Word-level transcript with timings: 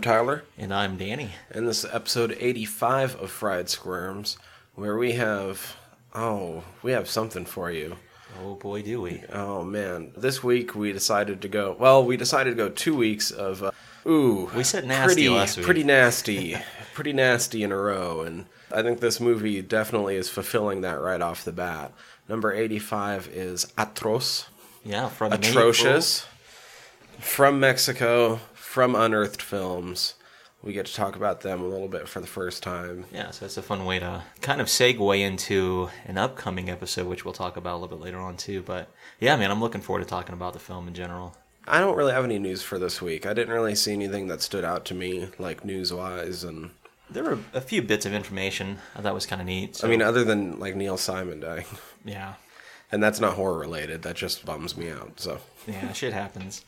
I'm 0.00 0.04
Tyler, 0.04 0.44
And 0.56 0.72
I'm 0.72 0.96
Danny. 0.96 1.32
and 1.50 1.68
this 1.68 1.84
is 1.84 1.90
episode 1.92 2.34
85 2.40 3.16
of 3.20 3.30
Fried 3.30 3.68
Squirms, 3.68 4.38
where 4.74 4.96
we 4.96 5.12
have, 5.12 5.76
oh, 6.14 6.64
we 6.82 6.92
have 6.92 7.06
something 7.06 7.44
for 7.44 7.70
you. 7.70 7.96
Oh 8.42 8.54
boy, 8.54 8.80
do 8.80 9.02
we. 9.02 9.22
Oh 9.30 9.62
man, 9.62 10.12
this 10.16 10.42
week 10.42 10.74
we 10.74 10.90
decided 10.94 11.42
to 11.42 11.48
go. 11.48 11.76
Well, 11.78 12.02
we 12.02 12.16
decided 12.16 12.52
to 12.52 12.56
go 12.56 12.70
two 12.70 12.96
weeks 12.96 13.30
of, 13.30 13.62
uh, 13.62 13.72
ooh, 14.06 14.50
We 14.56 14.64
said 14.64 14.86
nasty 14.86 15.24
pretty, 15.24 15.28
last 15.28 15.58
week. 15.58 15.66
pretty 15.66 15.84
nasty, 15.84 16.56
pretty 16.94 17.12
nasty 17.12 17.62
in 17.62 17.70
a 17.70 17.76
row, 17.76 18.22
and 18.22 18.46
I 18.74 18.80
think 18.80 19.00
this 19.00 19.20
movie 19.20 19.60
definitely 19.60 20.16
is 20.16 20.30
fulfilling 20.30 20.80
that 20.80 20.98
right 20.98 21.20
off 21.20 21.44
the 21.44 21.52
bat. 21.52 21.92
Number 22.26 22.54
85 22.54 23.28
is 23.34 23.66
Atroz. 23.76 24.46
Yeah, 24.82 25.10
from 25.10 25.34
atrocious 25.34 26.26
from 27.20 27.60
Mexico, 27.60 28.40
from 28.70 28.94
Unearthed 28.94 29.42
Films. 29.42 30.14
We 30.62 30.72
get 30.72 30.86
to 30.86 30.94
talk 30.94 31.16
about 31.16 31.40
them 31.40 31.60
a 31.60 31.66
little 31.66 31.88
bit 31.88 32.06
for 32.06 32.20
the 32.20 32.28
first 32.28 32.62
time. 32.62 33.04
Yeah, 33.12 33.32
so 33.32 33.44
it's 33.44 33.56
a 33.56 33.62
fun 33.62 33.84
way 33.84 33.98
to 33.98 34.22
kind 34.42 34.60
of 34.60 34.68
segue 34.68 35.18
into 35.18 35.90
an 36.06 36.16
upcoming 36.16 36.70
episode, 36.70 37.08
which 37.08 37.24
we'll 37.24 37.34
talk 37.34 37.56
about 37.56 37.72
a 37.72 37.78
little 37.78 37.96
bit 37.96 38.04
later 38.04 38.18
on 38.18 38.36
too. 38.36 38.62
But 38.62 38.88
yeah, 39.18 39.34
man, 39.34 39.50
I'm 39.50 39.60
looking 39.60 39.80
forward 39.80 40.04
to 40.04 40.08
talking 40.08 40.34
about 40.34 40.52
the 40.52 40.60
film 40.60 40.86
in 40.86 40.94
general. 40.94 41.36
I 41.66 41.80
don't 41.80 41.96
really 41.96 42.12
have 42.12 42.22
any 42.22 42.38
news 42.38 42.62
for 42.62 42.78
this 42.78 43.02
week. 43.02 43.26
I 43.26 43.34
didn't 43.34 43.52
really 43.52 43.74
see 43.74 43.92
anything 43.92 44.28
that 44.28 44.40
stood 44.40 44.64
out 44.64 44.84
to 44.84 44.94
me, 44.94 45.30
like 45.36 45.64
news 45.64 45.92
wise, 45.92 46.44
and 46.44 46.70
There 47.10 47.24
were 47.24 47.38
a 47.52 47.60
few 47.60 47.82
bits 47.82 48.06
of 48.06 48.14
information 48.14 48.78
I 48.94 49.00
thought 49.02 49.14
was 49.14 49.26
kind 49.26 49.40
of 49.40 49.48
neat. 49.48 49.76
So, 49.76 49.88
I 49.88 49.90
mean, 49.90 50.00
other 50.00 50.22
than 50.22 50.60
like 50.60 50.76
Neil 50.76 50.96
Simon 50.96 51.40
dying, 51.40 51.66
yeah, 52.04 52.34
and 52.92 53.02
that's 53.02 53.18
not 53.18 53.34
horror 53.34 53.58
related. 53.58 54.02
That 54.02 54.14
just 54.14 54.44
bums 54.44 54.76
me 54.76 54.90
out. 54.90 55.18
So 55.18 55.40
yeah, 55.66 55.92
shit 55.92 56.12
happens. 56.12 56.64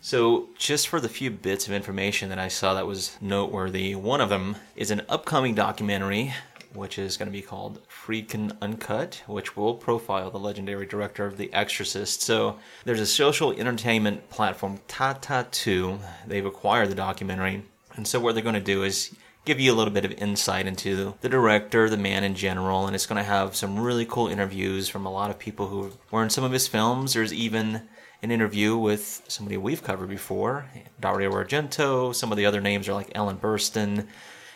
So, 0.00 0.48
just 0.56 0.86
for 0.86 1.00
the 1.00 1.08
few 1.08 1.30
bits 1.30 1.66
of 1.66 1.72
information 1.72 2.28
that 2.28 2.38
I 2.38 2.46
saw 2.46 2.74
that 2.74 2.86
was 2.86 3.16
noteworthy, 3.20 3.96
one 3.96 4.20
of 4.20 4.28
them 4.28 4.56
is 4.76 4.92
an 4.92 5.02
upcoming 5.08 5.56
documentary, 5.56 6.32
which 6.72 7.00
is 7.00 7.16
going 7.16 7.26
to 7.26 7.32
be 7.32 7.42
called 7.42 7.80
Friedkin 7.88 8.56
Uncut, 8.62 9.24
which 9.26 9.56
will 9.56 9.74
profile 9.74 10.30
the 10.30 10.38
legendary 10.38 10.86
director 10.86 11.26
of 11.26 11.36
The 11.36 11.52
Exorcist. 11.52 12.22
So, 12.22 12.58
there's 12.84 13.00
a 13.00 13.06
social 13.06 13.52
entertainment 13.52 14.30
platform, 14.30 14.78
Tata2. 14.86 15.98
They've 16.28 16.46
acquired 16.46 16.90
the 16.90 16.94
documentary. 16.94 17.64
And 17.96 18.06
so, 18.06 18.20
what 18.20 18.34
they're 18.34 18.44
going 18.44 18.54
to 18.54 18.60
do 18.60 18.84
is 18.84 19.12
give 19.44 19.58
you 19.58 19.72
a 19.72 19.74
little 19.74 19.92
bit 19.92 20.04
of 20.04 20.12
insight 20.12 20.68
into 20.68 21.14
the 21.22 21.28
director, 21.28 21.90
the 21.90 21.96
man 21.96 22.22
in 22.22 22.36
general, 22.36 22.86
and 22.86 22.94
it's 22.94 23.06
going 23.06 23.16
to 23.16 23.28
have 23.28 23.56
some 23.56 23.80
really 23.80 24.06
cool 24.06 24.28
interviews 24.28 24.88
from 24.88 25.06
a 25.06 25.10
lot 25.10 25.30
of 25.30 25.40
people 25.40 25.66
who 25.66 25.90
were 26.12 26.22
in 26.22 26.30
some 26.30 26.44
of 26.44 26.52
his 26.52 26.68
films. 26.68 27.14
There's 27.14 27.32
even 27.32 27.88
an 28.22 28.30
interview 28.30 28.76
with 28.76 29.22
somebody 29.28 29.56
we've 29.56 29.84
covered 29.84 30.08
before, 30.08 30.66
Dario 31.00 31.30
Argento. 31.30 32.14
Some 32.14 32.32
of 32.32 32.38
the 32.38 32.46
other 32.46 32.60
names 32.60 32.88
are 32.88 32.94
like 32.94 33.12
Ellen 33.14 33.38
Burstyn. 33.38 34.06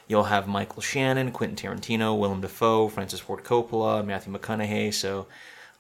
You'll 0.08 0.24
have 0.24 0.48
Michael 0.48 0.82
Shannon, 0.82 1.30
Quentin 1.30 1.56
Tarantino, 1.56 2.18
Willem 2.18 2.40
Dafoe, 2.40 2.88
Francis 2.88 3.20
Ford 3.20 3.44
Coppola, 3.44 4.04
Matthew 4.04 4.32
McConaughey. 4.32 4.92
So 4.92 5.26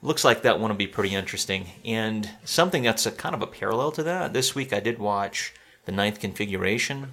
looks 0.00 0.24
like 0.24 0.42
that 0.42 0.60
one 0.60 0.70
will 0.70 0.76
be 0.76 0.86
pretty 0.86 1.14
interesting. 1.14 1.66
And 1.84 2.30
something 2.44 2.82
that's 2.82 3.04
a 3.04 3.10
kind 3.10 3.34
of 3.34 3.42
a 3.42 3.46
parallel 3.48 3.90
to 3.92 4.02
that. 4.04 4.32
This 4.32 4.54
week 4.54 4.72
I 4.72 4.80
did 4.80 4.98
watch 4.98 5.52
The 5.84 5.92
Ninth 5.92 6.20
Configuration, 6.20 7.12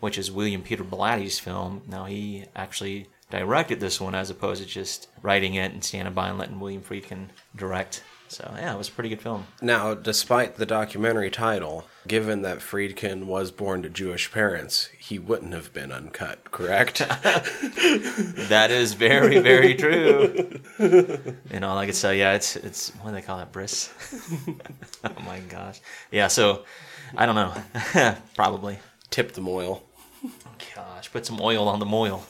which 0.00 0.18
is 0.18 0.32
William 0.32 0.62
Peter 0.62 0.84
Blatty's 0.84 1.38
film. 1.38 1.82
Now 1.86 2.06
he 2.06 2.46
actually 2.56 3.08
directed 3.30 3.78
this 3.78 4.00
one 4.00 4.14
as 4.14 4.30
opposed 4.30 4.62
to 4.62 4.68
just 4.68 5.08
writing 5.22 5.54
it 5.54 5.72
and 5.72 5.84
standing 5.84 6.14
by 6.14 6.28
and 6.28 6.38
letting 6.38 6.58
William 6.58 6.82
Friedkin 6.82 7.28
direct. 7.54 8.02
So 8.28 8.52
yeah, 8.56 8.74
it 8.74 8.78
was 8.78 8.88
a 8.88 8.92
pretty 8.92 9.08
good 9.08 9.22
film. 9.22 9.46
now, 9.62 9.94
despite 9.94 10.56
the 10.56 10.66
documentary 10.66 11.30
title, 11.30 11.86
given 12.06 12.42
that 12.42 12.58
Friedkin 12.58 13.24
was 13.24 13.50
born 13.50 13.82
to 13.82 13.88
Jewish 13.88 14.30
parents, 14.30 14.90
he 14.98 15.18
wouldn't 15.18 15.54
have 15.54 15.72
been 15.72 15.90
uncut. 15.90 16.50
Correct? 16.50 16.98
That 18.48 18.70
is 18.70 18.94
very, 18.94 19.38
very 19.40 19.74
true. 19.74 20.60
and 21.50 21.64
all 21.64 21.76
I 21.76 21.86
could 21.86 21.94
say, 21.94 22.18
yeah, 22.18 22.32
it's 22.34 22.56
it's 22.56 22.90
what 22.96 23.10
do 23.10 23.16
they 23.16 23.22
call 23.22 23.38
that, 23.38 23.52
bris? 23.52 23.90
oh 25.04 25.22
my 25.24 25.40
gosh, 25.40 25.80
yeah. 26.10 26.28
So 26.28 26.64
I 27.16 27.26
don't 27.26 27.34
know, 27.34 28.14
probably. 28.34 28.78
Tip 29.10 29.32
the 29.32 29.42
oil. 29.42 29.82
Gosh, 30.74 31.10
put 31.12 31.24
some 31.26 31.40
oil 31.40 31.68
on 31.68 31.78
the 31.78 31.86
moil. 31.86 32.24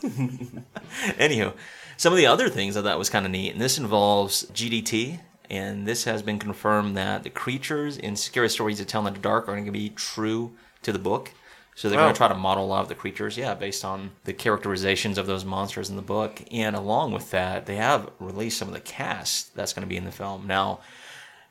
Anywho, 1.19 1.55
some 1.97 2.13
of 2.13 2.17
the 2.17 2.27
other 2.27 2.49
things 2.49 2.77
I 2.77 2.83
thought 2.83 2.99
was 2.99 3.11
kind 3.11 3.27
of 3.27 3.33
neat, 3.33 3.53
and 3.53 3.61
this 3.61 3.79
involves 3.79 4.45
GDT, 4.53 5.21
and 5.51 5.87
this 5.87 6.05
has 6.05 6.23
been 6.23 6.39
confirmed 6.39 6.97
that 6.97 7.23
the 7.23 7.31
creatures 7.31 7.97
in 7.97 8.17
Scary 8.17 8.49
Stories 8.49 8.79
to 8.79 8.85
Tell 8.85 9.07
in 9.07 9.15
the 9.15 9.21
Dark 9.21 9.49
are 9.49 9.53
going 9.53 9.65
to 9.67 9.71
be 9.73 9.91
true 9.91 10.53
to 10.83 10.93
the 10.93 10.99
book. 10.99 11.33
So 11.75 11.89
they're 11.89 11.97
Wow. 11.99 12.07
going 12.07 12.15
to 12.15 12.19
try 12.19 12.29
to 12.29 12.35
model 12.35 12.65
a 12.65 12.67
lot 12.67 12.83
of 12.83 12.89
the 12.89 12.97
creatures, 12.97 13.37
yeah, 13.37 13.55
based 13.55 13.85
on 13.85 14.11
the 14.25 14.33
characterizations 14.33 15.17
of 15.17 15.27
those 15.27 15.45
monsters 15.45 15.89
in 15.91 15.97
the 15.97 16.03
book. 16.03 16.43
And 16.51 16.75
along 16.75 17.13
with 17.13 17.31
that, 17.31 17.67
they 17.67 17.77
have 17.77 18.11
released 18.19 18.59
some 18.59 18.67
of 18.67 18.75
the 18.75 18.81
cast 18.81 19.55
that's 19.55 19.73
going 19.73 19.85
to 19.85 19.89
be 19.89 19.97
in 19.97 20.05
the 20.05 20.11
film. 20.11 20.47
Now, 20.47 20.81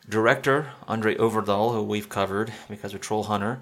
director 0.07 0.71
André 0.87 1.17
Øvredal, 1.17 1.73
who 1.73 1.81
we've 1.83 2.09
covered 2.09 2.51
because 2.69 2.93
of 2.93 2.99
Troll 3.01 3.23
Hunter, 3.23 3.59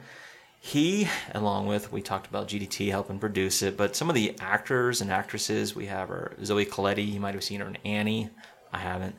he, 0.60 1.08
along 1.36 1.68
with 1.68 1.92
we 1.92 2.02
talked 2.02 2.26
about 2.26 2.48
GDT 2.48 2.90
helping 2.90 3.20
produce 3.20 3.62
it, 3.62 3.78
but 3.78 3.96
some 3.96 4.10
of 4.10 4.16
the 4.16 4.36
actors 4.40 5.00
and 5.02 5.12
actresses 5.12 5.76
we 5.76 5.86
have 5.86 6.10
are 6.10 6.36
Zoe 6.44 6.66
Colletti. 6.66 7.08
You 7.08 7.20
might 7.20 7.36
have 7.36 7.44
seen 7.44 7.60
her 7.62 7.68
in 7.68 7.78
Annie. 7.86 8.32
I 8.74 8.80
haven't. 8.80 9.16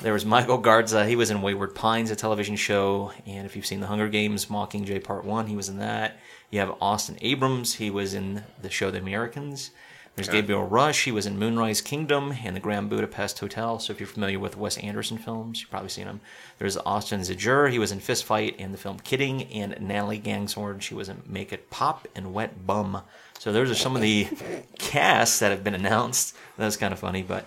There 0.00 0.12
was 0.12 0.26
Michael 0.26 0.58
Garza. 0.58 1.06
He 1.06 1.16
was 1.16 1.30
in 1.30 1.40
Wayward 1.40 1.74
Pines, 1.74 2.10
a 2.10 2.16
television 2.16 2.56
show, 2.56 3.12
and 3.26 3.46
if 3.46 3.56
you've 3.56 3.66
seen 3.66 3.80
The 3.80 3.86
Hunger 3.86 4.08
Games, 4.08 4.46
Mockingjay 4.46 5.02
Part 5.02 5.24
One, 5.24 5.46
he 5.46 5.56
was 5.56 5.68
in 5.68 5.78
that. 5.78 6.18
You 6.50 6.60
have 6.60 6.76
Austin 6.80 7.16
Abrams. 7.22 7.74
He 7.74 7.90
was 7.90 8.12
in 8.12 8.44
the 8.60 8.70
show 8.70 8.90
The 8.90 8.98
Americans. 8.98 9.70
There's 10.16 10.30
Gabriel 10.30 10.64
Rush. 10.64 11.04
He 11.04 11.12
was 11.12 11.26
in 11.26 11.38
Moonrise 11.38 11.82
Kingdom 11.82 12.34
and 12.42 12.56
the 12.56 12.60
Grand 12.60 12.88
Budapest 12.88 13.38
Hotel. 13.38 13.78
So 13.78 13.92
if 13.92 14.00
you're 14.00 14.06
familiar 14.06 14.38
with 14.38 14.56
Wes 14.56 14.78
Anderson 14.78 15.18
films, 15.18 15.60
you've 15.60 15.70
probably 15.70 15.90
seen 15.90 16.06
him. 16.06 16.22
There's 16.58 16.78
Austin 16.78 17.20
Zajur. 17.20 17.70
He 17.70 17.78
was 17.78 17.92
in 17.92 18.00
Fist 18.00 18.24
Fight 18.24 18.56
and 18.58 18.72
the 18.72 18.78
film 18.78 18.98
Kidding. 19.00 19.42
And 19.52 19.78
Natalie 19.78 20.18
Ganzhorn. 20.18 20.80
She 20.80 20.94
was 20.94 21.10
in 21.10 21.22
Make 21.26 21.52
It 21.52 21.68
Pop 21.68 22.08
and 22.14 22.32
Wet 22.32 22.66
Bum. 22.66 23.02
So 23.38 23.52
those 23.52 23.70
are 23.70 23.74
some 23.74 23.94
of 23.94 24.00
the 24.00 24.26
casts 24.78 25.38
that 25.40 25.50
have 25.50 25.62
been 25.62 25.74
announced. 25.74 26.34
That's 26.56 26.78
kind 26.78 26.94
of 26.94 26.98
funny, 26.98 27.22
but 27.22 27.44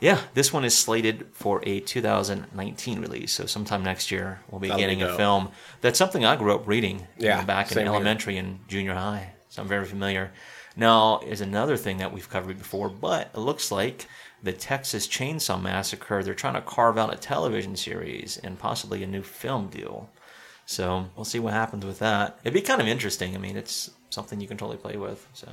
yeah, 0.00 0.20
this 0.34 0.52
one 0.52 0.64
is 0.64 0.76
slated 0.76 1.28
for 1.32 1.62
a 1.64 1.80
2019 1.80 3.00
release. 3.00 3.32
So 3.32 3.46
sometime 3.46 3.82
next 3.82 4.10
year 4.10 4.40
we'll 4.50 4.60
be 4.60 4.68
That'll 4.68 4.78
be 4.78 4.82
getting 4.82 5.02
a 5.02 5.16
film. 5.16 5.50
That's 5.80 5.98
something 5.98 6.24
I 6.24 6.36
grew 6.36 6.54
up 6.54 6.66
reading. 6.66 7.06
Yeah, 7.18 7.40
know, 7.40 7.46
back 7.46 7.70
in 7.70 7.78
here. 7.78 7.86
elementary 7.86 8.36
and 8.36 8.66
junior 8.68 8.94
high. 8.94 9.34
So 9.48 9.62
I'm 9.62 9.68
very 9.68 9.84
familiar. 9.84 10.32
Now, 10.76 11.20
is 11.26 11.40
another 11.40 11.76
thing 11.76 11.98
that 11.98 12.12
we've 12.12 12.28
covered 12.30 12.56
before, 12.56 12.88
but 12.88 13.30
it 13.34 13.38
looks 13.38 13.70
like 13.72 14.06
the 14.42 14.52
Texas 14.52 15.06
Chainsaw 15.06 15.60
Massacre, 15.60 16.22
they're 16.22 16.34
trying 16.34 16.54
to 16.54 16.60
carve 16.60 16.96
out 16.96 17.12
a 17.12 17.16
television 17.16 17.76
series 17.76 18.38
and 18.38 18.58
possibly 18.58 19.02
a 19.02 19.06
new 19.06 19.22
film 19.22 19.68
deal. 19.68 20.08
So 20.64 21.06
we'll 21.16 21.24
see 21.24 21.40
what 21.40 21.52
happens 21.52 21.84
with 21.84 21.98
that. 21.98 22.38
It'd 22.44 22.54
be 22.54 22.60
kind 22.60 22.80
of 22.80 22.86
interesting. 22.86 23.34
I 23.34 23.38
mean, 23.38 23.56
it's 23.56 23.90
something 24.10 24.40
you 24.40 24.46
can 24.46 24.56
totally 24.56 24.78
play 24.78 24.96
with. 24.96 25.26
So 25.32 25.48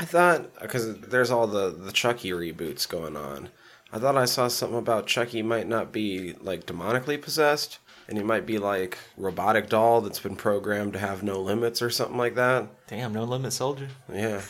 I 0.00 0.04
thought 0.04 0.60
because 0.60 1.00
there's 1.00 1.30
all 1.30 1.46
the 1.46 1.70
the 1.70 1.92
Chucky 1.92 2.30
reboots 2.30 2.88
going 2.88 3.16
on. 3.16 3.48
I 3.92 3.98
thought 3.98 4.16
I 4.16 4.26
saw 4.26 4.48
something 4.48 4.78
about 4.78 5.06
Chucky 5.06 5.42
might 5.42 5.66
not 5.66 5.92
be 5.92 6.34
like 6.40 6.66
demonically 6.66 7.20
possessed, 7.20 7.78
and 8.06 8.18
he 8.18 8.24
might 8.24 8.46
be 8.46 8.58
like 8.58 8.98
robotic 9.16 9.68
doll 9.68 10.00
that's 10.02 10.20
been 10.20 10.36
programmed 10.36 10.92
to 10.92 10.98
have 10.98 11.22
no 11.22 11.40
limits 11.40 11.80
or 11.82 11.90
something 11.90 12.18
like 12.18 12.34
that. 12.34 12.68
damn, 12.86 13.12
no 13.12 13.24
limit 13.24 13.52
soldier. 13.52 13.88
Yeah, 14.12 14.42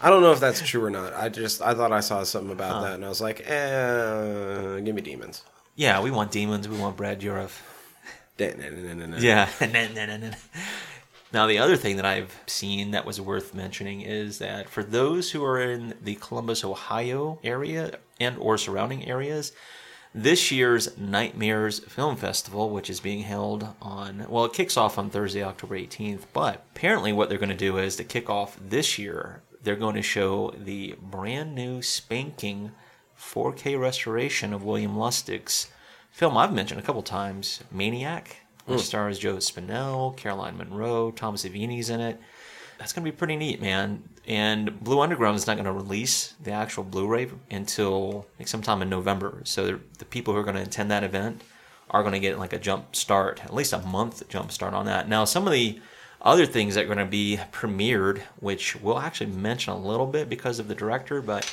I 0.00 0.10
don't 0.10 0.22
know 0.22 0.32
if 0.32 0.40
that's 0.40 0.60
true 0.66 0.84
or 0.84 0.90
not. 0.90 1.12
I 1.14 1.28
just 1.28 1.60
I 1.60 1.74
thought 1.74 1.92
I 1.92 2.00
saw 2.00 2.22
something 2.22 2.52
about 2.52 2.82
that, 2.82 2.94
and 2.94 3.04
I 3.04 3.08
was 3.08 3.20
like, 3.20 3.42
eh, 3.50 4.80
give 4.80 4.94
me 4.94 5.02
demons. 5.02 5.42
Yeah, 5.76 6.00
we 6.00 6.10
want 6.12 6.30
demons. 6.30 6.68
We 6.68 6.78
want 6.78 6.96
Brad 6.96 7.20
Dourif. 7.20 7.50
Yeah. 9.22 9.48
Now, 11.34 11.48
the 11.48 11.58
other 11.58 11.74
thing 11.74 11.96
that 11.96 12.04
I've 12.04 12.40
seen 12.46 12.92
that 12.92 13.04
was 13.04 13.20
worth 13.20 13.54
mentioning 13.54 14.02
is 14.02 14.38
that 14.38 14.68
for 14.68 14.84
those 14.84 15.32
who 15.32 15.44
are 15.44 15.60
in 15.60 15.94
the 16.00 16.14
Columbus, 16.14 16.62
Ohio 16.62 17.40
area 17.42 17.98
and 18.20 18.38
or 18.38 18.56
surrounding 18.56 19.08
areas, 19.08 19.50
this 20.14 20.52
year's 20.52 20.96
Nightmares 20.96 21.80
Film 21.80 22.14
Festival, 22.14 22.70
which 22.70 22.88
is 22.88 23.00
being 23.00 23.22
held 23.22 23.66
on, 23.82 24.26
well, 24.28 24.44
it 24.44 24.52
kicks 24.52 24.76
off 24.76 24.96
on 24.96 25.10
Thursday, 25.10 25.42
October 25.42 25.76
18th, 25.76 26.26
but 26.32 26.64
apparently 26.76 27.12
what 27.12 27.28
they're 27.28 27.36
going 27.38 27.48
to 27.48 27.56
do 27.56 27.78
is 27.78 27.96
to 27.96 28.04
kick 28.04 28.30
off 28.30 28.56
this 28.64 28.96
year, 28.96 29.42
they're 29.60 29.74
going 29.74 29.96
to 29.96 30.02
show 30.02 30.54
the 30.56 30.94
brand 31.02 31.52
new 31.52 31.82
spanking 31.82 32.70
4K 33.18 33.76
restoration 33.76 34.52
of 34.52 34.62
William 34.62 34.96
Lustig's 34.96 35.66
film. 36.12 36.36
I've 36.36 36.54
mentioned 36.54 36.78
a 36.78 36.84
couple 36.84 37.02
times, 37.02 37.58
Maniac, 37.72 38.36
which 38.66 38.80
hmm. 38.80 38.84
stars 38.84 39.18
Joe 39.18 39.36
Spinell, 39.36 40.16
Caroline 40.16 40.56
Munro, 40.56 41.10
Tom 41.10 41.36
Savini's 41.36 41.90
in 41.90 42.00
it. 42.00 42.20
That's 42.78 42.92
going 42.92 43.04
to 43.04 43.10
be 43.10 43.16
pretty 43.16 43.36
neat, 43.36 43.60
man. 43.60 44.02
And 44.26 44.80
Blue 44.82 45.00
Underground 45.00 45.36
is 45.36 45.46
not 45.46 45.54
going 45.54 45.66
to 45.66 45.72
release 45.72 46.34
the 46.42 46.50
actual 46.50 46.82
Blu-ray 46.82 47.28
until 47.50 48.26
like 48.38 48.48
sometime 48.48 48.82
in 48.82 48.88
November. 48.88 49.40
So 49.44 49.66
the- 49.66 49.80
the 49.98 50.04
people 50.04 50.34
who 50.34 50.40
are 50.40 50.44
going 50.44 50.56
to 50.56 50.62
attend 50.62 50.90
that 50.90 51.04
event 51.04 51.42
are 51.90 52.02
going 52.02 52.14
to 52.14 52.20
get 52.20 52.38
like 52.38 52.52
a 52.52 52.58
jump 52.58 52.96
start, 52.96 53.44
at 53.44 53.54
least 53.54 53.72
a 53.72 53.78
month 53.78 54.28
jump 54.28 54.50
start 54.50 54.74
on 54.74 54.86
that. 54.86 55.08
Now, 55.08 55.24
some 55.24 55.46
of 55.46 55.52
the 55.52 55.80
Other 56.20 56.46
things 56.46 56.74
that 56.74 56.84
are 56.84 56.86
going 56.86 56.96
to 56.96 57.04
be 57.04 57.38
premiered, 57.52 58.22
which 58.40 58.76
we'll 58.80 58.98
actually 58.98 59.30
mention 59.30 59.74
a 59.74 59.78
little 59.78 60.06
bit 60.06 60.30
because 60.30 60.58
of 60.58 60.68
the 60.68 60.74
director, 60.74 61.20
but 61.20 61.44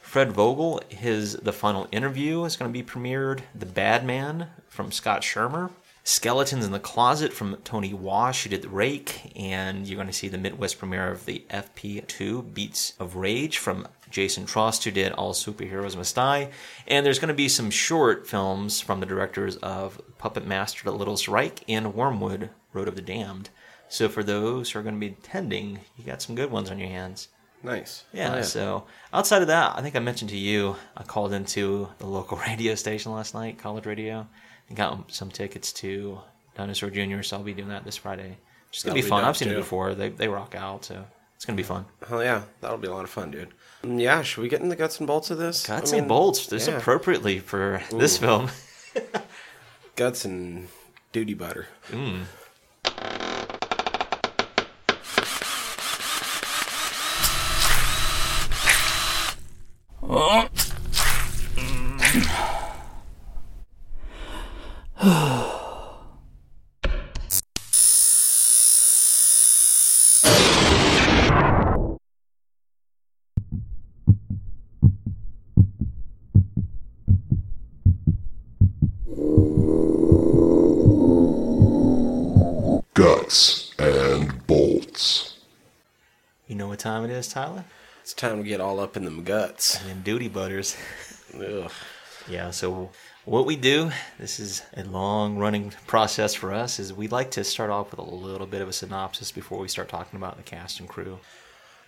Fred 0.00 0.30
Vogel, 0.30 0.80
his 0.88 1.32
The 1.32 1.52
Final 1.52 1.88
Interview 1.90 2.44
is 2.44 2.56
going 2.56 2.72
to 2.72 2.72
be 2.72 2.88
premiered. 2.88 3.40
The 3.56 3.66
Bad 3.66 4.06
Man 4.06 4.46
from 4.68 4.92
Scott 4.92 5.24
Schirmer. 5.24 5.70
Skeletons 6.10 6.64
in 6.64 6.72
the 6.72 6.80
Closet 6.80 7.32
from 7.32 7.56
Tony 7.62 7.94
Wash, 7.94 8.42
who 8.42 8.50
did 8.50 8.62
The 8.62 8.68
Rake, 8.68 9.32
and 9.36 9.86
you're 9.86 9.94
going 9.94 10.08
to 10.08 10.12
see 10.12 10.26
the 10.26 10.38
Midwest 10.38 10.76
premiere 10.80 11.08
of 11.08 11.24
the 11.24 11.44
FP2 11.50 12.52
Beats 12.52 12.94
of 12.98 13.14
Rage 13.14 13.58
from 13.58 13.86
Jason 14.10 14.44
Trost, 14.44 14.82
who 14.82 14.90
did 14.90 15.12
All 15.12 15.32
Superheroes 15.32 15.96
Must 15.96 16.12
Die. 16.16 16.50
And 16.88 17.06
there's 17.06 17.20
going 17.20 17.28
to 17.28 17.34
be 17.34 17.48
some 17.48 17.70
short 17.70 18.26
films 18.26 18.80
from 18.80 18.98
the 18.98 19.06
directors 19.06 19.54
of 19.58 20.02
Puppet 20.18 20.44
Master 20.44 20.82
The 20.82 20.90
Little 20.90 21.16
Reich 21.28 21.62
and 21.68 21.94
Wyrmwood 21.94 22.50
Road 22.72 22.88
of 22.88 22.96
the 22.96 23.02
Damned. 23.02 23.50
So 23.88 24.08
for 24.08 24.24
those 24.24 24.72
who 24.72 24.80
are 24.80 24.82
going 24.82 24.96
to 24.96 25.00
be 25.00 25.14
attending, 25.16 25.78
you 25.96 26.02
got 26.02 26.22
some 26.22 26.34
good 26.34 26.50
ones 26.50 26.72
on 26.72 26.80
your 26.80 26.88
hands. 26.88 27.28
Nice. 27.62 28.02
Yeah, 28.12 28.34
Oh, 28.34 28.42
so 28.42 28.84
outside 29.12 29.42
of 29.42 29.48
that, 29.48 29.78
I 29.78 29.82
think 29.82 29.94
I 29.94 30.00
mentioned 30.00 30.30
to 30.30 30.36
you, 30.36 30.74
I 30.96 31.04
called 31.04 31.32
into 31.32 31.88
the 31.98 32.06
local 32.06 32.36
radio 32.48 32.74
station 32.74 33.12
last 33.12 33.32
night, 33.32 33.58
college 33.58 33.86
radio, 33.86 34.26
and 34.70 34.76
got 34.78 35.12
some 35.12 35.30
tickets 35.30 35.70
to 35.74 36.20
Dinosaur 36.56 36.88
Jr., 36.88 37.20
so 37.22 37.36
I'll 37.36 37.42
be 37.42 37.52
doing 37.52 37.68
that 37.68 37.84
this 37.84 37.96
Friday. 37.98 38.38
It's 38.70 38.82
going 38.82 38.94
to 38.94 38.94
That'll 38.94 38.94
be 38.94 39.02
be 39.02 39.08
fun. 39.08 39.20
dope, 39.22 39.28
I've 39.28 39.36
seen 39.36 39.48
it 39.50 39.56
before. 39.56 39.94
They, 39.94 40.08
they 40.08 40.28
rock 40.28 40.54
out, 40.54 40.84
so 40.86 41.04
it's 41.36 41.44
going 41.44 41.56
to 41.56 41.62
be 41.62 41.66
fun. 41.66 41.84
Hell 42.08 42.22
yeah, 42.22 42.42
that'll 42.60 42.78
be 42.78 42.86
a 42.88 42.92
lot 42.94 43.04
of 43.04 43.10
fun, 43.10 43.30
dude. 43.32 43.48
Mm, 43.82 44.00
Yeah, 44.00 44.22
should 44.22 44.42
we 44.42 44.48
get 44.48 44.60
in 44.60 44.68
the 44.68 44.76
guts 44.76 44.98
and 44.98 45.06
bolts 45.06 45.30
of 45.30 45.38
this? 45.38 45.66
Guts 45.66 45.92
I 45.92 45.96
and 45.98 46.08
bolts, 46.08 46.46
this 46.46 46.68
yeah. 46.68 46.76
appropriately 46.76 47.38
for 47.40 47.82
this 47.90 48.16
film. 48.16 48.48
Guts 49.96 50.24
and 50.24 50.68
duty 51.12 51.34
butter. 51.34 51.66
Guts 83.30 83.70
and 83.78 84.44
bolts. 84.48 85.36
You 86.48 86.56
know 86.56 86.66
what 86.66 86.80
time 86.80 87.04
it 87.04 87.12
is, 87.12 87.28
Tyler? 87.28 87.64
It's 88.02 88.12
time 88.12 88.42
to 88.42 88.48
get 88.48 88.60
all 88.60 88.80
up 88.80 88.96
in 88.96 89.04
them 89.04 89.22
guts. 89.22 89.80
And 89.88 90.02
duty 90.02 90.26
butters. 90.26 90.76
Ugh. 91.38 91.70
Yeah, 92.28 92.50
so 92.50 92.90
what 93.26 93.46
we 93.46 93.54
do, 93.54 93.92
this 94.18 94.40
is 94.40 94.62
a 94.76 94.82
long 94.82 95.38
running 95.38 95.72
process 95.86 96.34
for 96.34 96.52
us, 96.52 96.80
is 96.80 96.92
we 96.92 97.06
like 97.06 97.30
to 97.30 97.44
start 97.44 97.70
off 97.70 97.92
with 97.92 98.00
a 98.00 98.02
little 98.02 98.48
bit 98.48 98.62
of 98.62 98.68
a 98.68 98.72
synopsis 98.72 99.30
before 99.30 99.60
we 99.60 99.68
start 99.68 99.88
talking 99.88 100.16
about 100.16 100.36
the 100.36 100.42
cast 100.42 100.80
and 100.80 100.88
crew. 100.88 101.20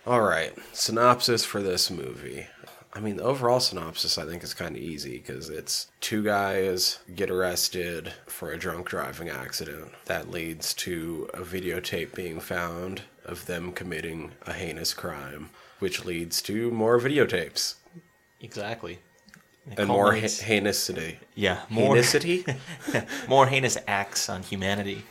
All 0.07 0.21
right, 0.21 0.53
synopsis 0.71 1.43
for 1.43 1.61
this 1.61 1.91
movie. 1.91 2.47
I 2.95 2.99
mean, 2.99 3.17
the 3.17 3.23
overall 3.23 3.59
synopsis 3.59 4.17
I 4.19 4.25
think 4.25 4.43
is 4.43 4.53
kind 4.53 4.75
of 4.75 4.81
easy 4.81 5.17
because 5.17 5.49
it's 5.49 5.87
two 5.99 6.23
guys 6.23 6.99
get 7.15 7.31
arrested 7.31 8.13
for 8.27 8.51
a 8.51 8.57
drunk 8.57 8.87
driving 8.89 9.29
accident 9.29 9.91
that 10.05 10.29
leads 10.29 10.73
to 10.75 11.27
a 11.33 11.39
videotape 11.41 12.13
being 12.13 12.39
found 12.39 13.01
of 13.25 13.47
them 13.47 13.71
committing 13.71 14.33
a 14.43 14.53
heinous 14.53 14.93
crime, 14.93 15.49
which 15.79 16.05
leads 16.05 16.41
to 16.43 16.69
more 16.71 16.99
videotapes 16.99 17.75
Exactly. 18.41 18.99
It 19.71 19.79
and 19.79 19.87
more 19.87 20.13
ha- 20.13 20.19
heinousity. 20.25 21.15
yeah, 21.33 21.61
more 21.69 21.95
Heinoucity? 21.95 22.57
more 23.29 23.47
heinous 23.47 23.77
acts 23.87 24.27
on 24.29 24.43
humanity. 24.43 25.03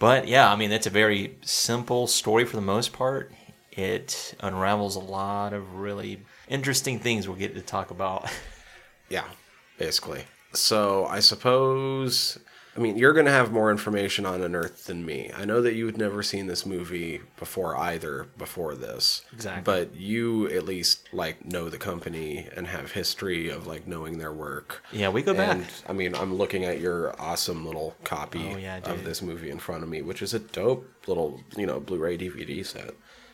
But 0.00 0.26
yeah, 0.26 0.52
I 0.52 0.56
mean, 0.56 0.72
it's 0.72 0.86
a 0.88 0.90
very 0.90 1.36
simple 1.42 2.08
story 2.08 2.44
for 2.44 2.56
the 2.56 2.62
most 2.62 2.92
part. 2.92 3.32
It 3.70 4.34
unravels 4.40 4.96
a 4.96 5.00
lot 5.00 5.52
of 5.52 5.76
really 5.76 6.22
interesting 6.48 6.98
things 6.98 7.28
we'll 7.28 7.36
get 7.38 7.54
to 7.54 7.62
talk 7.62 7.90
about. 7.90 8.30
Yeah, 9.10 9.24
basically. 9.78 10.24
So 10.52 11.06
I 11.06 11.20
suppose, 11.20 12.38
I 12.76 12.80
mean, 12.80 12.98
you're 12.98 13.14
going 13.14 13.24
to 13.24 13.32
have 13.32 13.50
more 13.50 13.70
information 13.70 14.26
on 14.26 14.42
Unearthed 14.42 14.86
than 14.86 15.06
me. 15.06 15.30
I 15.34 15.46
know 15.46 15.62
that 15.62 15.74
you 15.74 15.86
had 15.86 15.96
never 15.96 16.22
seen 16.22 16.46
this 16.46 16.66
movie 16.66 17.22
before 17.38 17.74
either, 17.76 18.26
before 18.36 18.74
this. 18.74 19.22
Exactly. 19.32 19.62
But 19.64 19.96
you 19.96 20.46
at 20.50 20.64
least 20.64 21.08
like 21.12 21.42
know 21.46 21.70
the 21.70 21.78
company 21.78 22.48
and 22.54 22.66
have 22.66 22.92
history 22.92 23.48
of 23.48 23.66
like 23.66 23.86
knowing 23.86 24.18
their 24.18 24.32
work. 24.32 24.82
Yeah, 24.92 25.08
we 25.08 25.22
go 25.22 25.32
back. 25.32 25.58
I 25.88 25.94
mean, 25.94 26.14
I'm 26.14 26.34
looking 26.34 26.64
at 26.66 26.80
your 26.80 27.18
awesome 27.18 27.64
little 27.64 27.96
copy 28.04 28.50
Oh, 28.54 28.58
yeah, 28.58 28.80
of 28.84 29.04
this 29.04 29.22
movie 29.22 29.48
in 29.48 29.58
front 29.58 29.82
of 29.82 29.88
me, 29.88 30.02
which 30.02 30.20
is 30.20 30.34
a 30.34 30.38
dope 30.38 30.86
little, 31.06 31.40
you 31.56 31.64
know, 31.64 31.80
Blu-ray 31.80 32.18
DVD 32.18 32.64
set 32.66 32.90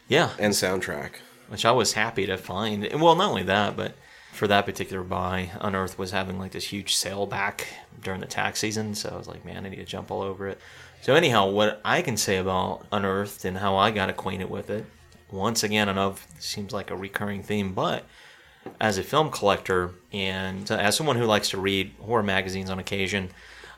yeah, 0.07 0.31
and 0.39 0.53
soundtrack. 0.53 1.15
Which 1.49 1.64
I 1.64 1.73
was 1.73 1.93
happy 1.93 2.26
to 2.26 2.37
find. 2.37 2.88
Well, 3.00 3.14
not 3.14 3.31
only 3.31 3.44
that, 3.44 3.76
but 3.76 3.94
for 4.32 4.49
that 4.49 4.67
particular 4.67 5.02
buy, 5.02 5.50
Unearth 5.61 5.99
was 5.99 6.11
having 6.11 6.38
like 6.38 6.52
this 6.52 6.64
huge 6.64 6.96
sale 6.96 7.26
back 7.26 7.69
during 8.02 8.20
the 8.20 8.26
tax 8.26 8.61
season. 8.61 8.94
So 8.94 9.11
I 9.11 9.17
was 9.17 9.29
like, 9.29 9.44
man, 9.44 9.64
I 9.64 9.69
need 9.69 9.76
to 9.76 9.85
jump 9.85 10.11
all 10.11 10.23
over 10.23 10.49
it. 10.49 10.61
So 11.02 11.14
anyhow, 11.14 11.50
what 11.50 11.81
I 11.85 12.02
can 12.02 12.17
say 12.17 12.38
about 12.38 12.87
Unearthed 12.91 13.44
and 13.44 13.58
how 13.58 13.76
I 13.76 13.91
got 13.91 14.08
acquainted 14.08 14.50
with 14.50 14.70
it, 14.70 14.87
once 15.31 15.62
again, 15.62 15.88
I 15.88 15.93
know 15.93 16.11
it 16.11 16.43
seems 16.43 16.73
like 16.73 16.91
a 16.91 16.96
recurring 16.96 17.43
theme, 17.43 17.74
but 17.74 18.05
as 18.81 18.98
a 18.98 19.03
film 19.03 19.31
collector 19.31 19.91
and 20.13 20.70
as 20.70 20.96
someone 20.96 21.17
who 21.17 21.27
likes 21.27 21.51
to 21.51 21.58
read 21.58 21.93
horror 22.01 22.22
magazines 22.22 22.70
on 22.70 22.79
occasion, 22.79 23.31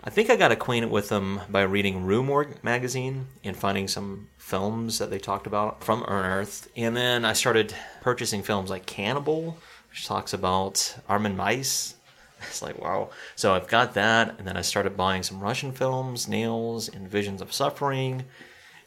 I 0.07 0.11
think 0.11 0.31
I 0.31 0.37
got 0.37 0.53
acquainted 0.53 0.89
with 0.89 1.09
them 1.09 1.41
by 1.51 1.63
reading 1.63 2.05
Rue 2.05 2.23
magazine 2.63 3.27
and 3.43 3.57
finding 3.57 3.89
some 3.89 4.29
films 4.39 5.01
that 5.01 5.11
they 5.11 5.19
talked 5.19 5.49
about 5.49 5.83
from 5.83 6.05
Unearthed. 6.05 6.69
And 6.77 6.97
then 6.97 7.25
I 7.25 7.33
started 7.33 7.75
purchasing 8.03 8.45
films 8.45 8.71
like 8.71 8.87
Cannibal, 8.87 9.59
which 9.91 10.07
talks 10.07 10.33
about 10.33 10.97
Armin 11.09 11.37
Meiwes. 11.37 11.95
It's 12.49 12.63
like, 12.63 12.79
wow. 12.79 13.11
So 13.35 13.55
I've 13.55 13.67
got 13.67 13.95
that. 13.95 14.37
And 14.39 14.47
then 14.47 14.57
I 14.59 14.61
started 14.61 14.97
buying 14.97 15.23
some 15.25 15.41
Russian 15.41 15.73
films, 15.73 16.29
Nails 16.29 16.89
and 16.89 17.09
Visions 17.09 17.41
of 17.41 17.53
Suffering, 17.53 18.27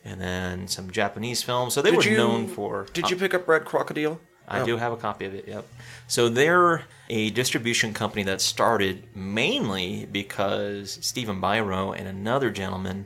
and 0.06 0.22
then 0.22 0.68
some 0.68 0.92
Japanese 0.92 1.42
films. 1.42 1.74
So 1.74 1.82
they 1.82 1.92
were 1.92 2.04
known 2.04 2.48
for. 2.48 2.86
Did 2.94 3.10
you 3.10 3.18
pick 3.18 3.34
up 3.34 3.48
Red 3.48 3.66
Krokodil? 3.66 4.20
I 4.50 4.62
Oh. 4.62 4.66
do 4.66 4.78
have 4.78 4.92
a 4.92 4.98
copy 4.98 5.26
of 5.26 5.34
it, 5.36 5.48
yep. 5.48 5.66
So 6.08 6.28
they're 6.28 6.86
a 7.10 7.30
distribution 7.30 7.94
company 7.94 8.24
that 8.24 8.42
started 8.42 9.04
mainly 9.16 10.08
because 10.12 10.98
Stephen 11.02 11.40
Biro 11.40 11.96
and 11.98 12.08
another 12.08 12.50
gentleman, 12.50 13.06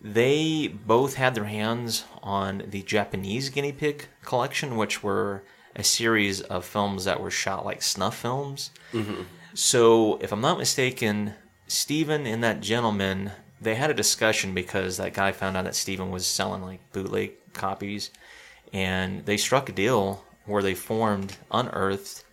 they 0.00 0.66
both 0.68 1.14
had 1.14 1.34
their 1.34 1.44
hands 1.44 2.04
on 2.22 2.64
the 2.68 2.82
Japanese 2.82 3.48
guinea 3.48 3.72
pig 3.72 4.06
collection, 4.24 4.76
which 4.76 5.02
were 5.02 5.42
a 5.74 5.82
series 5.84 6.40
of 6.42 6.64
films 6.64 7.04
that 7.04 7.20
were 7.20 7.30
shot 7.30 7.64
like 7.64 7.82
snuff 7.82 8.16
films. 8.18 8.70
Mm-hmm. 8.92 9.22
So, 9.54 10.18
if 10.20 10.32
I'm 10.32 10.40
not 10.40 10.58
mistaken, 10.58 11.34
Stephen 11.66 12.26
and 12.26 12.42
that 12.42 12.60
gentleman, 12.60 13.32
they 13.60 13.74
had 13.76 13.90
a 13.90 13.94
discussion 13.94 14.54
because 14.54 14.96
that 14.96 15.14
guy 15.14 15.32
found 15.32 15.56
out 15.56 15.64
that 15.64 15.74
Stephen 15.76 16.10
was 16.10 16.26
selling 16.26 16.62
like 16.62 16.80
bootleg 16.92 17.32
copies. 17.52 18.10
And 18.72 19.24
they 19.26 19.36
struck 19.36 19.68
a 19.68 19.72
deal 19.72 20.24
where 20.46 20.62
they 20.62 20.74
formed 20.74 21.36
Unearthed 21.50 22.24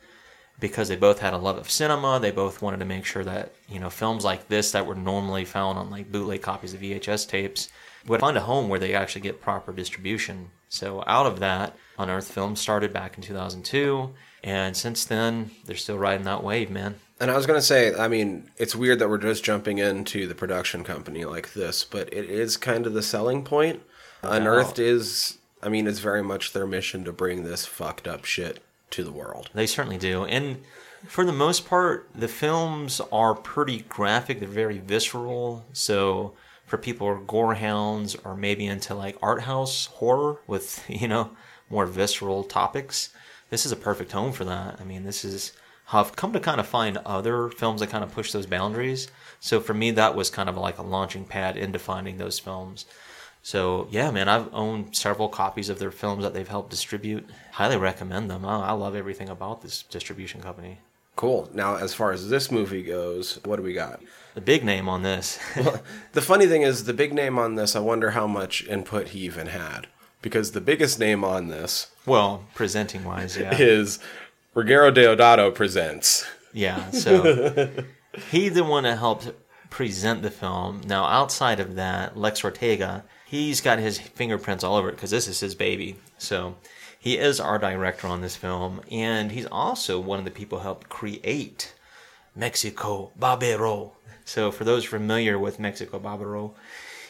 because 0.60 0.90
they 0.90 0.96
both 0.96 1.20
had 1.20 1.34
a 1.34 1.38
love 1.38 1.58
of 1.58 1.72
cinema. 1.72 2.20
They 2.20 2.32
both 2.32 2.62
wanted 2.62 2.80
to 2.80 2.86
make 2.86 3.06
sure 3.06 3.24
that, 3.24 3.54
you 3.68 3.80
know, 3.80 3.90
films 3.90 4.26
like 4.26 4.48
this 4.48 4.72
that 4.72 4.86
were 4.86 4.96
normally 4.96 5.46
found 5.46 5.78
on 5.78 5.90
like 5.90 6.12
bootleg 6.12 6.42
copies 6.42 6.74
of 6.74 6.82
VHS 6.82 7.28
tapes 7.28 7.70
would 8.08 8.20
find 8.20 8.38
a 8.38 8.42
home 8.42 8.70
where 8.70 8.80
they 8.80 8.94
actually 8.94 9.22
get 9.22 9.42
proper 9.42 9.72
distribution. 9.72 10.50
So 10.70 11.04
out 11.08 11.26
of 11.26 11.40
that, 11.40 11.76
Unearthed 11.98 12.32
Films 12.32 12.60
started 12.60 12.94
back 12.94 13.18
in 13.18 13.24
2002. 13.24 14.14
And 14.44 14.76
since 14.76 15.06
then, 15.06 15.52
they're 15.66 15.76
still 15.76 15.98
riding 15.98 16.26
that 16.26 16.44
wave, 16.44 16.70
man. 16.70 16.96
And 17.20 17.30
I 17.30 17.36
was 17.36 17.46
going 17.46 17.58
to 17.58 17.66
say, 17.66 17.94
I 17.94 18.08
mean, 18.08 18.50
it's 18.58 18.76
weird 18.76 19.00
that 19.00 19.10
we're 19.10 19.18
just 19.18 19.44
jumping 19.44 19.80
into 19.80 20.26
the 20.28 20.36
production 20.36 20.86
company 20.86 21.26
like 21.26 21.54
this, 21.54 21.84
but 21.84 22.14
it 22.14 22.30
is 22.30 22.56
kind 22.56 22.88
of 22.88 22.94
the 22.94 23.02
selling 23.02 23.44
point. 23.44 23.82
Unearthed 24.24 24.80
is, 24.80 25.39
I 25.62 25.70
mean, 25.70 25.88
it's 25.88 26.00
very 26.00 26.24
much 26.24 26.54
their 26.54 26.68
mission 26.68 27.04
to 27.04 27.12
bring 27.12 27.44
this 27.44 27.66
fucked 27.66 28.08
up 28.08 28.26
shit 28.26 28.64
to 28.92 29.04
the 29.04 29.12
world. 29.12 29.50
They 29.54 29.68
certainly 29.68 29.98
do. 29.98 30.26
And 30.26 30.64
for 31.08 31.26
the 31.26 31.34
most 31.34 31.68
part, 31.68 32.10
the 32.16 32.28
films 32.28 33.02
are 33.12 33.36
pretty 33.36 33.86
graphic. 33.90 34.40
They're 34.40 34.48
very 34.48 34.80
visceral. 34.80 35.66
So 35.74 36.34
for 36.66 36.78
people 36.78 37.08
who 37.08 37.14
are 37.14 37.20
gore 37.20 37.56
hounds 37.56 38.16
or 38.24 38.36
maybe 38.36 38.66
into 38.66 38.94
like 38.94 39.18
art 39.22 39.44
house 39.44 39.88
horror 39.88 40.40
with, 40.48 40.84
you 40.90 41.08
know, 41.08 41.32
more 41.70 41.86
visceral 41.86 42.44
topics, 42.44 43.10
this 43.50 43.66
is 43.66 43.72
a 43.72 43.78
perfect 43.78 44.12
home 44.12 44.32
for 44.32 44.46
that. 44.46 44.80
I 44.80 44.84
mean, 44.84 45.04
this 45.04 45.26
is 45.26 45.54
how 45.86 46.02
I've 46.02 46.16
come 46.16 46.34
to 46.34 46.40
kind 46.40 46.60
of 46.60 46.68
find 46.68 46.98
other 46.98 47.50
films 47.50 47.82
that 47.82 47.90
kind 47.90 48.04
of 48.04 48.14
push 48.14 48.32
those 48.32 48.46
boundaries. 48.46 49.10
So 49.40 49.60
for 49.60 49.74
me, 49.74 49.92
that 49.92 50.16
was 50.16 50.30
kind 50.30 50.48
of 50.48 50.58
like 50.58 50.78
a 50.78 50.84
launching 50.84 51.26
pad 51.26 51.58
into 51.58 51.80
finding 51.80 52.18
those 52.18 52.38
films. 52.38 52.86
So 53.50 53.88
yeah, 53.90 54.12
man, 54.12 54.30
I've 54.30 54.54
owned 54.54 54.96
several 54.96 55.28
copies 55.28 55.70
of 55.70 55.80
their 55.80 55.90
films 55.90 56.22
that 56.22 56.36
they've 56.36 56.48
helped 56.48 56.70
distribute. 56.70 57.28
Highly 57.54 57.78
recommend 57.78 58.30
them. 58.30 58.46
I, 58.46 58.68
I 58.68 58.72
love 58.74 58.96
everything 58.96 59.28
about 59.28 59.64
this 59.64 59.82
distribution 59.82 60.40
company. 60.40 60.82
Cool. 61.16 61.50
Now, 61.52 61.76
as 61.76 61.96
far 61.96 62.12
as 62.12 62.30
this 62.30 62.52
movie 62.52 62.84
goes, 62.84 63.40
what 63.46 63.56
do 63.56 63.64
we 63.64 63.74
got? 63.74 64.02
The 64.36 64.42
big 64.42 64.64
name 64.64 64.88
on 64.88 65.02
this, 65.02 65.40
The 66.12 66.22
funny 66.22 66.46
thing 66.46 66.62
is, 66.62 66.84
the 66.84 66.94
big 66.94 67.12
name 67.12 67.40
on 67.40 67.56
this, 67.56 67.76
I 67.76 67.80
wonder 67.80 68.12
how 68.12 68.28
much 68.28 68.68
input 68.68 69.10
he 69.10 69.22
even 69.22 69.48
had. 69.48 69.88
Because 70.22 70.52
the 70.52 70.62
biggest 70.62 71.00
name 71.00 71.24
on 71.24 71.48
this 71.48 71.88
well, 72.06 72.46
presenting 72.54 73.04
wise, 73.04 73.36
yeah, 73.36 73.56
is 73.60 73.98
Ruggero 74.56 74.94
Deodato 74.94 75.56
Presents. 75.56 76.24
yeah. 76.54 76.92
So 76.92 77.72
he's 78.30 78.54
the 78.54 78.64
one 78.64 78.84
that 78.84 79.00
helped 79.00 79.32
present 79.70 80.22
the 80.22 80.32
film. 80.32 80.82
Now, 80.86 81.06
outside 81.06 81.60
of 81.60 81.76
that, 81.76 82.18
Lex 82.18 82.44
Ortega, 82.44 83.04
he's 83.26 83.62
got 83.62 83.80
his 83.80 84.00
fingerprints 84.00 84.64
all 84.64 84.76
over 84.76 84.90
it 84.90 84.96
because 84.96 85.12
this 85.12 85.28
is 85.28 85.40
his 85.40 85.56
baby. 85.56 85.98
So 86.18 86.56
he 87.00 87.18
is 87.18 87.40
our 87.40 87.58
director 87.58 88.08
on 88.08 88.22
this 88.22 88.36
film, 88.36 88.82
and 88.92 89.32
he's 89.32 89.46
also 89.46 90.00
one 90.00 90.20
of 90.20 90.26
the 90.26 90.32
people 90.32 90.60
who 90.60 90.64
helped 90.64 90.90
create 90.90 91.74
Mexico 92.36 93.12
Barbaro. 93.16 93.94
So 94.26 94.52
for 94.52 94.64
those 94.64 94.86
familiar 94.86 95.40
with 95.40 95.60
Mexico 95.60 96.00
Barbaro, 96.00 96.54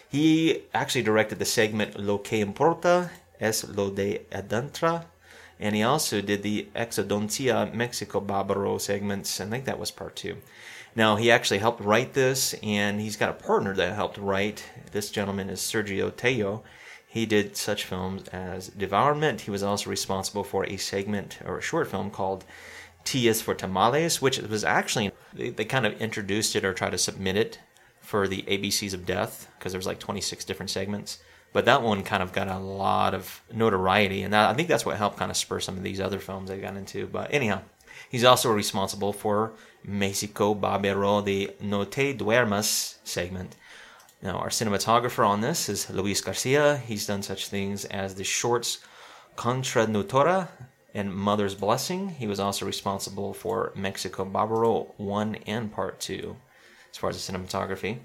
he 0.07 0.63
actually 0.73 1.03
directed 1.03 1.39
the 1.39 1.45
segment 1.45 1.99
Lo 1.99 2.17
que 2.17 2.43
importa 2.43 3.09
es 3.39 3.67
lo 3.67 3.89
de 3.89 4.21
adentro, 4.31 5.05
and 5.59 5.75
he 5.75 5.83
also 5.83 6.21
did 6.21 6.43
the 6.43 6.67
Exodoncia 6.75 7.73
Mexico 7.73 8.19
Barbaro 8.19 8.77
segments. 8.77 9.39
I 9.41 9.45
think 9.45 9.65
that 9.65 9.79
was 9.79 9.91
part 9.91 10.15
two. 10.15 10.37
Now, 10.95 11.15
he 11.15 11.31
actually 11.31 11.59
helped 11.59 11.81
write 11.81 12.13
this, 12.13 12.55
and 12.63 12.99
he's 12.99 13.15
got 13.15 13.29
a 13.29 13.33
partner 13.33 13.75
that 13.75 13.95
helped 13.95 14.17
write. 14.17 14.65
This 14.91 15.11
gentleman 15.11 15.49
is 15.49 15.59
Sergio 15.59 16.15
Tello. 16.15 16.63
He 17.07 17.25
did 17.25 17.57
such 17.57 17.85
films 17.85 18.27
as 18.29 18.67
Devourment. 18.69 19.41
He 19.41 19.51
was 19.51 19.63
also 19.63 19.89
responsible 19.89 20.43
for 20.43 20.65
a 20.65 20.77
segment 20.77 21.39
or 21.45 21.57
a 21.57 21.61
short 21.61 21.89
film 21.89 22.11
called 22.11 22.45
T 23.03 23.27
is 23.27 23.41
for 23.41 23.55
Tamales, 23.55 24.21
which 24.21 24.39
was 24.39 24.63
actually, 24.63 25.11
they, 25.33 25.49
they 25.49 25.65
kind 25.65 25.85
of 25.85 25.99
introduced 26.01 26.55
it 26.55 26.65
or 26.65 26.73
tried 26.73 26.91
to 26.91 26.97
submit 26.97 27.35
it 27.35 27.59
for 27.99 28.27
the 28.27 28.43
ABCs 28.43 28.93
of 28.93 29.05
Death 29.05 29.47
because 29.57 29.71
there 29.71 29.79
was 29.79 29.87
like 29.87 29.99
26 29.99 30.45
different 30.45 30.69
segments. 30.69 31.19
But 31.51 31.65
that 31.65 31.81
one 31.81 32.03
kind 32.03 32.21
of 32.21 32.31
got 32.31 32.47
a 32.47 32.59
lot 32.59 33.15
of 33.15 33.41
notoriety, 33.51 34.21
and 34.21 34.33
that, 34.33 34.49
I 34.49 34.53
think 34.53 34.67
that's 34.67 34.85
what 34.85 34.97
helped 34.97 35.17
kind 35.17 35.31
of 35.31 35.37
spur 35.37 35.59
some 35.59 35.77
of 35.77 35.83
these 35.83 35.99
other 35.99 36.19
films 36.19 36.49
they 36.49 36.59
got 36.59 36.75
into. 36.75 37.07
But 37.07 37.33
anyhow, 37.33 37.61
he's 38.07 38.23
also 38.23 38.51
responsible 38.51 39.13
for 39.13 39.53
Mexico 39.83 40.53
Barbaro, 40.53 41.21
the 41.21 41.51
No 41.61 41.83
Te 41.85 42.13
Duermas 42.13 42.97
segment. 43.03 43.55
Now, 44.21 44.37
our 44.37 44.49
cinematographer 44.49 45.25
on 45.27 45.41
this 45.41 45.69
is 45.69 45.89
Luis 45.89 46.21
Garcia. 46.21 46.77
He's 46.77 47.07
done 47.07 47.23
such 47.23 47.47
things 47.47 47.85
as 47.85 48.15
the 48.15 48.23
shorts 48.23 48.79
Contra 49.35 49.85
Nutora 49.85 50.49
and 50.93 51.13
Mother's 51.13 51.55
Blessing. 51.55 52.09
He 52.09 52.27
was 52.27 52.39
also 52.39 52.65
responsible 52.65 53.33
for 53.33 53.71
Mexico 53.75 54.25
Barbaro 54.25 54.93
1 54.97 55.35
and 55.47 55.71
Part 55.71 55.99
2, 56.01 56.35
as 56.91 56.97
far 56.97 57.09
as 57.09 57.25
the 57.25 57.31
cinematography. 57.31 57.99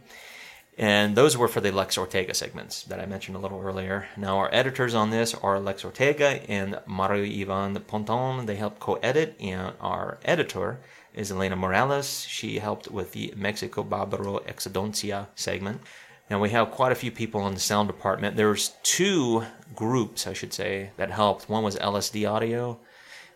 And 0.76 1.16
those 1.16 1.36
were 1.36 1.48
for 1.48 1.60
the 1.60 1.70
Lex 1.70 1.96
Ortega 1.96 2.34
segments 2.34 2.82
that 2.84 2.98
I 2.98 3.06
mentioned 3.06 3.36
a 3.36 3.40
little 3.40 3.60
earlier. 3.60 4.08
Now, 4.16 4.38
our 4.38 4.50
editors 4.52 4.94
on 4.94 5.10
this 5.10 5.32
are 5.34 5.60
Lex 5.60 5.84
Ortega 5.84 6.48
and 6.50 6.80
Mario 6.86 7.24
Ivan 7.24 7.80
Ponton. 7.80 8.46
They 8.46 8.56
helped 8.56 8.80
co 8.80 8.94
edit, 8.94 9.36
and 9.40 9.74
our 9.80 10.18
editor 10.24 10.80
is 11.14 11.30
Elena 11.30 11.56
Morales. 11.56 12.25
She 12.25 12.59
helped 12.59 12.90
with 12.90 13.12
the 13.12 13.33
Mexico 13.37 13.83
Barbaro 13.83 14.40
Exodoncia 14.40 15.28
segment. 15.35 15.80
And 16.28 16.40
we 16.40 16.50
have 16.50 16.71
quite 16.71 16.92
a 16.92 16.97
few 16.97 17.11
people 17.11 17.47
in 17.47 17.54
the 17.54 17.61
sound 17.61 17.88
department. 17.88 18.37
There's 18.37 18.75
two 18.83 19.44
groups, 19.75 20.26
I 20.26 20.33
should 20.33 20.52
say, 20.52 20.90
that 20.97 21.11
helped. 21.11 21.49
One 21.49 21.62
was 21.62 21.76
LSD 21.76 22.28
Audio, 22.28 22.80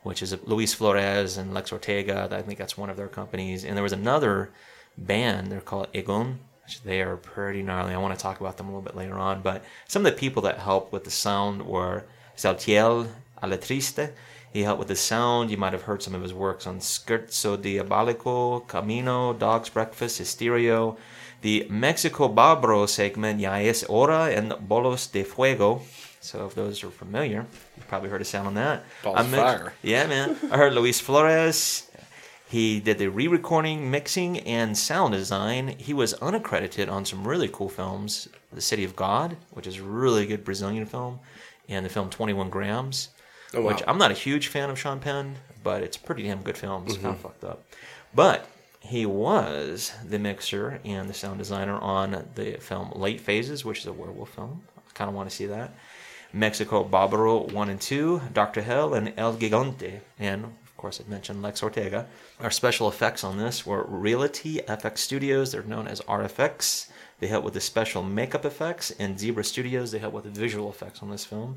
which 0.02 0.22
is 0.22 0.36
Luis 0.44 0.72
Flores 0.74 1.36
and 1.36 1.52
Lex 1.52 1.70
Ortega. 1.72 2.28
I 2.30 2.42
think 2.42 2.58
that's 2.58 2.78
one 2.78 2.90
of 2.90 2.96
their 2.96 3.08
companies. 3.08 3.64
And 3.64 3.76
there 3.76 3.82
was 3.82 3.92
another 3.92 4.50
band, 4.96 5.52
they're 5.52 5.60
called 5.60 5.88
Egon. 5.92 6.40
They 6.84 7.00
are 7.00 7.16
pretty 7.16 7.62
gnarly. 7.62 7.94
I 7.94 7.98
want 7.98 8.18
to 8.18 8.22
talk 8.22 8.40
about 8.40 8.56
them 8.56 8.66
a 8.66 8.70
little 8.70 8.82
bit 8.82 8.96
later 8.96 9.14
on. 9.14 9.42
But 9.42 9.64
some 9.86 10.04
of 10.04 10.12
the 10.12 10.18
people 10.18 10.42
that 10.42 10.58
helped 10.58 10.92
with 10.92 11.04
the 11.04 11.10
sound 11.10 11.66
were 11.66 12.04
Saltiel 12.36 13.08
Aletriste. 13.42 14.12
He 14.52 14.62
helped 14.62 14.78
with 14.78 14.88
the 14.88 14.96
sound. 14.96 15.50
You 15.50 15.56
might 15.56 15.72
have 15.72 15.82
heard 15.82 16.02
some 16.02 16.14
of 16.14 16.22
his 16.22 16.32
works 16.34 16.66
on 16.66 16.80
Scherzo 16.80 17.56
Diabolico, 17.56 18.66
Camino, 18.66 19.32
Dog's 19.32 19.68
Breakfast, 19.68 20.20
Hysterio, 20.20 20.96
the 21.42 21.66
Mexico 21.70 22.28
Barbaro 22.28 22.86
segment, 22.86 23.40
Ya 23.40 23.54
es 23.54 23.84
Hora, 23.84 24.30
and 24.30 24.54
Bolos 24.68 25.06
de 25.06 25.22
Fuego. 25.22 25.82
So 26.20 26.46
if 26.46 26.54
those 26.54 26.82
are 26.82 26.90
familiar, 26.90 27.46
you've 27.76 27.86
probably 27.88 28.10
heard 28.10 28.22
a 28.22 28.24
sound 28.24 28.48
on 28.48 28.54
that. 28.54 28.84
Balls 29.04 29.18
I 29.18 29.22
fire. 29.24 29.72
Yeah, 29.82 30.06
man. 30.06 30.36
I 30.50 30.56
heard 30.56 30.72
Luis 30.72 31.00
Flores. 31.00 31.88
He 32.48 32.80
did 32.80 32.96
the 32.98 33.08
re-recording, 33.08 33.90
mixing, 33.90 34.40
and 34.40 34.76
sound 34.76 35.12
design. 35.12 35.68
He 35.76 35.92
was 35.92 36.14
unaccredited 36.14 36.88
on 36.88 37.04
some 37.04 37.28
really 37.28 37.48
cool 37.48 37.68
films. 37.68 38.26
The 38.50 38.62
City 38.62 38.84
of 38.84 38.96
God, 38.96 39.36
which 39.50 39.66
is 39.66 39.78
a 39.78 39.82
really 39.82 40.24
good 40.26 40.44
Brazilian 40.44 40.86
film, 40.86 41.20
and 41.68 41.84
the 41.84 41.90
film 41.90 42.08
21 42.08 42.48
Grams, 42.48 43.10
Oh, 43.54 43.62
which 43.62 43.78
wow. 43.78 43.84
I'm 43.88 43.98
not 43.98 44.10
a 44.10 44.14
huge 44.14 44.48
fan 44.48 44.70
of 44.70 44.78
Sean 44.78 45.00
Penn, 45.00 45.36
but 45.62 45.82
it's 45.82 45.96
a 45.96 46.00
pretty 46.00 46.22
damn 46.22 46.42
good 46.42 46.58
film. 46.58 46.84
It's 46.86 46.96
kind 46.96 47.08
of 47.08 47.14
mm-hmm. 47.14 47.22
fucked 47.22 47.44
up. 47.44 47.64
But 48.14 48.46
he 48.80 49.06
was 49.06 49.92
the 50.04 50.18
mixer 50.18 50.80
and 50.84 51.08
the 51.08 51.14
sound 51.14 51.38
designer 51.38 51.78
on 51.78 52.26
the 52.34 52.58
film 52.60 52.92
Late 52.94 53.20
Phases, 53.20 53.64
which 53.64 53.80
is 53.80 53.86
a 53.86 53.92
werewolf 53.92 54.30
film. 54.30 54.62
I 54.76 54.92
kind 54.94 55.08
of 55.08 55.14
want 55.14 55.28
to 55.28 55.34
see 55.34 55.46
that. 55.46 55.74
Mexico 56.32 56.84
Barbaro 56.84 57.46
1 57.46 57.70
and 57.70 57.80
2, 57.80 58.20
Dr. 58.32 58.62
Hell, 58.62 58.94
and 58.94 59.14
El 59.16 59.36
Gigante. 59.36 60.00
And, 60.18 60.44
of 60.44 60.76
course, 60.76 61.00
I 61.00 61.10
mentioned 61.10 61.42
Lex 61.42 61.62
Ortega. 61.62 62.06
Our 62.40 62.50
special 62.50 62.88
effects 62.88 63.24
on 63.24 63.38
this 63.38 63.64
were 63.64 63.84
Reality 63.84 64.60
FX 64.60 64.98
Studios. 64.98 65.52
They're 65.52 65.62
known 65.62 65.88
as 65.88 66.00
RFX. 66.02 66.90
They 67.20 67.28
help 67.28 67.44
with 67.44 67.54
the 67.54 67.60
special 67.60 68.02
makeup 68.02 68.44
effects. 68.44 68.90
And 68.98 69.18
Zebra 69.18 69.44
Studios, 69.44 69.90
they 69.90 69.98
help 69.98 70.12
with 70.12 70.24
the 70.24 70.30
visual 70.30 70.68
effects 70.68 71.02
on 71.02 71.10
this 71.10 71.24
film. 71.24 71.56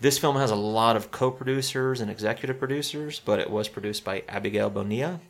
This 0.00 0.18
film 0.18 0.36
has 0.36 0.50
a 0.50 0.56
lot 0.56 0.96
of 0.96 1.10
co 1.10 1.30
producers 1.30 2.00
and 2.00 2.10
executive 2.10 2.58
producers, 2.58 3.20
but 3.24 3.38
it 3.38 3.48
was 3.48 3.68
produced 3.68 4.04
by 4.04 4.24
Abigail 4.28 4.68
Bonilla. 4.68 5.20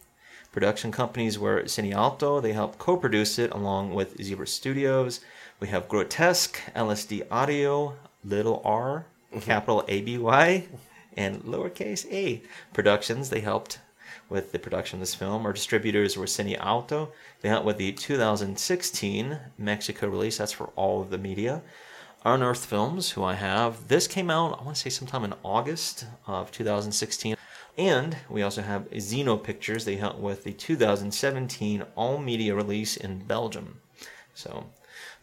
Production 0.52 0.90
companies 0.90 1.38
were 1.38 1.64
Cine 1.64 1.92
Alto, 1.92 2.40
they 2.40 2.52
helped 2.52 2.78
co 2.78 2.96
produce 2.96 3.38
it 3.38 3.50
along 3.50 3.92
with 3.92 4.22
Zebra 4.22 4.46
Studios. 4.46 5.20
We 5.60 5.68
have 5.68 5.88
Grotesque, 5.88 6.60
LSD 6.74 7.26
Audio, 7.30 7.96
Little 8.24 8.62
R, 8.64 9.06
mm-hmm. 9.30 9.40
capital 9.40 9.84
A 9.86 10.00
B 10.00 10.16
Y, 10.16 10.66
and 11.16 11.42
lowercase 11.42 12.10
a 12.10 12.42
productions. 12.72 13.28
They 13.28 13.40
helped 13.40 13.80
with 14.30 14.52
the 14.52 14.58
production 14.58 14.96
of 14.96 15.00
this 15.00 15.14
film. 15.14 15.44
Our 15.44 15.52
distributors 15.52 16.16
were 16.16 16.24
Cine 16.24 16.58
Alto. 16.58 17.12
They 17.42 17.50
helped 17.50 17.66
with 17.66 17.76
the 17.76 17.92
2016 17.92 19.38
Mexico 19.58 20.08
release. 20.08 20.38
That's 20.38 20.52
for 20.52 20.70
all 20.74 21.02
of 21.02 21.10
the 21.10 21.18
media. 21.18 21.62
Unearthed 22.24 22.64
Films, 22.64 23.10
who 23.10 23.22
I 23.22 23.34
have. 23.34 23.88
This 23.88 24.06
came 24.06 24.30
out, 24.30 24.58
I 24.58 24.64
want 24.64 24.76
to 24.76 24.82
say 24.82 24.90
sometime 24.90 25.24
in 25.24 25.34
August 25.42 26.06
of 26.26 26.50
2016. 26.50 27.36
And 27.76 28.16
we 28.30 28.42
also 28.42 28.62
have 28.62 28.90
Xeno 28.90 29.42
Pictures. 29.42 29.84
They 29.84 29.96
helped 29.96 30.20
with 30.20 30.44
the 30.44 30.52
2017 30.52 31.84
all 31.96 32.18
media 32.18 32.54
release 32.54 32.96
in 32.96 33.18
Belgium. 33.26 33.80
So 34.32 34.66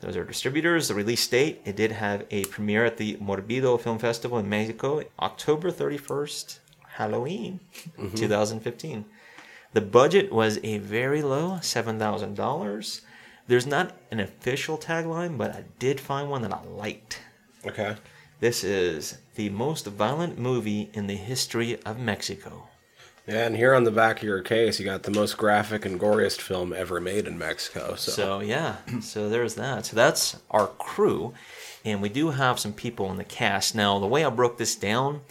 those 0.02 0.16
are 0.16 0.26
distributors. 0.26 0.90
The 0.90 0.96
release 0.96 1.26
date, 1.28 1.62
it 1.66 1.76
did 1.76 1.92
have 1.92 2.26
a 2.30 2.46
premiere 2.46 2.86
at 2.86 2.98
the 2.98 3.16
Morbido 3.16 3.80
Film 3.80 3.98
Festival 3.98 4.38
in 4.38 4.48
Mexico, 4.48 5.02
October 5.20 5.72
31st, 5.72 6.60
Halloween 6.98 7.62
mm-hmm. 7.98 8.16
2015. 8.16 9.06
The 9.74 9.82
budget 9.82 10.32
was 10.32 10.60
a 10.64 10.80
very 10.80 11.22
low 11.22 11.60
$7,000. 11.62 13.02
There's 13.48 13.68
not 13.68 13.98
an 14.12 14.20
official 14.20 14.78
tagline, 14.78 15.38
but 15.38 15.52
I 15.52 15.66
did 15.80 16.00
find 16.00 16.30
one 16.30 16.42
that 16.44 16.54
I 16.54 16.64
liked. 16.64 17.20
Okay. 17.66 17.96
This 18.40 18.64
is 18.64 19.18
the 19.36 19.50
most 19.50 19.86
violent 19.86 20.40
movie 20.40 20.90
in 20.94 21.08
the 21.08 21.16
history 21.16 21.82
of 21.84 22.00
Mexico. 22.00 22.70
Yeah, 23.28 23.46
and 23.46 23.56
here 23.56 23.76
on 23.76 23.84
the 23.84 23.92
back 23.92 24.18
of 24.18 24.24
your 24.24 24.42
case, 24.42 24.80
you 24.80 24.86
got 24.86 25.04
the 25.04 25.12
most 25.12 25.38
graphic 25.38 25.86
and 25.86 26.00
goriest 26.00 26.42
film 26.42 26.74
ever 26.74 27.00
made 27.00 27.28
in 27.28 27.38
Mexico. 27.38 27.96
So, 27.96 28.12
So 28.12 28.40
yeah, 28.40 28.78
so 29.00 29.30
there's 29.30 29.56
that. 29.56 29.86
So 29.86 29.96
that's 29.96 30.38
our 30.50 30.68
crew, 30.68 31.34
and 31.86 32.02
we 32.02 32.10
do 32.10 32.32
have 32.32 32.60
some 32.60 32.74
people 32.74 33.12
in 33.12 33.18
the 33.18 33.24
cast. 33.24 33.76
Now 33.76 34.00
the 34.00 34.08
way 34.08 34.26
I 34.26 34.30
broke 34.32 34.58
this 34.58 34.76
down, 34.76 35.22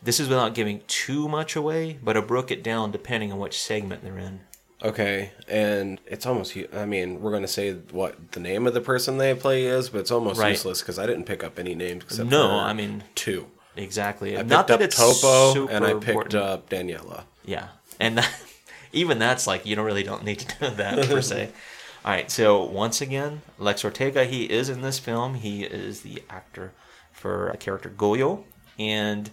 this 0.00 0.20
is 0.20 0.28
without 0.28 0.54
giving 0.54 0.82
too 0.86 1.28
much 1.28 1.56
away, 1.56 1.98
but 2.02 2.16
I 2.16 2.20
broke 2.20 2.52
it 2.52 2.62
down 2.62 2.92
depending 2.92 3.32
on 3.32 3.38
which 3.38 3.60
segment 3.60 4.02
they're 4.04 4.18
in. 4.18 4.40
Okay, 4.82 5.30
and 5.48 6.00
it's 6.06 6.26
almost. 6.26 6.56
I 6.74 6.86
mean, 6.86 7.20
we're 7.20 7.30
going 7.30 7.42
to 7.42 7.48
say 7.48 7.74
what 7.90 8.32
the 8.32 8.40
name 8.40 8.66
of 8.66 8.74
the 8.74 8.80
person 8.80 9.18
they 9.18 9.34
play 9.34 9.64
is, 9.64 9.88
but 9.90 9.98
it's 10.00 10.10
almost 10.10 10.40
Right. 10.40 10.50
useless 10.50 10.80
because 10.80 10.98
I 10.98 11.06
didn't 11.06 11.24
pick 11.24 11.42
up 11.44 11.58
any 11.58 11.74
names 11.74 12.04
except 12.04 12.28
No, 12.30 12.48
for 12.48 12.54
I 12.54 12.72
mean 12.72 13.04
two. 13.14 13.46
exactly. 13.76 14.34
I 14.34 14.38
picked 14.38 14.50
Not 14.50 14.66
that 14.68 14.74
up 14.74 14.80
it's 14.82 14.96
Topo 14.96 15.66
and 15.68 15.84
I 15.84 15.94
picked 15.94 16.08
important. 16.08 16.34
up 16.34 16.68
Daniela. 16.70 17.24
Yeah, 17.44 17.68
and 18.00 18.18
that, 18.18 18.30
even 18.92 19.18
that's 19.18 19.46
like 19.46 19.64
you 19.66 19.74
don't 19.76 19.84
really 19.86 20.02
don't 20.04 20.24
need 20.24 20.40
to 20.40 20.60
know 20.62 20.74
that 20.76 21.08
per 21.08 21.22
se. 21.22 21.50
All 22.04 22.10
right, 22.10 22.28
so 22.30 22.64
once 22.64 23.00
again, 23.00 23.42
Lex 23.58 23.84
Ortega, 23.84 24.24
he 24.24 24.44
is 24.44 24.68
in 24.68 24.82
this 24.82 24.98
film. 24.98 25.34
He 25.34 25.62
is 25.62 26.00
the 26.00 26.20
actor 26.28 26.72
for 27.12 27.48
a 27.50 27.56
character 27.56 27.88
Goyo. 27.88 28.42
And 28.76 29.30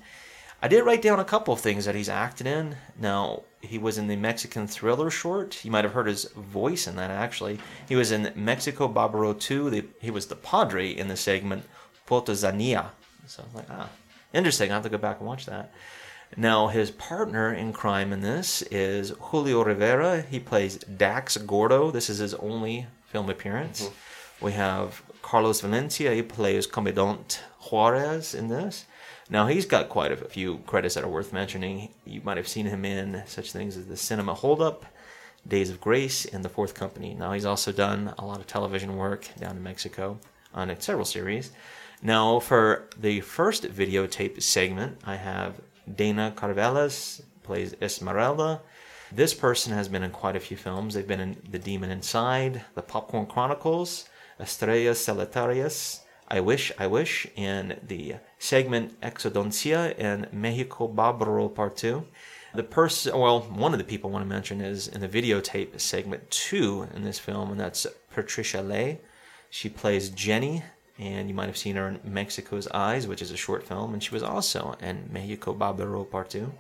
I 0.62 0.68
did 0.68 0.86
write 0.86 1.02
down 1.02 1.20
a 1.20 1.26
couple 1.26 1.54
of 1.54 1.62
things 1.62 1.86
that 1.86 1.96
he's 1.96 2.10
acted 2.10 2.46
in. 2.46 2.76
Now, 3.00 3.44
he 3.62 3.78
was 3.78 3.98
in 3.98 4.08
the 4.08 4.16
Mexican 4.16 4.68
thriller 4.68 5.10
short. 5.10 5.64
You 5.64 5.72
might 5.72 5.86
have 5.86 5.94
heard 5.94 6.08
his 6.08 6.26
voice 6.26 6.86
in 6.88 6.98
that, 6.98 7.12
actually. 7.12 7.60
He 7.88 7.96
was 7.96 8.12
in 8.12 8.34
Mexico 8.36 8.88
Barbaro 8.88 9.34
2. 9.34 9.70
The, 9.70 9.86
he 10.02 10.12
was 10.12 10.28
the 10.28 10.36
padre 10.36 10.90
in 10.90 11.08
the 11.08 11.16
segment 11.16 11.64
Potosania. 12.08 12.90
So 13.26 13.44
I'm 13.48 13.56
like, 13.56 13.68
ah, 13.70 13.90
interesting. 14.34 14.72
I 14.72 14.76
have 14.76 14.84
to 14.84 14.90
go 14.90 14.98
back 14.98 15.20
and 15.20 15.28
watch 15.28 15.46
that. 15.46 15.72
Now, 16.36 16.68
his 16.68 16.92
partner 16.92 17.54
in 17.54 17.74
crime 17.74 18.14
in 18.14 18.22
this 18.22 18.62
is 18.64 19.14
Julio 19.20 19.64
Rivera. 19.64 20.22
He 20.22 20.40
plays 20.40 20.78
Dax 20.78 21.38
Gordo. 21.38 21.90
This 21.90 22.10
is 22.10 22.20
his 22.20 22.34
only 22.36 22.88
film 23.08 23.30
appearance. 23.30 23.90
We 24.42 24.52
have 24.54 25.02
Carlos 25.22 25.62
Valencia. 25.62 26.14
He 26.14 26.22
plays 26.22 26.68
Commandant 26.68 27.42
Juarez 27.60 28.36
in 28.36 28.48
this. 28.48 28.86
Now, 29.30 29.46
he's 29.46 29.66
got 29.66 29.90
quite 29.90 30.12
a 30.12 30.18
few 30.18 30.58
credits 30.66 30.96
that 30.96 31.04
are 31.04 31.10
worth 31.10 31.32
mentioning. 31.32 31.90
You 32.04 32.22
might 32.24 32.38
have 32.38 32.48
seen 32.48 32.66
him 32.66 32.84
in 32.84 33.22
such 33.28 33.52
things 33.52 33.78
as 33.78 33.86
The 33.86 33.96
Cinema 33.96 34.34
Holdup, 34.34 34.86
Days 35.48 35.70
of 35.70 35.80
Grace, 35.80 36.26
and 36.26 36.44
The 36.44 36.50
Fourth 36.50 36.74
Company. 36.74 37.14
Now, 37.14 37.34
he's 37.34 37.46
also 37.46 37.72
done 37.72 38.14
a 38.18 38.26
lot 38.26 38.40
of 38.40 38.48
television 38.48 38.98
work 38.98 39.30
down 39.40 39.56
in 39.56 39.64
Mexico 39.64 40.20
on 40.54 40.76
several 40.80 41.06
series. 41.06 41.52
Now, 42.02 42.40
for 42.40 42.90
the 42.98 43.22
first 43.22 43.66
videotape 43.66 44.42
segment, 44.42 44.98
I 45.06 45.16
have 45.16 45.62
Dana 45.96 46.34
Carvelas 46.36 47.22
plays 47.44 47.76
Esmeralda. 47.82 48.62
This 49.12 49.34
person 49.34 49.74
has 49.74 49.88
been 49.88 50.04
in 50.04 50.12
quite 50.12 50.36
a 50.36 50.40
few 50.40 50.58
films. 50.58 50.94
They've 50.94 51.08
been 51.08 51.20
in 51.20 51.38
The 51.52 51.60
Demon 51.60 51.92
Inside, 51.92 52.64
The 52.74 52.82
Popcorn 52.82 53.28
Chronicles, 53.28 54.08
Estrellas 54.40 55.04
Solitarias, 55.04 56.02
I 56.32 56.42
Wish, 56.42 56.72
I 56.78 56.86
Wish, 56.86 57.26
and 57.36 57.80
the 57.82 58.16
segment 58.38 59.00
Exodoncia 59.02 59.98
in 59.98 60.28
Mexico 60.32 60.88
Barbaro 60.88 61.50
Part 61.50 61.76
2. 61.78 62.06
The 62.54 62.64
person, 62.64 63.18
well, 63.18 63.42
one 63.42 63.74
of 63.74 63.80
the 63.80 63.86
people 63.86 64.10
I 64.10 64.14
want 64.14 64.26
to 64.26 64.30
mention 64.30 64.62
is 64.62 64.88
in 64.88 65.02
the 65.02 65.08
videotape 65.08 65.80
segment 65.80 66.30
2 66.30 66.90
in 66.96 67.04
this 67.04 67.18
film, 67.18 67.50
and 67.50 67.60
that's 67.60 67.88
Patricia 68.14 68.62
Lay. 68.62 69.00
She 69.50 69.70
plays 69.70 70.10
Jenny, 70.10 70.62
and 71.00 71.30
you 71.30 71.34
might 71.34 71.48
have 71.48 71.58
seen 71.58 71.78
her 71.78 71.88
in 71.88 72.00
Mexico's 72.04 72.68
Eyes, 72.68 73.08
which 73.08 73.24
is 73.24 73.32
a 73.32 73.38
short 73.38 73.66
film, 73.68 73.94
and 73.94 74.04
she 74.04 74.14
was 74.14 74.22
also 74.22 74.76
in 74.80 75.10
Mexico 75.12 75.54
Barbaro 75.54 76.04
Part 76.04 76.30
2. 76.30 76.52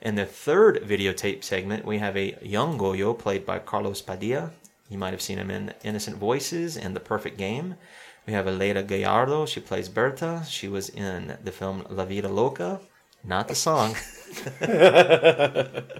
In 0.00 0.14
the 0.14 0.24
third 0.24 0.82
videotape 0.82 1.44
segment, 1.44 1.84
we 1.84 1.98
have 1.98 2.16
a 2.16 2.38
young 2.40 2.78
Goyo 2.78 3.18
played 3.18 3.44
by 3.44 3.58
Carlos 3.58 4.00
Padilla. 4.00 4.52
You 4.88 4.96
might 4.96 5.12
have 5.12 5.20
seen 5.20 5.36
him 5.36 5.50
in 5.50 5.74
Innocent 5.82 6.16
Voices 6.16 6.76
and 6.76 6.96
The 6.96 7.00
Perfect 7.00 7.36
Game. 7.36 7.74
We 8.28 8.34
have 8.34 8.44
Aleida 8.44 8.86
Gallardo. 8.86 9.46
She 9.46 9.58
plays 9.58 9.88
Berta. 9.88 10.42
She 10.46 10.68
was 10.68 10.90
in 10.90 11.38
the 11.42 11.50
film 11.50 11.86
La 11.88 12.04
Vida 12.04 12.28
Loca, 12.28 12.78
not 13.24 13.48
the 13.48 13.54
song. 13.54 13.96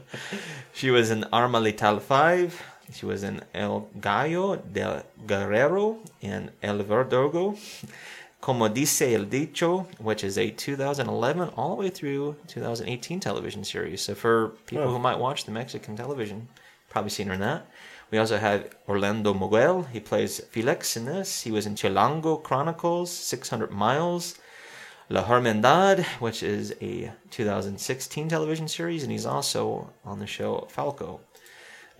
she 0.74 0.90
was 0.90 1.10
in 1.10 1.24
Arma 1.32 1.58
Letal 1.58 2.02
5. 2.02 2.62
She 2.92 3.06
was 3.06 3.22
in 3.22 3.40
El 3.54 3.88
Gallo 3.98 4.56
del 4.56 5.04
Guerrero 5.26 6.00
and 6.20 6.50
El 6.62 6.82
Verdugo. 6.82 7.56
Como 8.42 8.68
dice 8.68 9.14
el 9.14 9.24
dicho, 9.24 9.86
which 9.98 10.22
is 10.22 10.36
a 10.36 10.50
2011 10.50 11.48
all 11.56 11.70
the 11.70 11.74
way 11.76 11.88
through 11.88 12.36
2018 12.46 13.20
television 13.20 13.64
series. 13.64 14.02
So 14.02 14.14
for 14.14 14.48
people 14.66 14.84
Oh. 14.84 14.90
who 14.90 14.98
might 14.98 15.18
watch 15.18 15.46
the 15.46 15.50
Mexican 15.50 15.96
television, 15.96 16.48
probably 16.90 17.10
seen 17.10 17.28
her 17.28 17.32
in 17.32 17.40
that. 17.40 17.66
We 18.10 18.18
also 18.18 18.38
have 18.38 18.70
Orlando 18.88 19.34
Miguel. 19.34 19.82
He 19.92 20.00
plays 20.00 20.40
Felix 20.40 20.96
in 20.96 21.04
this. 21.04 21.42
He 21.42 21.50
was 21.50 21.66
in 21.66 21.74
Chilango 21.74 22.42
Chronicles, 22.42 23.10
600 23.10 23.70
Miles, 23.70 24.36
La 25.10 25.24
Hermandad, 25.24 26.04
which 26.18 26.42
is 26.42 26.74
a 26.80 27.12
2016 27.30 28.28
television 28.28 28.66
series, 28.66 29.02
and 29.02 29.12
he's 29.12 29.26
also 29.26 29.92
on 30.04 30.20
the 30.20 30.26
show 30.26 30.66
Falco. 30.70 31.20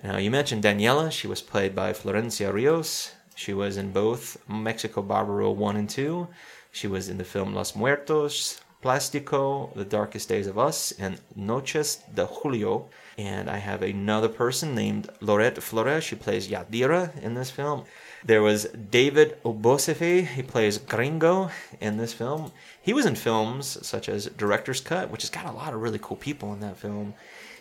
Now, 0.03 0.16
you 0.16 0.31
mentioned 0.31 0.64
Daniela. 0.64 1.11
She 1.12 1.27
was 1.27 1.42
played 1.42 1.75
by 1.75 1.92
Florencia 1.92 2.53
Rios. 2.53 3.12
She 3.35 3.53
was 3.53 3.77
in 3.77 3.92
both 3.92 4.38
Mexico 4.49 5.03
Barbaro 5.03 5.51
1 5.51 5.77
and 5.77 5.90
2. 5.90 6.27
She 6.73 6.87
was 6.87 7.09
in 7.09 7.18
the 7.18 7.25
film 7.25 7.55
Los 7.55 7.77
Muertos, 7.77 8.61
Plastico, 8.82 9.74
The 9.74 9.84
Darkest 9.84 10.28
Days 10.28 10.46
of 10.46 10.58
Us, 10.58 10.92
and 10.98 11.20
Noches 11.34 11.98
de 12.14 12.26
Julio. 12.26 12.88
And 13.16 13.50
I 13.50 13.58
have 13.58 13.82
another 13.82 14.28
person 14.28 14.74
named 14.74 15.10
Lorette 15.20 15.62
Flores. 15.62 16.04
She 16.04 16.14
plays 16.14 16.48
Yadira 16.48 17.20
in 17.20 17.34
this 17.34 17.50
film. 17.50 17.84
There 18.24 18.42
was 18.42 18.64
David 18.66 19.42
Obosefe. 19.44 20.26
He 20.26 20.42
plays 20.42 20.78
Gringo 20.78 21.50
in 21.80 21.96
this 21.96 22.12
film. 22.12 22.52
He 22.80 22.92
was 22.92 23.06
in 23.06 23.16
films 23.16 23.84
such 23.86 24.08
as 24.08 24.26
Director's 24.26 24.80
Cut, 24.80 25.10
which 25.10 25.22
has 25.22 25.30
got 25.30 25.46
a 25.46 25.52
lot 25.52 25.74
of 25.74 25.82
really 25.82 25.98
cool 26.00 26.16
people 26.16 26.52
in 26.52 26.60
that 26.60 26.76
film. 26.76 27.14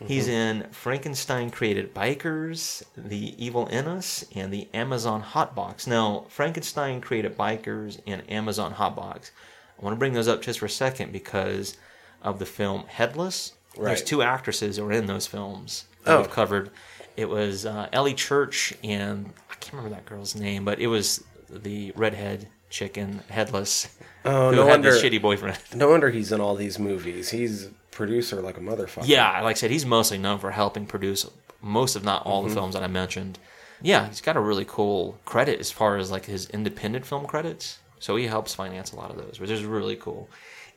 He's 0.05 0.27
mm-hmm. 0.27 0.61
in 0.61 0.69
Frankenstein 0.71 1.49
Created 1.49 1.93
Bikers, 1.93 2.83
The 2.95 3.43
Evil 3.43 3.65
in 3.67 3.87
Us, 3.87 4.25
and 4.35 4.53
the 4.53 4.67
Amazon 4.73 5.23
Hotbox. 5.23 5.87
Now, 5.87 6.25
Frankenstein 6.29 7.01
Created 7.01 7.35
Bikers 7.35 7.99
and 8.05 8.21
Amazon 8.29 8.75
Hotbox. 8.75 9.31
I 9.79 9.83
want 9.83 9.95
to 9.95 9.99
bring 9.99 10.13
those 10.13 10.27
up 10.27 10.41
just 10.41 10.59
for 10.59 10.65
a 10.65 10.69
second 10.69 11.11
because 11.11 11.77
of 12.21 12.39
the 12.39 12.45
film 12.45 12.85
Headless. 12.87 13.53
There's 13.79 14.03
two 14.03 14.21
actresses 14.23 14.77
who 14.77 14.85
are 14.85 14.91
in 14.91 15.05
those 15.05 15.27
films 15.27 15.85
that 16.03 16.15
Oh. 16.15 16.21
we've 16.21 16.31
covered. 16.31 16.71
It 17.15 17.29
was 17.29 17.65
uh, 17.65 17.87
Ellie 17.93 18.13
Church 18.15 18.73
and 18.83 19.33
I 19.51 19.55
can't 19.55 19.73
remember 19.73 19.95
that 19.95 20.05
girl's 20.05 20.35
name, 20.35 20.65
but 20.65 20.79
it 20.79 20.87
was 20.87 21.23
the 21.49 21.91
redhead 21.95 22.47
chicken 22.69 23.21
Headless 23.29 23.87
Oh, 24.25 24.49
who 24.49 24.55
no 24.57 24.61
had 24.63 24.69
wonder. 24.71 24.91
the 24.93 24.99
shitty 25.09 25.21
boyfriend. 25.21 25.57
No 25.75 25.89
wonder 25.89 26.09
he's 26.09 26.31
in 26.31 26.41
all 26.41 26.55
these 26.55 26.79
movies. 26.79 27.29
He's 27.29 27.69
producer 27.91 28.41
like 28.41 28.57
a 28.57 28.61
motherfucker. 28.61 29.07
Yeah, 29.07 29.41
like 29.41 29.55
I 29.55 29.59
said, 29.59 29.71
he's 29.71 29.85
mostly 29.85 30.17
known 30.17 30.39
for 30.39 30.51
helping 30.51 30.85
produce 30.85 31.29
most, 31.61 31.95
if 31.95 32.03
not 32.03 32.25
all, 32.25 32.43
the 32.43 32.53
films 32.53 32.73
that 32.73 32.83
I 32.83 32.87
mentioned. 32.87 33.39
Yeah, 33.81 34.07
he's 34.07 34.21
got 34.21 34.35
a 34.37 34.39
really 34.39 34.65
cool 34.67 35.17
credit 35.25 35.59
as 35.59 35.69
far 35.71 35.97
as 35.97 36.09
like 36.11 36.25
his 36.25 36.49
independent 36.49 37.05
film 37.05 37.25
credits. 37.25 37.79
So 37.99 38.15
he 38.15 38.27
helps 38.27 38.53
finance 38.53 38.91
a 38.91 38.95
lot 38.95 39.11
of 39.11 39.17
those, 39.17 39.39
which 39.39 39.49
is 39.49 39.63
really 39.63 39.95
cool. 39.95 40.29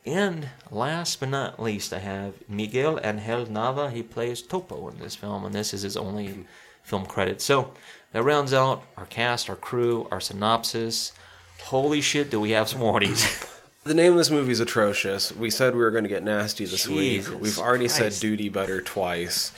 And 0.06 0.48
last 0.70 1.20
but 1.20 1.28
not 1.28 1.62
least, 1.62 1.92
I 1.92 1.98
have 1.98 2.34
Miguel 2.48 2.98
Angel 3.04 3.46
Nava. 3.46 3.92
He 3.92 4.02
plays 4.02 4.40
Topo 4.40 4.88
in 4.88 4.98
this 4.98 5.14
film, 5.14 5.44
and 5.44 5.54
this 5.54 5.74
is 5.74 5.82
his 5.82 5.96
only 5.96 6.46
film 6.82 7.04
credit. 7.04 7.42
So 7.42 7.72
that 8.12 8.22
rounds 8.22 8.54
out 8.54 8.82
our 8.96 9.06
cast, 9.06 9.50
our 9.50 9.56
crew, 9.56 10.08
our 10.10 10.20
synopsis. 10.20 11.12
Holy 11.64 12.00
shit, 12.00 12.30
do 12.30 12.40
we 12.40 12.52
have 12.52 12.68
some 12.68 12.80
warnings? 12.80 13.46
The 13.82 13.94
name 13.94 14.12
of 14.12 14.18
this 14.18 14.30
movie 14.30 14.52
is 14.52 14.60
atrocious. 14.60 15.32
We 15.32 15.48
said 15.48 15.74
we 15.74 15.80
were 15.80 15.90
going 15.90 16.04
to 16.04 16.10
get 16.10 16.22
nasty 16.22 16.66
this 16.66 16.84
Jesus 16.84 17.28
week. 17.30 17.40
We've 17.40 17.58
already 17.58 17.88
Christ. 17.88 17.96
said 17.96 18.12
duty 18.20 18.50
butter 18.50 18.82
twice. 18.82 19.52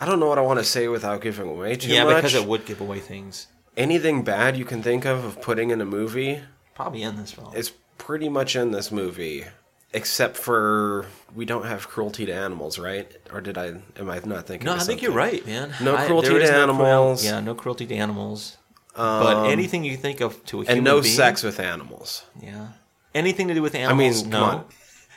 I 0.00 0.06
don't 0.06 0.18
know 0.18 0.26
what 0.26 0.38
I 0.38 0.40
want 0.40 0.58
to 0.58 0.64
say 0.64 0.88
without 0.88 1.20
giving 1.20 1.48
away 1.48 1.76
too 1.76 1.92
yeah, 1.92 2.02
much. 2.02 2.16
because 2.16 2.34
it 2.34 2.46
would 2.46 2.66
give 2.66 2.80
away 2.80 2.98
things. 2.98 3.46
Anything 3.76 4.24
bad 4.24 4.56
you 4.56 4.64
can 4.64 4.82
think 4.82 5.04
of 5.04 5.24
of 5.24 5.40
putting 5.40 5.70
in 5.70 5.80
a 5.80 5.84
movie 5.84 6.42
Probably 6.82 7.02
in 7.02 7.16
this 7.16 7.32
film. 7.32 7.52
It's 7.54 7.72
pretty 7.98 8.28
much 8.30 8.56
in 8.56 8.70
this 8.70 8.90
movie, 8.90 9.44
except 9.92 10.36
for 10.38 11.04
we 11.34 11.44
don't 11.44 11.66
have 11.66 11.86
cruelty 11.88 12.24
to 12.26 12.32
animals, 12.32 12.78
right? 12.78 13.06
Or 13.32 13.40
did 13.42 13.58
I? 13.58 13.66
Am 13.98 14.08
I 14.10 14.18
not 14.24 14.46
thinking? 14.46 14.64
No, 14.64 14.74
of 14.74 14.80
I 14.80 14.84
think 14.84 15.02
you're 15.02 15.12
right, 15.12 15.44
man. 15.46 15.74
No 15.82 15.94
I- 15.94 16.06
cruelty 16.06 16.28
there 16.28 16.40
is 16.40 16.48
to 16.48 16.56
no 16.56 16.64
cruel- 16.74 16.86
animals. 16.86 17.24
yeah, 17.24 17.40
no 17.40 17.54
cruelty 17.54 17.86
to 17.86 17.94
animals. 17.96 18.56
but 18.96 19.36
um, 19.36 19.46
anything 19.50 19.84
you 19.84 19.96
think 19.98 20.20
of 20.22 20.42
to 20.46 20.60
a 20.60 20.64
human 20.64 20.76
and 20.78 20.84
no 20.84 21.02
being, 21.02 21.14
sex 21.14 21.42
with 21.42 21.60
animals. 21.60 22.24
Yeah, 22.42 22.68
anything 23.14 23.48
to 23.48 23.54
do 23.54 23.60
with 23.62 23.74
animals. 23.74 24.20
I 24.20 24.22
mean, 24.22 24.30
no. 24.30 24.38
come 24.40 24.48
on. 24.60 24.64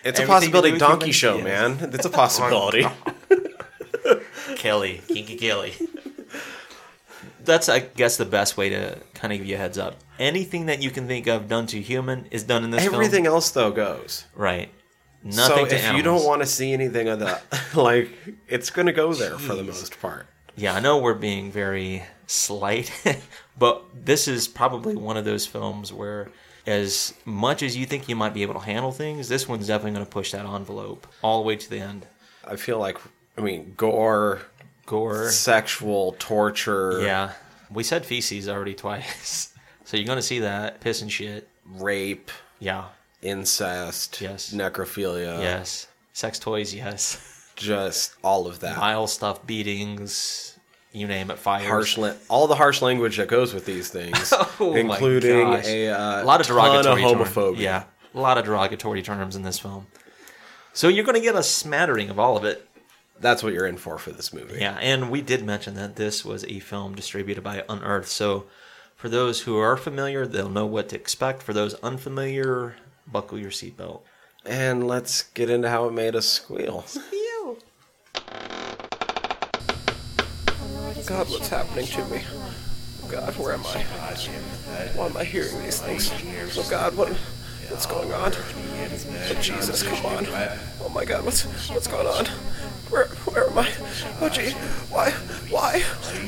It's 0.03 0.19
a 0.19 0.23
Everything 0.23 0.25
to 0.25 0.27
possibility. 0.51 0.77
Donkey 0.77 1.11
show, 1.13 1.39
man. 1.41 1.77
It's 1.93 2.05
a 2.05 2.09
possibility. 2.21 2.85
Kelly, 4.57 5.01
Kinky 5.07 5.37
Kelly. 5.37 5.73
That's, 7.43 7.69
I 7.69 7.79
guess, 7.79 8.17
the 8.17 8.25
best 8.25 8.57
way 8.57 8.69
to 8.69 8.97
kind 9.13 9.33
of 9.33 9.39
give 9.39 9.47
you 9.47 9.55
a 9.55 9.57
heads 9.57 9.77
up. 9.77 9.95
Anything 10.19 10.67
that 10.67 10.81
you 10.81 10.91
can 10.91 11.07
think 11.07 11.27
of 11.27 11.47
done 11.47 11.67
to 11.67 11.81
human 11.81 12.25
is 12.31 12.43
done 12.43 12.63
in 12.63 12.71
this 12.71 12.83
film. 12.83 12.95
Everything 12.95 13.25
else 13.25 13.51
though 13.51 13.71
goes. 13.71 14.25
right? 14.35 14.69
Nothing 15.23 15.65
so 15.65 15.65
to 15.65 15.75
if 15.75 15.83
animals. 15.83 15.97
you 15.97 16.03
don't 16.03 16.25
want 16.25 16.41
to 16.41 16.45
see 16.45 16.73
anything 16.73 17.07
of 17.07 17.19
that, 17.21 17.43
like 17.75 18.09
it's 18.47 18.69
gonna 18.69 18.91
go 18.91 19.13
there 19.13 19.37
for 19.37 19.55
the 19.55 19.63
most 19.63 19.99
part. 20.01 20.27
Yeah, 20.55 20.75
I 20.75 20.81
know 20.81 20.97
we're 20.97 21.13
being 21.13 21.49
very 21.51 22.03
slight, 22.27 22.91
but 23.57 23.83
this 23.93 24.27
is 24.27 24.47
probably 24.49 24.95
one 24.95 25.15
of 25.15 25.23
those 25.25 25.45
films 25.47 25.93
where, 25.93 26.29
as 26.67 27.13
much 27.25 27.63
as 27.63 27.75
you 27.77 27.85
think 27.85 28.09
you 28.09 28.15
might 28.17 28.33
be 28.33 28.41
able 28.43 28.55
to 28.55 28.59
handle 28.59 28.91
things, 28.91 29.29
this 29.29 29.47
one's 29.47 29.67
definitely 29.67 29.91
going 29.93 30.05
to 30.05 30.11
push 30.11 30.31
that 30.33 30.45
envelope 30.45 31.07
all 31.21 31.41
the 31.41 31.47
way 31.47 31.55
to 31.55 31.69
the 31.69 31.79
end. 31.79 32.05
I 32.45 32.57
feel 32.57 32.77
like, 32.77 32.97
I 33.37 33.41
mean, 33.41 33.73
gore, 33.77 34.41
Gore. 34.85 35.29
sexual 35.29 36.15
torture, 36.19 37.01
Yeah. 37.01 37.31
We 37.71 37.83
said 37.83 38.05
feces 38.05 38.47
already 38.49 38.73
twice. 38.75 39.53
so 39.85 39.97
you're 39.97 40.05
going 40.05 40.17
to 40.17 40.21
see 40.21 40.39
that. 40.39 40.79
Piss 40.81 41.01
and 41.01 41.11
shit. 41.11 41.47
rape, 41.65 42.29
Yeah. 42.59 42.85
incest, 43.21 44.19
Yes. 44.21 44.53
necrophilia, 44.53 45.41
Yes. 45.41 45.87
Sex 46.11 46.37
toys, 46.39 46.73
yes. 46.75 47.17
just 47.55 48.13
all 48.23 48.45
of 48.47 48.59
that. 48.59 48.75
Vile 48.75 49.07
stuff, 49.07 49.45
beatings. 49.47 50.57
you 50.91 51.07
name 51.07 51.31
it, 51.31 51.39
fires. 51.39 51.65
harsh, 51.67 51.97
la- 51.97 52.13
all 52.29 52.45
the 52.47 52.53
harsh 52.55 52.81
language 52.83 53.17
that 53.17 53.27
goes 53.27 53.51
with 53.53 53.65
these 53.65 53.89
things, 53.89 54.31
Oh 54.59 54.75
including 54.75 55.47
a, 55.65 55.89
uh, 55.89 56.23
a 56.23 56.25
lot 56.25 56.39
of 56.41 56.45
derogatory 56.45 57.01
terms. 57.01 57.13
homophobia. 57.29 57.59
Yeah, 57.59 57.83
a 58.13 58.19
lot 58.19 58.37
of 58.37 58.45
derogatory 58.45 59.01
terms 59.01 59.35
in 59.35 59.41
this 59.41 59.57
film. 59.57 59.87
So 60.73 60.87
you're 60.89 61.05
going 61.05 61.15
to 61.15 61.21
get 61.21 61.35
a 61.35 61.41
smattering 61.41 62.09
of 62.11 62.19
all 62.19 62.37
of 62.37 62.43
it. 62.45 62.67
That's 63.19 63.43
what 63.43 63.53
you're 63.53 63.67
in 63.67 63.77
for 63.77 63.97
for 63.97 64.11
this 64.11 64.33
movie. 64.33 64.59
Yeah, 64.59 64.77
and 64.81 65.09
we 65.09 65.21
did 65.21 65.45
mention 65.45 65.75
that 65.75 65.95
this 65.95 66.25
was 66.25 66.43
a 66.45 66.59
film 66.59 66.95
distributed 66.95 67.43
by 67.43 67.63
Unearth. 67.69 68.07
So 68.07 68.45
for 68.95 69.09
those 69.09 69.41
who 69.41 69.57
are 69.57 69.77
familiar, 69.77 70.25
they'll 70.25 70.49
know 70.49 70.65
what 70.65 70.89
to 70.89 70.95
expect. 70.95 71.43
For 71.43 71.53
those 71.53 71.75
unfamiliar, 71.75 72.75
buckle 73.07 73.37
your 73.37 73.51
seatbelt. 73.51 74.01
And 74.45 74.87
let's 74.87 75.23
get 75.23 75.49
into 75.49 75.69
how 75.69 75.87
it 75.87 75.93
made 75.93 76.15
us 76.15 76.27
squeal. 76.27 76.85
God, 81.05 81.29
what's 81.29 81.49
happening 81.49 81.85
to 81.87 82.05
me? 82.05 82.21
God, 83.09 83.37
where 83.37 83.53
am 83.53 83.65
I? 83.65 83.83
Why 84.95 85.05
am 85.05 85.17
I 85.17 85.23
hearing 85.25 85.61
these 85.61 85.81
things? 85.81 86.11
Oh 86.57 86.65
God, 86.69 86.95
what, 86.95 87.09
what's 87.09 87.85
going 87.85 88.11
on? 88.13 88.31
Oh, 88.33 89.37
Jesus, 89.41 89.83
come 89.83 90.05
on! 90.05 90.25
Oh 90.81 90.89
my 90.93 91.03
God, 91.03 91.25
what's 91.25 91.43
what's 91.69 91.87
going 91.87 92.07
on? 92.07 92.25
Where 92.93 93.07
where 93.07 93.49
am 93.49 93.57
I? 93.57 93.71
Oh 94.21 94.29
gee, 94.29 94.51
why 94.93 95.09
why? 95.49 95.81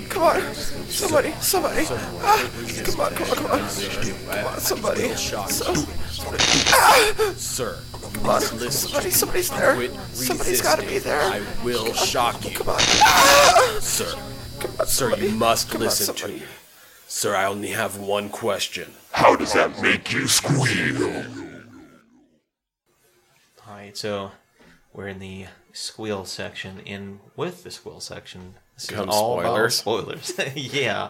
Come 0.10 0.24
on, 0.24 0.56
somebody, 0.90 1.32
somebody! 1.40 1.86
Ah, 1.88 2.50
come 2.84 3.02
on, 3.02 3.14
come 3.14 3.30
on, 3.30 3.36
come 3.36 3.46
on! 3.52 3.60
Come 3.60 4.46
on, 4.48 4.60
somebody! 4.60 5.10
So, 5.14 5.46
Sir, 7.36 7.78
come 7.92 8.30
on, 8.30 8.42
somebody, 8.42 9.12
somebody's 9.12 9.50
there! 9.52 9.76
quit 9.76 9.92
Somebody's 10.14 10.62
got 10.64 10.80
to 10.80 10.82
be 10.82 10.96
resisting. 10.96 11.12
there! 11.12 11.22
I 11.22 11.44
will 11.64 11.94
shock 11.94 12.44
you. 12.50 12.58
Come 12.58 12.70
on! 12.70 12.80
Ah! 12.80 13.78
Sir, 13.80 14.16
Come 14.60 14.72
on, 14.80 14.88
sir, 14.88 15.16
you 15.18 15.30
must 15.32 15.70
Come 15.70 15.82
on, 15.82 15.88
listen 15.88 16.16
to 16.16 16.28
me. 16.30 16.42
Sir, 17.08 17.36
I 17.36 17.46
only 17.46 17.70
have 17.70 18.00
one 18.00 18.30
question. 18.30 18.92
How 19.12 19.36
does 19.36 19.54
that 19.54 19.80
make 19.84 20.12
you 20.12 20.28
squeal? 20.28 21.26
All 23.68 23.76
right, 23.76 23.96
so 23.96 24.32
we're 24.94 25.10
in 25.10 25.20
the 25.20 25.46
squeal 25.76 26.26
section, 26.26 26.80
in 26.86 27.20
with 27.36 27.64
the 27.64 27.70
squeal 27.72 28.00
section, 28.00 28.56
this 28.76 28.90
Come 28.90 29.10
is 29.10 29.16
all 29.16 29.40
spoilers. 29.40 29.76
spoilers. 29.76 30.34
yeah. 30.56 31.10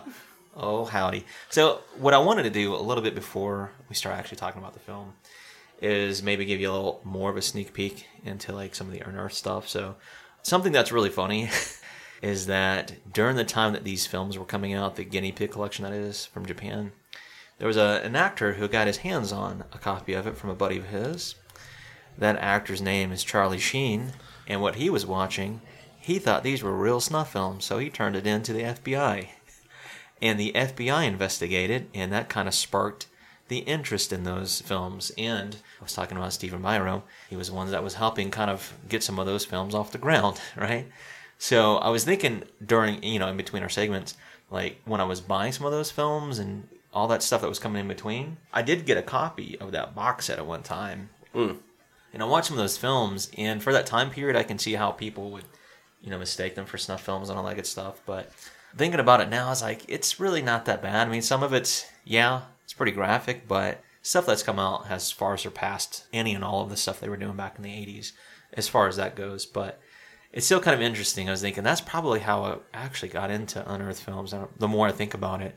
Oh 0.55 0.85
howdy. 0.85 1.25
So 1.49 1.81
what 1.97 2.13
I 2.13 2.17
wanted 2.17 2.43
to 2.43 2.49
do 2.49 2.75
a 2.75 2.77
little 2.77 3.03
bit 3.03 3.15
before 3.15 3.71
we 3.89 3.95
start 3.95 4.17
actually 4.17 4.37
talking 4.37 4.61
about 4.61 4.73
the 4.73 4.79
film 4.79 5.13
is 5.81 6.23
maybe 6.23 6.45
give 6.45 6.59
you 6.59 6.71
a 6.71 6.73
little 6.73 7.01
more 7.03 7.29
of 7.29 7.37
a 7.37 7.41
sneak 7.41 7.73
peek 7.73 8.07
into 8.23 8.53
like 8.53 8.73
some 8.73 8.87
of 8.87 8.93
the 8.93 9.01
unearthed 9.01 9.35
stuff. 9.35 9.67
So 9.67 9.95
something 10.41 10.71
that's 10.71 10.91
really 10.91 11.09
funny 11.09 11.49
is 12.21 12.47
that 12.47 12.93
during 13.13 13.35
the 13.35 13.43
time 13.43 13.73
that 13.73 13.83
these 13.83 14.07
films 14.07 14.37
were 14.37 14.45
coming 14.45 14.73
out, 14.73 14.95
the 14.95 15.03
guinea 15.03 15.31
pig 15.31 15.51
collection 15.51 15.83
that 15.83 15.93
is 15.93 16.25
from 16.25 16.45
Japan, 16.45 16.93
there 17.59 17.67
was 17.67 17.77
a, 17.77 18.01
an 18.03 18.15
actor 18.15 18.53
who 18.53 18.67
got 18.67 18.87
his 18.87 18.97
hands 18.97 19.31
on 19.31 19.63
a 19.73 19.77
copy 19.77 20.13
of 20.13 20.25
it 20.25 20.37
from 20.37 20.49
a 20.49 20.55
buddy 20.55 20.77
of 20.77 20.87
his. 20.87 21.35
That 22.17 22.37
actor's 22.37 22.81
name 22.81 23.11
is 23.11 23.23
Charlie 23.23 23.59
Sheen, 23.59 24.13
and 24.47 24.61
what 24.61 24.75
he 24.75 24.89
was 24.89 25.05
watching, 25.05 25.61
he 25.99 26.19
thought 26.19 26.43
these 26.43 26.61
were 26.61 26.75
real 26.75 26.99
snuff 26.99 27.31
films, 27.31 27.65
so 27.65 27.79
he 27.79 27.89
turned 27.89 28.15
it 28.15 28.27
in 28.27 28.43
to 28.43 28.53
the 28.53 28.61
FBI. 28.61 29.29
And 30.21 30.39
the 30.39 30.51
FBI 30.53 31.07
investigated, 31.07 31.87
and 31.93 32.11
that 32.11 32.29
kind 32.29 32.47
of 32.47 32.53
sparked 32.53 33.07
the 33.47 33.59
interest 33.59 34.11
in 34.13 34.23
those 34.23 34.61
films. 34.61 35.11
And 35.17 35.55
I 35.79 35.83
was 35.83 35.93
talking 35.93 36.17
about 36.17 36.33
Stephen 36.33 36.61
Biro. 36.61 37.03
He 37.29 37.35
was 37.35 37.51
one 37.51 37.69
that 37.71 37.83
was 37.83 37.95
helping 37.95 38.31
kind 38.31 38.49
of 38.49 38.73
get 38.89 39.03
some 39.03 39.19
of 39.19 39.25
those 39.25 39.45
films 39.45 39.75
off 39.75 39.91
the 39.91 39.97
ground, 39.97 40.39
right? 40.55 40.87
So 41.37 41.77
I 41.77 41.89
was 41.89 42.03
thinking 42.03 42.43
during, 42.65 43.03
you 43.03 43.19
know, 43.19 43.27
in 43.27 43.37
between 43.37 43.63
our 43.63 43.69
segments, 43.69 44.15
like 44.49 44.79
when 44.85 45.01
I 45.01 45.05
was 45.05 45.21
buying 45.21 45.51
some 45.51 45.65
of 45.65 45.71
those 45.71 45.91
films 45.91 46.39
and 46.39 46.67
all 46.93 47.07
that 47.09 47.21
stuff 47.21 47.41
that 47.41 47.49
was 47.49 47.59
coming 47.59 47.81
in 47.81 47.87
between, 47.87 48.37
I 48.53 48.61
did 48.61 48.85
get 48.85 48.97
a 48.97 49.01
copy 49.01 49.57
of 49.59 49.71
that 49.73 49.93
box 49.93 50.25
set 50.25 50.39
at 50.39 50.45
one 50.45 50.63
time. 50.63 51.09
Hmm. 51.33 51.53
And 52.15 52.23
I 52.23 52.27
watched 52.27 52.47
some 52.47 52.57
of 52.57 52.63
those 52.63 52.77
films, 52.77 53.29
and 53.37 53.61
for 53.61 53.73
that 53.73 53.85
time 53.85 54.09
period, 54.09 54.37
I 54.37 54.43
can 54.43 54.57
see 54.57 54.73
how 54.73 54.91
people 54.91 55.31
would, 55.31 55.43
you 56.01 56.09
know, 56.09 56.17
mistake 56.17 56.55
them 56.55 56.65
for 56.65 56.77
snuff 56.77 57.03
films 57.03 57.29
and 57.29 57.37
all 57.37 57.43
that 57.45 57.57
good 57.57 57.67
stuff. 57.67 57.99
But 58.05 58.31
thinking 58.77 59.01
about 59.01 59.19
it 59.19 59.29
now, 59.29 59.47
I 59.47 59.49
was 59.49 59.61
like, 59.61 59.83
it's 59.89 60.17
really 60.17 60.41
not 60.41 60.63
that 60.63 60.81
bad. 60.81 61.07
I 61.07 61.11
mean, 61.11 61.21
some 61.21 61.43
of 61.43 61.51
it's, 61.51 61.85
yeah, 62.05 62.43
it's 62.63 62.71
pretty 62.71 62.93
graphic, 62.93 63.49
but 63.49 63.83
stuff 64.01 64.25
that's 64.25 64.43
come 64.43 64.59
out 64.59 64.87
has 64.87 65.11
far 65.11 65.35
surpassed 65.35 66.05
any 66.13 66.33
and 66.33 66.41
all 66.41 66.63
of 66.63 66.69
the 66.69 66.77
stuff 66.77 67.01
they 67.01 67.09
were 67.09 67.17
doing 67.17 67.35
back 67.35 67.57
in 67.57 67.63
the 67.63 67.69
80s 67.69 68.13
as 68.53 68.69
far 68.69 68.87
as 68.87 68.95
that 68.95 69.17
goes. 69.17 69.45
But 69.45 69.81
it's 70.31 70.45
still 70.45 70.61
kind 70.61 70.73
of 70.73 70.81
interesting. 70.81 71.27
I 71.27 71.31
was 71.31 71.41
thinking 71.41 71.65
that's 71.65 71.81
probably 71.81 72.21
how 72.21 72.45
I 72.45 72.57
actually 72.73 73.09
got 73.09 73.29
into 73.29 73.69
unearthed 73.69 74.01
films. 74.01 74.33
The 74.57 74.69
more 74.69 74.87
I 74.87 74.93
think 74.93 75.13
about 75.13 75.41
it, 75.41 75.53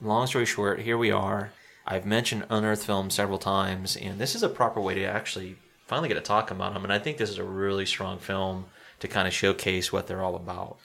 long 0.00 0.26
story 0.26 0.46
short, 0.46 0.80
here 0.80 0.98
we 0.98 1.12
are. 1.12 1.52
I've 1.86 2.06
mentioned 2.06 2.46
unearthed 2.50 2.84
films 2.84 3.14
several 3.14 3.38
times, 3.38 3.96
and 3.96 4.20
this 4.20 4.34
is 4.34 4.42
a 4.42 4.48
proper 4.48 4.80
way 4.80 4.94
to 4.94 5.04
actually 5.04 5.58
finally 5.92 6.08
get 6.08 6.14
to 6.14 6.22
talk 6.22 6.50
about 6.50 6.72
them. 6.72 6.84
And 6.84 6.92
I 6.92 6.98
think 6.98 7.18
this 7.18 7.28
is 7.28 7.36
a 7.36 7.44
really 7.44 7.84
strong 7.84 8.18
film 8.18 8.64
to 9.00 9.06
kind 9.08 9.28
of 9.28 9.34
showcase 9.34 9.92
what 9.92 10.06
they're 10.06 10.22
all 10.22 10.36
about. 10.36 10.78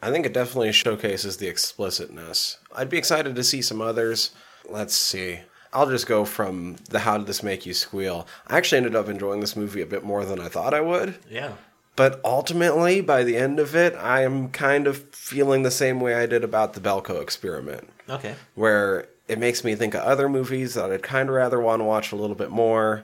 I 0.00 0.12
think 0.12 0.24
it 0.24 0.32
definitely 0.32 0.70
showcases 0.70 1.38
the 1.38 1.48
explicitness. 1.48 2.58
I'd 2.72 2.88
be 2.88 2.96
excited 2.96 3.34
to 3.34 3.42
see 3.42 3.60
some 3.60 3.80
others. 3.80 4.30
Let's 4.68 4.94
see. 4.94 5.40
I'll 5.72 5.88
just 5.90 6.06
go 6.06 6.24
from 6.24 6.76
the 6.90 7.00
how 7.00 7.18
did 7.18 7.26
this 7.26 7.42
make 7.42 7.66
you 7.66 7.74
squeal. 7.74 8.28
I 8.46 8.56
actually 8.56 8.78
ended 8.78 8.94
up 8.94 9.08
enjoying 9.08 9.40
this 9.40 9.56
movie 9.56 9.80
a 9.82 9.86
bit 9.86 10.04
more 10.04 10.24
than 10.24 10.38
I 10.38 10.46
thought 10.46 10.74
I 10.74 10.80
would. 10.80 11.16
Yeah. 11.28 11.54
But 11.96 12.20
ultimately, 12.24 13.00
by 13.00 13.24
the 13.24 13.36
end 13.36 13.58
of 13.58 13.74
it, 13.74 13.96
I 13.96 14.22
am 14.22 14.48
kind 14.50 14.86
of 14.86 14.98
feeling 15.12 15.64
the 15.64 15.72
same 15.72 15.98
way 15.98 16.14
I 16.14 16.26
did 16.26 16.44
about 16.44 16.74
the 16.74 16.80
Belko 16.80 17.20
experiment, 17.20 17.88
Okay. 18.08 18.36
where 18.54 19.08
it 19.26 19.38
makes 19.40 19.64
me 19.64 19.74
think 19.74 19.94
of 19.94 20.02
other 20.02 20.28
movies 20.28 20.74
that 20.74 20.92
I'd 20.92 21.02
kind 21.02 21.28
of 21.28 21.34
rather 21.34 21.58
want 21.60 21.80
to 21.80 21.84
watch 21.84 22.12
a 22.12 22.16
little 22.16 22.36
bit 22.36 22.50
more. 22.50 23.02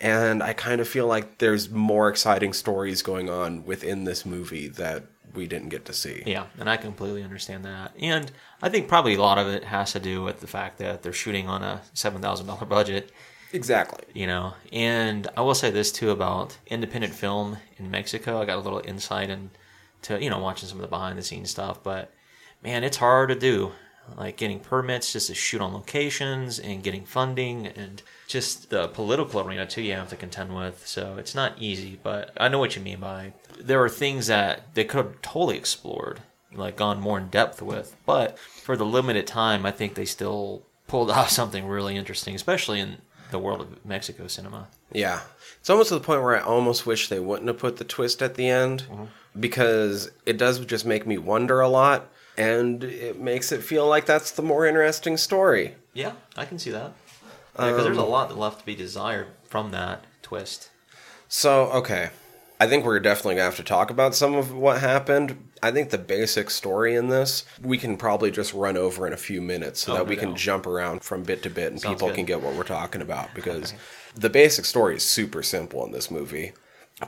And 0.00 0.42
I 0.42 0.52
kind 0.54 0.80
of 0.80 0.88
feel 0.88 1.06
like 1.06 1.38
there's 1.38 1.68
more 1.70 2.08
exciting 2.08 2.52
stories 2.52 3.02
going 3.02 3.28
on 3.28 3.64
within 3.64 4.04
this 4.04 4.24
movie 4.24 4.68
that 4.68 5.04
we 5.34 5.46
didn't 5.46 5.68
get 5.68 5.84
to 5.84 5.92
see. 5.92 6.22
Yeah, 6.26 6.46
and 6.58 6.68
I 6.68 6.76
completely 6.76 7.22
understand 7.22 7.64
that. 7.64 7.92
And 8.00 8.30
I 8.62 8.68
think 8.68 8.88
probably 8.88 9.14
a 9.14 9.20
lot 9.20 9.38
of 9.38 9.46
it 9.46 9.64
has 9.64 9.92
to 9.92 10.00
do 10.00 10.22
with 10.22 10.40
the 10.40 10.46
fact 10.46 10.78
that 10.78 11.02
they're 11.02 11.12
shooting 11.12 11.48
on 11.48 11.62
a 11.62 11.82
$7,000 11.94 12.68
budget. 12.68 13.12
Exactly. 13.52 14.04
you 14.14 14.28
know 14.28 14.54
and 14.72 15.26
i 15.36 15.40
will 15.40 15.56
say 15.56 15.70
this 15.72 15.90
too 15.90 16.10
about 16.12 16.56
independent 16.68 17.12
film 17.12 17.56
in 17.78 17.90
mexico 17.90 18.40
i 18.40 18.44
got 18.44 18.58
a 18.58 18.60
little 18.60 18.80
insight 18.84 19.28
into 19.28 20.22
you 20.22 20.30
know 20.30 20.38
watching 20.38 20.68
some 20.68 20.78
of 20.78 20.82
the 20.82 20.88
behind 20.88 21.18
the 21.18 21.22
scenes 21.22 21.50
stuff 21.50 21.82
but 21.82 22.12
man 22.62 22.84
it's 22.84 22.98
hard 22.98 23.28
to 23.28 23.34
do 23.34 23.72
like 24.16 24.36
getting 24.36 24.60
permits 24.60 25.12
just 25.12 25.28
to 25.28 25.34
shoot 25.34 25.60
on 25.60 25.72
locations 25.72 26.58
and 26.58 26.82
getting 26.82 27.04
funding 27.04 27.66
and 27.66 28.02
just 28.26 28.70
the 28.70 28.88
political 28.88 29.40
arena 29.40 29.66
too 29.66 29.82
you 29.82 29.92
have 29.92 30.08
to 30.08 30.16
contend 30.16 30.54
with 30.54 30.86
so 30.86 31.16
it's 31.16 31.34
not 31.34 31.52
easy 31.58 31.98
but 32.02 32.32
i 32.36 32.48
know 32.48 32.58
what 32.58 32.76
you 32.76 32.82
mean 32.82 33.00
by 33.00 33.32
there 33.58 33.82
are 33.82 33.88
things 33.88 34.26
that 34.26 34.74
they 34.74 34.84
could 34.84 35.04
have 35.04 35.22
totally 35.22 35.56
explored 35.56 36.20
like 36.52 36.76
gone 36.76 37.00
more 37.00 37.18
in 37.18 37.28
depth 37.28 37.62
with 37.62 37.96
but 38.06 38.38
for 38.38 38.76
the 38.76 38.84
limited 38.84 39.26
time 39.26 39.64
i 39.66 39.70
think 39.70 39.94
they 39.94 40.04
still 40.04 40.62
pulled 40.86 41.10
off 41.10 41.30
something 41.30 41.66
really 41.66 41.96
interesting 41.96 42.34
especially 42.34 42.80
in 42.80 42.98
the 43.30 43.38
world 43.38 43.60
of 43.60 43.84
Mexico 43.84 44.26
cinema. 44.26 44.68
Yeah. 44.92 45.20
It's 45.58 45.70
almost 45.70 45.88
to 45.88 45.94
the 45.94 46.00
point 46.00 46.22
where 46.22 46.36
I 46.36 46.40
almost 46.40 46.86
wish 46.86 47.08
they 47.08 47.20
wouldn't 47.20 47.48
have 47.48 47.58
put 47.58 47.76
the 47.76 47.84
twist 47.84 48.22
at 48.22 48.34
the 48.34 48.48
end 48.48 48.84
mm-hmm. 48.90 49.04
because 49.38 50.10
it 50.26 50.36
does 50.36 50.64
just 50.64 50.84
make 50.84 51.06
me 51.06 51.18
wonder 51.18 51.60
a 51.60 51.68
lot 51.68 52.10
and 52.36 52.82
it 52.84 53.18
makes 53.20 53.52
it 53.52 53.62
feel 53.62 53.86
like 53.86 54.06
that's 54.06 54.30
the 54.30 54.42
more 54.42 54.66
interesting 54.66 55.16
story. 55.16 55.74
Yeah, 55.92 56.12
I 56.36 56.44
can 56.44 56.58
see 56.58 56.70
that. 56.70 56.92
Because 57.52 57.84
there's 57.84 57.98
a 57.98 58.02
um, 58.02 58.08
lot 58.10 58.36
left 58.38 58.60
to 58.60 58.66
be 58.66 58.74
desired 58.74 59.26
from 59.44 59.70
that 59.72 60.04
twist. 60.22 60.70
So, 61.28 61.64
okay. 61.72 62.10
I 62.62 62.66
think 62.66 62.84
we're 62.84 63.00
definitely 63.00 63.36
going 63.36 63.50
to 63.50 63.56
have 63.56 63.56
to 63.56 63.62
talk 63.62 63.90
about 63.90 64.14
some 64.14 64.34
of 64.34 64.52
what 64.52 64.80
happened. 64.80 65.48
I 65.62 65.70
think 65.70 65.88
the 65.90 65.98
basic 65.98 66.50
story 66.50 66.94
in 66.94 67.08
this, 67.08 67.44
we 67.62 67.78
can 67.78 67.96
probably 67.96 68.30
just 68.30 68.52
run 68.52 68.76
over 68.76 69.06
in 69.06 69.12
a 69.14 69.16
few 69.18 69.40
minutes 69.40 69.80
so 69.80 69.92
Oh, 69.92 69.96
that 69.96 70.04
no 70.04 70.08
we 70.10 70.16
can 70.16 70.30
doubt. 70.30 70.38
jump 70.38 70.66
around 70.66 71.02
from 71.02 71.22
bit 71.22 71.42
to 71.44 71.50
bit 71.50 71.72
and 71.72 71.80
Sounds 71.80 71.94
people 71.94 72.08
good. 72.08 72.16
can 72.16 72.24
get 72.26 72.42
what 72.42 72.54
we're 72.54 72.62
talking 72.64 73.00
about 73.00 73.34
because 73.34 73.72
the 74.14 74.28
basic 74.28 74.64
story 74.66 74.96
is 74.96 75.02
super 75.02 75.42
simple 75.42 75.84
in 75.86 75.92
this 75.92 76.10
movie. 76.10 76.52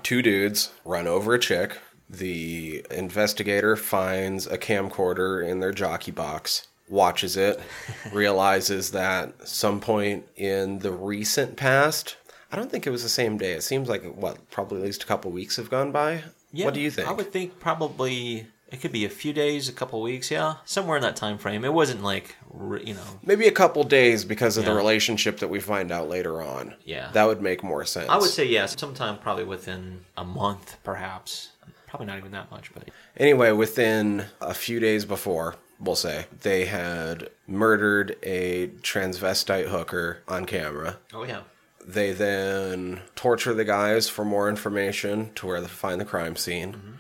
Two 0.03 0.23
dudes 0.23 0.71
run 0.87 1.07
over 1.07 1.35
a 1.35 1.39
chick. 1.39 1.77
The 2.13 2.85
investigator 2.91 3.77
finds 3.77 4.47
a 4.47 4.59
camcorder 4.59 5.47
in 5.47 5.61
their 5.61 5.73
jockey 5.73 6.11
box, 6.11 6.69
watches 6.89 7.37
it, 7.37 7.61
realizes 8.13 8.91
that 8.93 9.49
some 9.49 9.81
point 9.81 10.27
in 10.37 10.81
the 10.81 10.93
recent 10.93 11.57
past, 11.57 12.17
I 12.51 12.57
don't 12.57 12.71
think 12.71 12.87
it 12.87 12.91
was 12.91 13.03
the 13.03 13.09
same 13.09 13.39
day. 13.39 13.53
It 13.53 13.63
seems 13.63 13.89
like 13.89 14.05
what, 14.05 14.51
probably 14.51 14.79
at 14.79 14.85
least 14.85 15.03
a 15.03 15.07
couple 15.07 15.31
weeks 15.31 15.57
have 15.57 15.71
gone 15.71 15.91
by. 15.91 16.23
what 16.53 16.75
do 16.75 16.81
you 16.81 16.91
think? 16.91 17.09
I 17.09 17.13
would 17.13 17.33
think 17.33 17.59
probably 17.59 18.47
it 18.73 18.81
could 18.81 18.91
be 18.93 19.05
a 19.05 19.11
few 19.11 19.35
days, 19.35 19.69
a 19.69 19.73
couple 19.73 20.01
weeks, 20.01 20.31
yeah, 20.31 20.55
somewhere 20.65 20.97
in 20.97 21.03
that 21.03 21.15
time 21.15 21.37
frame. 21.37 21.63
It 21.63 21.75
wasn't 21.75 22.03
like 22.03 22.37
you 22.85 22.95
know, 22.95 23.21
Maybe 23.23 23.47
a 23.47 23.53
couple 23.53 23.85
days 23.85 24.25
because 24.25 24.57
of 24.57 24.65
the 24.65 24.75
relationship 24.75 25.41
that 25.41 25.49
we 25.49 25.61
find 25.61 25.93
out 25.93 26.09
later 26.09 26.43
on. 26.43 26.75
Yeah. 26.85 27.11
That 27.13 27.27
would 27.27 27.43
make 27.43 27.63
more 27.63 27.85
sense. 27.85 28.09
I 28.09 28.17
would 28.17 28.31
say 28.31 28.47
yes, 28.47 28.75
sometime 28.79 29.19
probably 29.19 29.45
within 29.45 30.05
a 30.17 30.25
month, 30.25 30.79
perhaps, 30.83 31.52
Probably 31.93 32.07
not 32.07 32.17
even 32.17 32.33
that 32.33 32.51
much, 32.51 32.73
but 32.73 32.89
Anyway, 33.19 33.53
within 33.53 34.25
a 34.41 34.55
few 34.55 34.81
days 34.81 35.05
before, 35.05 35.57
we'll 35.79 35.95
say, 35.95 36.25
they 36.41 36.65
had 36.65 37.29
murdered 37.47 38.17
a 38.23 38.69
transvestite 38.81 39.67
hooker 39.69 40.23
on 40.27 40.47
camera. 40.47 40.97
oh 41.13 41.25
yeah, 41.25 41.43
They 41.87 42.13
then 42.13 43.03
torture 43.15 43.53
the 43.53 43.67
guys 43.67 44.09
for 44.09 44.25
more 44.25 44.49
information 44.49 45.35
to 45.35 45.47
where 45.47 45.61
they 45.61 45.67
find 45.69 46.01
the 46.01 46.07
crime 46.07 46.35
scene. 46.35 46.73
Mm-hmm. 46.73 46.93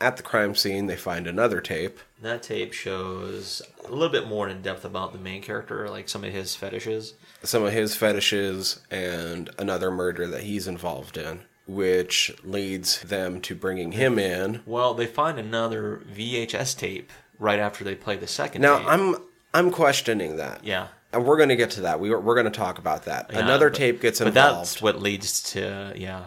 At 0.00 0.16
the 0.16 0.22
crime 0.22 0.54
scene, 0.54 0.86
they 0.86 0.94
find 0.96 1.26
another 1.26 1.60
tape. 1.60 1.98
that 2.22 2.44
tape 2.44 2.72
shows 2.72 3.62
a 3.84 3.90
little 3.90 4.10
bit 4.10 4.28
more 4.28 4.48
in 4.48 4.62
depth 4.62 4.84
about 4.84 5.12
the 5.12 5.18
main 5.18 5.42
character, 5.42 5.88
like 5.88 6.08
some 6.08 6.22
of 6.22 6.32
his 6.32 6.54
fetishes. 6.54 7.14
some 7.42 7.64
of 7.64 7.72
his 7.72 7.96
fetishes 7.96 8.78
and 8.92 9.50
another 9.58 9.90
murder 9.90 10.28
that 10.28 10.42
he's 10.44 10.68
involved 10.68 11.16
in, 11.16 11.40
which 11.66 12.32
leads 12.44 13.00
them 13.02 13.40
to 13.42 13.54
bringing 13.54 13.92
him 13.92 14.18
in. 14.18 14.62
Well, 14.66 14.94
they 14.94 15.06
find 15.06 15.38
another 15.38 16.02
VHS 16.14 16.76
tape 16.78 17.10
right 17.38 17.58
after 17.58 17.84
they 17.84 17.94
play 17.94 18.16
the 18.16 18.26
second. 18.26 18.62
Now, 18.62 18.78
tape. 18.78 18.86
I'm 18.88 19.16
I'm 19.54 19.70
questioning 19.70 20.36
that. 20.36 20.64
yeah. 20.64 20.88
And 21.12 21.24
we're 21.24 21.36
going 21.38 21.48
to 21.48 21.56
get 21.56 21.70
to 21.70 21.80
that. 21.82 21.98
We, 21.98 22.10
we're 22.14 22.34
going 22.34 22.44
to 22.44 22.50
talk 22.50 22.78
about 22.78 23.04
that. 23.06 23.30
Yeah, 23.32 23.38
Another 23.38 23.70
but- 23.70 23.78
tape 23.78 24.00
gets 24.02 24.18
But 24.18 24.28
involved, 24.28 24.58
that's 24.60 24.82
what 24.82 25.00
leads 25.00 25.42
to 25.52 25.92
yeah. 25.96 26.24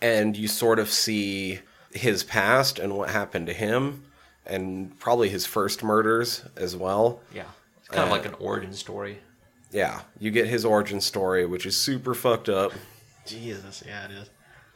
and 0.00 0.36
you 0.36 0.48
sort 0.48 0.78
of 0.78 0.88
see 0.90 1.58
his 1.90 2.22
past 2.24 2.78
and 2.78 2.96
what 2.96 3.10
happened 3.10 3.46
to 3.48 3.52
him, 3.52 4.04
and 4.46 4.98
probably 4.98 5.28
his 5.28 5.44
first 5.44 5.82
murders 5.82 6.44
as 6.56 6.74
well. 6.74 7.20
Yeah. 7.34 7.42
It's 7.80 7.88
kind 7.88 8.04
of 8.04 8.08
Uh, 8.08 8.12
like 8.12 8.24
an 8.24 8.34
origin 8.38 8.72
story. 8.72 9.18
Yeah, 9.70 10.00
you 10.18 10.30
get 10.30 10.46
his 10.46 10.64
origin 10.64 11.00
story, 11.02 11.44
which 11.44 11.66
is 11.66 11.76
super 11.76 12.14
fucked 12.14 12.48
up. 12.48 12.72
Jesus, 13.26 13.82
yeah, 13.86 14.06
it 14.06 14.12
is. 14.12 14.30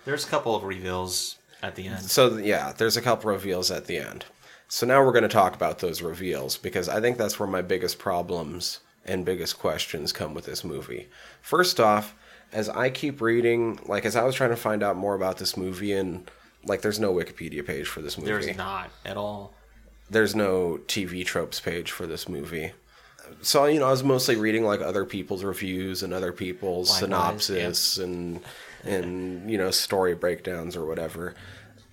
There's 0.07 0.25
a 0.25 0.29
couple 0.29 0.57
of 0.57 0.63
reveals 0.63 1.37
at 1.63 1.75
the 1.75 1.89
end. 1.89 2.01
So 2.03 2.39
yeah, 2.39 2.73
there's 2.73 2.97
a 2.97 3.03
couple 3.03 3.31
reveals 3.31 3.71
at 3.71 3.87
the 3.87 3.99
end. 3.99 4.25
So 4.69 4.87
now 4.87 5.05
we're 5.05 5.13
going 5.13 5.23
to 5.23 5.29
talk 5.29 5.55
about 5.55 5.81
those 5.81 6.01
reveals 6.01 6.57
because 6.57 6.89
I 6.89 7.01
think 7.01 7.19
that's 7.19 7.39
where 7.39 7.49
my 7.49 7.61
biggest 7.61 7.99
problems 7.99 8.81
and 9.05 9.25
biggest 9.25 9.59
questions 9.59 10.13
come 10.13 10.33
with 10.33 10.47
this 10.47 10.65
movie. 10.65 11.09
First 11.43 11.79
off, 11.81 12.15
as 12.53 12.69
I 12.69 12.89
keep 12.91 13.21
reading, 13.21 13.79
like 13.87 14.05
as 14.05 14.17
I 14.17 14.23
was 14.23 14.35
trying 14.35 14.51
to 14.51 14.57
find 14.57 14.83
out 14.83 14.97
more 14.97 15.15
about 15.15 15.39
this 15.39 15.57
movie 15.57 15.93
and 15.93 16.31
like 16.65 16.83
there's 16.83 17.01
no 17.01 17.13
Wikipedia 17.13 17.67
page 17.67 17.89
for 17.89 18.01
this 18.01 18.17
movie. 18.17 18.31
There's 18.31 18.57
not 18.57 18.91
at 19.05 19.17
all. 19.17 19.55
There's 20.09 20.37
no 20.37 20.79
TV 20.87 21.25
tropes 21.25 21.59
page 21.59 21.91
for 21.91 22.07
this 22.07 22.29
movie. 22.29 22.73
So 23.43 23.65
you 23.67 23.81
know, 23.81 23.87
I 23.87 23.91
was 23.91 24.05
mostly 24.05 24.37
reading 24.37 24.65
like 24.65 24.81
other 24.81 25.05
people's 25.05 25.43
reviews 25.43 26.05
and 26.05 26.13
other 26.13 26.33
people's 26.33 26.91
Likewise, 26.91 27.45
synopsis 27.45 27.99
and 27.99 28.41
and 28.89 29.51
you 29.51 29.59
know 29.59 29.71
story 29.71 30.15
breakdowns 30.15 30.77
or 30.77 30.87
whatever. 30.87 31.35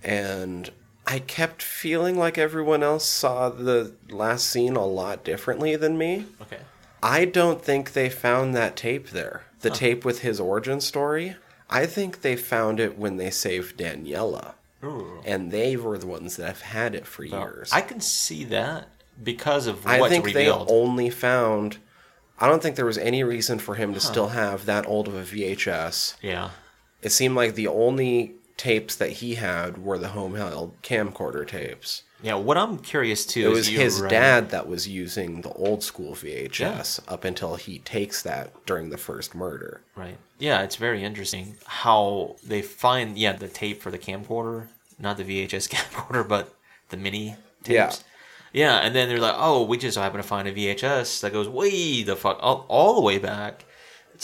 And 0.02 0.70
I 1.06 1.18
kept 1.18 1.62
feeling 1.62 2.18
like 2.18 2.38
everyone 2.38 2.82
else 2.82 3.04
saw 3.06 3.48
the 3.50 3.92
last 4.10 4.46
scene 4.46 4.76
a 4.76 4.86
lot 4.86 5.24
differently 5.24 5.76
than 5.76 5.98
me. 5.98 6.26
Okay. 6.42 6.58
I 7.02 7.24
don't 7.26 7.62
think 7.62 7.92
they 7.92 8.08
found 8.08 8.54
that 8.54 8.76
tape 8.76 9.10
there. 9.10 9.44
The 9.60 9.70
tape 9.70 10.04
with 10.04 10.20
his 10.20 10.40
origin 10.40 10.80
story. 10.80 11.36
I 11.70 11.86
think 11.86 12.20
they 12.20 12.36
found 12.36 12.80
it 12.80 12.98
when 12.98 13.16
they 13.16 13.30
saved 13.30 13.78
Daniela. 13.78 14.54
Ooh. 14.82 15.20
And 15.24 15.50
they 15.50 15.76
were 15.76 15.96
the 15.96 16.06
ones 16.06 16.36
that 16.36 16.46
have 16.46 16.60
had 16.60 16.94
it 16.94 17.06
for 17.06 17.24
years. 17.24 17.70
I 17.72 17.80
can 17.80 18.00
see 18.00 18.44
that 18.44 18.88
because 19.22 19.66
of 19.66 19.84
what's 19.84 20.02
I 20.02 20.08
think 20.08 20.26
revealed. 20.26 20.68
they 20.68 20.72
only 20.72 21.08
found. 21.10 21.78
I 22.38 22.48
don't 22.48 22.62
think 22.62 22.76
there 22.76 22.84
was 22.84 22.98
any 22.98 23.22
reason 23.24 23.58
for 23.58 23.74
him 23.76 23.94
to 23.94 24.00
still 24.00 24.28
have 24.28 24.66
that 24.66 24.86
old 24.86 25.08
of 25.08 25.14
a 25.14 25.22
VHS. 25.22 26.16
yeah. 26.20 26.50
It 27.04 27.12
seemed 27.12 27.36
like 27.36 27.54
the 27.54 27.68
only 27.68 28.32
tapes 28.56 28.96
that 28.96 29.10
he 29.10 29.34
had 29.36 29.78
were 29.78 29.98
the 29.98 30.08
home 30.08 30.34
held 30.34 30.80
camcorder 30.82 31.46
tapes. 31.46 32.02
Yeah, 32.22 32.34
what 32.36 32.56
I'm 32.56 32.78
curious 32.78 33.26
too 33.26 33.48
It 33.48 33.50
is 33.50 33.56
was 33.58 33.68
his 33.68 34.00
right. 34.00 34.06
Uh, 34.06 34.10
dad 34.10 34.50
that 34.50 34.66
was 34.66 34.88
using 34.88 35.42
the 35.42 35.52
old 35.52 35.82
school 35.82 36.14
VHS 36.14 37.00
up 37.06 37.24
until 37.24 37.56
he 37.56 37.80
takes 37.80 38.22
that 38.22 38.64
during 38.64 38.88
the 38.90 38.96
first 38.96 39.34
murder. 39.34 39.82
Right. 39.94 40.16
Yeah, 40.38 40.62
it's 40.62 40.76
very 40.76 41.04
interesting 41.04 41.56
how 41.66 42.36
they 42.46 42.62
find 42.62 43.18
yeah 43.18 43.32
the 43.32 43.48
tape 43.48 43.82
for 43.82 43.90
the 43.90 43.98
camcorder, 43.98 44.68
not 44.98 45.16
the 45.18 45.24
VHS 45.24 45.68
camcorder, 45.74 46.26
but 46.26 46.54
the 46.88 46.96
mini 46.96 47.36
Yeah. 47.66 47.86
tapes. 47.88 48.04
Yeah, 48.52 48.76
and 48.78 48.94
then 48.94 49.08
they're 49.08 49.18
like, 49.18 49.34
oh, 49.36 49.64
we 49.64 49.76
just 49.76 49.98
happen 49.98 50.18
to 50.18 50.22
find 50.26 50.46
a 50.46 50.52
VHS 50.54 51.20
that 51.22 51.32
goes 51.32 51.48
way 51.48 52.04
the 52.04 52.14
fuck 52.16 52.38
all, 52.40 52.64
all 52.68 52.94
the 52.94 53.00
way 53.00 53.18
back. 53.18 53.64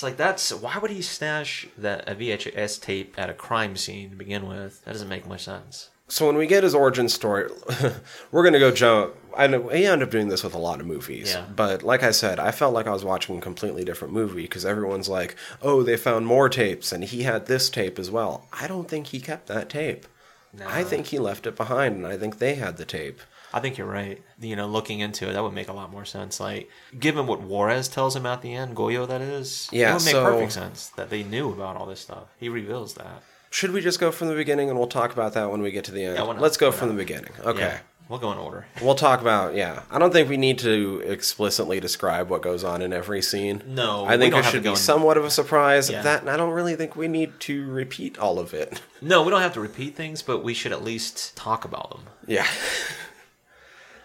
It's 0.01 0.03
like 0.03 0.17
that's 0.17 0.51
why 0.51 0.79
would 0.79 0.91
he 0.91 1.03
stash 1.03 1.69
that 1.77 2.09
a 2.09 2.15
VHS 2.15 2.81
tape 2.81 3.17
at 3.19 3.29
a 3.29 3.35
crime 3.35 3.77
scene 3.77 4.09
to 4.09 4.17
begin 4.17 4.49
with? 4.49 4.83
That 4.87 4.93
doesn't 4.93 5.11
make 5.11 5.29
much 5.29 5.45
sense. 5.45 5.91
So 6.09 6.27
when 6.27 6.37
we 6.39 6.47
get 6.47 6.63
his 6.65 6.75
origin 6.75 7.11
story, 7.11 7.51
we're 8.33 8.43
gonna 8.43 8.59
go 8.59 8.71
jump. 8.71 9.15
I 9.37 9.47
know 9.47 9.69
he 9.69 9.85
ended 9.85 10.09
up 10.09 10.11
doing 10.11 10.29
this 10.29 10.43
with 10.43 10.55
a 10.55 10.59
lot 10.59 10.81
of 10.81 10.87
movies, 10.87 11.33
Yeah. 11.35 11.45
but 11.55 11.83
like 11.83 12.03
I 12.03 12.13
said, 12.13 12.41
I 12.41 12.51
felt 12.51 12.73
like 12.73 12.87
I 12.87 12.93
was 12.95 13.05
watching 13.05 13.37
a 13.37 13.41
completely 13.43 13.85
different 13.85 14.15
movie 14.15 14.41
because 14.45 14.65
everyone's 14.65 15.11
like, 15.11 15.37
"Oh, 15.61 15.83
they 15.83 15.99
found 15.99 16.27
more 16.27 16.49
tapes, 16.49 16.93
and 16.93 17.05
he 17.05 17.25
had 17.25 17.45
this 17.45 17.69
tape 17.69 17.99
as 17.99 18.11
well." 18.11 18.47
I 18.55 18.69
don't 18.69 18.89
think 18.89 19.09
he 19.09 19.21
kept 19.21 19.49
that 19.49 19.69
tape. 19.69 20.07
I 20.67 20.83
think 20.83 21.09
he 21.09 21.19
left 21.19 21.47
it 21.47 21.57
behind, 21.57 21.97
and 21.97 22.07
I 22.07 22.17
think 22.17 22.39
they 22.39 22.55
had 22.55 22.79
the 22.79 22.87
tape. 22.87 23.21
I 23.53 23.61
think 23.61 23.79
you're 23.79 23.87
right. 23.87 24.23
You 24.41 24.57
know, 24.57 24.67
looking 24.69 25.01
into 25.01 25.29
it, 25.29 25.33
that 25.33 25.43
would 25.43 25.53
make 25.55 25.69
a 25.69 25.73
lot 25.73 25.91
more 25.91 26.05
sense. 26.05 26.39
Like, 26.41 26.71
given 26.99 27.27
what 27.27 27.41
Juarez 27.43 27.89
tells 27.89 28.15
him 28.15 28.27
at 28.27 28.43
the 28.43 28.55
end, 28.55 28.77
Goyo, 28.77 29.09
that 29.09 29.21
is, 29.21 29.69
Yeah, 29.73 29.91
it 29.91 29.95
would 29.95 30.05
make 30.05 30.13
so- 30.13 30.25
perfect 30.25 30.53
sense 30.53 30.89
that 30.97 31.11
they 31.11 31.23
knew 31.23 31.51
about 31.51 31.77
all 31.77 31.87
this 31.87 32.01
stuff. 32.01 32.25
He 32.39 32.49
reveals 32.49 32.95
that. 32.95 33.23
Should 33.53 33.73
we 33.73 33.81
just 33.81 33.99
go 33.99 34.13
from 34.13 34.29
the 34.29 34.35
beginning, 34.37 34.69
and 34.71 34.79
we'll 34.79 34.87
talk 34.87 35.13
about 35.13 35.33
that 35.35 35.51
when 35.51 35.61
we 35.61 35.73
get 35.73 35.85
to 35.87 35.91
the 35.93 36.05
end? 36.05 36.17
Yeah. 36.17 36.23
Let's 36.23 36.57
go 36.57 36.71
from 36.71 36.89
the 36.89 36.95
beginning. 36.95 37.33
Okay. 37.45 37.59
Yeah, 37.63 37.79
we'll 38.09 38.21
go 38.21 38.31
in 38.31 38.39
order. 38.39 38.67
We'll 38.81 38.95
talk 38.95 39.21
about 39.21 39.57
yeah. 39.57 39.83
I 39.91 39.99
don't 39.99 40.13
think 40.13 40.29
we 40.29 40.37
need 40.37 40.61
to 40.61 41.03
explicitly 41.05 41.81
describe 41.81 42.31
what 42.31 42.43
goes 42.43 42.63
on 42.63 42.81
in 42.81 42.93
every 42.93 43.21
scene. 43.21 43.63
No, 43.67 44.05
I 44.07 44.17
think 44.19 44.37
it 44.37 44.45
should 44.45 44.63
go 44.63 44.75
be 44.75 44.77
somewhat 44.77 45.17
of 45.17 45.25
a 45.25 45.31
surprise. 45.31 45.91
Yeah. 45.91 46.03
That 46.03 46.21
and 46.21 46.31
I 46.31 46.37
don't 46.37 46.53
really 46.53 46.77
think 46.77 46.95
we 46.95 47.09
need 47.09 47.41
to 47.41 47.69
repeat 47.69 48.19
all 48.19 48.39
of 48.39 48.55
it. 48.55 48.81
No, 49.03 49.25
we 49.25 49.31
don't 49.31 49.43
have 49.43 49.55
to 49.55 49.61
repeat 49.61 49.97
things, 49.97 50.23
but 50.23 50.45
we 50.45 50.55
should 50.55 50.71
at 50.71 50.85
least 50.85 51.37
talk 51.37 51.65
about 51.65 51.91
them. 51.91 52.03
Yeah. 52.29 52.47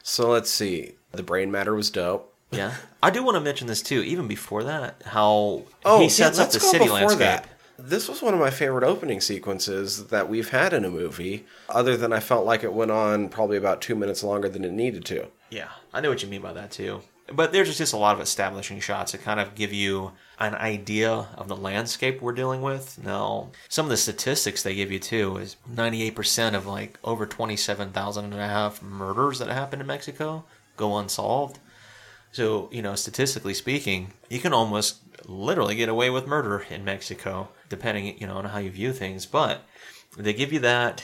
so 0.07 0.29
let's 0.29 0.51
see. 0.51 0.93
The 1.13 1.23
brain 1.23 1.51
matter 1.51 1.73
was 1.73 1.89
dope. 1.89 2.31
Yeah, 2.51 2.75
I 3.01 3.09
do 3.09 3.23
want 3.23 3.35
to 3.35 3.41
mention 3.41 3.65
this 3.67 3.81
too. 3.81 4.01
Even 4.01 4.27
before 4.27 4.63
that, 4.65 5.01
how 5.05 5.63
Oh, 5.83 5.99
he 5.99 6.09
sets 6.09 6.37
yeah, 6.37 6.43
up 6.45 6.51
the 6.51 6.59
city 6.59 6.87
landscape. 6.87 7.19
that. 7.19 7.49
This 7.77 8.07
was 8.07 8.21
one 8.21 8.33
of 8.35 8.39
my 8.39 8.51
favorite 8.51 8.83
opening 8.85 9.19
sequences 9.19 10.07
that 10.07 10.29
we've 10.29 10.49
had 10.49 10.71
in 10.73 10.85
a 10.85 10.89
movie. 10.89 11.45
Other 11.67 11.97
than 11.97 12.13
I 12.13 12.19
felt 12.21 12.45
like 12.45 12.63
it 12.63 12.71
went 12.71 12.91
on 12.91 13.27
probably 13.29 13.57
about 13.57 13.81
two 13.81 13.95
minutes 13.95 14.23
longer 14.23 14.47
than 14.47 14.63
it 14.63 14.71
needed 14.71 15.03
to. 15.05 15.27
Yeah, 15.49 15.69
I 15.93 15.99
know 16.01 16.09
what 16.09 16.21
you 16.23 16.29
mean 16.29 16.41
by 16.41 16.53
that 16.53 16.71
too. 16.71 17.01
But 17.31 17.51
there's 17.51 17.75
just 17.75 17.93
a 17.93 17.97
lot 17.97 18.15
of 18.15 18.21
establishing 18.21 18.79
shots 18.79 19.11
that 19.11 19.23
kind 19.23 19.39
of 19.39 19.55
give 19.55 19.73
you 19.73 20.11
an 20.39 20.53
idea 20.53 21.27
of 21.35 21.47
the 21.47 21.55
landscape 21.55 22.21
we're 22.21 22.33
dealing 22.33 22.61
with. 22.61 23.03
Now, 23.03 23.49
some 23.67 23.87
of 23.87 23.89
the 23.89 23.97
statistics 23.97 24.61
they 24.61 24.75
give 24.75 24.91
you 24.91 24.99
too 24.99 25.37
is 25.37 25.55
98% 25.71 26.53
of 26.53 26.67
like 26.67 26.99
over 27.03 27.25
27,000 27.25 28.25
and 28.25 28.33
a 28.35 28.47
half 28.47 28.83
murders 28.83 29.39
that 29.39 29.47
happen 29.47 29.81
in 29.81 29.87
Mexico 29.87 30.43
go 30.77 30.97
unsolved. 30.97 31.59
So, 32.31 32.69
you 32.71 32.81
know, 32.81 32.95
statistically 32.95 33.53
speaking, 33.53 34.11
you 34.29 34.39
can 34.39 34.53
almost 34.53 34.97
literally 35.25 35.75
get 35.75 35.89
away 35.89 36.09
with 36.09 36.27
murder 36.27 36.65
in 36.69 36.83
Mexico, 36.83 37.49
depending, 37.69 38.19
you 38.19 38.27
know, 38.27 38.37
on 38.37 38.45
how 38.45 38.59
you 38.59 38.69
view 38.69 38.93
things. 38.93 39.25
But 39.25 39.61
they 40.17 40.33
give 40.33 40.51
you 40.51 40.59
that. 40.59 41.03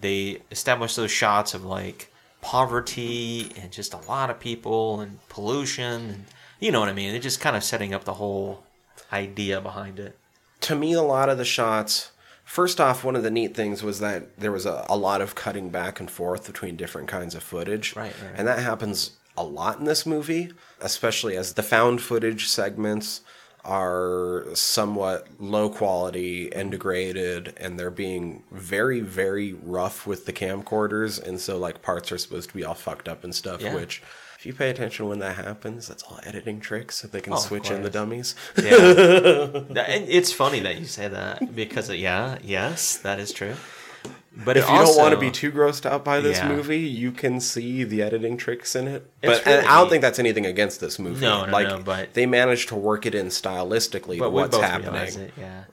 They 0.00 0.42
establish 0.50 0.96
those 0.96 1.10
shots 1.10 1.52
of 1.54 1.64
like 1.64 2.09
poverty 2.40 3.52
and 3.60 3.70
just 3.70 3.94
a 3.94 3.98
lot 4.08 4.30
of 4.30 4.40
people 4.40 5.00
and 5.00 5.18
pollution. 5.28 6.10
And, 6.10 6.24
you 6.58 6.72
know 6.72 6.80
what 6.80 6.88
I 6.88 6.92
mean? 6.92 7.10
They're 7.12 7.20
just 7.20 7.40
kind 7.40 7.56
of 7.56 7.64
setting 7.64 7.92
up 7.94 8.04
the 8.04 8.14
whole 8.14 8.64
idea 9.12 9.60
behind 9.60 9.98
it. 9.98 10.16
to 10.62 10.74
me, 10.74 10.92
a 10.92 11.02
lot 11.02 11.28
of 11.28 11.38
the 11.38 11.44
shots. 11.44 12.12
First 12.44 12.80
off, 12.80 13.04
one 13.04 13.16
of 13.16 13.22
the 13.22 13.30
neat 13.30 13.54
things 13.54 13.82
was 13.82 14.00
that 14.00 14.36
there 14.38 14.52
was 14.52 14.66
a, 14.66 14.84
a 14.88 14.96
lot 14.96 15.20
of 15.20 15.34
cutting 15.34 15.70
back 15.70 16.00
and 16.00 16.10
forth 16.10 16.46
between 16.46 16.76
different 16.76 17.08
kinds 17.08 17.34
of 17.34 17.42
footage. 17.42 17.94
Right, 17.96 18.12
right, 18.20 18.30
right. 18.30 18.34
And 18.36 18.48
that 18.48 18.58
happens 18.58 19.12
a 19.36 19.44
lot 19.44 19.78
in 19.78 19.84
this 19.84 20.04
movie, 20.04 20.52
especially 20.80 21.36
as 21.36 21.54
the 21.54 21.62
found 21.62 22.02
footage 22.02 22.48
segments 22.48 23.20
are 23.64 24.46
somewhat 24.54 25.26
low 25.38 25.68
quality 25.68 26.52
and 26.52 26.70
degraded 26.70 27.52
and 27.58 27.78
they're 27.78 27.90
being 27.90 28.42
very 28.50 29.00
very 29.00 29.52
rough 29.52 30.06
with 30.06 30.26
the 30.26 30.32
camcorders 30.32 31.22
and 31.22 31.40
so 31.40 31.58
like 31.58 31.82
parts 31.82 32.10
are 32.10 32.18
supposed 32.18 32.48
to 32.48 32.54
be 32.54 32.64
all 32.64 32.74
fucked 32.74 33.08
up 33.08 33.22
and 33.24 33.34
stuff 33.34 33.60
Yeah. 33.60 33.74
which 33.74 34.02
if 34.38 34.46
you 34.46 34.54
pay 34.54 34.70
attention 34.70 35.08
when 35.08 35.18
that 35.18 35.36
happens 35.36 35.86
that's 35.88 36.02
all 36.04 36.18
editing 36.24 36.60
tricks 36.60 36.96
so 36.96 37.08
they 37.08 37.20
can 37.20 37.34
Oh, 37.34 37.36
switch 37.36 37.70
in 37.70 37.82
the 37.82 37.90
dummies 37.90 38.34
Yeah. 38.56 38.70
And 39.90 40.08
it's 40.08 40.32
funny 40.32 40.60
that 40.60 40.78
you 40.78 40.86
say 40.86 41.08
that 41.08 41.54
because, 41.54 41.90
yeah, 41.90 42.38
yes, 42.42 42.96
that 42.98 43.18
is 43.20 43.32
true. 43.32 43.54
But 44.44 44.56
if 44.56 44.64
it 44.68 44.72
you 44.72 44.78
don't 44.78 44.96
want 44.96 45.12
to 45.14 45.20
be 45.20 45.30
too 45.30 45.52
grossed 45.52 45.84
out 45.84 46.04
by 46.04 46.20
this 46.20 46.38
Yeah. 46.38 46.48
movie, 46.48 46.78
you 46.80 47.12
can 47.12 47.40
see 47.40 47.84
the 47.84 48.02
editing 48.02 48.36
tricks 48.36 48.74
in 48.74 48.88
it. 48.88 49.06
It's 49.22 49.38
But 49.40 49.46
and 49.46 49.56
really 49.56 49.66
I 49.68 49.78
don't 49.80 49.90
think 49.90 50.02
that's 50.02 50.18
anything 50.18 50.46
against 50.46 50.80
this 50.80 50.98
movie. 50.98 51.20
No, 51.20 51.44
no, 51.44 51.52
like, 51.52 51.68
no, 51.68 51.78
but- 51.80 52.14
they 52.14 52.24
managed 52.26 52.68
to 52.70 52.74
work 52.76 53.04
it 53.06 53.14
in 53.14 53.26
stylistically 53.26 54.14
to 54.14 54.20
but 54.20 54.30
we 54.30 54.42
what's 54.42 54.56
both 54.56 54.64
happening. 54.64 54.92
realize 54.92 55.16
it, 55.16 55.32
yeah. 55.38 55.64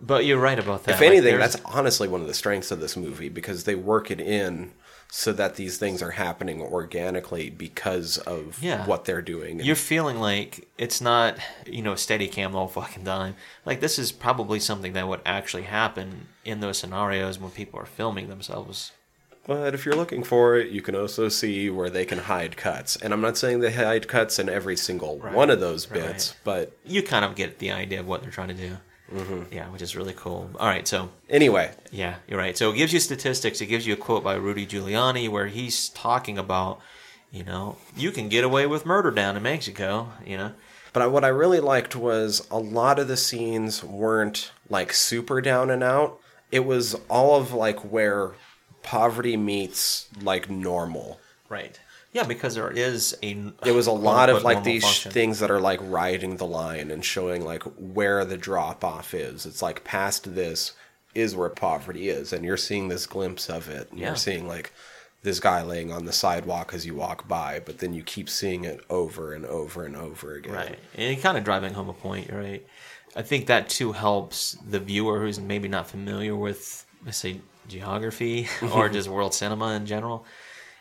But 0.00 0.26
you're 0.26 0.38
right 0.38 0.58
about 0.58 0.84
that. 0.84 0.92
If 0.96 1.00
Like, 1.00 1.06
anything, 1.08 1.36
there's- 1.38 1.54
that's 1.54 1.64
honestly 1.74 2.06
one 2.06 2.20
of 2.20 2.26
the 2.26 2.34
strengths 2.34 2.70
of 2.70 2.80
this 2.80 2.96
movie 2.96 3.30
because 3.30 3.64
they 3.64 3.74
work 3.74 4.10
it 4.10 4.20
in 4.20 4.72
so 5.10 5.32
that 5.32 5.56
these 5.56 5.78
things 5.78 6.02
are 6.02 6.10
happening 6.12 6.60
organically 6.60 7.48
because 7.50 8.18
of 8.18 8.62
Yeah. 8.62 8.84
what 8.86 9.04
they're 9.04 9.22
doing. 9.22 9.60
you're 9.60 9.76
feeling 9.76 10.18
like 10.20 10.68
it's 10.78 11.00
not 11.00 11.38
you 11.66 11.82
know 11.82 11.94
steady 11.94 12.28
cam 12.28 12.52
whole 12.52 12.68
fucking 12.68 13.04
time. 13.04 13.34
Like 13.64 13.80
this 13.80 13.98
is 13.98 14.12
probably 14.12 14.60
something 14.60 14.92
that 14.94 15.08
would 15.08 15.20
actually 15.24 15.62
happen 15.64 16.28
in 16.44 16.60
those 16.60 16.78
scenarios 16.78 17.38
when 17.38 17.50
people 17.50 17.80
are 17.80 17.86
filming 17.86 18.28
themselves. 18.28 18.92
But 19.46 19.74
if 19.74 19.86
you're 19.86 19.94
looking 19.94 20.24
for 20.24 20.56
it, 20.56 20.70
you 20.72 20.82
can 20.82 20.96
also 20.96 21.28
see 21.28 21.70
where 21.70 21.88
they 21.88 22.04
can 22.04 22.18
hide 22.18 22.56
cuts. 22.56 22.96
And 22.96 23.12
I'm 23.12 23.20
not 23.20 23.38
saying 23.38 23.60
they 23.60 23.72
hide 23.72 24.08
cuts 24.08 24.40
in 24.40 24.48
every 24.48 24.76
single 24.76 25.18
one 25.20 25.50
of 25.50 25.60
those 25.60 25.88
right. 25.88 26.00
bits, 26.02 26.34
but 26.42 26.76
You 26.84 27.00
kind 27.04 27.24
of 27.24 27.36
get 27.36 27.60
the 27.60 27.70
idea 27.70 28.00
of 28.00 28.08
what 28.08 28.22
they're 28.22 28.32
trying 28.32 28.48
to 28.48 28.54
do. 28.54 28.78
Mm-hmm. 29.12 29.54
Yeah, 29.54 29.68
which 29.70 29.82
is 29.82 29.94
really 29.96 30.14
cool. 30.14 30.50
All 30.58 30.66
right, 30.66 30.86
so 30.86 31.10
anyway, 31.28 31.72
Yeah, 31.92 32.16
you're 32.26 32.38
right. 32.38 32.56
So 32.56 32.70
it 32.70 32.76
gives 32.76 32.92
you 32.92 33.00
statistics. 33.00 33.60
It 33.60 33.66
gives 33.66 33.86
you 33.86 33.94
a 33.94 33.96
quote 33.96 34.24
by 34.24 34.34
Rudy 34.34 34.66
Giuliani 34.66 35.28
where 35.28 35.46
he's 35.46 35.88
talking 35.90 36.38
about, 36.38 36.80
you 37.30 37.44
know, 37.44 37.76
you 37.96 38.10
can 38.10 38.28
get 38.28 38.44
away 38.44 38.66
with 38.66 38.86
murder 38.86 39.10
down 39.10 39.36
in 39.36 39.42
Mexico, 39.42 40.08
you 40.24 40.36
know. 40.36 40.52
But 40.92 41.12
what 41.12 41.24
I 41.24 41.28
really 41.28 41.60
liked 41.60 41.94
was 41.94 42.46
a 42.50 42.58
lot 42.58 42.98
of 42.98 43.06
the 43.06 43.16
scenes 43.16 43.84
weren't 43.84 44.50
like 44.68 44.92
super 44.92 45.40
down 45.40 45.70
and 45.70 45.82
out. 45.84 46.18
It 46.50 46.64
was 46.64 46.94
all 47.08 47.38
of 47.38 47.52
like 47.52 47.80
where 47.80 48.32
poverty 48.82 49.36
meets 49.36 50.08
like 50.22 50.48
normal. 50.48 51.20
Right. 51.48 51.78
Yeah, 52.16 52.24
because 52.24 52.54
there 52.54 52.70
is 52.70 53.14
a. 53.22 53.52
It 53.66 53.72
was 53.72 53.86
a 53.86 53.92
lot 53.92 54.30
of 54.30 54.42
like 54.42 54.64
these 54.64 54.82
function. 54.82 55.12
things 55.12 55.40
that 55.40 55.50
are 55.50 55.60
like 55.60 55.80
riding 55.82 56.38
the 56.38 56.46
line 56.46 56.90
and 56.90 57.04
showing 57.04 57.44
like 57.44 57.62
where 57.76 58.24
the 58.24 58.38
drop 58.38 58.82
off 58.82 59.12
is. 59.12 59.44
It's 59.44 59.60
like 59.60 59.84
past 59.84 60.34
this 60.34 60.72
is 61.14 61.36
where 61.36 61.50
poverty 61.50 62.08
is, 62.08 62.32
and 62.32 62.42
you're 62.42 62.56
seeing 62.56 62.88
this 62.88 63.04
glimpse 63.04 63.50
of 63.50 63.68
it. 63.68 63.90
And 63.90 64.00
Yeah. 64.00 64.06
You're 64.06 64.16
seeing 64.16 64.48
like 64.48 64.72
this 65.24 65.40
guy 65.40 65.60
laying 65.60 65.92
on 65.92 66.06
the 66.06 66.12
sidewalk 66.12 66.72
as 66.72 66.86
you 66.86 66.94
walk 66.94 67.28
by, 67.28 67.60
but 67.60 67.80
then 67.80 67.92
you 67.92 68.02
keep 68.02 68.30
seeing 68.30 68.64
it 68.64 68.80
over 68.88 69.34
and 69.34 69.44
over 69.44 69.84
and 69.84 69.94
over 69.94 70.36
again. 70.36 70.54
Right. 70.54 70.78
And 70.94 71.20
kind 71.20 71.36
of 71.36 71.44
driving 71.44 71.74
home 71.74 71.90
a 71.90 71.92
point, 71.92 72.32
right. 72.32 72.66
I 73.14 73.20
think 73.20 73.48
that 73.48 73.68
too 73.68 73.92
helps 73.92 74.56
the 74.66 74.80
viewer 74.80 75.20
who's 75.20 75.38
maybe 75.38 75.68
not 75.68 75.86
familiar 75.86 76.34
with, 76.34 76.86
let's 77.04 77.18
say, 77.18 77.42
geography 77.68 78.48
or 78.72 78.88
just 78.96 79.10
world 79.10 79.34
cinema 79.34 79.74
in 79.74 79.84
general. 79.84 80.24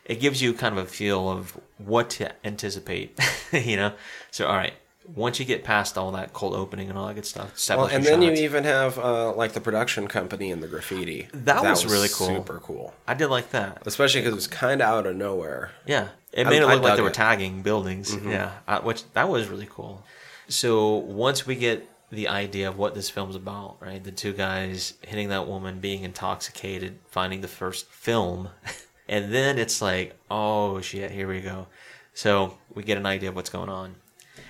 It 0.06 0.20
gives 0.20 0.42
you 0.42 0.54
kind 0.54 0.78
of 0.78 0.86
a 0.86 0.88
feel 0.88 1.30
of 1.30 1.58
what 1.78 2.10
to 2.12 2.32
anticipate, 2.46 3.20
you 3.52 3.76
know? 3.76 3.94
So, 4.32 4.46
all 4.48 4.56
right, 4.56 4.74
once 5.16 5.40
you 5.40 5.46
get 5.46 5.64
past 5.64 5.98
all 5.98 6.12
that 6.12 6.32
cold 6.34 6.54
opening 6.56 6.90
and 6.90 6.98
all 6.98 7.08
that 7.08 7.16
good 7.16 7.26
stuff, 7.26 7.54
Well, 7.70 7.86
and 7.88 8.04
then 8.04 8.22
you 8.22 8.32
even 8.34 8.64
have 8.66 8.98
uh, 9.00 9.34
like 9.34 9.54
the 9.54 9.62
production 9.62 10.08
company 10.08 10.52
and 10.52 10.62
the 10.64 10.68
graffiti. 10.68 11.28
That 11.34 11.64
was 11.64 11.86
really 11.86 12.10
cool. 12.14 12.28
Super 12.28 12.60
cool, 12.60 12.94
I 13.08 13.14
did 13.16 13.28
like 13.28 13.50
that. 13.52 13.82
especially 13.86 14.22
because 14.22 14.34
it 14.34 14.36
was 14.36 14.48
kind 14.48 14.82
of 14.82 14.88
out 14.88 15.06
of 15.08 15.16
nowhere. 15.16 15.72
Yeah, 15.88 16.10
it 16.32 16.46
I- 16.48 16.50
made 16.50 16.62
it 16.62 16.68
look 16.68 16.82
like 16.84 16.96
they 16.96 17.02
were 17.02 17.08
it. 17.08 17.12
Mm-hmm. 17.14 17.22
tagging 17.22 17.62
buildings. 17.62 18.16
Yeah, 18.16 18.52
uh, 18.68 18.82
which 18.82 19.04
that 19.14 19.28
was 19.30 19.48
really 19.48 19.68
cool. 19.70 20.04
So 20.48 20.96
once 20.98 21.48
we 21.48 21.56
get 21.56 21.90
the 22.12 22.28
idea 22.28 22.70
of 22.70 22.78
what 22.78 22.94
this 22.94 23.10
film's 23.10 23.36
about, 23.36 23.78
right? 23.82 24.04
The 24.04 24.12
two 24.12 24.34
guys 24.34 24.94
hitting 25.02 25.30
that 25.30 25.48
woman, 25.48 25.80
being 25.80 26.04
intoxicated, 26.04 27.00
finding 27.10 27.42
the 27.42 27.48
first 27.48 27.88
film, 27.90 28.50
and 29.08 29.34
then 29.34 29.58
it's 29.58 29.82
like, 29.82 30.16
oh 30.30 30.82
shit, 30.82 31.12
here 31.12 31.28
we 31.28 31.42
go. 31.42 31.68
So 32.14 32.58
we 32.74 32.84
get 32.84 32.98
an 32.98 33.06
idea 33.06 33.30
of 33.30 33.36
what's 33.36 33.50
going 33.50 33.70
on. 33.70 33.96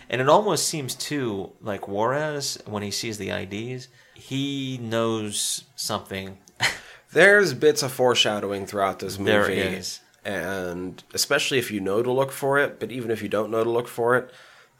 And 0.09 0.21
it 0.21 0.29
almost 0.29 0.67
seems 0.67 0.93
too 0.95 1.51
like 1.61 1.87
Juarez 1.87 2.59
when 2.65 2.83
he 2.83 2.91
sees 2.91 3.17
the 3.17 3.31
IDs, 3.31 3.87
he 4.13 4.77
knows 4.81 5.63
something. 5.75 6.37
There's 7.11 7.53
bits 7.53 7.81
of 7.83 7.91
foreshadowing 7.91 8.65
throughout 8.65 8.99
this 8.99 9.17
movie. 9.17 9.31
There 9.31 9.49
is. 9.49 9.99
And 10.23 11.03
especially 11.13 11.59
if 11.59 11.71
you 11.71 11.79
know 11.79 12.01
to 12.01 12.11
look 12.11 12.31
for 12.31 12.59
it, 12.59 12.79
but 12.79 12.91
even 12.91 13.11
if 13.11 13.21
you 13.21 13.29
don't 13.29 13.51
know 13.51 13.63
to 13.63 13.69
look 13.69 13.87
for 13.87 14.15
it, 14.15 14.31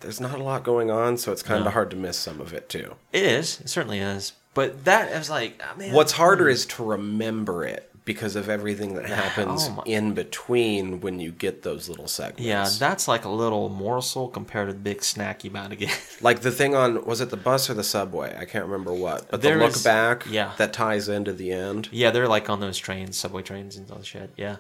there's 0.02 0.20
not 0.20 0.40
a 0.40 0.44
lot 0.44 0.64
going 0.64 0.92
on, 0.92 1.18
so 1.18 1.32
it's 1.32 1.44
kind 1.44 1.60
of 1.60 1.66
No. 1.66 1.72
hard 1.72 1.90
to 1.92 1.96
miss 1.96 2.18
some 2.18 2.42
of 2.42 2.54
it 2.54 2.68
too. 2.70 2.96
It 3.14 3.24
is, 3.24 3.62
it 3.62 3.70
certainly 3.70 4.00
is. 4.00 4.34
But 4.54 4.86
that 4.86 5.12
is 5.12 5.30
like, 5.30 5.62
oh, 5.64 5.78
man, 5.78 5.94
What's 5.94 6.14
harder 6.14 6.46
hmm. 6.46 6.52
is 6.52 6.66
to 6.68 6.84
remember 6.84 7.66
it 7.66 7.92
because 8.06 8.36
of 8.36 8.48
everything 8.50 8.94
that 8.94 9.06
oh 9.10 9.13
happens 9.13 9.68
Oh 9.70 9.84
in 9.86 10.13
between 10.13 11.02
when 11.02 11.20
you 11.20 11.32
get 11.32 11.63
those 11.63 11.89
little 11.89 12.08
segments. 12.08 12.44
Yeah, 12.44 12.70
that's 12.80 13.08
like 13.08 13.26
a 13.26 13.30
little 13.30 13.68
morsel 13.70 14.28
compared 14.30 14.68
to 14.70 14.74
the 14.74 14.80
big 14.80 15.04
snack 15.04 15.44
you 15.44 15.50
about 15.50 15.72
to 15.72 15.76
get. 15.76 16.18
like 16.22 16.41
the 16.41 16.52
thing 16.52 16.76
on 16.76 17.04
was 17.06 17.20
it 17.22 17.30
the 17.32 17.38
bus 17.38 17.70
or 17.70 17.74
the 17.74 17.84
subway? 17.84 18.36
I 18.39 18.46
can't 18.46 18.65
remember 18.65 18.94
what. 18.94 19.30
But 19.30 19.41
There 19.41 19.58
the 19.58 19.65
look 19.65 19.76
is- 19.76 19.84
back 19.84 20.26
yeah. 20.30 20.54
that 20.58 20.72
ties 20.72 21.10
into 21.10 21.34
the 21.34 21.52
end. 21.52 21.89
yeah, 21.91 22.12
they're 22.12 22.28
like 22.28 22.50
on 22.50 22.60
those 22.60 22.78
trains, 22.78 23.18
subway 23.18 23.41
trains 23.41 23.76
and 23.76 23.89
all 23.91 23.98
that 23.98 24.06
shit. 24.06 24.30
Yeah. 24.38 24.58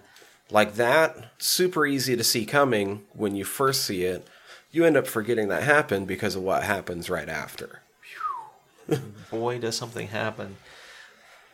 Like 0.51 0.75
that, 0.75 1.31
super 1.39 1.85
easy 1.87 2.15
to 2.15 2.23
see 2.23 2.45
coming 2.45 3.03
when 3.13 3.35
you 3.35 3.43
first 3.45 3.83
see 3.83 4.03
it. 4.03 4.27
You 4.71 4.85
end 4.85 4.97
up 4.97 5.07
forgetting 5.07 5.47
that 5.47 5.63
happened 5.63 6.05
because 6.07 6.35
of 6.35 6.41
what 6.43 6.63
happens 6.63 7.09
right 7.09 7.29
after. 7.29 7.81
Boy, 9.31 9.57
does 9.57 9.75
something 9.75 10.09
happen. 10.09 10.57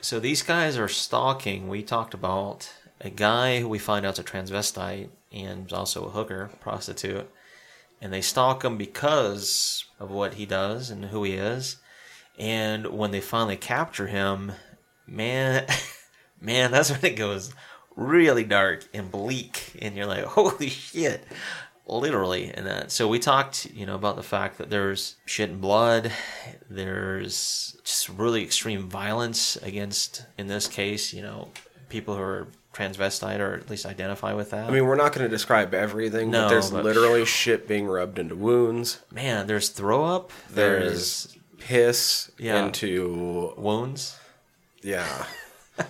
So 0.03 0.19
these 0.19 0.41
guys 0.41 0.79
are 0.79 0.87
stalking. 0.87 1.67
We 1.67 1.83
talked 1.83 2.15
about 2.15 2.73
a 2.99 3.11
guy 3.11 3.59
who 3.59 3.69
we 3.69 3.77
find 3.77 4.03
out 4.03 4.13
is 4.13 4.19
a 4.19 4.23
transvestite 4.23 5.09
and 5.31 5.71
also 5.71 6.05
a 6.05 6.09
hooker, 6.09 6.49
prostitute. 6.59 7.29
And 8.01 8.11
they 8.11 8.21
stalk 8.21 8.65
him 8.65 8.77
because 8.77 9.85
of 9.99 10.09
what 10.09 10.33
he 10.33 10.47
does 10.47 10.89
and 10.89 11.05
who 11.05 11.23
he 11.23 11.33
is. 11.33 11.77
And 12.39 12.87
when 12.87 13.11
they 13.11 13.21
finally 13.21 13.57
capture 13.57 14.07
him, 14.07 14.53
man, 15.05 15.67
man, 16.41 16.71
that's 16.71 16.89
when 16.89 17.05
it 17.05 17.15
goes 17.15 17.53
really 17.95 18.43
dark 18.43 18.83
and 18.95 19.11
bleak. 19.11 19.77
And 19.79 19.95
you're 19.95 20.07
like, 20.07 20.23
holy 20.25 20.69
shit. 20.69 21.23
Literally 21.91 22.53
in 22.55 22.63
that. 22.63 22.91
So 22.91 23.07
we 23.07 23.19
talked, 23.19 23.65
you 23.73 23.85
know, 23.85 23.95
about 23.95 24.15
the 24.15 24.23
fact 24.23 24.57
that 24.59 24.69
there's 24.69 25.17
shit 25.25 25.49
and 25.49 25.59
blood. 25.59 26.11
There's 26.69 27.77
just 27.83 28.07
really 28.09 28.43
extreme 28.43 28.87
violence 28.89 29.57
against, 29.57 30.25
in 30.37 30.47
this 30.47 30.67
case, 30.67 31.13
you 31.13 31.21
know, 31.21 31.49
people 31.89 32.15
who 32.15 32.21
are 32.21 32.47
transvestite 32.73 33.39
or 33.39 33.55
at 33.55 33.69
least 33.69 33.85
identify 33.85 34.33
with 34.33 34.51
that. 34.51 34.69
I 34.69 34.71
mean, 34.71 34.85
we're 34.85 34.95
not 34.95 35.11
going 35.13 35.25
to 35.25 35.29
describe 35.29 35.73
everything, 35.73 36.31
No, 36.31 36.43
but 36.43 36.49
there's 36.49 36.71
but- 36.71 36.85
literally 36.85 37.25
shit 37.25 37.67
being 37.67 37.87
rubbed 37.87 38.17
into 38.17 38.35
wounds. 38.35 39.01
man, 39.11 39.47
there's 39.47 39.67
throw 39.67 40.05
up. 40.05 40.31
There's 40.49 41.25
There's 41.25 41.37
piss 41.59 42.31
Yeah. 42.37 42.65
into 42.65 43.53
wounds. 43.57 44.17
yeah. 44.81 45.25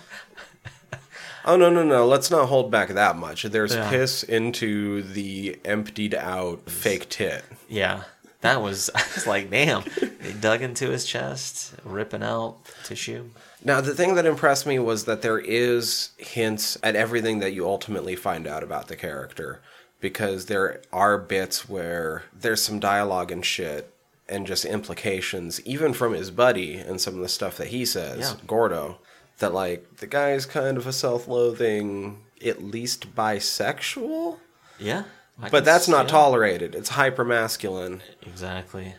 oh 1.45 1.57
no 1.57 1.69
no 1.69 1.83
no! 1.83 2.05
Let's 2.07 2.29
not 2.31 2.47
hold 2.47 2.71
back 2.71 2.89
that 2.89 3.15
much. 3.17 3.43
There's 3.43 3.75
Yeah. 3.75 3.89
piss 3.89 4.23
into 4.23 5.01
the 5.03 5.59
emptied 5.65 6.15
out 6.15 6.69
fake 6.69 7.09
tit. 7.09 7.43
Yeah, 7.69 8.03
that 8.41 8.61
was. 8.61 8.89
I 8.95 9.03
was 9.15 9.27
like, 9.27 9.49
damn. 9.49 9.83
They 10.21 10.33
dug 10.33 10.61
into 10.61 10.89
his 10.89 11.05
chest, 11.05 11.73
ripping 11.83 12.23
out 12.23 12.57
tissue. 12.83 13.29
Now, 13.63 13.79
the 13.81 13.93
thing 13.93 14.15
that 14.15 14.25
impressed 14.25 14.65
me 14.65 14.79
was 14.79 15.05
that 15.05 15.21
there 15.21 15.37
is 15.39 16.09
hints 16.17 16.77
at 16.81 16.95
everything 16.95 17.39
that 17.39 17.53
you 17.53 17.67
ultimately 17.67 18.15
find 18.15 18.47
out 18.47 18.63
about 18.63 18.87
the 18.87 18.95
character. 18.95 19.61
Because 19.99 20.47
there 20.47 20.81
are 20.91 21.15
bits 21.19 21.69
where 21.69 22.23
there's 22.33 22.63
some 22.63 22.79
dialogue 22.79 23.31
and 23.31 23.45
shit 23.45 23.93
and 24.27 24.47
just 24.47 24.65
implications, 24.65 25.61
even 25.61 25.93
from 25.93 26.13
his 26.13 26.31
buddy 26.31 26.75
and 26.77 26.99
some 26.99 27.13
of 27.13 27.19
the 27.21 27.29
stuff 27.29 27.55
that 27.57 27.67
he 27.67 27.85
says, 27.85 28.19
Yeah. 28.19 28.33
Gordo, 28.47 28.97
that 29.41 29.53
like 29.53 29.97
the 29.97 30.07
guy's 30.07 30.45
kind 30.45 30.77
of 30.77 30.87
a 30.87 30.93
self 30.93 31.27
loathing, 31.27 32.23
at 32.43 32.63
least 32.63 33.13
bisexual. 33.15 34.39
Yeah, 34.79 35.03
I 35.39 35.49
But 35.49 35.65
that's 35.65 35.87
not 35.87 36.07
tolerated. 36.07 36.73
It's 36.73 36.89
hyper 36.89 37.23
masculine. 37.25 38.01
Exactly. 38.23 38.95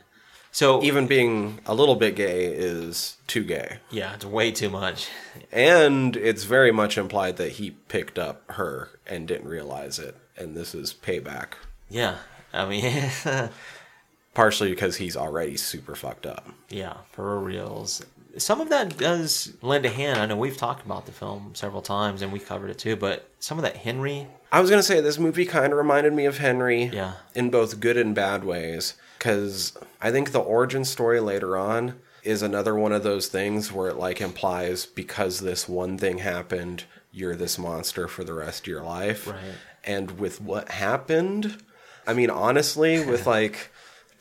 So 0.55 0.83
Even 0.83 1.07
being 1.07 1.61
a 1.65 1.75
little 1.75 1.97
bit 1.97 2.15
gay 2.15 2.45
is 2.45 3.17
too 3.27 3.43
gay. 3.43 3.79
yeah, 3.91 4.13
it's 4.15 4.25
way 4.27 4.53
too 4.53 4.69
much. 4.69 5.09
And 5.51 6.15
it's 6.15 6.45
very 6.45 6.71
much 6.71 6.99
implied 6.99 7.39
that 7.39 7.53
he 7.53 7.71
picked 7.71 8.19
up 8.19 8.43
her 8.53 8.91
and 9.07 9.27
didn't 9.27 9.49
realize 9.49 9.99
it. 9.99 10.15
And 10.37 10.55
this 10.55 10.75
is 10.75 10.93
payback. 10.93 11.55
Yeah, 11.89 12.17
I 12.53 12.67
mean, 12.67 13.11
Partially 14.35 14.71
because 14.71 14.97
he's 14.97 15.17
already 15.17 15.57
super 15.59 15.95
fucked 15.95 16.27
up. 16.27 16.47
yeah, 16.71 16.99
for 17.13 17.39
reals. 17.39 18.03
Some 18.39 18.61
of 18.61 18.69
that 18.71 18.97
does 18.97 19.53
lend 19.61 19.85
a 19.85 19.91
hand. 19.91 20.19
I 20.21 20.27
know 20.27 20.37
we've 20.37 20.57
talked 20.57 20.85
about 20.87 21.07
the 21.07 21.13
film 21.13 21.51
several 21.55 21.83
times 21.83 22.23
and 22.23 22.33
we 22.33 22.39
covered 22.39 22.71
it 22.71 22.79
too, 22.79 22.97
but 22.97 23.29
some 23.41 23.59
of 23.59 23.63
that 23.63 23.77
Henry, 23.77 24.27
I 24.51 24.61
was 24.61 24.71
going 24.71 24.79
to 24.79 24.87
say 24.87 25.01
this 25.01 25.19
movie 25.19 25.45
kind 25.45 25.73
of 25.73 25.79
reminded 25.79 26.13
me 26.13 26.25
of 26.25 26.39
Henry 26.39 26.85
Yeah. 26.85 27.15
in 27.35 27.51
both 27.51 27.81
good 27.81 27.97
and 27.97 28.15
bad 28.15 28.45
ways. 28.45 28.95
Because 29.19 29.77
I 30.01 30.11
think 30.11 30.33
the 30.33 30.41
origin 30.41 30.85
story 30.85 31.21
later 31.21 31.57
on 31.57 32.01
is 32.23 32.41
another 32.43 32.75
one 32.75 32.93
of 32.93 33.03
those 33.03 33.29
things 33.29 33.71
where 33.73 33.89
it 33.89 33.97
like 33.97 34.21
implies 34.21 34.87
because 34.87 35.41
this 35.41 35.69
one 35.69 35.99
thing 35.99 36.19
happened, 36.19 36.85
you're 37.11 37.37
this 37.37 37.59
monster 37.59 38.09
for 38.09 38.25
the 38.25 38.33
rest 38.35 38.63
of 38.63 38.67
your 38.69 38.83
life. 38.83 39.27
Right. 39.27 39.39
And 39.85 40.19
with 40.19 40.41
what 40.41 40.71
happened, 40.71 41.59
I 42.07 42.15
mean, 42.15 42.31
honestly, 42.31 43.05
with 43.05 43.27
like 43.39 43.72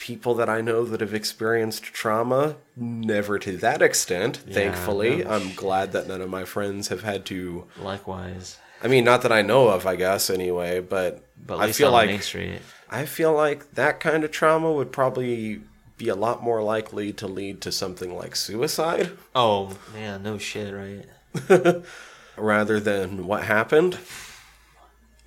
people 0.02 0.34
that 0.34 0.50
I 0.50 0.62
know 0.62 0.84
that 0.84 1.00
have 1.00 1.14
experienced 1.14 1.84
trauma, 1.84 2.56
never 2.76 3.38
to 3.38 3.56
that 3.58 3.84
extent, 3.84 4.38
thankfully. 4.38 5.24
no. 5.24 5.30
I'm 5.30 5.54
glad 5.54 5.92
that 5.92 6.08
none 6.08 6.22
of 6.22 6.30
my 6.30 6.44
friends 6.44 6.88
have 6.88 7.04
had 7.04 7.24
to. 7.28 7.68
Likewise, 7.80 8.58
I 8.82 8.88
mean, 8.88 9.04
not 9.04 9.22
that 9.22 9.32
I 9.32 9.44
know 9.44 9.68
of, 9.68 9.86
I 9.86 9.96
guess, 9.96 10.32
anyway, 10.32 10.80
but, 10.80 11.24
but 11.46 11.54
at 11.56 11.60
I 11.62 11.66
least 11.68 11.78
feel 11.78 11.90
on 11.90 11.94
like 11.94 12.10
Main 12.10 12.22
Street. 12.22 12.62
I 12.90 13.06
feel 13.06 13.32
like 13.32 13.76
that 13.76 14.00
kind 14.00 14.24
of 14.24 14.32
trauma 14.32 14.72
would 14.72 14.92
probably 14.92 15.62
be 15.98 16.10
a 16.10 16.16
lot 16.16 16.42
more 16.42 16.64
likely 16.64 17.14
to 17.14 17.28
lead 17.28 17.62
to 17.62 17.72
something 17.72 18.16
like 18.18 18.36
suicide 18.36 19.12
Oh 19.36 19.78
man, 19.94 20.24
no 20.24 20.40
shit, 20.40 20.74
right? 20.74 21.84
rather 22.38 22.80
than 22.80 23.28
what 23.28 23.44
happened. 23.44 24.00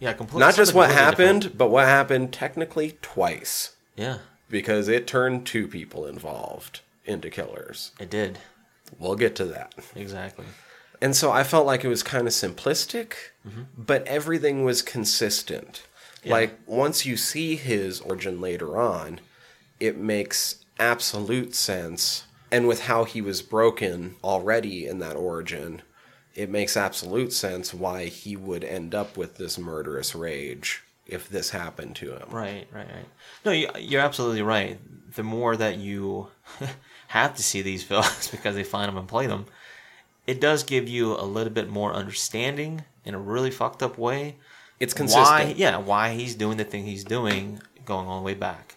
Yeah, 0.01 0.15
completely. 0.15 0.41
Not 0.41 0.57
just 0.57 0.75
what 0.75 0.91
happened, 0.91 1.43
different. 1.43 1.59
but 1.59 1.71
what 1.71 1.87
happened 1.87 2.33
technically 2.33 2.99
twice 3.03 3.77
Yeah, 3.95 4.19
because 4.55 4.87
it 4.87 5.09
turned 5.09 5.45
two 5.45 5.67
people 5.67 6.07
involved 6.07 6.81
into 7.05 7.29
killers. 7.29 7.91
it 7.99 8.09
did 8.09 8.39
We'll 9.01 9.17
get 9.17 9.35
to 9.37 9.45
that. 9.47 9.75
exactly. 9.97 10.45
And 11.03 11.17
so 11.17 11.33
I 11.33 11.43
felt 11.43 11.67
like 11.67 11.83
it 11.85 11.89
was 11.89 12.05
kind 12.05 12.27
of 12.29 12.33
simplistic, 12.33 13.15
Mm-hmm. 13.47 13.63
but 13.77 14.07
everything 14.07 14.63
was 14.65 14.81
consistent. 14.81 15.83
Yeah. 16.23 16.33
Like 16.33 16.59
once 16.67 17.05
you 17.05 17.17
see 17.17 17.57
his 17.57 18.01
origin 18.01 18.41
later 18.41 18.79
on, 18.81 19.21
it 19.81 19.99
makes 19.99 20.65
absolute 20.79 21.55
sense. 21.57 22.25
And 22.53 22.69
with 22.69 22.83
how 22.83 23.03
he 23.05 23.21
was 23.21 23.43
broken 23.43 24.15
already 24.23 24.87
in 24.87 25.01
that 25.01 25.17
origin, 25.17 25.83
it 26.35 26.49
makes 26.49 26.77
absolute 26.77 27.33
sense 27.33 27.75
why 27.75 28.05
he 28.07 28.37
would 28.37 28.63
end 28.65 28.95
up 28.95 29.17
with 29.17 29.37
this 29.37 29.59
murderous 29.59 30.15
rage 30.15 30.83
if 31.07 31.29
this 31.29 31.51
happened 31.51 31.97
to 31.97 32.13
him. 32.13 32.29
Right, 32.31 32.67
right, 32.73 32.87
right. 32.89 33.09
No, 33.45 33.53
you, 33.53 33.69
you're 33.79 34.01
absolutely 34.01 34.43
right. 34.43 34.79
The 35.15 35.23
more 35.23 35.57
that 35.57 35.77
you 35.77 36.29
have 37.09 37.35
to 37.37 37.43
see 37.43 37.63
these 37.63 37.83
films 37.91 38.29
because 38.29 38.55
they 38.55 38.65
find 38.65 38.89
them 38.89 38.97
and 38.97 39.09
play 39.09 39.27
them, 39.27 39.47
it 40.27 40.41
does 40.41 40.63
give 40.65 40.89
you 40.89 41.13
a 41.13 41.23
little 41.25 41.53
bit 41.53 41.69
more 41.69 41.93
understanding 41.93 42.85
in 43.05 43.15
a 43.15 43.19
really 43.19 43.51
fucked 43.51 43.83
up 43.83 43.99
way. 43.99 44.37
It's 44.81 44.95
consistent. 44.95 45.27
Why, 45.49 45.55
yeah, 45.57 45.77
why 45.77 46.15
he's 46.15 46.35
doing 46.35 46.57
the 46.57 46.65
thing 46.65 46.85
he's 46.85 47.05
doing 47.05 47.61
going 47.85 48.07
all 48.09 48.19
the 48.19 48.25
way 48.25 48.35
back. 48.35 48.77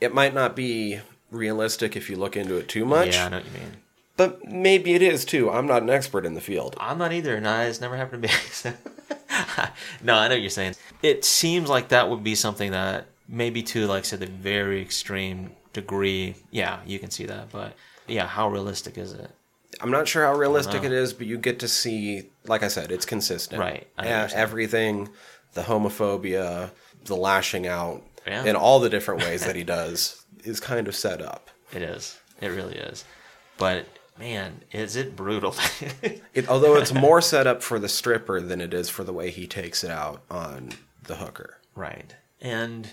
It 0.00 0.14
might 0.14 0.34
not 0.34 0.54
be 0.54 1.00
realistic 1.30 1.96
if 1.96 2.08
you 2.10 2.16
look 2.16 2.36
into 2.36 2.56
it 2.56 2.68
too 2.68 2.84
much, 2.84 3.14
Yeah, 3.14 3.26
I 3.26 3.28
know 3.30 3.36
what 3.38 3.46
you 3.46 3.52
mean. 3.52 3.76
but 4.16 4.44
maybe 4.44 4.94
it 4.94 5.02
is 5.02 5.24
too. 5.24 5.50
I'm 5.50 5.66
not 5.66 5.82
an 5.82 5.90
expert 5.90 6.24
in 6.26 6.34
the 6.34 6.40
field. 6.40 6.76
I'm 6.78 6.98
not 6.98 7.12
either, 7.12 7.34
and 7.34 7.48
I, 7.48 7.64
it's 7.64 7.80
never 7.80 7.96
happened 7.96 8.22
to 8.24 8.28
me. 8.28 8.74
no, 10.02 10.14
I 10.14 10.28
know 10.28 10.34
what 10.34 10.40
you're 10.40 10.50
saying. 10.50 10.74
It 11.02 11.24
seems 11.24 11.68
like 11.68 11.88
that 11.88 12.08
would 12.10 12.24
be 12.24 12.34
something 12.34 12.70
that 12.72 13.06
maybe 13.28 13.62
to 13.62 13.86
like 13.86 14.00
I 14.00 14.06
said 14.06 14.20
the 14.20 14.26
very 14.26 14.80
extreme 14.80 15.50
degree. 15.72 16.36
Yeah, 16.50 16.80
you 16.86 16.98
can 16.98 17.10
see 17.10 17.26
that, 17.26 17.50
but 17.50 17.74
yeah, 18.06 18.26
how 18.26 18.48
realistic 18.48 18.98
is 18.98 19.12
it? 19.12 19.30
I'm 19.80 19.90
not 19.90 20.06
sure 20.06 20.24
how 20.24 20.34
realistic 20.34 20.84
it 20.84 20.92
is, 20.92 21.12
but 21.12 21.26
you 21.26 21.36
get 21.36 21.58
to 21.60 21.68
see, 21.68 22.30
like 22.46 22.62
I 22.62 22.68
said, 22.68 22.92
it's 22.92 23.04
consistent. 23.04 23.60
Right, 23.60 23.88
Yeah, 24.00 24.28
everything, 24.32 25.08
the 25.54 25.62
homophobia, 25.62 26.70
the 27.04 27.16
lashing 27.16 27.66
out, 27.66 28.02
Yeah. 28.26 28.44
in 28.44 28.54
all 28.56 28.78
the 28.78 28.88
different 28.88 29.22
ways 29.22 29.44
that 29.44 29.56
he 29.56 29.64
does 29.64 30.24
is 30.44 30.60
kind 30.60 30.86
of 30.86 30.94
set 30.94 31.20
up. 31.20 31.50
It 31.72 31.82
is. 31.82 32.18
It 32.40 32.48
really 32.48 32.76
is. 32.76 33.04
But 33.58 33.86
man, 34.18 34.62
is 34.72 34.96
it 34.96 35.16
brutal? 35.16 35.54
It, 36.34 36.48
although 36.48 36.76
it's 36.76 36.92
more 36.92 37.20
set 37.20 37.46
up 37.46 37.62
for 37.62 37.78
the 37.78 37.88
stripper 37.88 38.40
than 38.40 38.60
it 38.60 38.74
is 38.74 38.88
for 38.90 39.04
the 39.04 39.12
way 39.12 39.30
he 39.30 39.46
takes 39.46 39.84
it 39.84 39.90
out 39.90 40.22
on 40.30 40.70
the 41.04 41.16
hooker. 41.16 41.58
right. 41.76 42.14
And 42.40 42.90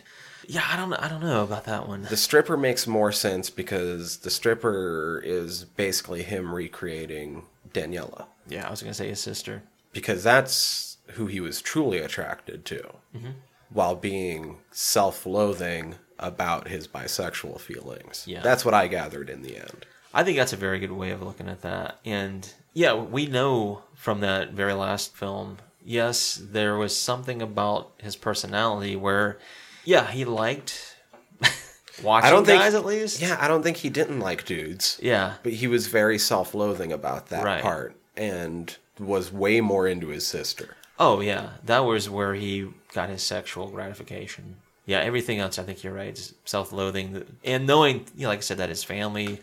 yeah, 0.47 0.63
I 0.69 0.76
don't. 0.78 0.93
I 0.93 1.07
don't 1.09 1.22
know 1.22 1.43
about 1.43 1.65
that 1.65 1.88
one. 1.88 2.03
The 2.03 2.15
stripper 2.17 2.55
makes 2.55 2.86
more 2.88 3.11
sense 3.11 3.49
because 3.49 4.17
the 4.17 4.30
stripper 4.30 5.22
is 5.26 5.65
basically 5.65 6.24
him 6.24 6.53
recreating 6.53 7.43
Daniela. 7.74 8.26
Yeah, 8.47 8.67
I 8.67 8.69
was 8.72 8.82
gonna 8.82 8.93
say 8.93 9.09
his 9.09 9.19
sister. 9.19 9.63
because 9.91 10.24
that's 10.24 10.97
who 11.13 11.26
he 11.28 11.39
was 11.41 11.61
truly 11.61 11.97
attracted 11.99 12.63
to 12.65 12.82
Mm-hmm. 13.15 13.32
while 13.72 13.95
being 13.95 14.57
self-loathing 14.72 15.95
about 16.19 16.67
his 16.67 16.88
bisexual 16.88 17.59
feelings 17.59 18.24
Yeah. 18.28 18.41
that's 18.41 18.63
what 18.63 18.74
i 18.74 18.88
gathered 18.88 19.30
in 19.30 19.41
the 19.41 19.57
end 19.57 19.86
I 20.14 20.24
think 20.24 20.38
that's 20.38 20.53
a 20.53 20.57
very 20.57 20.80
good 20.80 20.91
way 20.91 21.12
of 21.12 21.22
looking 21.22 21.47
at 21.49 21.62
that. 21.62 21.99
And 22.05 22.51
yeah, 22.74 22.93
we 22.93 23.26
know 23.28 23.84
from 23.95 24.20
that 24.22 24.51
very 24.51 24.74
last 24.74 25.16
film, 25.16 25.57
yes, 25.84 26.36
there 26.41 26.76
was 26.78 26.97
something 26.97 27.41
about 27.41 27.91
his 27.97 28.16
personality 28.16 28.95
where, 28.95 29.39
yeah, 29.86 30.07
he 30.12 30.26
liked 30.26 30.97
watching 32.03 32.28
i 32.28 32.30
don't 32.32 32.45
think 32.45 32.62
guys 32.62 32.74
at 32.74 32.86
least. 32.86 33.22
yeah 33.22 33.38
i 33.39 33.47
don't 33.47 33.64
think 33.64 33.78
he 33.78 33.89
didn't 33.89 34.20
like 34.20 34.45
dudes 34.45 34.97
Yeah. 35.01 35.34
but 35.43 35.53
he 35.53 35.68
was 35.68 35.88
very 35.88 36.18
self-loathing 36.18 36.91
about 36.91 37.28
that 37.30 37.43
Right. 37.43 37.62
part 37.62 37.95
and 38.18 38.76
was 38.99 39.32
way 39.32 39.62
more 39.62 39.88
into 39.88 40.07
his 40.07 40.26
sister 40.26 40.76
Oh 40.99 41.20
yeah, 41.20 41.49
that 41.66 41.80
was 41.80 42.12
where 42.12 42.36
he 42.36 42.68
got 42.93 43.09
his 43.09 43.24
sexual 43.24 43.70
gratification. 43.70 44.57
Yeah, 44.86 44.99
everything 44.99 45.39
else, 45.39 45.57
I 45.57 45.64
think 45.64 45.84
you're 45.84 45.93
right. 45.95 46.16
is 46.16 46.36
Self-loathing 46.45 47.26
and 47.43 47.66
knowing, 47.66 48.05
you 48.16 48.24
know, 48.24 48.28
like 48.30 48.38
I 48.38 48.41
said, 48.41 48.57
that 48.59 48.70
his 48.70 48.84
family, 48.84 49.39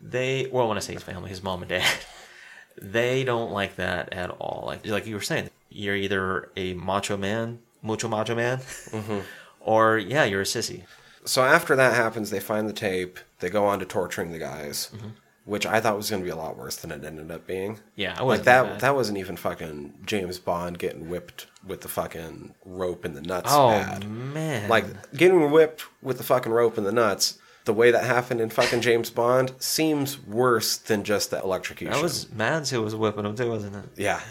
they 0.00 0.48
well, 0.52 0.68
when 0.68 0.76
I 0.76 0.80
say 0.80 0.94
his 0.94 1.02
family, 1.02 1.30
his 1.30 1.42
mom 1.42 1.62
and 1.62 1.68
dad, 1.68 1.86
they 2.80 3.24
don't 3.24 3.52
like 3.52 3.76
that 3.76 4.12
at 4.12 4.30
all. 4.30 4.64
Like 4.66 4.86
like 4.86 5.06
you 5.06 5.14
were 5.14 5.20
saying, 5.20 5.50
you're 5.68 5.96
either 5.96 6.50
a 6.56 6.74
macho 6.74 7.16
man, 7.16 7.58
mucho 7.82 8.08
macho 8.08 8.34
man, 8.34 8.60
or 9.60 9.98
yeah, 9.98 10.24
you're 10.24 10.40
a 10.42 10.44
sissy. 10.44 10.84
so 11.24 11.42
after 11.44 11.76
that 11.76 11.94
happens 11.94 12.30
they 12.30 12.40
find 12.40 12.68
the 12.68 12.72
tape 12.72 13.18
they 13.40 13.50
go 13.50 13.66
on 13.66 13.78
to 13.78 13.84
torturing 13.84 14.32
the 14.32 14.38
guys 14.38 14.90
Mm-hmm. 14.94 15.08
which 15.44 15.66
i 15.66 15.78
thought 15.80 15.96
was 15.96 16.08
going 16.08 16.22
to 16.22 16.24
be 16.24 16.30
a 16.30 16.36
lot 16.36 16.56
worse 16.56 16.76
than 16.76 16.90
it 16.92 17.04
ended 17.04 17.30
up 17.30 17.46
being 17.46 17.78
Yeah, 17.94 18.14
I 18.18 18.22
like 18.22 18.44
that 18.44 18.62
bad. 18.64 18.80
that 18.80 18.94
wasn't 18.94 19.18
even 19.18 19.36
fucking 19.36 19.94
james 20.06 20.38
bond 20.38 20.78
getting 20.78 21.10
whipped 21.10 21.46
with 21.66 21.82
the 21.82 21.88
fucking 21.88 22.54
rope 22.64 23.04
in 23.04 23.12
the 23.14 23.20
nuts 23.20 23.50
Oh 23.52 23.68
bad. 23.70 24.08
man, 24.08 24.68
Like 24.70 24.86
getting 25.14 25.50
whipped 25.50 25.84
with 26.02 26.16
the 26.18 26.24
fucking 26.24 26.52
rope 26.52 26.78
in 26.78 26.84
the 26.84 26.92
nuts, 26.92 27.38
the 27.64 27.72
way 27.74 27.90
that 27.90 28.04
happened 28.04 28.40
in 28.40 28.50
fucking 28.50 28.80
James 28.80 29.10
Bond 29.10 29.52
seems 29.58 30.18
worse 30.26 30.76
than 30.76 31.04
just 31.04 31.30
the 31.30 31.40
electrocution. 31.42 31.92
that 31.92 32.02
was 32.02 32.30
Mads 32.32 32.70
who 32.70 32.82
was 32.82 32.94
whipping 32.94 33.26
him 33.26 33.36
too, 33.36 33.50
wasn't 33.50 33.76
it? 33.76 33.84
yeah. 33.96 34.20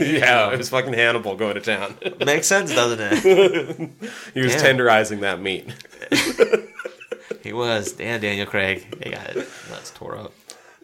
yeah, 0.00 0.50
it 0.52 0.56
was 0.58 0.68
fucking 0.70 0.92
Hannibal 0.94 1.36
going 1.36 1.54
to 1.54 1.60
town. 1.60 1.96
Makes 2.24 2.46
sense, 2.46 2.74
doesn't 2.74 3.00
it? 3.00 3.90
he 4.34 4.40
was 4.40 4.54
Damn. 4.54 4.76
tenderizing 4.78 5.20
that 5.20 5.40
meat. 5.40 5.72
he 7.42 7.52
was. 7.52 7.92
Damn, 7.92 8.20
Daniel 8.20 8.46
Craig. 8.46 8.86
He 9.02 9.10
got 9.10 9.28
it. 9.30 9.48
Nuts 9.70 9.90
tore 9.94 10.16
up. 10.16 10.32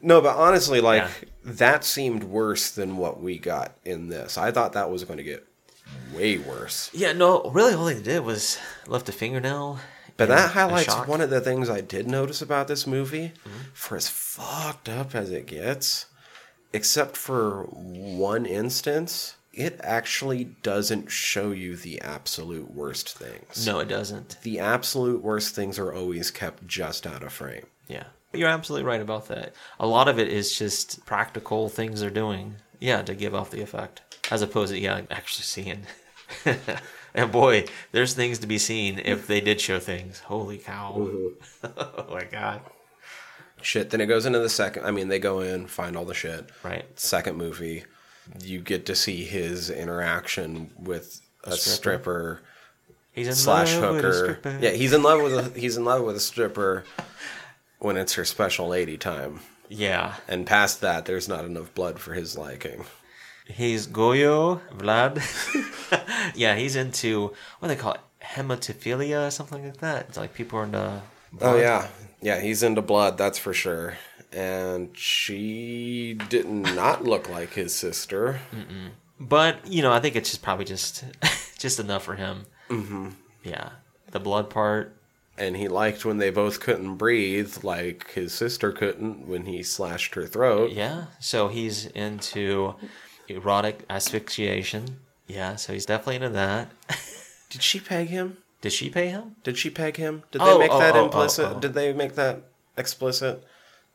No, 0.03 0.21
but 0.21 0.37
honestly, 0.37 0.81
like 0.81 1.03
Yeah. 1.03 1.29
that 1.45 1.85
seemed 1.85 2.25
worse 2.25 2.71
than 2.71 2.97
what 2.99 3.23
we 3.23 3.39
got 3.39 3.77
in 3.85 4.09
this. 4.09 4.37
I 4.37 4.51
thought 4.51 4.75
that 4.75 4.91
was 4.91 5.05
going 5.05 5.17
to 5.19 5.23
get 5.25 5.47
way 6.15 6.37
worse. 6.39 6.91
Yeah, 6.93 7.13
no, 7.13 7.51
really, 7.51 7.75
all 7.75 7.87
they 7.87 8.01
did 8.01 8.21
was 8.25 8.59
left 8.87 9.09
a 9.09 9.13
fingernail. 9.13 9.79
But 10.17 10.29
that 10.29 10.53
highlights 10.53 10.95
one 11.07 11.21
of 11.21 11.31
the 11.31 11.41
things 11.41 11.69
I 11.69 11.81
did 11.81 12.07
notice 12.07 12.41
about 12.41 12.69
this 12.69 12.87
movie. 12.87 13.33
Mm-hmm. 13.47 13.59
For 13.73 13.97
as 13.97 14.09
fucked 14.09 14.89
up 14.89 15.15
as 15.15 15.31
it 15.31 15.47
gets, 15.47 16.07
except 16.73 17.17
for 17.17 17.63
one 17.65 18.47
instance, 18.47 19.37
it 19.53 19.81
actually 19.83 20.45
doesn't 20.63 21.11
show 21.11 21.51
you 21.51 21.77
the 21.77 22.01
absolute 22.01 22.73
worst 22.73 23.17
things. 23.17 23.67
No, 23.67 23.79
it 23.79 23.89
doesn't. 23.89 24.39
The 24.43 24.59
absolute 24.59 25.23
worst 25.23 25.55
things 25.55 25.79
are 25.79 25.93
always 25.93 26.31
kept 26.31 26.67
just 26.67 27.07
out 27.07 27.23
of 27.23 27.33
frame. 27.33 27.67
Yeah, 27.89 28.05
you're 28.33 28.49
absolutely 28.49 28.87
right 28.87 29.01
about 29.01 29.29
that. 29.29 29.55
A 29.79 29.87
lot 29.87 30.09
of 30.09 30.19
it 30.19 30.29
is 30.29 30.57
just 30.57 31.05
practical 31.07 31.69
things 31.69 32.01
they're 32.01 32.11
doing. 32.11 32.57
Yeah, 32.81 33.03
to 33.03 33.15
give 33.15 33.35
off 33.35 33.51
the 33.51 33.63
effect, 33.63 34.03
as 34.31 34.43
opposed 34.43 34.73
to 34.73 34.79
yeah, 34.79 35.03
actually 35.11 35.45
seeing. 35.45 35.87
and 37.15 37.31
boy, 37.33 37.65
there's 37.93 38.15
things 38.15 38.39
to 38.41 38.47
be 38.47 38.59
seen 38.59 39.01
if 39.05 39.27
they 39.27 39.41
did 39.41 39.61
show 39.61 39.79
things. 39.79 40.21
Holy 40.21 40.59
cow! 40.59 40.95
Mm-hmm. 40.99 41.67
oh 41.79 42.07
my 42.15 42.25
god! 42.25 42.61
Shit, 43.63 43.91
then 43.91 44.01
it 44.01 44.07
goes 44.07 44.27
into 44.27 44.41
the 44.41 44.49
second. 44.49 44.85
I 44.85 44.91
mean, 44.91 45.09
they 45.09 45.19
go 45.19 45.41
in, 45.41 45.67
find 45.67 45.97
all 45.97 46.05
the 46.05 46.15
shit. 46.15 46.51
Right. 46.63 46.85
Second 46.99 47.37
movie, 47.37 47.85
you 48.43 48.61
get 48.61 48.85
to 48.87 48.95
see 48.95 49.25
his 49.25 49.71
interaction 49.71 50.71
with 50.79 51.21
a 51.45 51.53
stripper. 51.53 52.41
stripper 52.41 52.43
He's 53.13 53.29
in 53.29 53.35
slash 53.35 53.75
love 53.77 53.95
with 53.97 54.05
a 54.05 54.09
hooker. 54.09 54.39
stripper. 54.41 54.59
Yeah, 54.61 54.71
he's 54.71 54.93
in 54.93 55.03
love 55.03 55.23
with 55.23 55.57
a 55.57 55.59
he's 55.59 55.77
in 55.77 55.85
love 55.85 56.03
with 56.03 56.17
a 56.17 56.21
stripper 56.21 56.85
when 57.79 57.97
it's 57.97 58.15
her 58.15 58.25
special 58.25 58.69
lady 58.69 58.97
time. 58.99 59.41
yeah. 59.69 60.15
And 60.27 60.47
past 60.47 60.81
that, 60.81 61.05
there's 61.07 61.29
not 61.29 61.45
enough 61.45 61.73
blood 61.75 61.99
for 62.01 62.13
his 62.15 62.37
liking. 62.37 62.85
He's 63.45 63.87
Goyo 63.87 64.61
Vlad. 64.77 65.23
yeah, 66.35 66.57
he's 66.57 66.77
into 66.77 67.35
what 67.59 67.69
do 67.69 67.75
they 67.75 67.81
call 67.81 67.93
it, 67.95 68.01
hematophilia, 68.23 69.29
or 69.29 69.31
something 69.31 69.65
like 69.65 69.79
that. 69.79 70.07
It's 70.09 70.17
like 70.17 70.35
people 70.35 70.59
are 70.59 70.65
into. 70.65 71.03
Oh 71.41 71.57
yeah, 71.57 71.89
yeah, 72.21 72.41
he's 72.41 72.63
into 72.63 72.81
blood, 72.81 73.19
that's 73.19 73.39
for 73.39 73.53
sure. 73.53 73.99
And 74.33 74.97
she 74.97 76.19
did 76.29 76.49
not 76.49 77.05
look 77.05 77.29
like 77.29 77.53
his 77.53 77.75
sister. 77.75 78.41
But 79.21 79.67
you 79.67 79.83
know, 79.83 79.93
I 79.93 80.01
think 80.01 80.17
it's 80.17 80.31
just 80.31 80.43
probably 80.43 80.65
just 80.65 81.05
just 81.59 81.79
enough 81.79 82.05
for 82.05 82.15
him. 82.15 82.47
Mm-hmm. 82.71 83.11
Yeah, 83.43 83.71
the 84.11 84.21
blood 84.21 84.49
part. 84.51 84.97
And 85.37 85.57
he 85.57 85.67
liked 85.67 86.05
when 86.05 86.19
they 86.19 86.31
both 86.31 86.61
couldn't 86.61 86.95
breathe, 86.95 87.65
like 87.65 88.13
his 88.13 88.33
sister 88.33 88.71
couldn't 88.71 89.27
when 89.27 89.47
he 89.47 89.65
slashed 89.65 90.15
her 90.15 90.27
throat. 90.27 90.71
Yeah, 90.71 91.07
so 91.19 91.49
he's 91.49 91.87
into 91.87 92.77
erotic 93.29 93.85
asphyxiation. 93.91 94.99
Yeah, 95.27 95.57
so 95.57 95.73
he's 95.73 95.87
definitely 95.87 96.17
into 96.17 96.31
that. 96.31 96.71
Did 97.51 97.63
she 97.63 97.81
peg 97.81 98.09
him? 98.09 98.39
Did 98.61 98.73
she 98.73 98.91
pay 98.91 99.09
him? 99.09 99.37
Did 99.45 99.59
she 99.59 99.71
peg 99.71 99.97
him? 99.97 100.23
Did 100.31 100.41
Oh, 100.43 100.55
they 100.55 100.59
make 100.65 100.71
oh, 100.73 100.79
that 100.79 100.95
oh, 100.97 101.01
oh, 101.01 101.05
implicit? 101.07 101.53
oh. 101.57 101.61
Did 101.61 101.75
they 101.75 101.93
make 101.93 102.15
that 102.15 102.43
explicit? 102.77 103.45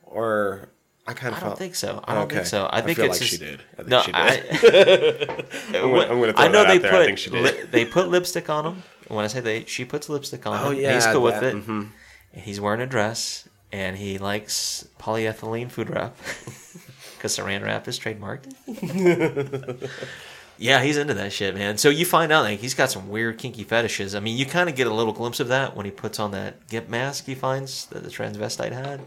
Or 0.04 0.68
I 1.06 1.12
kind 1.12 1.34
I 1.34 1.38
of 1.38 1.40
don't 1.42 1.48
felt 1.50 1.58
think 1.58 1.74
so. 1.74 2.02
I 2.04 2.14
don't 2.14 2.24
Okay. 2.24 2.36
think 2.36 2.46
so. 2.46 2.66
I 2.66 2.78
I 2.78 2.80
think 2.82 2.96
feel 2.98 3.06
it's 3.06 3.20
like 3.20 3.28
she 3.30 3.36
did. 3.38 3.62
I 3.74 3.76
think 3.76 3.88
no, 3.88 4.02
she 4.02 4.12
did. 4.12 5.30
I, 5.30 5.36
I'm 5.78 5.90
gonna- 5.90 6.00
I'm 6.02 6.20
gonna 6.20 6.32
throw 6.32 6.44
I 6.44 6.48
know 6.48 6.64
that 6.64 6.68
they 6.68 6.76
out 6.76 6.82
there. 6.82 6.90
put 6.92 7.00
I 7.00 7.06
think 7.06 7.18
she 7.18 7.30
did. 7.30 7.42
li- 7.44 7.62
they 7.70 7.84
put 7.84 8.08
lipstick 8.08 8.48
on 8.50 8.64
him. 8.66 8.82
When 9.08 9.24
I 9.24 9.28
say 9.28 9.40
they, 9.40 9.64
she 9.64 9.84
puts 9.84 10.08
lipstick 10.08 10.46
on 10.46 10.64
Oh, 10.64 10.70
him. 10.70 10.78
yeah, 10.80 10.94
he's 10.94 11.06
cool 11.06 11.22
with 11.22 11.34
that- 11.40 11.54
it. 11.54 11.66
mhm. 11.66 11.90
And 12.32 12.42
he's 12.42 12.60
wearing 12.60 12.80
a 12.80 12.86
dress, 12.86 13.48
and 13.72 13.96
he 13.96 14.18
likes 14.18 14.86
polyethylene 15.00 15.68
food 15.70 15.90
wrap 15.90 16.16
because 17.20 17.36
Saran 17.36 17.62
wrap 17.62 17.86
is 17.86 18.00
trademarked. 18.00 18.54
yeah, 20.58 20.82
he's 20.82 20.96
into 20.96 21.12
that 21.12 21.34
shit, 21.34 21.54
man. 21.54 21.76
So 21.76 21.90
you 21.90 22.06
find 22.06 22.32
out 22.32 22.44
like 22.44 22.60
he's 22.60 22.72
got 22.72 22.90
some 22.90 23.10
weird 23.10 23.36
kinky 23.36 23.62
fetishes. 23.62 24.14
I 24.14 24.20
mean, 24.20 24.38
you 24.38 24.46
kind 24.46 24.70
of 24.70 24.74
get 24.74 24.86
a 24.86 24.94
little 24.94 25.12
glimpse 25.12 25.38
of 25.38 25.48
that 25.48 25.76
when 25.76 25.84
he 25.84 25.92
puts 25.92 26.18
on 26.18 26.30
that 26.30 26.66
gimp 26.68 26.88
mask 26.88 27.26
he 27.26 27.34
finds 27.34 27.84
that 27.86 28.02
the 28.02 28.08
transvestite 28.08 28.72
had, 28.72 29.02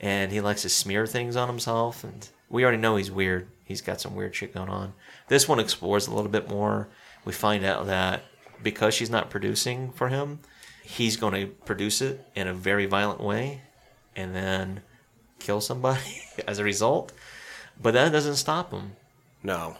and 0.00 0.32
he 0.32 0.40
likes 0.40 0.62
to 0.62 0.68
smear 0.68 1.06
things 1.06 1.36
on 1.36 1.46
himself. 1.46 2.02
And 2.02 2.28
we 2.50 2.64
already 2.64 2.78
know 2.78 2.96
he's 2.96 3.12
weird. 3.12 3.46
He's 3.64 3.80
got 3.80 4.00
some 4.00 4.16
weird 4.16 4.34
shit 4.34 4.52
going 4.52 4.68
on. 4.68 4.94
This 5.28 5.48
one 5.48 5.60
explores 5.60 6.08
a 6.08 6.14
little 6.14 6.30
bit 6.30 6.48
more. 6.48 6.88
We 7.24 7.32
find 7.32 7.64
out 7.64 7.86
that 7.86 8.24
because 8.64 8.94
she's 8.94 9.10
not 9.10 9.30
producing 9.30 9.92
for 9.92 10.08
him, 10.08 10.40
he's 10.82 11.16
going 11.16 11.34
to 11.34 11.46
produce 11.46 12.02
it 12.02 12.26
in 12.34 12.48
a 12.48 12.52
very 12.52 12.86
violent 12.86 13.20
way, 13.20 13.62
and 14.16 14.34
then 14.34 14.82
kill 15.44 15.60
somebody 15.60 16.22
as 16.48 16.58
a 16.58 16.64
result. 16.64 17.12
But 17.80 17.94
that 17.94 18.12
doesn't 18.12 18.36
stop 18.36 18.70
him. 18.70 18.92
No. 19.42 19.76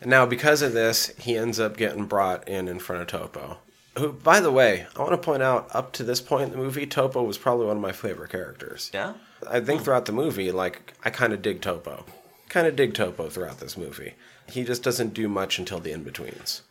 And 0.00 0.10
now, 0.10 0.26
because 0.26 0.62
of 0.62 0.72
this, 0.72 1.08
he 1.18 1.36
ends 1.36 1.60
up 1.60 1.76
getting 1.76 2.06
brought 2.06 2.48
in 2.48 2.68
in 2.68 2.78
front 2.78 3.02
of 3.02 3.08
Topo. 3.08 3.58
Who, 3.96 4.12
by 4.12 4.40
the 4.40 4.50
way, 4.50 4.86
I 4.96 5.00
want 5.00 5.12
to 5.12 5.18
point 5.18 5.42
out, 5.42 5.68
up 5.72 5.92
to 5.92 6.02
this 6.02 6.20
point 6.20 6.44
in 6.44 6.50
the 6.50 6.56
movie, 6.56 6.86
Topo 6.86 7.22
was 7.22 7.38
probably 7.38 7.66
one 7.66 7.76
of 7.76 7.82
my 7.82 7.92
favorite 7.92 8.30
characters. 8.30 8.90
Yeah. 8.92 9.14
I 9.48 9.60
think 9.60 9.82
throughout 9.82 10.06
the 10.06 10.12
movie, 10.12 10.50
like, 10.50 10.94
I 11.04 11.10
kind 11.10 11.32
of 11.32 11.42
dig 11.42 11.60
Topo. 11.60 12.04
Kind 12.48 12.66
of 12.66 12.76
dig 12.76 12.94
Topo 12.94 13.28
throughout 13.28 13.60
this 13.60 13.76
movie. 13.76 14.14
He 14.48 14.64
just 14.64 14.82
doesn't 14.82 15.14
do 15.14 15.28
much 15.28 15.58
until 15.58 15.78
the 15.78 15.92
in 15.92 16.02
betweens. 16.02 16.62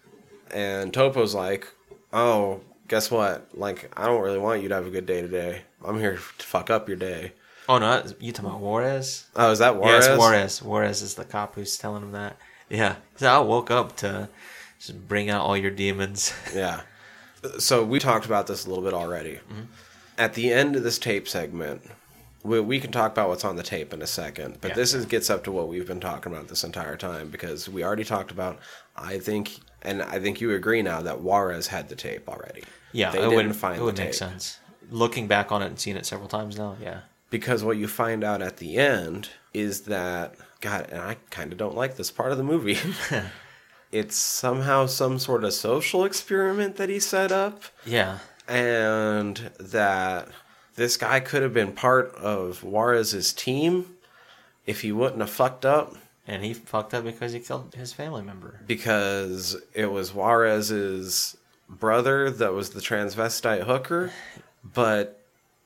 And 0.51 0.93
Topo's 0.93 1.34
like, 1.34 1.67
oh, 2.11 2.61
guess 2.88 3.09
what? 3.09 3.47
Like, 3.57 3.91
I 3.97 4.05
don't 4.05 4.21
really 4.21 4.38
want 4.38 4.61
you 4.61 4.69
to 4.69 4.76
have 4.76 4.88
a 4.88 4.91
good 4.91 5.05
day 5.05 5.21
today. 5.21 5.61
I'm 5.84 5.99
here 5.99 6.15
to 6.15 6.45
fuck 6.45 6.69
up 6.69 6.88
your 6.88 6.97
day. 6.97 7.32
Oh 7.70 7.78
no, 7.78 8.03
you 8.20 8.32
talking 8.32 8.49
about 8.49 8.61
Juarez? 8.61 9.26
Oh, 9.36 9.51
is 9.51 9.59
that 9.59 9.76
Juarez? 9.78 10.05
Yes, 10.07 10.18
Juarez. 10.18 10.61
Juarez 10.61 11.01
is 11.01 11.16
the 11.16 11.24
cop 11.26 11.55
who's 11.55 11.78
telling 11.78 12.03
him 12.03 12.11
that. 12.11 12.38
Yeah. 12.70 12.95
So 13.18 13.28
I 13.28 13.39
woke 13.39 13.72
up 13.72 13.95
to 13.97 14.30
just 14.80 15.07
bring 15.07 15.30
out 15.30 15.41
all 15.45 15.55
your 15.57 15.72
demons. 15.72 16.34
Yeah. 16.53 16.82
So 17.59 17.84
we 17.84 17.99
talked 17.99 18.26
about 18.26 18.47
this 18.47 18.66
a 18.66 18.70
little 18.70 18.84
bit 18.84 18.93
already. 18.93 19.36
Mm-hmm. 19.36 19.64
At 20.18 20.34
the 20.34 20.53
end 20.53 20.78
of 20.78 20.84
this 20.84 20.97
tape 20.97 21.28
segment, 21.28 21.82
we, 22.41 22.59
we 22.61 22.80
can 22.80 22.91
talk 22.91 23.11
about 23.11 23.28
what's 23.28 23.43
on 23.43 23.57
the 23.57 23.64
tape 23.64 23.93
in 23.93 24.01
a 24.01 24.07
second, 24.07 24.59
but 24.61 24.70
Yeah. 24.70 24.76
this 24.76 24.93
is 24.93 25.05
gets 25.05 25.30
up 25.30 25.43
to 25.45 25.51
what 25.51 25.68
we've 25.68 25.86
been 25.88 25.99
talking 25.99 26.32
about 26.32 26.47
this 26.47 26.64
entire 26.64 26.95
time 26.95 27.30
because 27.30 27.68
we 27.68 27.84
already 27.84 28.05
talked 28.05 28.32
about. 28.32 28.59
I 28.95 29.20
think, 29.20 29.59
and 29.82 30.01
I 30.01 30.20
think 30.20 30.39
you 30.39 30.51
agree 30.51 30.82
now 30.82 31.01
that 31.01 31.20
Juarez 31.22 31.68
had 31.68 31.89
the 31.89 31.95
tape 31.95 32.30
already. 32.30 32.64
Yeah, 32.93 33.11
they 33.11 33.20
it 33.20 33.30
didn't 33.30 33.47
would, 33.47 33.55
find 33.57 33.76
it 33.76 33.80
the 33.80 33.86
would 33.86 33.95
tape 33.97 34.07
make 34.07 34.14
sense. 34.14 34.59
Looking 34.89 35.28
back 35.28 35.51
on 35.51 35.61
it 35.61 35.66
and 35.68 35.80
seeing 35.80 35.97
it 35.97 36.05
several 36.05 36.30
times 36.30 36.57
now, 36.57 36.78
yeah. 36.82 37.01
Because 37.34 37.64
what 37.64 37.78
you 37.78 37.88
find 37.88 38.24
out 38.24 38.44
at 38.44 38.58
the 38.58 38.78
end 38.78 39.30
is 39.56 39.82
that 39.82 40.36
God, 40.62 40.88
and 40.92 41.02
I 41.02 41.18
kind 41.32 41.52
of 41.52 41.58
don't 41.58 41.76
like 41.76 41.98
this 41.98 42.12
part 42.12 42.32
of 42.32 42.38
the 42.38 42.44
movie. 42.44 42.78
it's 43.92 44.16
somehow 44.16 44.86
some 44.86 45.18
sort 45.18 45.44
of 45.44 45.52
social 45.52 46.06
experiment 46.06 46.76
that 46.76 46.90
he 46.90 47.00
set 47.00 47.32
up. 47.32 47.64
Yeah. 47.88 48.20
and 48.48 49.50
that 49.60 50.28
this 50.76 50.96
guy 50.96 51.20
could 51.20 51.42
have 51.42 51.56
been 51.56 51.72
part 51.72 52.14
of 52.16 52.64
Juarez's 52.64 53.34
team 53.34 53.96
if 54.68 54.82
he 54.82 54.92
wouldn't 54.92 55.22
have 55.22 55.30
fucked 55.32 55.66
up 55.66 55.96
And 56.28 56.44
he 56.44 56.54
fucked 56.54 56.94
up 56.94 57.04
because 57.04 57.34
he 57.34 57.40
killed 57.40 57.74
his 57.74 57.94
family 57.94 58.22
member. 58.22 58.60
because 58.68 59.58
it 59.74 59.92
was 59.92 60.14
Juarez's 60.14 61.36
brother 61.68 62.30
that 62.30 62.54
was 62.54 62.70
the 62.72 62.80
transvestite 62.80 63.64
hooker, 63.64 64.12
but 64.64 65.22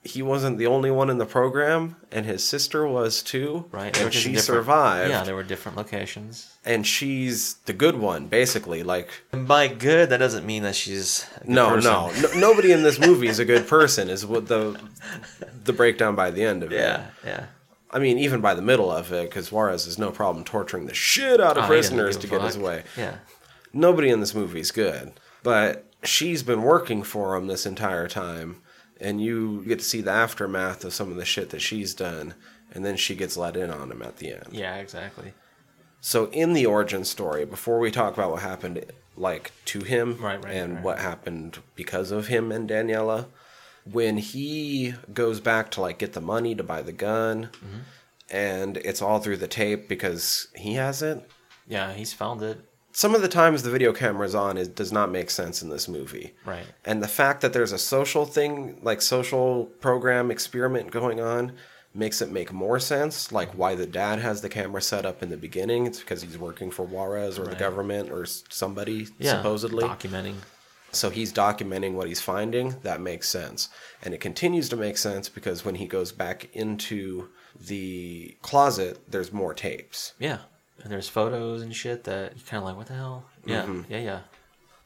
he 0.07 0.21
wasn't 0.21 0.57
the 0.57 0.67
only 0.67 0.89
one 0.91 1.09
in 1.09 1.17
the 1.17 1.25
program, 1.25 1.95
and 2.11 2.25
his 2.25 2.43
sister 2.43 2.87
was 2.87 3.21
too. 3.21 3.65
Right. 3.71 3.95
And 3.99 4.13
she 4.13 4.35
survived. 4.37 5.09
Yeah, 5.09 5.23
there 5.23 5.35
were 5.35 5.43
different 5.43 5.77
locations. 5.77 6.57
and 6.65 6.85
she's 6.85 7.55
the 7.65 7.73
good 7.73 7.97
one, 7.97 8.27
basically. 8.27 8.83
Like, 8.83 9.09
And 9.31 9.47
by 9.47 9.67
good, 9.67 10.09
that 10.09 10.17
doesn't 10.17 10.45
mean 10.45 10.63
that 10.63 10.75
she's 10.75 11.25
a 11.37 11.39
good 11.41 11.49
no, 11.49 11.69
person. 11.69 11.91
no, 11.91 12.11
no, 12.33 12.39
nobody 12.39 12.71
in 12.71 12.83
this 12.83 12.99
movie 12.99 13.27
is 13.27 13.39
a 13.39 13.45
good 13.45 13.67
person. 13.67 14.09
Is 14.09 14.25
what 14.25 14.47
the 14.47 14.79
the 15.63 15.73
breakdown 15.73 16.15
by 16.15 16.31
the 16.31 16.43
end 16.43 16.63
of 16.63 16.71
it. 16.71 16.75
Yeah, 16.77 17.07
yeah. 17.25 17.45
I 17.89 17.99
mean, 17.99 18.17
even 18.19 18.41
by 18.41 18.53
the 18.53 18.61
middle 18.61 18.91
of 18.91 19.11
it, 19.13 19.29
because 19.29 19.51
Juarez 19.51 19.85
has 19.85 19.97
no 19.97 20.11
problem 20.11 20.43
torturing 20.43 20.87
the 20.87 20.93
shit 20.93 21.39
out 21.39 21.57
of 21.57 21.63
Oh, 21.63 21.67
prisoners 21.67 22.17
to 22.17 22.27
get 22.27 22.41
his 22.41 22.57
way. 22.57 22.83
Yeah. 22.97 23.15
Nobody 23.73 24.09
in 24.09 24.19
this 24.19 24.35
movie 24.35 24.59
is 24.59 24.71
good, 24.71 25.13
but 25.43 25.85
she's 26.03 26.43
been 26.43 26.63
working 26.63 27.01
for 27.03 27.35
him 27.35 27.47
this 27.47 27.65
entire 27.65 28.07
time, 28.07 28.61
and 29.01 29.21
you 29.21 29.63
get 29.67 29.79
to 29.79 29.85
see 29.85 30.01
the 30.01 30.11
aftermath 30.11 30.83
of 30.83 30.93
some 30.93 31.09
of 31.11 31.17
the 31.17 31.25
shit 31.25 31.49
that 31.51 31.61
she's 31.61 31.93
done, 31.93 32.33
and 32.73 32.85
then 32.85 32.97
she 32.97 33.15
gets 33.15 33.37
let 33.37 33.55
in 33.57 33.69
on 33.71 33.91
him 33.91 34.01
at 34.01 34.17
the 34.17 34.33
end. 34.33 34.47
Yeah, 34.51 34.75
exactly. 34.75 35.33
So, 36.01 36.25
in 36.31 36.53
the 36.53 36.65
origin 36.65 37.03
story, 37.05 37.45
before 37.45 37.79
we 37.79 37.91
talk 37.91 38.13
about 38.13 38.31
what 38.31 38.41
happened, 38.41 38.85
like 39.15 39.51
to 39.65 39.79
him, 39.81 40.17
Right, 40.21 40.43
right, 40.43 40.53
and 40.53 40.75
right. 40.75 40.83
what 40.83 40.99
happened 40.99 41.59
because 41.75 42.11
of 42.11 42.27
him 42.27 42.51
and 42.51 42.69
Daniela, 42.69 43.25
when 43.91 44.17
he 44.17 44.93
goes 45.13 45.39
back 45.39 45.71
to 45.71 45.81
like 45.81 45.97
get 45.97 46.13
the 46.13 46.21
money 46.21 46.53
to 46.55 46.63
buy 46.63 46.81
the 46.81 46.91
gun, 46.91 47.45
Mm-hmm. 47.53 47.79
and 48.29 48.77
it's 48.77 49.01
all 49.01 49.19
through 49.19 49.37
the 49.37 49.47
tape 49.47 49.87
because 49.87 50.47
he 50.55 50.73
has 50.75 51.01
it. 51.01 51.27
Yeah, 51.67 51.93
he's 51.93 52.13
found 52.13 52.41
it. 52.43 52.59
Some 52.97 53.13
of 53.13 53.21
the 53.21 53.27
times 53.27 53.61
the 53.61 53.69
video 53.69 53.93
camera's 53.93 54.33
on, 54.33 54.57
it 54.57 54.73
does 54.73 54.91
not 54.91 55.11
make 55.11 55.29
sense 55.29 55.61
in 55.61 55.69
this 55.69 55.87
movie. 55.87 56.33
Right. 56.45 56.65
And 56.83 57.03
the 57.03 57.07
fact 57.07 57.41
that 57.41 57.53
there's 57.53 57.71
a 57.71 57.77
social 57.77 58.25
thing, 58.25 58.79
like 58.81 59.03
social 59.03 59.65
program 59.81 60.31
experiment 60.31 60.89
going 60.89 61.19
on, 61.19 61.51
makes 61.93 62.23
it 62.23 62.31
make 62.31 62.51
more 62.51 62.79
sense. 62.79 63.31
Like 63.31 63.51
why 63.51 63.75
the 63.75 63.85
dad 63.85 64.17
has 64.17 64.41
the 64.41 64.49
camera 64.49 64.81
set 64.81 65.05
up 65.05 65.21
in 65.21 65.29
the 65.29 65.37
beginning. 65.37 65.85
It's 65.85 65.99
because 65.99 66.23
he's 66.23 66.39
working 66.39 66.71
for 66.71 66.87
Juarez 66.87 67.37
or 67.37 67.45
the 67.45 67.55
government 67.55 68.09
or 68.09 68.25
somebody, 68.25 69.09
Yeah. 69.19 69.33
supposedly. 69.37 69.83
Documenting. 69.83 70.37
So 70.91 71.11
he's 71.11 71.31
documenting 71.31 71.93
what 71.93 72.07
he's 72.07 72.21
finding. 72.21 72.79
That 72.81 72.99
makes 72.99 73.29
sense. 73.29 73.69
And 74.01 74.15
it 74.15 74.21
continues 74.21 74.69
to 74.69 74.75
make 74.75 74.97
sense 74.97 75.29
because 75.29 75.63
when 75.63 75.75
he 75.75 75.85
goes 75.85 76.11
back 76.11 76.49
into 76.51 77.29
the 77.63 78.35
closet, 78.41 79.01
there's 79.07 79.31
more 79.31 79.53
tapes. 79.53 80.13
Yeah. 80.17 80.39
And 80.83 80.91
there's 80.91 81.09
photos 81.09 81.61
and 81.61 81.75
shit 81.75 82.03
that 82.05 82.33
you're 82.35 82.45
kind 82.45 82.59
of 82.61 82.65
like, 82.65 82.77
what 82.77 82.87
the 82.87 82.93
hell? 82.93 83.25
Yeah, 83.45 83.63
Mm-hmm. 83.63 83.91
yeah, 83.91 83.99
yeah. 83.99 84.19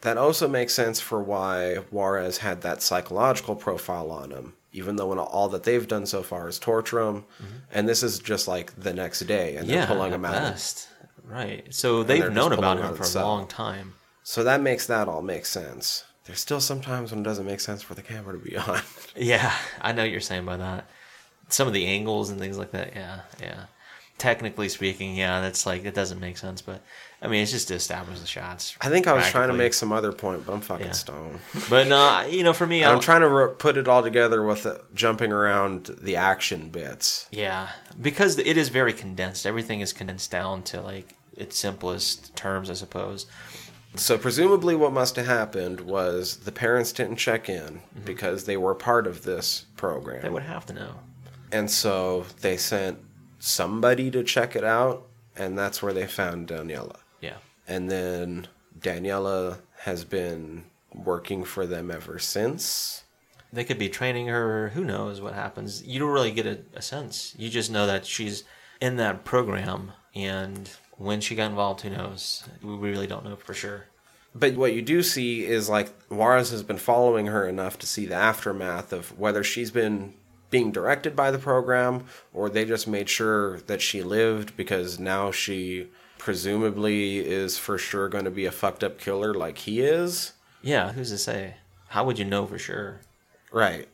That 0.02 0.18
also 0.18 0.48
makes 0.48 0.74
sense 0.74 1.00
for 1.00 1.22
why 1.22 1.76
Juarez 1.92 2.40
had 2.40 2.62
that 2.62 2.82
psychological 2.82 3.56
profile 3.56 4.10
on 4.10 4.32
him, 4.32 4.54
even 4.74 4.96
though 4.96 5.12
all 5.20 5.48
that 5.50 5.64
they've 5.64 5.88
done 5.88 6.08
so 6.08 6.24
far 6.24 6.48
is 6.48 6.58
torture 6.58 7.02
him. 7.02 7.26
And 7.72 7.88
this 7.88 8.02
is 8.02 8.18
just 8.18 8.48
like 8.48 8.74
the 8.82 8.94
next 8.94 9.20
day, 9.22 9.58
and 9.58 9.70
they're 9.70 9.86
pulling 9.86 10.12
him 10.14 10.26
out. 10.26 10.32
best. 10.34 10.88
Right. 11.24 11.72
So 11.74 12.02
they've 12.04 12.32
known 12.32 12.52
about 12.52 12.80
him 12.80 12.96
for 12.96 13.04
a 13.20 13.24
long 13.24 13.48
time. 13.48 13.94
So 14.24 14.44
that 14.44 14.62
makes 14.62 14.88
that 14.88 15.08
all 15.08 15.22
make 15.22 15.46
sense. 15.46 16.04
There's 16.26 16.40
still 16.40 16.62
some 16.62 16.82
times 16.82 17.12
when 17.12 17.20
it 17.22 17.24
doesn't 17.24 17.46
make 17.46 17.60
sense 17.60 17.82
for 17.84 17.94
the 17.94 18.02
camera 18.02 18.34
to 18.34 18.40
be 18.44 18.56
on. 18.70 18.80
Yeah, 19.16 19.54
I 19.82 19.92
know 19.92 20.02
what 20.04 20.12
you're 20.12 20.20
saying 20.22 20.46
by 20.46 20.58
that. 20.58 20.88
Some 21.50 21.68
of 21.68 21.74
the 21.74 21.86
angles 21.86 22.30
and 22.32 22.40
things 22.40 22.58
like 22.58 22.72
that. 22.72 22.96
Yeah, 22.96 23.20
yeah. 23.40 23.66
Technically 24.22 24.70
speaking, 24.70 25.16
yeah, 25.16 25.42
that's 25.42 25.66
like 25.66 25.84
it 25.84 25.96
doesn't 25.96 26.20
make 26.20 26.38
sense, 26.38 26.62
but 26.62 26.84
I 27.24 27.28
mean, 27.28 27.42
it's 27.42 27.50
just 27.52 27.70
to 27.70 27.74
establish 27.74 28.20
the 28.20 28.28
shots. 28.28 28.78
I 28.80 28.88
think 28.90 29.08
I 29.08 29.14
was 29.14 29.28
trying 29.32 29.48
to 29.48 29.56
make 29.56 29.74
some 29.74 29.92
other 29.92 30.12
point, 30.12 30.46
but 30.46 30.54
I'm 30.54 30.62
fucking 30.62 30.86
Yeah. 30.86 30.92
stoned. 30.92 31.40
But 31.72 31.88
no, 31.88 32.28
you 32.30 32.44
know, 32.44 32.54
for 32.54 32.68
me, 32.68 32.86
I'm 32.86 33.00
trying 33.00 33.22
to 33.22 33.30
re- 33.30 33.54
put 33.58 33.78
it 33.78 33.88
all 33.88 34.04
together 34.04 34.44
with 34.44 34.62
the, 34.62 34.80
jumping 34.94 35.32
around 35.32 35.98
the 36.04 36.18
action 36.18 36.70
bits. 36.70 37.26
yeah, 37.32 37.70
because 38.00 38.38
it 38.38 38.58
is 38.58 38.70
very 38.70 38.94
condensed. 38.94 39.48
Everything 39.48 39.82
is 39.82 39.92
condensed 39.92 40.30
down 40.30 40.62
to 40.64 40.82
like 40.82 41.16
its 41.36 41.58
simplest 41.58 42.36
terms, 42.36 42.70
I 42.70 42.74
suppose. 42.76 43.26
So 43.96 44.20
presumably, 44.20 44.76
what 44.76 44.94
must 44.94 45.16
have 45.16 45.26
happened 45.26 45.82
was 45.82 46.38
the 46.38 46.52
parents 46.52 46.92
didn't 46.92 47.16
check 47.16 47.50
in 47.50 47.64
mm-hmm. 47.82 48.06
because 48.06 48.46
they 48.46 48.56
were 48.56 48.76
part 48.76 49.08
of 49.08 49.24
this 49.24 49.66
program, 49.78 50.22
They 50.22 50.30
would 50.30 50.44
have 50.44 50.68
to 50.68 50.74
know. 50.74 50.94
and 51.52 51.72
so 51.72 52.28
they 52.42 52.56
sent 52.56 53.00
somebody 53.42 54.10
to 54.12 54.24
check 54.24 54.56
it 54.56 54.64
out, 54.64 55.08
and 55.36 55.58
that's 55.58 55.82
where 55.82 55.94
they 55.94 56.08
found 56.08 56.48
Daniela. 56.48 56.98
Yeah, 57.20 57.38
And 57.68 57.90
then 57.90 58.48
Daniela 58.80 59.60
has 59.80 60.06
been 60.06 60.66
working 60.94 61.44
for 61.44 61.66
them 61.66 61.90
ever 61.92 62.20
since. 62.20 63.04
they 63.54 63.64
could 63.64 63.80
be 63.80 63.90
training 63.90 64.28
her. 64.28 64.70
Who 64.70 64.84
knows 64.86 65.20
what 65.20 65.34
happens? 65.34 65.84
You 65.84 66.00
don't 66.00 66.12
really 66.12 66.32
get 66.32 66.46
a, 66.46 66.60
a 66.76 66.82
sense. 66.82 67.36
You 67.38 67.50
just 67.50 67.70
know 67.72 67.86
that 67.88 68.06
she's 68.06 68.44
in 68.80 68.96
that 68.98 69.26
program, 69.26 69.92
and 70.16 70.70
when 70.98 71.20
she 71.22 71.36
got 71.36 71.50
involved, 71.50 71.82
who 71.82 71.90
knows? 71.90 72.44
We 72.64 72.76
really 72.76 73.08
don't 73.08 73.26
know 73.26 73.36
for 73.36 73.54
sure. 73.54 73.86
But 74.34 74.56
what 74.56 74.74
you 74.74 74.82
do 74.82 75.04
see 75.04 75.46
is 75.46 75.68
like 75.68 75.90
Juarez 76.10 76.52
has 76.52 76.64
been 76.64 76.78
following 76.78 77.26
her 77.26 77.46
enough 77.48 77.78
to 77.80 77.86
see 77.88 78.06
the 78.06 78.16
aftermath 78.16 78.94
of 78.94 79.18
whether 79.20 79.44
she's 79.44 79.72
been 79.72 80.14
being 80.52 80.72
directed 80.72 81.16
by 81.16 81.32
the 81.32 81.40
program 81.40 82.06
or 82.34 82.50
they 82.50 82.66
just 82.66 82.88
made 82.88 83.10
sure 83.10 83.60
that 83.62 83.82
she 83.82 84.04
lived 84.04 84.56
because 84.56 85.00
now 85.00 85.32
she 85.32 85.88
presumably 86.20 87.18
is 87.20 87.58
for 87.58 87.80
sure 87.80 88.08
going 88.08 88.26
to 88.26 88.30
be 88.30 88.46
a 88.46 88.52
fucked 88.52 88.84
up 88.84 89.00
killer 89.00 89.34
like 89.34 89.58
he 89.60 89.82
is. 89.82 90.34
Yeah, 90.62 90.92
who's 90.92 91.10
to 91.10 91.18
say? 91.18 91.56
How 91.88 92.06
would 92.06 92.20
you 92.20 92.26
know 92.26 92.46
for 92.46 92.60
sure? 92.60 93.02
Right. 93.52 93.88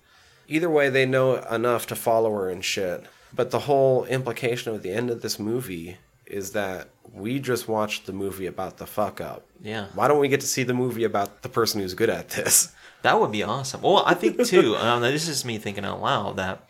Either 0.47 0.69
way, 0.69 0.89
they 0.89 1.05
know 1.05 1.37
enough 1.45 1.87
to 1.87 1.95
follow 1.95 2.33
her 2.33 2.49
and 2.49 2.63
shit. 2.63 3.05
But 3.33 3.51
the 3.51 3.59
whole 3.59 4.05
implication 4.05 4.73
of 4.73 4.83
the 4.83 4.91
end 4.91 5.09
of 5.09 5.21
this 5.21 5.39
movie 5.39 5.97
is 6.29 6.51
that 6.51 6.89
we 7.13 7.39
just 7.39 7.67
watched 7.67 8.05
the 8.05 8.13
movie 8.13 8.45
about 8.45 8.77
the 8.77 8.85
fuck 8.85 9.21
up. 9.21 9.45
Yeah. 9.61 9.87
Why 9.93 10.07
don't 10.07 10.19
we 10.19 10.27
get 10.27 10.41
to 10.41 10.47
see 10.47 10.63
the 10.63 10.73
movie 10.73 11.03
about 11.03 11.41
the 11.41 11.49
person 11.49 11.81
who's 11.81 11.93
good 11.93 12.09
at 12.09 12.29
this? 12.29 12.73
That 13.01 13.19
would 13.19 13.31
be 13.31 13.43
awesome. 13.43 13.81
Well, 13.81 14.03
I 14.05 14.13
think 14.13 14.43
too. 14.45 14.75
um, 14.77 15.01
this 15.01 15.27
is 15.27 15.45
me 15.45 15.57
thinking 15.57 15.85
out 15.85 16.01
loud 16.01 16.35
that 16.37 16.67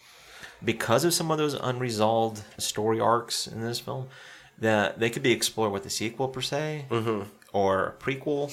because 0.64 1.04
of 1.06 1.14
some 1.14 1.32
of 1.32 1.38
those 1.38 1.54
unresolved 1.54 2.44
story 2.62 3.00
arcs 3.00 3.48
in 3.48 3.62
this 3.62 3.80
film, 3.80 4.08
that 4.60 5.00
they 5.00 5.10
could 5.10 5.24
be 5.24 5.32
explored 5.32 5.72
with 5.72 5.86
a 5.86 5.90
sequel 5.90 6.28
per 6.28 6.42
se 6.42 6.86
or 7.54 7.88
a 7.88 8.04
prequel. 8.04 8.52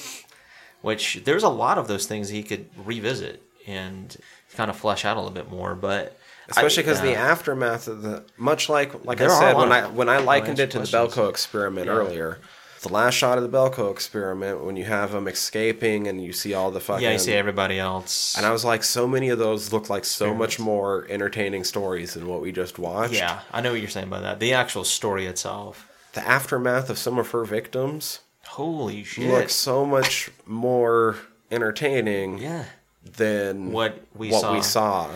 Which 0.83 1.23
there's 1.25 1.43
a 1.43 1.49
lot 1.49 1.79
of 1.79 1.89
those 1.89 2.07
things 2.07 2.29
he 2.29 2.43
could 2.43 2.69
revisit 2.77 3.43
and 3.67 4.15
kind 4.55 4.71
of 4.71 4.77
flesh 4.77 5.05
out 5.07 5.17
a 5.17 5.21
little 5.21 5.35
bit 5.35 5.51
more, 5.51 5.75
but 5.75 6.19
Especially 6.49 6.83
because 6.83 7.01
the 7.01 7.15
aftermath 7.17 7.89
of 7.89 8.03
the 8.03 8.25
much 8.37 8.69
like 8.69 9.05
like 9.05 9.19
There 9.19 9.31
I 9.31 9.39
said 9.41 9.57
when 9.57 9.73
I 9.73 9.87
when 9.89 10.09
I 10.09 10.19
likened 10.19 10.59
it 10.59 10.71
to 10.73 10.79
the 10.79 10.85
Belko 10.87 11.29
experiment 11.31 11.87
Yeah. 11.87 11.93
earlier. 11.95 12.39
The 12.83 12.93
last 12.93 13.15
shot 13.15 13.39
of 13.39 13.51
the 13.51 13.57
Belko 13.57 13.91
experiment 13.91 14.63
when 14.63 14.77
you 14.77 14.85
have 14.85 15.13
them 15.13 15.27
escaping 15.27 16.07
and 16.07 16.23
you 16.23 16.35
see 16.35 16.53
all 16.53 16.71
the 16.71 16.81
fucking 16.81 17.03
yeah, 17.03 17.13
you 17.13 17.19
see 17.19 17.33
everybody 17.33 17.79
else. 17.79 18.35
and 18.37 18.45
I 18.45 18.51
was 18.53 18.63
like, 18.63 18.83
so 18.85 19.07
many 19.09 19.31
of 19.31 19.39
those 19.39 19.73
look 19.73 19.89
like 19.89 20.05
so 20.05 20.35
much 20.35 20.59
more 20.61 21.07
entertaining 21.09 21.65
stories 21.65 22.13
than 22.13 22.29
what 22.29 22.43
we 22.43 22.53
just 22.53 22.79
watched. 22.79 23.15
yeah, 23.15 23.41
I 23.51 23.63
know 23.63 23.71
what 23.73 23.81
you're 23.81 23.89
saying 23.89 24.11
by 24.11 24.21
that. 24.21 24.39
The 24.39 24.53
actual 24.53 24.85
story 24.85 25.25
itself. 25.25 25.89
The 26.13 26.21
aftermath 26.29 26.91
of 26.91 26.99
some 26.99 27.19
of 27.19 27.31
her 27.31 27.45
victims 27.47 28.21
Holy 28.49 29.03
shit! 29.03 29.31
looks 29.31 29.55
so 29.55 29.87
much 29.87 30.31
more 30.45 31.17
entertaining 31.51 32.37
yeah, 32.37 32.65
than 33.03 33.73
What 33.73 33.99
we 34.15 34.29
what 34.31 34.41
saw. 34.43 34.53
we 34.55 34.61
saw. 34.63 35.11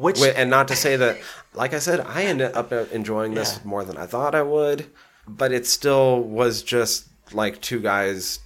Which 0.00 0.20
and 0.20 0.50
not 0.50 0.68
to 0.68 0.76
say 0.76 0.96
that, 0.96 1.18
like 1.54 1.74
I 1.74 1.78
said, 1.78 2.00
I 2.00 2.22
ended 2.24 2.52
up 2.54 2.72
enjoying 2.72 3.34
this 3.34 3.56
Yeah. 3.62 3.68
more 3.68 3.84
than 3.84 3.96
I 3.96 4.06
thought 4.06 4.34
I 4.34 4.42
would, 4.42 4.86
but 5.28 5.52
it 5.52 5.66
still 5.66 6.20
was 6.22 6.62
just 6.62 7.06
like 7.32 7.60
two 7.60 7.80
guys 7.80 8.40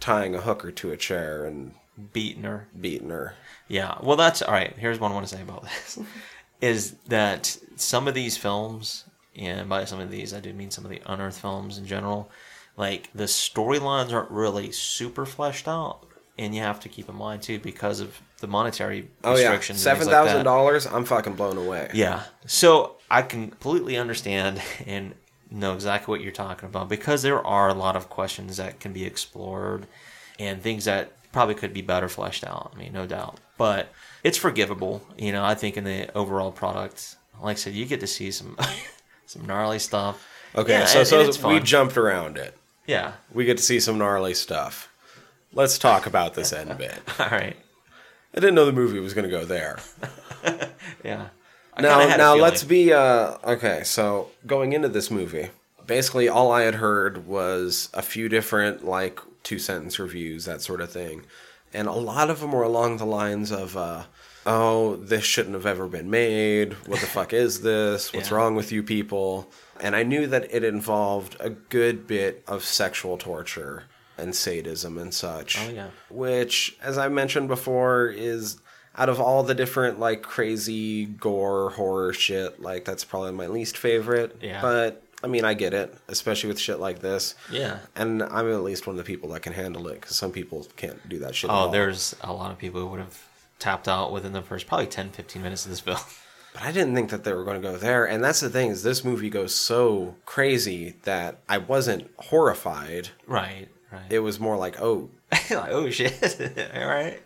tying 0.00 0.34
a 0.34 0.40
hooker 0.40 0.70
to 0.70 0.92
a 0.92 0.96
chair 0.96 1.44
and 1.44 1.74
beating 2.12 2.44
her. 2.44 2.66
beating 2.80 3.10
her. 3.10 3.34
Yeah, 3.68 3.98
well, 4.02 4.16
that's 4.16 4.42
all 4.42 4.52
right. 4.54 4.74
Here's 4.78 4.98
what 4.98 5.10
I 5.10 5.14
want 5.14 5.26
to 5.28 5.36
say 5.36 5.42
about 5.42 5.62
this: 5.64 5.98
is 6.60 6.92
that 7.08 7.56
some 7.76 8.08
of 8.08 8.14
these 8.14 8.36
films, 8.36 9.04
and 9.36 9.68
by 9.68 9.84
some 9.84 10.00
of 10.00 10.10
these, 10.10 10.32
I 10.34 10.40
do 10.40 10.52
mean 10.52 10.70
some 10.70 10.84
of 10.84 10.90
the 10.90 11.02
unearthed 11.06 11.40
films 11.40 11.78
in 11.78 11.86
general. 11.86 12.30
Like 12.76 13.10
the 13.14 13.24
storylines 13.24 14.12
aren't 14.12 14.30
really 14.30 14.72
super 14.72 15.26
fleshed 15.26 15.68
out, 15.68 16.00
and 16.38 16.54
you 16.54 16.62
have 16.62 16.80
to 16.80 16.88
keep 16.88 17.08
in 17.08 17.14
mind 17.16 17.42
too 17.42 17.58
because 17.58 18.00
of 18.00 18.20
the 18.40 18.46
monetary 18.48 19.08
Oh 19.24 19.30
yeah, 19.36 19.42
restrictions. 19.50 19.78
and 19.78 19.82
seven 19.84 20.06
like 20.06 20.12
thousand 20.14 20.36
that. 20.38 20.44
dollars. 20.44 20.86
I'm 20.86 21.04
fucking 21.04 21.34
blown 21.34 21.56
away. 21.56 21.90
Yeah. 21.94 22.24
So 22.46 22.96
I 23.10 23.22
completely 23.22 23.96
understand 23.96 24.60
and 24.86 25.14
know 25.50 25.74
exactly 25.74 26.12
what 26.12 26.20
you're 26.22 26.32
talking 26.32 26.68
about 26.68 26.88
because 26.88 27.22
there 27.22 27.44
are 27.46 27.68
a 27.68 27.74
lot 27.74 27.96
of 27.96 28.08
questions 28.08 28.56
that 28.58 28.80
can 28.80 28.92
be 28.92 29.04
explored 29.04 29.86
and 30.38 30.62
things 30.62 30.84
that 30.86 31.12
probably 31.32 31.54
could 31.54 31.72
be 31.72 31.82
better 31.82 32.08
fleshed 32.08 32.44
out. 32.44 32.72
I 32.74 32.78
mean, 32.78 32.92
no 32.92 33.06
doubt. 33.06 33.38
But 33.58 33.92
it's 34.24 34.38
forgivable. 34.38 35.02
You 35.18 35.32
know, 35.32 35.44
I 35.44 35.54
think 35.54 35.76
in 35.76 35.84
the 35.84 36.12
overall 36.16 36.50
product, 36.52 37.16
like 37.42 37.56
I 37.56 37.58
said, 37.60 37.74
you 37.74 37.84
get 37.86 38.00
to 38.00 38.06
see 38.06 38.30
some 38.30 38.56
some 39.26 39.44
gnarly 39.46 39.78
stuff. 39.78 40.26
Okay, 40.56 40.72
Yeah, 40.72 40.86
so 40.86 40.98
and- 41.00 41.34
so 41.34 41.48
and 41.48 41.54
we 41.54 41.60
jumped 41.60 41.96
around 41.96 42.36
it. 42.36 42.56
Yeah. 42.86 43.12
We 43.32 43.44
get 43.44 43.56
to 43.58 43.62
see 43.62 43.78
some 43.78 43.98
gnarly 43.98 44.34
stuff. 44.34 44.88
Let's 45.52 45.78
talk 45.78 46.06
about 46.06 46.34
this 46.34 46.52
end 46.52 46.76
bit. 46.78 46.94
All 47.20 47.28
right. 47.28 47.56
I 48.34 48.40
didn't 48.40 48.54
know 48.54 48.64
the 48.66 48.72
movie 48.72 49.00
was 49.00 49.14
going 49.14 49.28
to 49.28 49.30
go 49.30 49.44
there. 49.44 49.78
Yeah. 51.04 51.28
I 51.74 51.82
now 51.82 52.16
now 52.16 52.34
let's 52.34 52.62
be 52.64 52.92
uh 52.92 53.36
okay 53.44 53.82
so 53.84 54.28
going 54.46 54.72
into 54.72 54.88
this 54.88 55.10
movie 55.10 55.48
basically 55.86 56.28
all 56.28 56.50
i 56.50 56.62
had 56.62 56.74
heard 56.76 57.26
was 57.26 57.88
a 57.94 58.02
few 58.02 58.28
different 58.28 58.84
like 58.84 59.18
two 59.42 59.58
sentence 59.58 59.98
reviews 59.98 60.44
that 60.46 60.60
sort 60.62 60.80
of 60.80 60.90
thing 60.90 61.22
and 61.72 61.86
a 61.88 61.92
lot 61.92 62.28
of 62.28 62.40
them 62.40 62.52
were 62.52 62.62
along 62.64 62.96
the 62.98 63.06
lines 63.06 63.50
of 63.52 63.76
uh 63.76 64.02
oh 64.46 64.96
this 64.96 65.24
shouldn't 65.24 65.54
have 65.54 65.66
ever 65.66 65.86
been 65.86 66.10
made 66.10 66.72
what 66.86 67.00
the 67.00 67.06
fuck 67.06 67.32
is 67.32 67.62
this 67.62 68.12
what's 68.14 68.30
Yeah. 68.30 68.36
wrong 68.36 68.54
with 68.56 68.72
you 68.72 68.82
people 68.82 69.50
and 69.80 69.94
i 69.96 70.02
knew 70.02 70.26
that 70.26 70.52
it 70.52 70.64
involved 70.64 71.36
a 71.40 71.50
good 71.50 72.06
bit 72.06 72.42
of 72.46 72.64
sexual 72.64 73.16
torture 73.16 73.84
and 74.20 74.34
sadism 74.34 74.98
and 74.98 75.12
such 75.12 75.58
Oh, 75.58 75.70
yeah. 75.70 75.88
which 76.10 76.76
as 76.82 76.98
i 76.98 77.08
mentioned 77.08 77.48
before 77.48 78.06
is 78.06 78.58
out 78.96 79.08
of 79.08 79.20
all 79.20 79.42
the 79.42 79.54
different 79.54 79.98
like 80.00 80.22
crazy 80.22 81.06
gore 81.06 81.70
horror 81.70 82.12
shit 82.12 82.60
like 82.60 82.84
that's 82.84 83.04
probably 83.04 83.32
my 83.32 83.46
least 83.46 83.76
favorite 83.76 84.36
Yeah. 84.42 84.60
but 84.60 85.02
i 85.22 85.26
mean 85.26 85.44
i 85.44 85.54
get 85.54 85.72
it 85.74 85.94
especially 86.08 86.48
with 86.48 86.58
shit 86.58 86.80
like 86.80 86.98
this 87.00 87.34
Yeah. 87.50 87.78
and 87.96 88.22
i'm 88.22 88.50
at 88.52 88.62
least 88.62 88.86
one 88.86 88.94
of 88.98 89.04
the 89.04 89.04
people 89.12 89.28
that 89.30 89.42
can 89.42 89.52
handle 89.52 89.86
it 89.88 90.00
because 90.00 90.16
some 90.16 90.32
people 90.32 90.66
can't 90.76 91.08
do 91.08 91.18
that 91.20 91.34
shit 91.34 91.50
Oh, 91.52 91.70
there's 91.70 92.14
a 92.22 92.32
lot 92.32 92.50
of 92.50 92.58
people 92.58 92.80
who 92.80 92.86
would 92.88 93.00
have 93.00 93.18
tapped 93.58 93.88
out 93.88 94.10
within 94.12 94.32
the 94.32 94.40
first 94.42 94.66
probably 94.66 94.86
10, 94.86 95.10
15 95.10 95.42
minutes 95.42 95.66
of 95.66 95.70
this 95.70 95.80
film. 95.80 95.98
but 96.54 96.62
i 96.62 96.72
didn't 96.72 96.94
think 96.96 97.10
that 97.10 97.22
they 97.24 97.32
were 97.32 97.44
going 97.44 97.60
to 97.62 97.68
go 97.68 97.76
there 97.76 98.04
and 98.06 98.24
that's 98.24 98.40
the 98.40 98.50
thing 98.50 98.70
is 98.70 98.82
this 98.82 99.04
movie 99.04 99.30
goes 99.30 99.54
so 99.54 100.16
crazy 100.26 100.96
that 101.04 101.38
i 101.48 101.56
wasn't 101.58 102.10
horrified 102.18 103.10
right. 103.26 103.68
Right. 103.92 104.02
it 104.10 104.20
was 104.20 104.38
more 104.38 104.56
like 104.56 104.80
oh 104.80 105.10
like, 105.32 105.70
oh 105.70 105.90
shit! 105.90 106.14
All 106.76 106.86
right. 106.86 107.20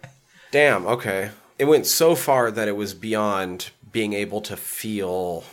damn 0.50 0.86
okay 0.86 1.30
it 1.58 1.66
went 1.66 1.86
so 1.86 2.14
far 2.14 2.50
that 2.50 2.68
it 2.68 2.76
was 2.76 2.94
beyond 2.94 3.70
being 3.92 4.12
able 4.12 4.40
to 4.42 4.56
feel 4.56 5.44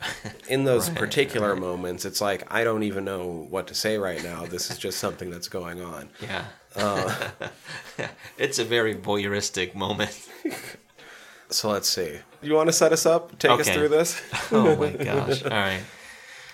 in 0.48 0.64
those 0.64 0.90
Right, 0.90 0.98
particular 0.98 1.56
moments 1.56 2.04
it's 2.04 2.20
like 2.20 2.44
i 2.52 2.62
don't 2.64 2.82
even 2.82 3.04
know 3.04 3.46
what 3.50 3.66
to 3.68 3.74
say 3.74 3.98
right 3.98 4.22
now 4.22 4.46
this 4.46 4.70
is 4.70 4.78
just 4.78 4.98
something 4.98 5.30
that's 5.30 5.48
going 5.48 5.80
on 5.82 6.10
Yeah. 6.20 6.44
Uh. 6.76 7.30
it's 8.36 8.58
a 8.58 8.64
very 8.64 8.94
voyeuristic 8.94 9.74
moment. 9.74 10.28
so 11.50 11.70
let's 11.70 11.88
see 11.88 12.18
you 12.42 12.54
want 12.54 12.68
to 12.68 12.72
set 12.72 12.92
us 12.92 13.06
up 13.06 13.36
take 13.38 13.58
us 13.58 13.68
through 13.68 13.88
this 13.88 14.20
Oh 14.52 14.76
my 14.76 14.90
gosh! 14.90 15.42
All 15.42 15.50
right. 15.50 15.80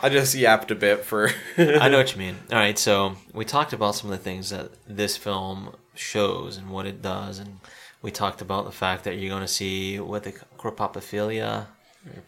I 0.05 0.11
just 0.11 0.35
yapped 0.35 0.71
a 0.71 0.75
bit 0.75 1.03
for 1.03 1.31
I 1.57 1.89
know 1.89 1.97
what 1.97 2.13
you 2.13 2.19
mean. 2.19 2.37
All 2.53 2.59
right, 2.59 2.79
so 2.79 3.17
we 3.33 3.47
talked 3.47 3.73
about 3.73 3.95
some 3.95 4.13
of 4.13 4.19
the 4.19 4.23
things 4.23 4.51
that 4.51 4.71
this 4.87 5.17
film 5.17 5.75
shows 5.95 6.59
and 6.59 6.69
what 6.69 6.87
it 6.87 7.01
does, 7.01 7.39
and 7.39 7.59
we 8.03 8.11
talked 8.11 8.43
about 8.43 8.67
the 8.67 8.71
fact 8.71 9.05
that 9.05 9.17
you're 9.17 9.31
going 9.31 9.41
to 9.41 9.49
see 9.49 9.99
what 9.99 10.25
the 10.25 10.35
or 10.63 10.73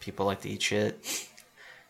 people 0.01 0.24
like 0.24 0.41
to 0.41 0.49
eat 0.49 0.62
shit. 0.62 1.29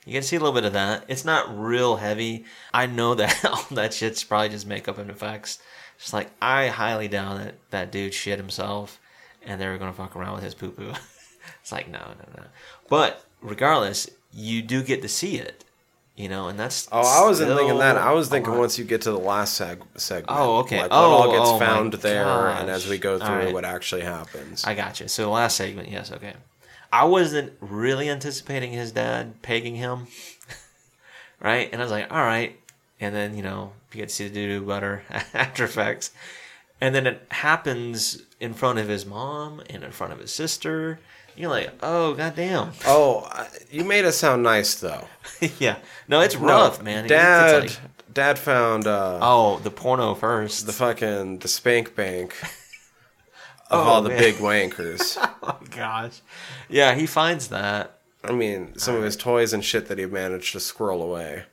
You 0.05 0.13
get 0.13 0.23
to 0.23 0.29
see 0.29 0.37
a 0.37 0.41
little 0.41 0.55
bit 0.55 0.65
of 0.65 0.73
that. 0.73 1.05
It's 1.07 1.25
not 1.25 1.57
real 1.57 1.97
heavy. 1.97 2.47
I 2.75 2.87
know 2.87 3.15
that 3.15 3.45
all 3.45 3.65
that 3.71 3.95
shit's 3.95 4.25
probably 4.25 4.49
just 4.49 4.67
makeup 4.67 4.99
and 4.99 5.09
effects. 5.09 5.61
Just 5.99 6.13
like 6.13 6.31
I 6.43 6.67
highly 6.67 7.07
doubt 7.07 7.39
that 7.39 7.55
that 7.71 7.93
dude 7.93 8.13
shit 8.13 8.41
himself, 8.41 8.99
and 9.41 9.61
they 9.61 9.69
were 9.69 9.79
going 9.79 9.93
to 9.93 9.97
fuck 9.97 10.17
around 10.17 10.35
with 10.35 10.43
his 10.43 10.55
poo 10.55 10.73
poo. 10.73 10.95
it's 11.61 11.71
like 11.71 11.89
no, 11.89 12.01
no, 12.01 12.43
no. 12.43 12.45
But 12.89 13.25
regardless, 13.41 14.11
you 14.33 14.63
do 14.63 14.83
get 14.83 15.01
to 15.03 15.09
see 15.09 15.37
it. 15.37 15.63
You 16.17 16.31
know, 16.31 16.49
and 16.49 16.59
that's 16.59 16.89
Oh, 16.91 17.01
I 17.01 17.27
wasn't 17.29 17.55
thinking 17.59 17.79
that. 17.79 17.99
I 17.99 18.13
was 18.13 18.31
thinking 18.31 18.57
once 18.57 18.79
you 18.79 18.85
get 18.87 19.03
to 19.03 19.11
the 19.11 19.19
last 19.19 19.61
seg- 19.61 19.83
segment. 19.97 20.29
Oh, 20.31 20.59
okay. 20.61 20.81
Like 20.81 20.89
Oh, 20.91 21.11
what 21.11 21.17
all 21.17 21.29
oh, 21.29 21.33
gets 21.33 21.51
oh 21.51 21.59
found 21.59 21.93
there, 21.95 22.49
and 22.49 22.71
as 22.71 22.89
we 22.89 22.97
go 22.97 23.19
through, 23.19 23.29
right. 23.29 23.53
what 23.53 23.67
actually 23.67 24.01
happens. 24.01 24.65
I 24.65 24.75
got 24.75 24.99
you. 24.99 25.09
So 25.09 25.23
the 25.25 25.29
last 25.29 25.59
segment, 25.59 25.91
yes, 25.91 26.11
okay. 26.11 26.33
I 26.91 27.05
wasn't 27.05 27.53
really 27.61 28.09
anticipating 28.09 28.73
his 28.73 28.93
dad 28.93 29.43
pegging 29.43 29.77
him, 29.77 30.07
right? 31.41 31.69
And 31.71 31.83
I 31.83 31.85
was 31.85 31.93
like, 31.93 32.11
all 32.11 32.25
right. 32.25 32.59
And 32.99 33.15
then 33.15 33.37
you 33.37 33.43
know 33.43 33.73
you 33.93 33.99
get 33.99 34.09
to 34.09 34.15
see 34.15 34.29
the 34.29 34.35
doo 34.35 34.61
doo 34.61 34.67
butter 34.67 35.03
after 35.35 35.65
effects, 35.65 36.13
and 36.81 36.95
then 36.95 37.07
it 37.07 37.27
happens 37.31 38.23
in 38.41 38.55
front 38.55 38.79
of 38.79 38.89
his 38.89 39.05
mom 39.05 39.61
and 39.69 39.85
in 39.85 39.91
front 39.91 40.15
of 40.15 40.19
his 40.19 40.33
sister. 40.33 40.99
You're 41.37 41.51
like, 41.51 41.71
oh 41.83 42.15
goddamn, 42.15 42.73
oh, 42.87 43.29
you 43.71 43.85
made 43.85 44.05
it 44.05 44.13
sound 44.13 44.43
nice 44.43 44.75
though. 44.77 45.07
yeah. 45.59 45.77
No, 46.09 46.21
it's 46.21 46.35
No, 46.39 46.47
rough, 46.47 46.83
man. 46.83 47.07
Dad, 47.07 47.65
it's 47.65 47.79
like- 47.81 47.91
Dad 48.15 48.39
found 48.39 48.87
uh, 48.87 49.19
oh, 49.21 49.59
the 49.59 49.71
porno 49.71 50.15
first. 50.15 50.67
the 50.67 50.73
fucking 50.73 51.41
the 51.41 51.49
spank 51.49 51.95
bank 51.95 52.35
of 52.43 52.49
Oh, 53.71 53.79
all 53.81 54.03
the 54.03 54.09
man. 54.11 54.19
big 54.19 54.35
wankers. 54.37 55.19
oh 55.43 55.59
gosh. 55.71 56.21
Yeah, 56.69 56.95
he 56.95 57.05
finds 57.07 57.49
that. 57.49 57.99
I 58.25 58.33
mean, 58.33 58.77
some 58.79 58.95
of 58.97 59.03
his 59.03 59.17
toys 59.17 59.53
and 59.53 59.65
shit 59.65 59.87
that 59.89 59.99
he 59.99 60.07
managed 60.07 60.53
to 60.53 60.61
squirrel 60.61 61.03
away. 61.03 61.45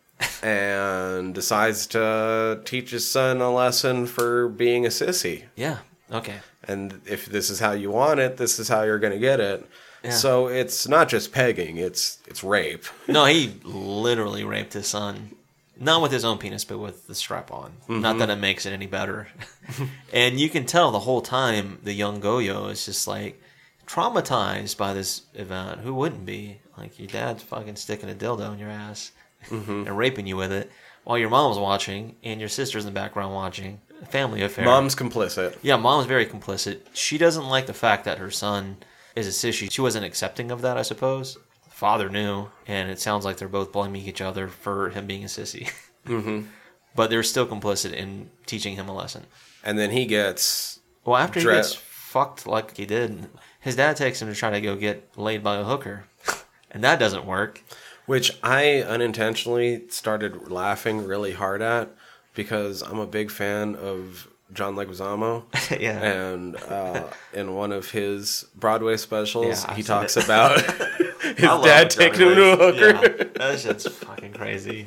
and 0.42 1.34
decides 1.36 1.86
to 1.88 2.62
teach 2.66 2.92
his 2.92 3.06
son 3.08 3.42
a 3.42 3.52
lesson 3.54 4.06
for 4.06 4.48
being 4.48 4.86
a 4.86 4.90
sissy. 4.90 5.44
Yeah. 5.56 5.80
Okay. 6.12 6.36
And 6.68 7.02
if 7.06 7.26
this 7.26 7.50
is 7.50 7.60
how 7.60 7.72
you 7.72 7.92
want 7.92 8.20
it, 8.20 8.38
this 8.38 8.60
is 8.60 8.68
how 8.68 8.84
you're 8.84 9.00
going 9.00 9.14
to 9.14 9.20
get 9.20 9.40
it. 9.40 9.66
Yeah. 10.04 10.12
So 10.12 10.48
it's 10.48 10.88
not 10.88 11.08
just 11.08 11.32
pegging, 11.32 11.78
it's 11.78 12.20
it's 12.28 12.44
rape. 12.44 12.86
No, 13.08 13.26
he 13.26 13.54
literally 13.64 14.44
raped 14.44 14.74
his 14.74 14.88
son. 14.88 15.32
Not 15.80 16.02
with 16.02 16.12
his 16.12 16.24
own 16.24 16.38
penis, 16.38 16.66
but 16.66 16.78
with 16.78 17.08
the 17.08 17.16
strap 17.16 17.52
on. 17.52 17.74
Not 17.88 18.20
that 18.20 18.30
mm-hmm. 18.30 18.38
it 18.38 18.42
makes 18.42 18.66
it 18.66 18.74
any 18.74 18.86
better. 18.86 19.30
and 20.14 20.40
you 20.40 20.50
can 20.50 20.66
tell 20.66 20.92
the 20.92 21.00
whole 21.00 21.22
time 21.22 21.80
the 21.84 21.94
young 21.94 22.22
Goyo 22.22 22.70
is 22.70 22.86
just 22.86 23.08
like 23.08 23.42
traumatized 23.88 24.78
by 24.78 24.94
this 24.94 25.24
event. 25.34 25.82
Who 25.82 25.94
wouldn't 25.96 26.26
be? 26.26 26.60
Like 26.78 27.00
your 27.00 27.08
dad's 27.08 27.44
fucking 27.44 27.78
sticking 27.78 28.10
a 28.10 28.14
dildo 28.14 28.54
in 28.54 28.60
your 28.60 28.70
ass 28.70 29.12
mm-hmm. 29.48 29.88
and 29.88 29.98
raping 29.98 30.28
you 30.28 30.38
with 30.38 30.52
it 30.52 30.72
while 31.04 31.18
your 31.18 31.30
mom's 31.30 31.58
watching 31.58 32.16
and 32.24 32.40
your 32.40 32.50
sister's 32.50 32.86
in 32.86 32.94
the 32.94 33.00
background 33.00 33.34
watching. 33.34 33.82
A 34.02 34.06
family 34.06 34.42
affair. 34.42 34.66
Mom's 34.66 34.96
complicit. 34.96 35.58
Yeah, 35.62 35.78
mom's 35.78 36.08
very 36.08 36.26
complicit. 36.26 36.82
She 36.94 37.18
doesn't 37.18 37.48
like 37.48 37.68
the 37.68 37.74
fact 37.74 38.06
that 38.06 38.18
her 38.18 38.32
son 38.32 38.78
is 39.16 39.28
a 39.28 39.30
sissy. 39.32 39.72
She 39.72 39.82
wasn't 39.82 40.06
accepting 40.06 40.52
of 40.52 40.62
that, 40.62 40.78
I 40.78 40.82
suppose. 40.82 41.38
Father 41.70 42.10
knew, 42.10 42.50
and 42.68 42.90
it 42.90 43.00
sounds 43.00 43.26
like 43.26 43.38
they're 43.38 43.48
both 43.48 43.72
blaming 43.72 44.04
each 44.04 44.22
other 44.22 44.48
for 44.48 44.90
him 44.90 45.08
being 45.08 45.24
a 45.24 45.28
sissy. 45.28 45.72
Mm-hmm. 46.06 46.48
But 46.96 47.10
they're 47.10 47.24
still 47.24 47.48
complicit 47.48 47.94
in 47.94 48.30
teaching 48.46 48.76
him 48.76 48.90
a 48.90 48.94
lesson. 48.94 49.26
And 49.64 49.80
then 49.80 49.90
he 49.92 50.06
gets 50.06 50.82
Well, 51.06 51.16
after 51.16 51.40
he 51.40 51.46
gets 51.46 51.74
fucked 51.74 52.46
like 52.46 52.76
he 52.76 52.86
did, 52.86 53.30
his 53.62 53.78
dad 53.78 53.96
takes 53.96 54.22
him 54.22 54.28
to 54.28 54.36
try 54.36 54.50
to 54.50 54.60
go 54.60 54.76
get 54.76 55.18
laid 55.18 55.42
by 55.42 55.56
a 55.56 55.64
hooker. 55.64 56.04
And 56.72 56.84
that 56.84 57.00
doesn't 57.00 57.26
work. 57.26 57.64
Which 58.06 58.38
I 58.44 58.82
unintentionally 58.82 59.84
started 59.90 60.50
laughing 60.52 61.06
really 61.06 61.34
hard 61.34 61.62
at 61.62 61.90
because 62.34 62.82
I'm 62.82 63.00
a 63.00 63.06
big 63.08 63.32
fan 63.32 63.76
of 63.76 64.28
John 64.54 64.76
Leguizamo. 64.76 65.44
yeah. 65.80 66.00
And 66.02 66.56
uh, 66.56 67.08
in 67.34 67.54
one 67.56 67.72
of 67.72 67.92
his 67.92 68.46
Broadway 68.56 68.98
specials, 68.98 69.64
Yeah, 69.66 69.74
he 69.76 69.84
talks 69.84 70.18
it. 70.18 70.26
about 70.26 70.60
his 71.22 71.36
dad 71.38 71.90
taking 71.90 72.22
him 72.28 72.36
to 72.36 72.52
a 72.54 72.58
hooker. 72.58 73.18
Yeah, 73.18 73.24
that 73.36 73.60
shit's 73.60 73.88
fucking 73.88 74.34
crazy. 74.34 74.86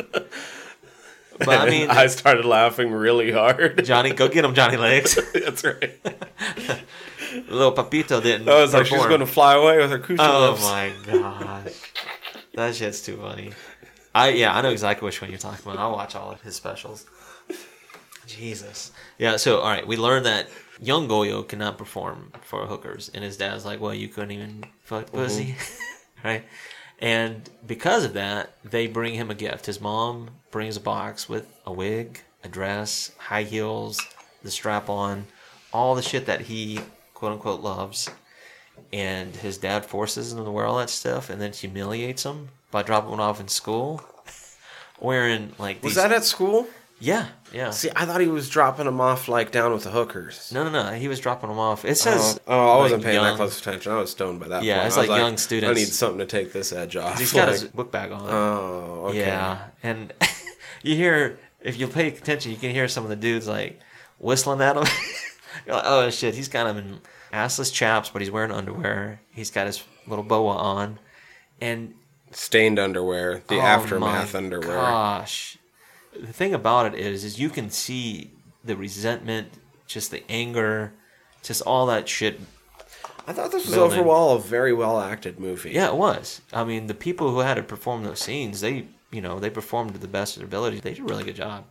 But 1.38 1.48
I 1.60 1.68
mean, 1.68 1.90
I 1.90 2.06
started 2.06 2.44
laughing 2.46 2.90
really 2.92 3.30
hard. 3.30 3.84
Johnny, 3.84 4.12
go 4.12 4.26
get 4.28 4.44
him, 4.44 4.54
Johnny 4.54 4.76
Legs. 4.78 5.18
That's 5.34 5.62
right. 5.64 5.92
Little 7.48 7.72
Papito 7.74 8.22
didn't. 8.22 8.48
I 8.48 8.62
was 8.62 8.72
like, 8.72 8.86
she's 8.86 9.04
going 9.04 9.20
to 9.20 9.26
fly 9.26 9.54
away 9.54 9.76
with 9.78 9.90
her 9.90 9.98
coochie 9.98 10.16
Oh 10.18 10.50
lips. 10.52 10.62
my 10.62 10.92
gosh, 11.04 11.72
that 12.56 12.74
shit's 12.74 13.02
too 13.02 13.16
funny. 13.18 13.52
I 14.14 14.30
yeah, 14.30 14.56
I 14.56 14.62
know 14.62 14.70
exactly 14.70 15.04
which 15.04 15.20
one 15.20 15.30
you're 15.30 15.38
talking 15.38 15.60
about. 15.62 15.78
I'll 15.78 15.92
watch 15.92 16.16
all 16.16 16.32
of 16.32 16.40
his 16.40 16.56
specials. 16.56 17.06
Jesus. 18.26 18.90
Yeah. 19.18 19.36
So 19.36 19.58
all 19.58 19.68
right, 19.68 19.86
we 19.86 19.96
learned 19.96 20.26
that 20.26 20.48
young 20.80 21.06
Goyo 21.06 21.46
cannot 21.46 21.78
perform 21.78 22.32
for 22.40 22.66
hookers, 22.66 23.10
and 23.14 23.22
his 23.22 23.36
dad's 23.36 23.64
like, 23.64 23.80
"Well, 23.80 23.94
you 23.94 24.08
couldn't 24.08 24.32
even 24.32 24.64
fuck 24.82 25.06
mm-hmm. 25.06 25.16
pussy, 25.16 25.54
right?" 26.24 26.44
And 26.98 27.48
because 27.66 28.04
of 28.04 28.14
that, 28.14 28.56
they 28.64 28.86
bring 28.86 29.14
him 29.14 29.30
a 29.30 29.34
gift. 29.34 29.66
His 29.66 29.80
mom 29.80 30.30
brings 30.50 30.78
a 30.78 30.80
box 30.80 31.28
with 31.28 31.46
a 31.66 31.72
wig, 31.72 32.22
a 32.42 32.48
dress, 32.48 33.12
high 33.18 33.42
heels, 33.42 34.00
the 34.42 34.50
strap 34.50 34.88
on, 34.88 35.26
all 35.74 35.94
the 35.94 36.00
shit 36.00 36.24
that 36.24 36.40
he 36.40 36.80
quote 37.12 37.32
unquote 37.32 37.60
loves 37.60 38.08
and 38.92 39.34
his 39.36 39.58
dad 39.58 39.84
forces 39.84 40.32
him 40.32 40.44
to 40.44 40.50
wear 40.50 40.64
all 40.66 40.78
that 40.78 40.90
stuff 40.90 41.28
and 41.30 41.40
then 41.40 41.52
humiliates 41.52 42.24
him 42.24 42.48
by 42.70 42.82
dropping 42.82 43.12
him 43.12 43.20
off 43.20 43.40
in 43.40 43.48
school 43.48 44.02
wearing 45.00 45.52
like 45.58 45.82
Was 45.82 45.94
that 45.96 46.12
at 46.12 46.24
school? 46.24 46.66
yeah 46.98 47.26
yeah 47.52 47.70
See, 47.70 47.90
I 47.94 48.06
thought 48.06 48.22
he 48.22 48.26
was 48.26 48.48
dropping 48.48 48.86
him 48.86 49.00
off 49.02 49.28
like 49.28 49.50
down 49.52 49.72
with 49.72 49.84
the 49.84 49.90
hookers. 49.90 50.50
no 50.54 50.64
no 50.64 50.70
no 50.70 50.92
he 50.94 51.08
was 51.08 51.20
dropping 51.20 51.50
him 51.50 51.58
off 51.58 51.84
it 51.84 51.90
Oh, 51.90 51.94
says 51.94 52.40
oh, 52.46 52.54
oh 52.54 52.72
I 52.72 52.78
wasn't 52.78 53.02
like, 53.02 53.12
paying 53.12 53.22
that 53.22 53.36
close 53.36 53.60
attention. 53.60 53.92
I 53.92 53.98
was 53.98 54.10
stoned 54.12 54.40
by 54.40 54.48
that 54.48 54.62
Yeah, 54.64 54.76
point. 54.76 54.86
it's 54.86 54.96
was 54.96 55.08
like 55.08 55.18
young 55.18 55.36
students. 55.36 55.70
I 55.70 55.74
need 55.82 55.88
something 55.92 56.18
to 56.20 56.26
take 56.26 56.52
this 56.54 56.72
edge 56.72 56.96
off. 56.96 57.18
he's 57.18 57.32
got 57.32 57.48
Like, 57.48 57.60
his 57.60 57.64
book 57.70 57.92
bag 57.92 58.12
on 58.12 58.22
Oh, 58.22 59.06
okay. 59.08 59.18
yeah 59.18 59.64
and 59.82 60.12
you 60.82 60.96
hear 60.96 61.38
if 61.60 61.78
you 61.78 61.86
pay 61.86 62.08
attention 62.08 62.50
you 62.52 62.56
can 62.56 62.70
hear 62.70 62.88
some 62.88 63.04
of 63.04 63.10
the 63.10 63.16
dudes 63.16 63.46
like 63.46 63.78
whistling 64.18 64.62
at 64.62 64.76
him 64.76 64.84
you're 65.66 65.74
like 65.76 65.84
oh 65.86 66.08
shit 66.08 66.34
he's 66.34 66.48
kind 66.48 66.66
of 66.68 66.78
in 66.78 66.98
assless 67.32 67.72
chaps 67.72 68.08
but 68.10 68.22
he's 68.22 68.30
wearing 68.30 68.50
underwear 68.50 69.20
he's 69.30 69.50
got 69.50 69.66
his 69.66 69.82
little 70.06 70.24
boa 70.24 70.54
on 70.54 70.98
and 71.60 71.94
Stained 72.32 72.78
underwear, 72.78 73.42
the 73.46 73.56
Oh 73.56 73.60
aftermath 73.60 74.34
underwear. 74.34 74.76
Gosh, 74.76 75.58
the 76.12 76.32
thing 76.32 76.54
about 76.54 76.92
it 76.92 76.98
is, 76.98 77.24
is 77.24 77.38
you 77.38 77.48
can 77.48 77.70
see 77.70 78.32
the 78.64 78.76
resentment, 78.76 79.52
just 79.86 80.10
the 80.10 80.22
anger, 80.28 80.92
just 81.42 81.62
all 81.62 81.86
that 81.86 82.08
shit. 82.08 82.40
I 83.28 83.32
thought 83.32 83.52
this 83.52 83.64
was 83.66 83.74
Building. 83.74 84.00
overall 84.00 84.36
a 84.36 84.40
very 84.40 84.72
well 84.72 85.00
acted 85.00 85.38
movie. 85.38 85.70
Yeah, 85.70 85.88
it 85.88 85.96
was. 85.96 86.42
I 86.52 86.64
mean, 86.64 86.88
the 86.88 86.94
people 86.94 87.30
who 87.30 87.38
had 87.38 87.54
to 87.54 87.62
perform 87.62 88.02
those 88.04 88.20
scenes, 88.20 88.60
they, 88.60 88.88
you 89.10 89.20
know, 89.20 89.38
they 89.38 89.48
performed 89.48 89.94
to 89.94 89.98
the 89.98 90.08
best 90.08 90.36
of 90.36 90.40
their 90.40 90.46
ability. 90.46 90.80
They 90.80 90.94
did 90.94 91.00
a 91.00 91.04
really 91.04 91.24
good 91.24 91.36
job. 91.36 91.64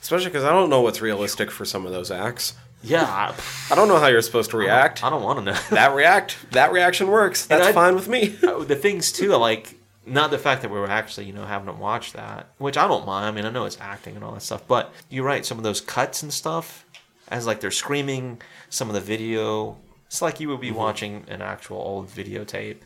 Especially 0.00 0.26
because 0.26 0.44
I 0.44 0.50
don't 0.50 0.70
know 0.70 0.82
what's 0.82 1.00
realistic 1.00 1.50
for 1.50 1.64
some 1.64 1.86
of 1.86 1.92
those 1.92 2.10
acts. 2.10 2.54
Yeah, 2.82 3.34
I, 3.70 3.74
don't 3.74 3.88
know 3.88 3.98
how 3.98 4.08
you're 4.08 4.22
supposed 4.22 4.50
to 4.50 4.56
react. 4.56 5.04
I 5.04 5.10
don't 5.10 5.22
want 5.22 5.38
to 5.38 5.44
know. 5.44 5.58
that 5.70 5.94
react, 5.94 6.36
that 6.50 6.72
reaction 6.72 7.08
works. 7.08 7.46
That's 7.46 7.68
I- 7.68 7.72
fine 7.72 7.94
with 7.94 8.08
me. 8.08 8.36
Oh, 8.42 8.64
the 8.64 8.76
things 8.76 9.12
too, 9.12 9.28
like 9.36 9.76
not 10.04 10.30
the 10.30 10.38
fact 10.38 10.62
that 10.62 10.70
we 10.70 10.78
were 10.78 10.90
actually, 10.90 11.26
you 11.26 11.32
know, 11.32 11.44
having 11.44 11.66
them 11.66 11.78
watch 11.78 12.12
that, 12.12 12.48
which 12.58 12.76
I 12.76 12.88
don't 12.88 13.06
mind. 13.06 13.26
I 13.26 13.30
mean, 13.30 13.44
I 13.44 13.50
know 13.50 13.64
it's 13.64 13.78
acting 13.80 14.16
and 14.16 14.24
all 14.24 14.32
that 14.32 14.42
stuff, 14.42 14.66
but 14.66 14.92
you're 15.08 15.24
right. 15.24 15.46
Some 15.46 15.58
of 15.58 15.64
those 15.64 15.80
cuts 15.80 16.22
and 16.22 16.32
stuff, 16.32 16.84
as 17.28 17.46
like 17.46 17.60
they're 17.60 17.70
screaming, 17.70 18.42
some 18.68 18.88
of 18.88 18.94
the 18.94 19.00
video, 19.00 19.78
it's 20.06 20.20
like 20.20 20.40
you 20.40 20.48
would 20.48 20.60
be 20.60 20.68
mm-hmm. 20.68 20.76
watching 20.76 21.24
an 21.28 21.40
actual 21.40 21.78
old 21.78 22.08
videotape 22.08 22.78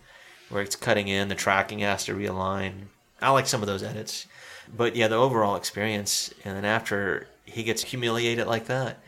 where 0.49 0.63
it's 0.63 0.77
cutting 0.77 1.09
in, 1.09 1.29
the 1.29 1.35
tracking 1.35 1.81
has 1.81 2.05
to 2.05 2.15
realign. 2.15 2.87
I 3.21 3.31
like 3.31 3.47
some 3.47 3.63
of 3.63 3.67
those 3.67 3.83
edits, 3.83 4.27
but 4.75 4.95
yeah, 4.95 5.09
the 5.09 5.17
overall 5.17 5.57
experience. 5.57 6.33
And 6.45 6.57
then 6.57 6.65
after 6.65 7.27
he 7.45 7.63
gets 7.63 7.83
humiliated 7.83 8.47
like 8.47 8.67
that, 8.67 9.01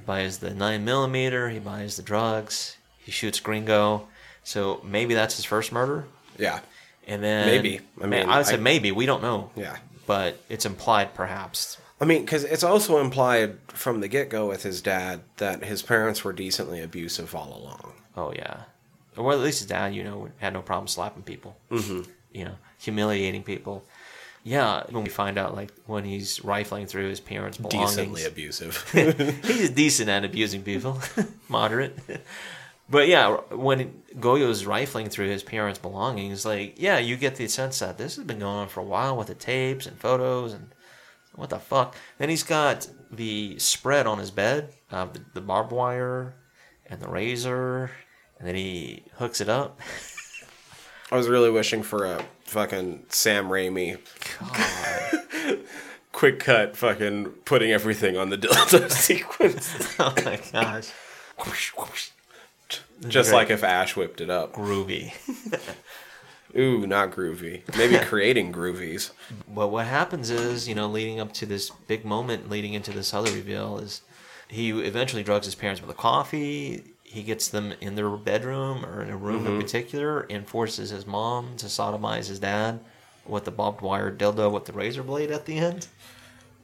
he 0.00 0.06
buys 0.06 0.38
the 0.38 0.54
nine 0.54 0.84
millimeter, 0.84 1.50
he 1.50 1.58
buys 1.58 1.96
the 1.96 2.02
drugs, 2.02 2.76
he 2.98 3.10
shoots 3.10 3.38
Gringo. 3.40 4.06
So 4.42 4.80
maybe 4.82 5.14
that's 5.14 5.36
his 5.36 5.44
first 5.44 5.72
murder. 5.72 6.06
Yeah. 6.38 6.60
And 7.06 7.22
then 7.22 7.46
Maybe. 7.46 7.80
I 8.02 8.06
mean, 8.06 8.28
I 8.28 8.38
would 8.38 8.46
say 8.46 8.54
I- 8.54 8.58
maybe. 8.58 8.92
We 8.92 9.06
don't 9.06 9.22
know. 9.22 9.50
Yeah. 9.54 9.76
But 10.06 10.40
it's 10.48 10.64
implied, 10.64 11.14
perhaps. 11.14 11.76
I 12.00 12.06
mean, 12.06 12.22
because 12.22 12.44
it's 12.44 12.64
also 12.64 12.98
implied 12.98 13.58
from 13.68 14.00
the 14.00 14.08
get 14.08 14.30
go 14.30 14.48
with 14.48 14.62
his 14.62 14.80
dad 14.80 15.20
that 15.36 15.62
his 15.64 15.82
parents 15.82 16.24
were 16.24 16.32
decently 16.32 16.80
abusive 16.80 17.34
all 17.34 17.56
along. 17.62 17.92
Oh 18.16 18.32
yeah. 18.34 18.62
Or 19.16 19.32
at 19.32 19.40
least 19.40 19.58
his 19.58 19.68
dad, 19.68 19.94
you 19.94 20.02
know, 20.02 20.30
had 20.38 20.54
no 20.54 20.62
problem 20.62 20.88
slapping 20.88 21.22
people. 21.22 21.56
Mm-hmm. 21.70 22.10
You 22.32 22.44
know, 22.46 22.54
humiliating 22.78 23.42
people. 23.42 23.84
Yeah. 24.42 24.84
When 24.90 25.04
we 25.04 25.10
find 25.10 25.38
out, 25.38 25.54
like, 25.54 25.72
when 25.86 26.04
he's 26.04 26.44
rifling 26.44 26.86
through 26.86 27.08
his 27.08 27.20
parents' 27.20 27.58
belongings, 27.58 27.96
Decently 27.96 28.24
abusive. 28.24 28.90
he's 29.44 29.70
decent 29.70 30.08
at 30.08 30.24
abusing 30.24 30.62
people, 30.62 31.00
moderate. 31.48 31.98
But 32.88 33.06
yeah, 33.06 33.36
when 33.50 34.02
Goyo's 34.18 34.66
rifling 34.66 35.08
through 35.10 35.28
his 35.28 35.44
parents' 35.44 35.78
belongings, 35.78 36.44
like, 36.44 36.74
yeah, 36.76 36.98
you 36.98 37.16
get 37.16 37.36
the 37.36 37.46
sense 37.46 37.78
that 37.78 37.98
this 37.98 38.16
has 38.16 38.24
been 38.24 38.40
going 38.40 38.56
on 38.56 38.68
for 38.68 38.80
a 38.80 38.84
while 38.84 39.16
with 39.16 39.28
the 39.28 39.34
tapes 39.34 39.86
and 39.86 39.96
photos 39.96 40.52
and 40.52 40.74
what 41.36 41.50
the 41.50 41.60
fuck. 41.60 41.94
Then 42.18 42.28
he's 42.28 42.42
got 42.42 42.88
the 43.12 43.58
spread 43.58 44.08
on 44.08 44.18
his 44.18 44.32
bed, 44.32 44.74
uh, 44.90 45.06
the, 45.06 45.20
the 45.34 45.40
barbed 45.40 45.70
wire 45.70 46.34
and 46.86 47.00
the 47.00 47.08
razor, 47.08 47.92
and 48.38 48.48
then 48.48 48.56
he 48.56 49.04
hooks 49.14 49.40
it 49.40 49.48
up. 49.48 49.80
I 51.12 51.16
was 51.16 51.28
really 51.28 51.50
wishing 51.50 51.82
for 51.82 52.04
a 52.04 52.24
fucking 52.44 53.06
Sam 53.08 53.48
Raimi 53.48 53.98
quick 56.12 56.38
cut, 56.38 56.76
fucking 56.76 57.26
putting 57.44 57.72
everything 57.72 58.16
on 58.16 58.30
the 58.30 58.38
dildo 58.38 58.90
sequence. 58.90 59.96
oh 59.98 60.14
my 60.24 60.38
gosh. 60.52 60.90
Just 63.08 63.32
like 63.32 63.50
if 63.50 63.64
Ash 63.64 63.96
whipped 63.96 64.20
it 64.20 64.30
up. 64.30 64.52
Groovy. 64.52 65.12
Ooh, 66.56 66.86
not 66.86 67.12
groovy. 67.12 67.62
Maybe 67.76 67.98
creating 68.04 68.52
groovies. 68.52 69.10
But 69.48 69.68
what 69.68 69.86
happens 69.86 70.30
is, 70.30 70.68
you 70.68 70.74
know, 70.74 70.88
leading 70.88 71.20
up 71.20 71.32
to 71.34 71.46
this 71.46 71.70
big 71.70 72.04
moment, 72.04 72.50
leading 72.50 72.74
into 72.74 72.90
this 72.90 73.14
other 73.14 73.30
reveal, 73.30 73.78
is 73.78 74.02
he 74.48 74.70
eventually 74.70 75.22
drugs 75.22 75.46
his 75.46 75.54
parents 75.54 75.80
with 75.80 75.90
a 75.90 75.94
coffee. 75.94 76.82
He 77.12 77.24
gets 77.24 77.48
them 77.48 77.72
in 77.80 77.96
their 77.96 78.08
bedroom 78.10 78.86
or 78.86 79.02
in 79.02 79.10
a 79.10 79.16
room 79.16 79.44
in 79.44 79.60
particular 79.60 80.20
and 80.30 80.46
forces 80.46 80.90
his 80.90 81.06
mom 81.08 81.56
to 81.56 81.66
sodomize 81.66 82.28
his 82.28 82.38
dad 82.38 82.78
with 83.26 83.44
the 83.44 83.50
barbed 83.50 83.80
wire 83.80 84.12
dildo 84.14 84.50
with 84.52 84.66
the 84.66 84.72
razor 84.72 85.02
blade 85.02 85.32
at 85.32 85.44
the 85.44 85.58
end. 85.58 85.88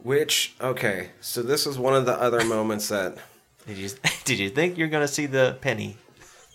Which, 0.05 0.55
okay, 0.61 1.11
so 1.21 1.43
this 1.43 1.67
is 1.67 1.79
one 1.81 1.95
of 1.97 2.07
the 2.07 2.13
other 2.15 2.45
moments 2.45 2.89
that 2.91 3.19
Did 3.67 3.77
you 3.77 3.91
did 4.25 4.39
you 4.39 4.49
think 4.49 4.79
you're 4.79 4.87
gonna 4.87 5.09
see 5.09 5.27
the 5.27 5.59
penny? 5.61 5.97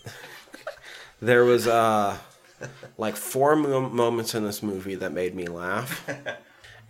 There 1.20 1.44
was 1.44 1.66
uh 1.68 2.16
like 2.96 3.16
four 3.16 3.54
mo- 3.56 3.90
moments 3.90 4.34
in 4.34 4.42
this 4.42 4.62
movie 4.62 4.94
that 4.96 5.12
made 5.12 5.34
me 5.34 5.46
laugh. 5.46 6.08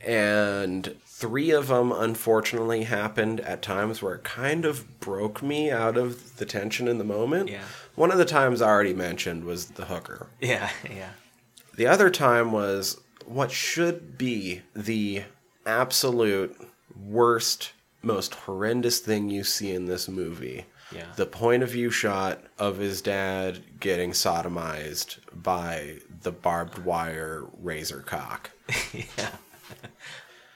And 0.04 0.94
three 1.22 1.50
of 1.50 1.68
them 1.68 1.92
unfortunately 1.92 2.82
happened 2.82 3.38
at 3.42 3.62
times 3.62 4.02
where 4.02 4.16
it 4.16 4.24
kind 4.24 4.64
of 4.64 4.98
broke 4.98 5.40
me 5.40 5.70
out 5.70 5.96
of 5.96 6.36
the 6.38 6.44
tension 6.44 6.88
in 6.88 6.98
the 6.98 7.04
moment. 7.04 7.48
Yeah. 7.48 7.62
One 7.94 8.10
of 8.10 8.18
the 8.18 8.24
times 8.24 8.60
I 8.60 8.66
already 8.66 8.92
mentioned 8.92 9.44
was 9.44 9.66
the 9.66 9.84
hooker. 9.84 10.26
Yeah, 10.40 10.68
yeah. 10.90 11.10
The 11.76 11.86
other 11.86 12.10
time 12.10 12.50
was 12.50 13.00
what 13.24 13.52
should 13.52 14.18
be 14.18 14.62
the 14.74 15.22
absolute 15.64 16.60
worst, 17.00 17.70
most 18.02 18.34
horrendous 18.34 18.98
thing 18.98 19.30
you 19.30 19.44
see 19.44 19.70
in 19.70 19.86
this 19.86 20.08
movie. 20.08 20.64
Yeah. 20.92 21.06
The 21.14 21.26
point 21.26 21.62
of 21.62 21.70
view 21.70 21.92
shot 21.92 22.42
of 22.58 22.78
his 22.78 23.00
dad 23.00 23.62
getting 23.78 24.10
sodomized 24.10 25.18
by 25.32 25.98
the 26.22 26.32
barbed 26.32 26.78
wire 26.78 27.44
razor 27.62 28.00
cock. 28.00 28.50
yeah. 28.92 29.30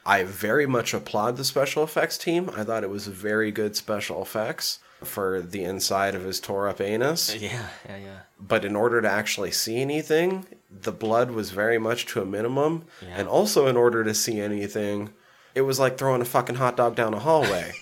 I 0.06 0.22
very 0.22 0.66
much 0.66 0.94
applaud 0.94 1.36
the 1.36 1.44
special 1.44 1.82
effects 1.82 2.16
team. 2.16 2.48
I 2.56 2.62
thought 2.64 2.84
it 2.84 2.90
was 2.90 3.08
very 3.08 3.50
good 3.50 3.74
special 3.76 4.22
effects 4.22 4.78
for 5.02 5.42
the 5.42 5.64
inside 5.64 6.14
of 6.14 6.22
his 6.22 6.38
tore 6.40 6.68
up 6.68 6.80
anus. 6.80 7.34
Yeah, 7.40 7.68
yeah, 7.88 7.96
yeah. 7.96 8.18
but 8.40 8.64
in 8.64 8.76
order 8.76 9.02
to 9.02 9.10
actually 9.10 9.50
see 9.50 9.78
anything, 9.82 10.46
the 10.70 10.92
blood 10.92 11.30
was 11.32 11.50
very 11.50 11.78
much 11.78 12.06
to 12.06 12.22
a 12.22 12.24
minimum. 12.24 12.84
Yeah. 13.02 13.14
And 13.18 13.28
also, 13.28 13.66
in 13.66 13.76
order 13.76 14.04
to 14.04 14.14
see 14.14 14.40
anything, 14.40 15.10
it 15.54 15.62
was 15.62 15.78
like 15.80 15.98
throwing 15.98 16.22
a 16.22 16.24
fucking 16.26 16.54
hot 16.56 16.76
dog 16.76 16.94
down 16.94 17.12
a 17.12 17.18
hallway. 17.18 17.72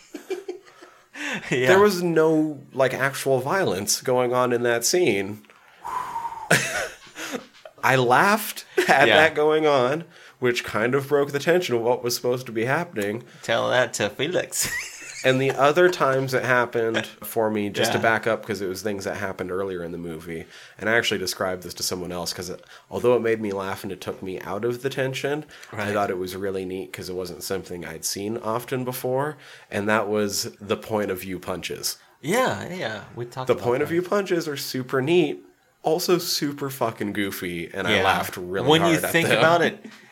yeah. 1.50 1.66
There 1.68 1.80
was 1.80 2.02
no 2.02 2.60
like 2.72 2.94
actual 2.94 3.40
violence 3.40 4.00
going 4.00 4.32
on 4.32 4.52
in 4.52 4.62
that 4.62 4.84
scene. 4.84 5.42
I 7.84 7.96
laughed 7.96 8.64
at 8.88 9.08
Yeah. 9.08 9.16
that 9.16 9.34
going 9.34 9.66
on, 9.66 10.04
which 10.44 10.62
kind 10.62 10.94
of 10.94 11.08
broke 11.08 11.32
the 11.32 11.38
tension 11.38 11.74
of 11.74 11.80
what 11.80 12.04
was 12.04 12.14
supposed 12.14 12.44
to 12.44 12.52
be 12.52 12.66
happening. 12.66 13.22
Tell 13.42 13.70
that 13.70 13.94
to 13.94 14.10
Felix. 14.10 14.70
And 15.24 15.40
the 15.40 15.52
other 15.52 15.88
times 15.88 16.34
it 16.34 16.44
happened 16.44 17.06
for 17.06 17.50
me, 17.50 17.70
just 17.70 17.92
to 17.92 17.98
back 17.98 18.26
up, 18.26 18.42
because 18.42 18.60
it 18.60 18.66
was 18.66 18.82
things 18.82 19.04
that 19.04 19.16
happened 19.16 19.50
earlier 19.50 19.82
in 19.82 19.90
the 19.90 19.96
movie. 19.96 20.44
And 20.76 20.90
I 20.90 20.98
actually 20.98 21.16
described 21.16 21.62
this 21.62 21.72
to 21.74 21.82
someone 21.82 22.12
else 22.12 22.34
because 22.34 22.52
although 22.90 23.16
it 23.16 23.22
made 23.22 23.40
me 23.40 23.52
laugh 23.52 23.84
and 23.84 23.90
it 23.90 24.02
took 24.02 24.22
me 24.22 24.38
out 24.42 24.66
of 24.66 24.82
the 24.82 24.90
tension, 24.90 25.46
I 25.72 25.94
thought 25.94 26.10
it 26.10 26.18
was 26.18 26.36
really 26.36 26.66
neat 26.66 26.92
because 26.92 27.08
it 27.08 27.14
wasn't 27.14 27.42
something 27.42 27.86
I'd 27.86 28.04
seen 28.04 28.36
often 28.36 28.84
before. 28.84 29.38
And 29.70 29.88
that 29.88 30.08
was 30.08 30.54
the 30.60 30.76
point 30.76 31.10
of 31.10 31.22
view 31.22 31.38
punches. 31.38 31.96
yeah, 32.20 32.70
yeah. 32.70 33.04
We 33.16 33.24
talked 33.24 33.46
The 33.46 33.54
point 33.54 33.82
of 33.82 33.88
view 33.88 34.02
punches 34.02 34.46
are 34.46 34.58
super 34.58 35.00
neat, 35.00 35.42
also 35.82 36.18
super 36.18 36.68
fucking 36.68 37.14
goofy, 37.14 37.70
and 37.72 37.86
I 37.86 38.02
laughed 38.02 38.36
really 38.36 38.68
when 38.68 38.82
hard 38.82 38.92
When 38.92 39.04
you 39.04 39.10
think 39.10 39.28
about 39.30 39.62
it 39.62 39.86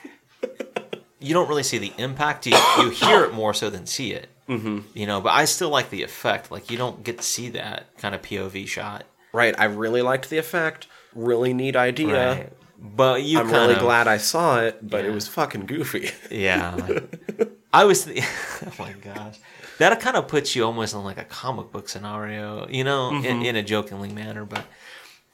you 1.22 1.32
don't 1.34 1.48
really 1.48 1.62
see 1.62 1.78
the 1.78 1.92
impact 1.98 2.46
you, 2.46 2.56
you 2.78 2.90
hear 2.90 3.24
it 3.24 3.32
more 3.32 3.54
so 3.54 3.70
than 3.70 3.86
see 3.86 4.12
it 4.12 4.28
mm-hmm. 4.48 4.80
you 4.94 5.06
know 5.06 5.20
but 5.20 5.30
i 5.30 5.44
still 5.44 5.70
like 5.70 5.90
the 5.90 6.02
effect 6.02 6.50
like 6.50 6.70
you 6.70 6.76
don't 6.76 7.02
get 7.04 7.18
to 7.18 7.22
see 7.24 7.48
that 7.50 7.86
kind 7.98 8.14
of 8.14 8.22
pov 8.22 8.66
shot 8.66 9.04
Right, 9.34 9.54
I 9.58 9.64
really 9.64 10.02
liked 10.02 10.28
the 10.28 10.36
effect. 10.36 10.88
Really 11.14 11.54
neat 11.54 11.74
idea. 11.74 12.34
right 12.36 12.52
but 12.78 13.22
you 13.22 13.38
I'm 13.38 13.48
really 13.50 13.74
of, 13.74 13.78
glad 13.80 14.08
I 14.08 14.16
saw 14.18 14.60
it, 14.60 14.78
but 14.82 15.04
it 15.04 15.10
was 15.10 15.28
fucking 15.28 15.66
goofy. 15.66 16.10
yeah 16.30 16.74
like, 16.74 17.50
i 17.72 17.84
was 17.84 18.04
th- 18.04 18.22
oh 18.66 18.72
my 18.78 18.92
gosh 18.92 19.38
that 19.78 19.98
kind 20.00 20.16
of 20.16 20.28
puts 20.28 20.54
you 20.54 20.64
almost 20.64 20.92
in 20.94 21.02
like 21.04 21.16
a 21.18 21.24
comic 21.24 21.70
book 21.72 21.88
scenario 21.88 22.66
you 22.68 22.84
know 22.84 23.10
Mm-hmm. 23.12 23.24
in, 23.24 23.42
in 23.46 23.56
a 23.56 23.62
jokingly 23.62 24.12
manner 24.12 24.44
but 24.44 24.64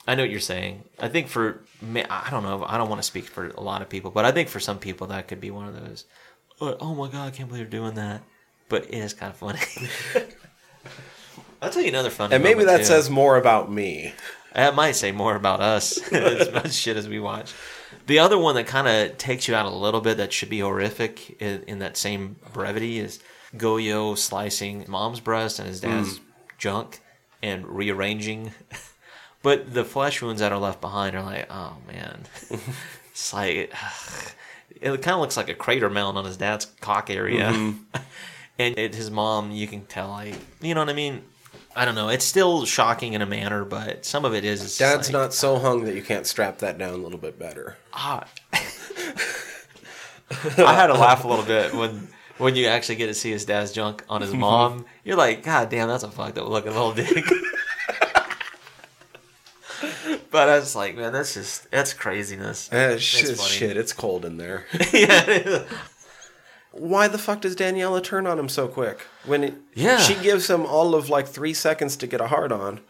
I 0.08 0.14
know 0.14 0.22
what 0.22 0.30
you're 0.30 0.40
saying. 0.40 0.84
I 0.98 1.08
think 1.08 1.28
for 1.28 1.60
me, 1.82 2.02
I 2.08 2.30
don't 2.30 2.42
know. 2.42 2.64
I 2.66 2.78
don't 2.78 2.88
want 2.88 3.00
to 3.00 3.06
speak 3.06 3.26
for 3.26 3.48
a 3.48 3.60
lot 3.60 3.82
of 3.82 3.90
people, 3.90 4.10
but 4.10 4.24
I 4.24 4.32
think 4.32 4.48
for 4.48 4.58
some 4.58 4.78
people 4.78 5.08
that 5.08 5.28
could 5.28 5.38
be 5.38 5.50
one 5.50 5.68
of 5.68 5.74
those. 5.74 6.06
Oh, 6.62 6.94
my 6.94 7.08
god, 7.08 7.26
I 7.26 7.30
can't 7.30 7.46
believe 7.46 7.70
they're 7.70 7.80
doing 7.80 7.94
that. 7.96 8.22
But 8.70 8.86
it 8.86 8.94
is 8.94 9.12
kind 9.12 9.30
of 9.30 9.36
funny. 9.36 9.60
I'll 11.62 11.68
tell 11.68 11.82
you 11.82 11.88
another 11.88 12.08
funny. 12.08 12.34
And 12.34 12.42
maybe 12.42 12.64
that 12.64 12.78
too. 12.78 12.84
says 12.84 13.10
more 13.10 13.36
about 13.36 13.70
me. 13.70 14.14
That 14.54 14.74
might 14.74 14.92
say 14.92 15.12
more 15.12 15.36
about 15.36 15.60
us 15.60 15.98
as 16.12 16.50
much 16.52 16.72
shit 16.72 16.96
as 16.96 17.06
we 17.06 17.20
watch. 17.20 17.52
The 18.06 18.18
other 18.18 18.38
one 18.38 18.54
that 18.54 18.66
kind 18.66 18.88
of 18.88 19.18
takes 19.18 19.46
you 19.46 19.54
out 19.54 19.66
a 19.66 19.74
little 19.74 20.00
bit 20.00 20.16
that 20.16 20.32
should 20.32 20.48
be 20.48 20.60
horrific 20.60 21.40
in, 21.42 21.64
in 21.64 21.78
that 21.80 21.98
same 21.98 22.36
brevity 22.54 22.98
is 22.98 23.20
Goyo 23.56 24.16
slicing 24.16 24.86
mom's 24.88 25.20
breast 25.20 25.58
and 25.58 25.68
his 25.68 25.82
dad's 25.82 26.18
mm. 26.18 26.22
junk 26.56 27.00
and 27.42 27.66
rearranging. 27.66 28.52
But 29.48 29.72
the 29.72 29.82
flesh 29.82 30.20
wounds 30.20 30.42
that 30.42 30.52
are 30.52 30.58
left 30.58 30.82
behind 30.82 31.16
are 31.16 31.22
like, 31.22 31.46
oh 31.48 31.78
man. 31.86 32.24
it's 33.10 33.32
like, 33.32 33.72
it 34.78 34.90
kind 35.00 35.14
of 35.14 35.20
looks 35.20 35.38
like 35.38 35.48
a 35.48 35.54
crater 35.54 35.88
mound 35.88 36.18
on 36.18 36.26
his 36.26 36.36
dad's 36.36 36.66
cock 36.82 37.08
area. 37.08 37.46
Mm-hmm. 37.46 38.02
and 38.58 38.78
it, 38.78 38.94
his 38.94 39.10
mom, 39.10 39.50
you 39.50 39.66
can 39.66 39.86
tell, 39.86 40.10
like, 40.10 40.34
you 40.60 40.74
know 40.74 40.82
what 40.82 40.90
I 40.90 40.92
mean? 40.92 41.22
I 41.74 41.86
don't 41.86 41.94
know. 41.94 42.10
It's 42.10 42.26
still 42.26 42.66
shocking 42.66 43.14
in 43.14 43.22
a 43.22 43.26
manner, 43.26 43.64
but 43.64 44.04
some 44.04 44.26
of 44.26 44.34
it 44.34 44.44
is. 44.44 44.76
Dad's 44.76 45.08
like, 45.08 45.14
not 45.14 45.32
so 45.32 45.56
uh, 45.56 45.60
hung 45.60 45.86
that 45.86 45.94
you 45.94 46.02
can't 46.02 46.26
strap 46.26 46.58
that 46.58 46.76
down 46.76 46.92
a 46.92 46.98
little 46.98 47.16
bit 47.16 47.38
better. 47.38 47.78
Ah. 47.94 48.28
I 48.52 48.58
had 50.74 50.88
to 50.88 50.94
laugh 50.94 51.24
a 51.24 51.26
little 51.26 51.46
bit 51.46 51.72
when 51.72 52.08
when 52.36 52.54
you 52.54 52.66
actually 52.66 52.96
get 52.96 53.06
to 53.06 53.14
see 53.14 53.30
his 53.30 53.46
dad's 53.46 53.72
junk 53.72 54.04
on 54.10 54.20
his 54.20 54.30
mm-hmm. 54.30 54.40
mom. 54.40 54.84
You're 55.04 55.16
like, 55.16 55.42
God 55.42 55.70
damn, 55.70 55.88
that's 55.88 56.04
a 56.04 56.10
fucked 56.10 56.36
up 56.36 56.50
looking 56.50 56.72
little 56.72 56.92
dick. 56.92 57.24
But 60.30 60.48
I 60.48 60.58
was 60.58 60.74
like, 60.76 60.96
man, 60.96 61.12
that's 61.12 61.34
just 61.34 61.70
that's 61.70 61.92
craziness. 61.94 62.68
Eh, 62.72 62.88
That's 62.88 63.02
shit, 63.02 63.36
funny. 63.36 63.48
shit, 63.50 63.76
it's 63.76 63.92
cold 63.92 64.24
in 64.24 64.36
there. 64.36 64.64
yeah, 64.92 65.64
Why 66.72 67.08
the 67.08 67.18
fuck 67.18 67.40
does 67.40 67.56
Daniela 67.56 68.02
turn 68.02 68.26
on 68.26 68.38
him 68.38 68.48
so 68.48 68.68
quick? 68.68 69.06
When 69.24 69.42
it, 69.44 69.54
Yeah. 69.74 69.98
she 69.98 70.14
gives 70.14 70.48
him 70.48 70.66
all 70.66 70.94
of 70.94 71.08
like 71.08 71.26
three 71.26 71.54
seconds 71.54 71.96
to 71.96 72.06
get 72.06 72.20
a 72.20 72.28
hard 72.28 72.52
on. 72.52 72.80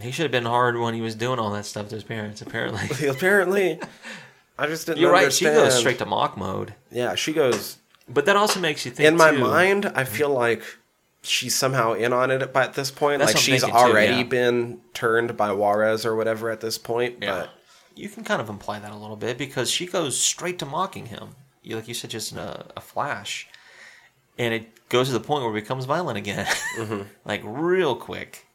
he 0.00 0.10
should 0.10 0.22
have 0.24 0.32
been 0.32 0.46
hard 0.46 0.78
when 0.78 0.94
he 0.94 1.00
was 1.00 1.14
doing 1.14 1.38
all 1.38 1.50
that 1.52 1.66
stuff 1.66 1.88
to 1.90 1.94
his 1.94 2.04
parents. 2.04 2.40
Apparently, 2.42 3.06
Apparently, 3.08 3.78
I 4.58 4.66
just 4.66 4.86
didn't 4.86 4.98
you're 5.00 5.12
right. 5.12 5.32
She 5.32 5.44
goes 5.44 5.78
straight 5.78 5.98
to 5.98 6.06
mock 6.06 6.36
mode. 6.36 6.74
Yeah, 6.90 7.14
she 7.14 7.32
goes. 7.32 7.76
But 8.08 8.24
that 8.26 8.36
also 8.36 8.58
makes 8.60 8.84
you 8.84 8.90
think. 8.92 9.06
In 9.08 9.16
my 9.16 9.32
too- 9.32 9.38
mind, 9.38 9.86
I 9.94 10.04
feel 10.04 10.30
like 10.30 10.62
she's 11.26 11.54
somehow 11.54 11.92
in 11.92 12.12
on 12.12 12.30
it 12.30 12.52
by 12.52 12.64
at 12.64 12.74
this 12.74 12.90
point. 12.90 13.18
That's 13.20 13.34
like 13.34 13.42
she's 13.42 13.60
thinking 13.62 13.78
too, 13.78 13.84
already 13.86 14.16
yeah. 14.16 14.22
been 14.24 14.80
turned 14.94 15.36
by 15.36 15.52
Juarez 15.52 16.06
or 16.06 16.14
whatever 16.16 16.50
at 16.50 16.60
this 16.60 16.78
point. 16.78 17.20
But 17.20 17.50
you 17.94 18.08
can 18.08 18.24
kind 18.24 18.40
of 18.40 18.48
imply 18.48 18.78
that 18.78 18.92
a 18.92 18.96
little 18.96 19.16
bit 19.16 19.38
because 19.38 19.70
she 19.70 19.86
goes 19.86 20.18
straight 20.20 20.58
to 20.60 20.66
mocking 20.66 21.06
him. 21.06 21.30
You, 21.62 21.76
like 21.76 21.88
you 21.88 21.94
said, 21.94 22.10
just 22.10 22.32
in 22.32 22.38
a, 22.38 22.66
a 22.76 22.80
flash, 22.80 23.48
and 24.38 24.54
it 24.54 24.88
goes 24.88 25.08
to 25.08 25.12
the 25.12 25.20
point 25.20 25.42
where 25.42 25.50
it 25.56 25.60
becomes 25.60 25.84
violent 25.84 26.16
again, 26.18 26.46
Mm-hmm. 26.78 27.02
like 27.24 27.40
real 27.44 27.96
quick. 27.96 28.46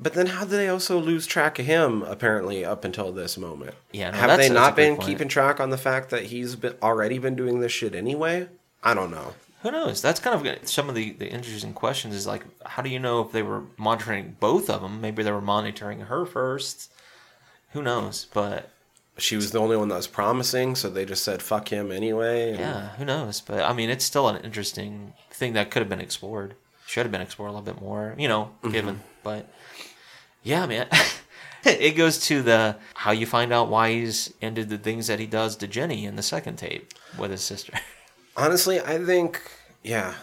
But 0.00 0.14
then 0.14 0.26
how 0.26 0.40
did 0.40 0.50
they 0.50 0.68
also 0.68 0.98
lose 0.98 1.24
track 1.24 1.60
of 1.60 1.66
him 1.66 2.02
apparently 2.02 2.64
up 2.64 2.84
until 2.84 3.12
this 3.12 3.38
moment? 3.38 3.76
Yeah, 3.92 4.10
no, 4.10 4.18
Have 4.18 4.38
they 4.38 4.48
not 4.48 4.74
been 4.74 4.96
keeping 4.96 5.28
track 5.28 5.60
on 5.60 5.70
the 5.70 5.78
fact 5.78 6.10
that 6.10 6.24
he's 6.24 6.56
been 6.56 6.74
already 6.82 7.18
been 7.18 7.36
doing 7.36 7.60
this 7.60 7.70
shit 7.70 7.94
anyway? 7.94 8.48
I 8.82 8.92
don't 8.94 9.12
know. 9.12 9.34
Who 9.64 9.70
knows? 9.72 10.00
That's 10.00 10.20
kind 10.20 10.46
of 10.46 10.68
some 10.68 10.88
of 10.88 10.94
the, 10.94 11.10
the 11.14 11.28
interesting 11.28 11.72
questions. 11.72 12.14
Is 12.14 12.26
like, 12.26 12.44
how 12.64 12.82
do 12.82 12.88
you 12.90 12.98
know 13.00 13.20
if 13.22 13.32
they 13.32 13.42
were 13.42 13.62
monitoring 13.76 14.36
both 14.38 14.70
of 14.70 14.82
them? 14.82 15.00
Maybe 15.00 15.22
they 15.24 15.32
were 15.32 15.40
monitoring 15.40 16.00
her 16.02 16.24
first. 16.24 16.92
Who 17.72 17.82
knows? 17.82 18.26
But 18.32 18.70
She 19.18 19.34
was 19.36 19.50
the 19.50 19.58
only 19.60 19.76
one 19.76 19.88
that 19.88 19.96
was 19.96 20.06
promising, 20.06 20.74
so 20.76 20.88
they 20.90 21.04
just 21.04 21.24
said 21.24 21.40
fuck 21.42 21.68
him 21.72 21.90
anyway. 21.90 22.50
and- 22.50 22.58
yeah, 22.60 22.88
who 22.90 23.04
knows? 23.04 23.40
But 23.40 23.64
I 23.64 23.72
mean, 23.72 23.88
it's 23.90 24.04
still 24.04 24.28
an 24.28 24.44
interesting 24.44 25.14
thing 25.30 25.54
that 25.54 25.70
could 25.70 25.80
have 25.80 25.88
been 25.88 26.00
explored. 26.00 26.54
Should 26.86 27.06
have 27.06 27.12
been 27.12 27.22
explored 27.22 27.48
a 27.50 27.54
little 27.54 27.64
bit 27.74 27.80
more, 27.82 28.14
you 28.18 28.28
know, 28.28 28.50
Mm-hmm. 28.62 28.70
given. 28.70 29.00
But 29.22 29.48
yeah, 30.42 30.66
man. 30.66 30.86
it 31.64 31.96
goes 31.96 32.18
to 32.26 32.42
the 32.42 32.76
how 32.94 33.12
you 33.12 33.24
find 33.24 33.50
out 33.50 33.70
why 33.70 33.90
he's 33.92 34.32
ended 34.42 34.68
the 34.68 34.76
things 34.76 35.06
that 35.06 35.18
he 35.18 35.26
does 35.26 35.56
to 35.56 35.66
Jenny 35.66 36.04
in 36.04 36.16
the 36.16 36.22
second 36.22 36.56
tape 36.56 36.92
with 37.18 37.30
his 37.30 37.40
sister. 37.40 37.72
Honestly, 38.36 38.80
I 38.80 38.98
think 39.04 39.40
yeah, 39.82 40.14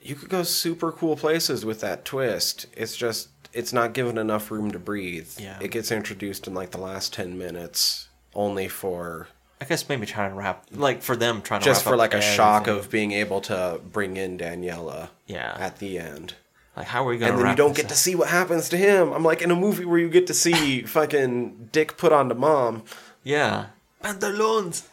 you 0.00 0.14
could 0.14 0.28
go 0.28 0.42
super 0.42 0.92
cool 0.92 1.16
places 1.16 1.64
with 1.64 1.80
that 1.80 2.04
twist. 2.04 2.66
It's 2.76 2.96
just 2.96 3.28
it's 3.52 3.72
not 3.72 3.94
given 3.94 4.18
enough 4.18 4.50
room 4.50 4.70
to 4.72 4.78
breathe. 4.78 5.30
Yeah. 5.38 5.58
It 5.60 5.70
gets 5.70 5.90
introduced 5.90 6.46
in 6.46 6.54
like 6.54 6.70
the 6.72 6.80
last 6.80 7.12
10 7.14 7.38
minutes 7.38 8.08
only 8.34 8.68
for 8.68 9.28
I 9.60 9.64
guess 9.64 9.88
maybe 9.88 10.04
trying 10.04 10.30
to 10.32 10.36
wrap, 10.36 10.66
like 10.72 11.00
for 11.02 11.16
them 11.16 11.40
trying 11.40 11.62
to 11.62 11.66
wrap 11.70 11.74
just 11.76 11.84
for 11.84 11.96
like 11.96 12.12
a 12.12 12.20
shock 12.20 12.66
of 12.66 12.90
being 12.90 13.12
able 13.12 13.40
to 13.42 13.80
bring 13.90 14.18
in 14.18 14.36
Daniela 14.36 15.08
Yeah. 15.26 15.56
at 15.58 15.78
the 15.78 15.98
end. 15.98 16.34
like 16.76 16.88
how 16.88 17.04
are 17.04 17.08
we 17.08 17.16
gonna 17.16 17.32
And 17.32 17.40
then 17.40 17.48
you 17.52 17.56
don't 17.56 17.74
get 17.74 17.86
up? 17.86 17.90
to 17.92 17.96
see 17.96 18.14
what 18.14 18.28
happens 18.28 18.68
to 18.68 18.76
him. 18.76 19.12
I'm 19.14 19.22
like 19.24 19.40
in 19.40 19.50
a 19.50 19.56
movie 19.56 19.86
where 19.86 19.98
you 19.98 20.10
get 20.10 20.26
to 20.26 20.34
see 20.34 20.82
fucking 20.96 21.70
dick 21.72 21.96
put 21.96 22.12
onto 22.12 22.34
mom. 22.34 22.82
yeah 23.24 23.66
pantaloons. 24.02 24.86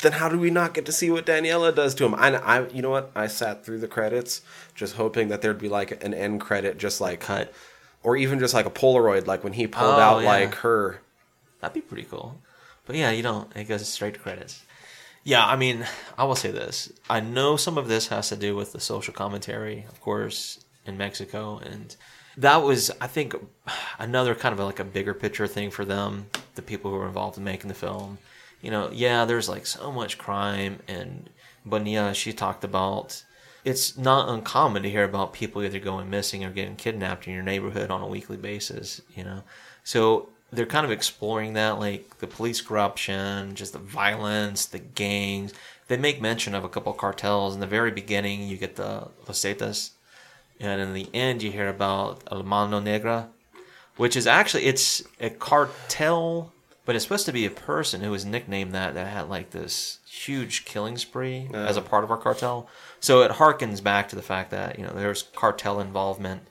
Then 0.00 0.12
how 0.12 0.28
do 0.28 0.38
we 0.38 0.50
not 0.50 0.74
get 0.74 0.86
to 0.86 0.92
see 0.92 1.10
what 1.10 1.26
Daniela 1.26 1.74
does 1.74 1.94
to 1.96 2.04
him? 2.04 2.14
I, 2.14 2.36
I, 2.36 2.68
you 2.68 2.82
know 2.82 2.90
what? 2.90 3.10
I 3.16 3.26
sat 3.26 3.64
through 3.64 3.80
the 3.80 3.88
credits 3.88 4.42
just 4.74 4.94
hoping 4.94 5.28
that 5.28 5.42
there'd 5.42 5.58
be 5.58 5.68
like 5.68 6.02
an 6.04 6.14
end 6.14 6.40
credit, 6.40 6.78
just 6.78 7.00
like 7.00 7.20
Cut. 7.20 7.52
or 8.04 8.16
even 8.16 8.38
just 8.38 8.54
like 8.54 8.66
a 8.66 8.70
Polaroid, 8.70 9.26
like 9.26 9.42
when 9.42 9.54
he 9.54 9.66
pulled 9.66 9.94
Oh, 9.96 10.00
out 10.00 10.20
yeah. 10.22 10.28
like 10.28 10.54
her 10.56 11.00
That'd 11.60 11.74
be 11.74 11.80
pretty 11.80 12.04
cool. 12.04 12.38
But 12.86 12.94
yeah, 12.94 13.10
you 13.10 13.22
don't. 13.22 13.54
It 13.56 13.64
goes 13.64 13.86
straight 13.88 14.14
to 14.14 14.20
credits. 14.20 14.62
Yeah, 15.24 15.44
I 15.44 15.56
mean, 15.56 15.84
I 16.16 16.24
will 16.24 16.36
say 16.36 16.52
this. 16.52 16.92
I 17.10 17.18
know 17.20 17.56
some 17.56 17.76
of 17.76 17.88
this 17.88 18.06
has 18.08 18.28
to 18.28 18.36
do 18.36 18.54
with 18.54 18.72
the 18.72 18.78
social 18.80 19.12
commentary, 19.12 19.84
of 19.88 20.00
course, 20.00 20.64
in 20.86 20.96
Mexico, 20.96 21.58
and 21.58 21.94
that 22.36 22.58
was, 22.62 22.92
I 23.00 23.08
think, 23.08 23.34
another 23.98 24.36
kind 24.36 24.52
of 24.52 24.60
like 24.64 24.78
a 24.78 24.84
bigger 24.84 25.12
picture 25.12 25.48
thing 25.48 25.72
for 25.72 25.84
them, 25.84 26.26
the 26.54 26.62
people 26.62 26.92
who 26.92 26.96
were 26.98 27.06
involved 27.08 27.36
in 27.36 27.42
making 27.44 27.66
the 27.68 27.74
film. 27.74 28.18
You 28.60 28.70
know, 28.70 28.90
yeah, 28.92 29.24
there's 29.24 29.48
like 29.48 29.66
so 29.66 29.92
much 29.92 30.18
crime, 30.18 30.80
and 30.88 31.30
Bonilla, 31.64 32.14
she 32.14 32.32
talked 32.32 32.64
about 32.64 33.24
it's 33.64 33.98
not 33.98 34.28
uncommon 34.28 34.82
to 34.82 34.90
hear 34.90 35.04
about 35.04 35.32
people 35.32 35.62
either 35.62 35.78
going 35.78 36.08
missing 36.08 36.44
or 36.44 36.50
getting 36.50 36.76
kidnapped 36.76 37.26
in 37.26 37.34
your 37.34 37.42
neighborhood 37.42 37.90
on 37.90 38.02
a 38.02 38.06
weekly 38.06 38.36
basis, 38.36 39.00
you 39.14 39.24
know. 39.24 39.42
So 39.84 40.28
they're 40.50 40.66
kind 40.66 40.86
of 40.86 40.92
exploring 40.92 41.52
that, 41.54 41.78
like 41.78 42.18
the 42.18 42.26
police 42.26 42.60
corruption, 42.60 43.54
just 43.54 43.72
the 43.72 43.78
violence, 43.78 44.66
the 44.66 44.78
gangs. 44.78 45.52
They 45.88 45.96
make 45.96 46.20
mention 46.20 46.54
of 46.54 46.64
a 46.64 46.68
couple 46.68 46.92
of 46.92 46.98
cartels. 46.98 47.54
In 47.54 47.60
the 47.60 47.66
very 47.66 47.90
beginning, 47.90 48.42
you 48.42 48.56
get 48.56 48.76
the 48.76 49.08
Los 49.26 49.40
Zetas, 49.40 49.90
and 50.60 50.80
in 50.80 50.94
the 50.94 51.08
end, 51.12 51.42
you 51.42 51.50
hear 51.50 51.68
about 51.68 52.22
El 52.30 52.42
Mano 52.42 52.80
Negra, 52.80 53.28
which 53.96 54.16
is 54.16 54.26
actually 54.26 54.64
it's 54.64 55.02
a 55.20 55.30
cartel, 55.30 56.52
but 56.88 56.96
it's 56.96 57.04
supposed 57.04 57.26
to 57.26 57.32
be 57.32 57.44
a 57.44 57.50
person 57.50 58.00
who 58.00 58.10
was 58.10 58.24
nicknamed 58.24 58.72
that 58.72 58.94
that 58.94 59.08
had 59.08 59.28
like 59.28 59.50
this 59.50 59.98
huge 60.06 60.64
killing 60.64 60.96
spree 60.96 61.50
as 61.52 61.76
a 61.76 61.82
part 61.82 62.02
of 62.02 62.10
our 62.10 62.16
cartel. 62.16 62.66
So 62.98 63.20
it 63.20 63.32
harkens 63.32 63.82
back 63.82 64.08
to 64.08 64.16
the 64.16 64.22
fact 64.22 64.50
that 64.52 64.78
you 64.78 64.86
know 64.86 64.94
there's 64.94 65.24
cartel 65.34 65.80
involvement. 65.80 66.44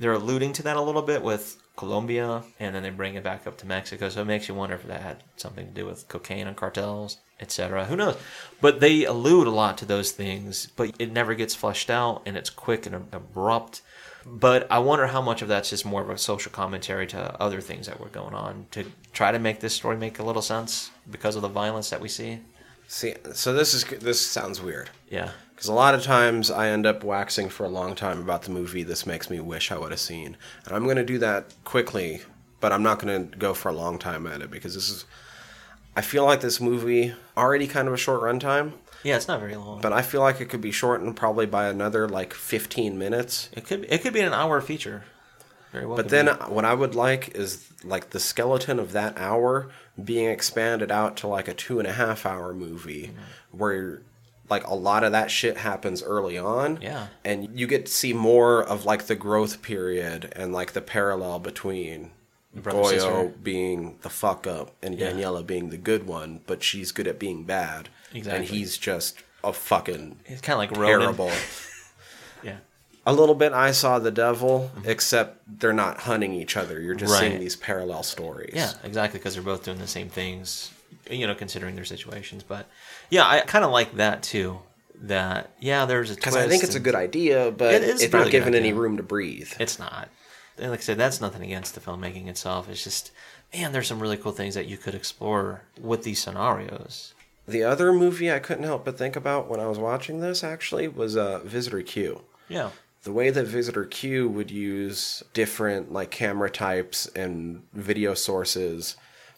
They're 0.00 0.14
alluding 0.14 0.52
to 0.54 0.64
that 0.64 0.76
a 0.76 0.82
little 0.82 1.02
bit 1.02 1.22
with 1.22 1.62
Colombia, 1.76 2.42
and 2.58 2.74
then 2.74 2.82
they 2.82 2.90
bring 2.90 3.14
it 3.14 3.22
back 3.22 3.46
up 3.46 3.56
to 3.58 3.66
Mexico. 3.68 4.08
So 4.08 4.22
it 4.22 4.24
makes 4.24 4.48
you 4.48 4.54
wonder 4.56 4.74
if 4.74 4.84
that 4.88 5.00
had 5.00 5.22
something 5.36 5.68
to 5.68 5.72
do 5.72 5.86
with 5.86 6.08
cocaine 6.08 6.48
and 6.48 6.56
cartels, 6.56 7.18
etc. 7.38 7.84
Who 7.84 7.94
knows? 7.94 8.16
But 8.60 8.80
they 8.80 9.04
allude 9.04 9.46
a 9.46 9.50
lot 9.50 9.78
to 9.78 9.84
those 9.84 10.10
things, 10.10 10.66
but 10.74 10.92
it 10.98 11.12
never 11.12 11.36
gets 11.36 11.54
fleshed 11.54 11.88
out, 11.88 12.22
and 12.26 12.36
it's 12.36 12.50
quick 12.50 12.84
and 12.84 12.96
abrupt. 13.12 13.82
But 14.26 14.70
I 14.70 14.78
wonder 14.78 15.06
how 15.06 15.22
much 15.22 15.42
of 15.42 15.48
that's 15.48 15.70
just 15.70 15.86
more 15.86 16.02
of 16.02 16.10
a 16.10 16.18
social 16.18 16.52
commentary 16.52 17.06
to 17.08 17.40
other 17.40 17.60
things 17.60 17.86
that 17.86 18.00
were 18.00 18.08
going 18.08 18.34
on 18.34 18.66
to 18.72 18.84
try 19.12 19.32
to 19.32 19.38
make 19.38 19.60
this 19.60 19.74
story 19.74 19.96
make 19.96 20.18
a 20.18 20.22
little 20.22 20.42
sense 20.42 20.90
because 21.10 21.36
of 21.36 21.42
the 21.42 21.48
violence 21.48 21.90
that 21.90 22.00
we 22.00 22.08
see. 22.08 22.40
See, 22.88 23.14
so 23.34 23.52
this 23.52 23.74
is 23.74 23.84
this 23.84 24.20
sounds 24.20 24.60
weird. 24.62 24.90
Yeah. 25.10 25.30
Because 25.54 25.68
a 25.68 25.74
lot 25.74 25.94
of 25.94 26.02
times 26.02 26.50
I 26.50 26.68
end 26.68 26.86
up 26.86 27.04
waxing 27.04 27.48
for 27.48 27.64
a 27.64 27.68
long 27.68 27.94
time 27.94 28.20
about 28.20 28.42
the 28.42 28.50
movie 28.50 28.82
this 28.82 29.06
makes 29.06 29.28
me 29.28 29.40
wish 29.40 29.70
I 29.70 29.78
would 29.78 29.90
have 29.90 30.00
seen. 30.00 30.36
And 30.64 30.74
I'm 30.74 30.84
going 30.84 30.96
to 30.96 31.04
do 31.04 31.18
that 31.18 31.52
quickly, 31.64 32.22
but 32.60 32.72
I'm 32.72 32.82
not 32.82 33.00
going 33.00 33.30
to 33.30 33.36
go 33.36 33.54
for 33.54 33.68
a 33.68 33.74
long 33.74 33.98
time 33.98 34.26
at 34.26 34.40
it 34.40 34.50
because 34.50 34.74
this 34.74 34.88
is. 34.88 35.04
I 35.96 36.00
feel 36.00 36.24
like 36.24 36.40
this 36.40 36.60
movie 36.60 37.12
already 37.36 37.66
kind 37.66 37.88
of 37.88 37.94
a 37.94 37.96
short 37.96 38.20
runtime, 38.20 38.74
Yeah, 39.08 39.16
it's 39.16 39.28
not 39.28 39.40
very 39.40 39.56
long. 39.56 39.80
but 39.80 39.92
I 39.92 40.02
feel 40.02 40.20
like 40.20 40.40
it 40.40 40.48
could 40.48 40.60
be 40.60 40.70
shortened 40.72 41.16
probably 41.16 41.46
by 41.46 41.66
another 41.68 42.08
like 42.08 42.32
15 42.34 42.98
minutes. 42.98 43.48
it 43.52 43.66
could 43.66 43.86
it 43.88 44.02
could 44.02 44.12
be 44.12 44.20
an 44.20 44.32
hour 44.32 44.60
feature. 44.60 45.04
Very 45.72 45.84
well. 45.86 45.96
But 45.96 46.08
then 46.08 46.26
be. 46.26 46.32
what 46.52 46.64
I 46.64 46.72
would 46.74 46.94
like 46.94 47.34
is 47.36 47.68
like 47.84 48.10
the 48.10 48.20
skeleton 48.20 48.78
of 48.78 48.92
that 48.92 49.18
hour 49.18 49.68
being 50.02 50.28
expanded 50.30 50.90
out 50.90 51.16
to 51.18 51.26
like 51.26 51.46
a 51.48 51.54
two 51.54 51.78
and 51.78 51.86
a 51.88 51.92
half 51.92 52.24
hour 52.24 52.54
movie 52.54 53.08
Mm-hmm. 53.08 53.58
where 53.58 54.02
like 54.50 54.66
a 54.66 54.74
lot 54.74 55.04
of 55.04 55.12
that 55.12 55.30
shit 55.30 55.58
happens 55.58 56.02
early 56.02 56.38
on. 56.38 56.78
Yeah. 56.80 57.08
And 57.22 57.58
you 57.58 57.66
get 57.66 57.84
to 57.86 57.92
see 57.92 58.14
more 58.14 58.62
of 58.62 58.86
like 58.86 59.06
the 59.06 59.14
growth 59.14 59.60
period 59.60 60.32
and 60.34 60.54
like 60.54 60.72
the 60.72 60.80
parallel 60.80 61.38
between 61.38 62.12
Brother, 62.54 62.78
Goyo 62.80 62.88
sister. 62.88 63.32
being 63.42 63.98
the 64.00 64.08
fuck 64.08 64.46
up 64.46 64.74
and 64.82 64.98
Yeah. 64.98 65.10
Daniela 65.10 65.46
being 65.46 65.68
the 65.68 65.76
good 65.76 66.06
one, 66.06 66.40
but 66.46 66.62
she's 66.62 66.92
good 66.92 67.06
at 67.06 67.18
being 67.18 67.44
bad. 67.44 67.90
Exactly. 68.14 68.40
And 68.40 68.48
he's 68.48 68.76
just 68.78 69.18
a 69.44 69.52
fucking 69.52 70.18
it's 70.26 70.40
kind 70.40 70.54
of 70.54 70.58
like 70.58 70.76
Ronan. 70.76 71.00
terrible. 71.00 71.30
Yeah. 72.42 72.58
A 73.06 73.12
little 73.12 73.34
bit 73.34 73.52
I 73.52 73.72
saw 73.72 73.98
the 73.98 74.10
devil, 74.12 74.70
except 74.84 75.60
they're 75.60 75.72
not 75.72 75.98
hunting 76.00 76.32
each 76.34 76.56
other. 76.56 76.80
You're 76.80 76.94
just 76.94 77.12
Mm-hmm. 77.12 77.22
Right. 77.22 77.28
seeing 77.30 77.40
these 77.40 77.56
parallel 77.56 78.02
stories. 78.04 78.52
Yeah, 78.54 78.72
exactly, 78.84 79.18
because 79.18 79.34
they're 79.34 79.42
both 79.42 79.64
doing 79.64 79.78
the 79.78 79.86
same 79.88 80.08
things, 80.08 80.70
you 81.10 81.26
know, 81.26 81.34
considering 81.34 81.74
their 81.74 81.84
situations. 81.84 82.42
But 82.44 82.66
yeah, 83.10 83.26
I 83.26 83.40
kind 83.40 83.64
of 83.64 83.70
like 83.72 83.96
that 83.96 84.22
too. 84.22 84.60
That 85.02 85.50
yeah, 85.60 85.84
there's 85.86 86.10
a 86.10 86.14
Because. 86.14 86.36
I 86.36 86.46
think 86.48 86.62
it's 86.62 86.74
a 86.76 86.80
good 86.80 86.94
idea, 86.94 87.50
but 87.50 87.74
It 87.74 87.82
it's 87.84 88.02
really 88.12 88.24
not 88.26 88.30
given 88.30 88.54
any 88.54 88.72
room 88.72 88.96
to 88.98 89.02
breathe. 89.02 89.52
It's 89.58 89.78
not. 89.78 90.08
And 90.58 90.70
like 90.70 90.80
I 90.80 90.82
said, 90.82 90.98
that's 90.98 91.20
nothing 91.20 91.42
against 91.42 91.74
the 91.74 91.80
filmmaking 91.80 92.26
itself. 92.28 92.68
It's 92.68 92.82
just, 92.84 93.10
man, 93.54 93.72
there's 93.72 93.86
some 93.86 94.00
really 94.00 94.16
cool 94.16 94.32
things 94.32 94.54
that 94.54 94.66
you 94.66 94.76
could 94.76 94.94
explore 94.94 95.62
with 95.80 96.02
these 96.02 96.20
scenarios. 96.20 97.14
The 97.48 97.64
other 97.64 97.92
movie 97.92 98.30
I 98.30 98.38
couldn't 98.40 98.64
help 98.64 98.84
but 98.84 98.98
think 98.98 99.16
about 99.16 99.48
when 99.48 99.58
I 99.58 99.66
was 99.66 99.78
watching 99.78 100.20
this 100.20 100.44
actually 100.44 100.86
was 100.86 101.16
uh, 101.16 101.40
Visitor 101.40 101.82
Q. 101.82 102.22
Yeah, 102.48 102.70
The 103.04 103.12
way 103.12 103.30
that 103.30 103.46
Visitor 103.46 103.84
Q 103.86 104.28
would 104.28 104.50
use 104.50 105.22
different 105.32 105.90
like 105.92 106.10
camera 106.10 106.50
types 106.50 107.06
and 107.16 107.62
video 107.72 108.14
sources 108.14 108.96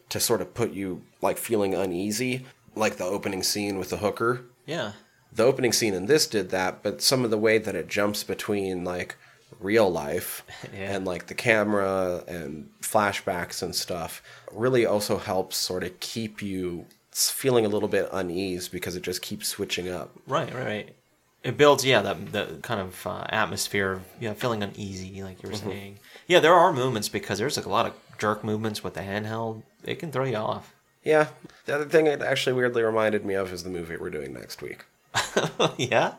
to 0.08 0.18
sort 0.20 0.40
of 0.40 0.54
put 0.54 0.72
you 0.72 1.02
like 1.22 1.38
feeling 1.38 1.72
uneasy, 1.74 2.44
like 2.74 2.96
the 2.96 3.04
opening 3.04 3.42
scene 3.44 3.78
with 3.78 3.90
the 3.90 3.98
hooker. 3.98 4.42
yeah, 4.66 4.92
the 5.32 5.44
opening 5.44 5.72
scene 5.72 5.94
in 5.94 6.06
this 6.06 6.26
did 6.26 6.50
that, 6.50 6.82
but 6.82 7.00
some 7.00 7.24
of 7.24 7.30
the 7.30 7.38
way 7.38 7.58
that 7.58 7.76
it 7.76 7.86
jumps 7.86 8.24
between 8.24 8.82
like 8.84 9.14
real 9.61 9.88
life 9.88 10.42
Yeah. 10.72 10.96
and 10.96 11.04
like 11.04 11.26
the 11.28 11.34
camera 11.34 12.24
and 12.26 12.70
flashbacks 12.82 13.62
and 13.62 13.74
stuff 13.74 14.20
really 14.50 14.84
also 14.84 15.18
helps 15.18 15.56
sort 15.56 15.84
of 15.84 16.00
keep 16.00 16.42
you 16.42 16.86
feeling 17.12 17.66
a 17.66 17.68
little 17.68 17.88
bit 17.88 18.08
unease 18.12 18.68
because 18.68 18.96
it 18.96 19.02
just 19.02 19.22
keeps 19.22 19.48
switching 19.48 19.88
up. 19.88 20.12
right, 20.26 20.52
right, 20.54 20.64
right. 20.64 20.96
It 21.42 21.56
builds, 21.56 21.86
yeah, 21.86 22.02
that 22.02 22.32
the 22.32 22.58
kind 22.61 22.80
of 22.80 23.06
uh, 23.06 23.24
atmosphere 23.30 23.92
of 23.92 24.02
yeah, 24.20 24.34
feeling 24.34 24.62
uneasy, 24.62 25.22
like 25.22 25.42
you 25.42 25.48
were 25.48 25.56
saying. 25.56 25.98
Yeah, 26.26 26.38
there 26.38 26.52
are 26.52 26.70
movements 26.70 27.08
because 27.08 27.38
there's 27.38 27.56
like 27.56 27.64
a 27.64 27.70
lot 27.70 27.86
of 27.86 27.94
jerk 28.18 28.44
movements 28.44 28.84
with 28.84 28.92
the 28.92 29.00
handheld. 29.00 29.62
It 29.82 29.98
can 29.98 30.12
throw 30.12 30.24
you 30.24 30.36
off. 30.36 30.74
Yeah. 31.02 31.28
The 31.64 31.74
other 31.74 31.84
thing 31.86 32.06
it 32.06 32.20
actually 32.20 32.52
weirdly 32.52 32.82
reminded 32.82 33.24
me 33.24 33.34
of 33.34 33.52
is 33.52 33.64
the 33.64 33.70
movie 33.70 33.96
we're 33.96 34.11
doing 34.11 34.34
next 34.34 34.61
week. 34.61 34.84
yeah. 35.78 36.14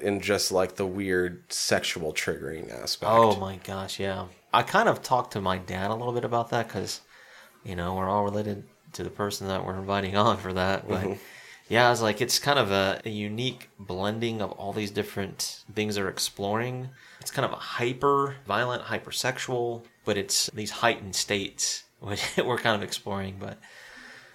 In 0.00 0.20
just 0.20 0.52
like 0.52 0.76
the 0.76 0.86
weird 0.86 1.52
sexual 1.52 2.12
triggering 2.12 2.72
aspect. 2.72 3.10
Oh 3.12 3.36
my 3.36 3.56
gosh, 3.56 3.98
yeah. 3.98 4.26
I 4.54 4.62
kind 4.62 4.88
of 4.88 5.02
talked 5.02 5.32
to 5.32 5.40
my 5.40 5.58
dad 5.58 5.90
a 5.90 5.94
little 5.94 6.12
bit 6.12 6.24
about 6.24 6.50
that 6.50 6.68
because, 6.68 7.00
you 7.64 7.74
know, 7.74 7.94
we're 7.94 8.08
all 8.08 8.24
related 8.24 8.64
to 8.94 9.02
the 9.02 9.10
person 9.10 9.48
that 9.48 9.64
we're 9.64 9.76
inviting 9.78 10.16
on 10.16 10.36
for 10.36 10.52
that. 10.52 10.88
But 10.88 11.18
yeah, 11.68 11.86
I 11.86 11.90
was 11.90 12.02
like, 12.02 12.20
it's 12.20 12.38
kind 12.38 12.58
of 12.58 12.70
a, 12.70 13.00
a 13.04 13.10
unique 13.10 13.70
blending 13.78 14.42
of 14.42 14.52
all 14.52 14.72
these 14.72 14.90
different 14.90 15.62
things 15.74 15.94
they're 15.94 16.08
exploring. 16.08 16.88
It's 17.20 17.30
kind 17.30 17.46
of 17.46 17.52
a 17.52 17.56
hyper 17.60 18.36
violent, 18.46 18.82
hypersexual, 18.84 19.82
but 20.04 20.16
it's 20.16 20.50
these 20.54 20.70
heightened 20.70 21.14
states 21.16 21.84
which 22.00 22.22
we're 22.36 22.58
kind 22.58 22.74
of 22.76 22.82
exploring. 22.82 23.36
But 23.38 23.58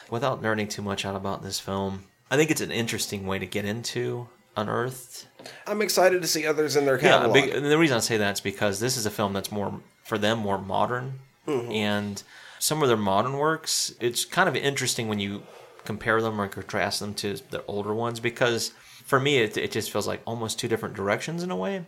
without 0.09 0.41
nerding 0.41 0.69
too 0.69 0.81
much 0.81 1.05
out 1.05 1.15
about 1.15 1.43
this 1.43 1.59
film, 1.59 2.03
I 2.31 2.37
think 2.37 2.49
it's 2.51 2.61
an 2.61 2.71
interesting 2.71 3.25
way 3.27 3.39
to 3.39 3.45
get 3.45 3.65
into 3.65 4.27
Unearthed. 4.55 5.27
I'm 5.67 5.81
excited 5.83 6.21
to 6.23 6.27
see 6.27 6.45
others 6.47 6.75
in 6.75 6.85
their 6.85 6.95
Yeah, 6.95 7.11
catalog. 7.19 7.33
big, 7.33 7.49
and 7.53 7.65
the 7.65 7.77
reason 7.77 7.95
I 7.97 7.99
say 7.99 8.17
that 8.17 8.33
is 8.35 8.41
because 8.41 8.79
this 8.79 8.97
is 8.97 9.05
a 9.05 9.11
film 9.11 9.33
that's 9.33 9.51
more 9.51 9.81
for 10.03 10.17
them 10.17 10.39
more 10.39 10.57
modern, 10.57 11.19
Mm-hmm. 11.47 11.71
and 11.71 12.23
some 12.59 12.81
of 12.81 12.87
their 12.87 12.97
modern 12.97 13.33
works. 13.37 13.93
It's 13.99 14.25
kind 14.25 14.47
of 14.49 14.55
interesting 14.55 15.07
when 15.07 15.19
you 15.19 15.43
compare 15.85 16.21
them 16.21 16.39
or 16.41 16.47
contrast 16.47 16.99
them 16.99 17.13
to 17.15 17.37
the 17.49 17.63
older 17.65 17.93
ones 17.93 18.19
because 18.19 18.71
for 19.05 19.19
me 19.19 19.37
it, 19.37 19.55
it 19.55 19.71
just 19.71 19.89
feels 19.91 20.05
like 20.07 20.21
almost 20.25 20.59
two 20.59 20.67
different 20.67 20.95
directions 20.95 21.43
in 21.43 21.51
a 21.51 21.55
way. 21.55 21.85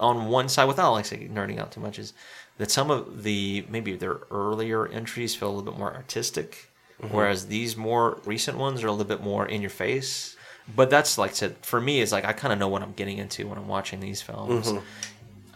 On 0.00 0.28
one 0.28 0.48
side, 0.48 0.66
without 0.66 0.92
like 0.92 1.06
say 1.06 1.28
nerding 1.28 1.58
out 1.58 1.72
too 1.72 1.80
much, 1.80 1.98
is 1.98 2.12
that 2.58 2.70
some 2.70 2.90
of 2.90 3.24
the 3.24 3.64
maybe 3.68 3.96
their 3.96 4.20
earlier 4.30 4.86
entries 4.86 5.34
feel 5.34 5.48
a 5.48 5.54
little 5.54 5.70
bit 5.72 5.78
more 5.78 5.94
artistic, 5.94 6.70
Mm-hmm. 7.00 7.14
whereas 7.14 7.46
these 7.46 7.76
more 7.76 8.18
recent 8.24 8.58
ones 8.58 8.82
are 8.82 8.88
a 8.88 8.90
little 8.90 9.04
bit 9.06 9.22
more 9.22 9.46
in 9.46 9.60
your 9.60 9.70
face. 9.70 10.34
But 10.74 10.90
that's 10.90 11.16
like 11.16 11.30
I 11.30 11.34
said 11.34 11.56
for 11.62 11.80
me 11.80 12.00
is 12.00 12.10
like 12.10 12.24
I 12.24 12.32
kind 12.32 12.52
of 12.52 12.58
know 12.58 12.66
what 12.66 12.82
I'm 12.82 12.92
getting 12.92 13.18
into 13.18 13.46
when 13.46 13.56
I'm 13.56 13.68
watching 13.68 14.00
these 14.00 14.20
films. 14.20 14.66
Mm-hmm. 14.66 14.84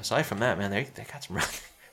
Aside 0.00 0.22
from 0.22 0.38
that, 0.38 0.56
man, 0.56 0.70
they 0.70 0.84
they 0.94 1.02
got 1.02 1.24
some 1.24 1.36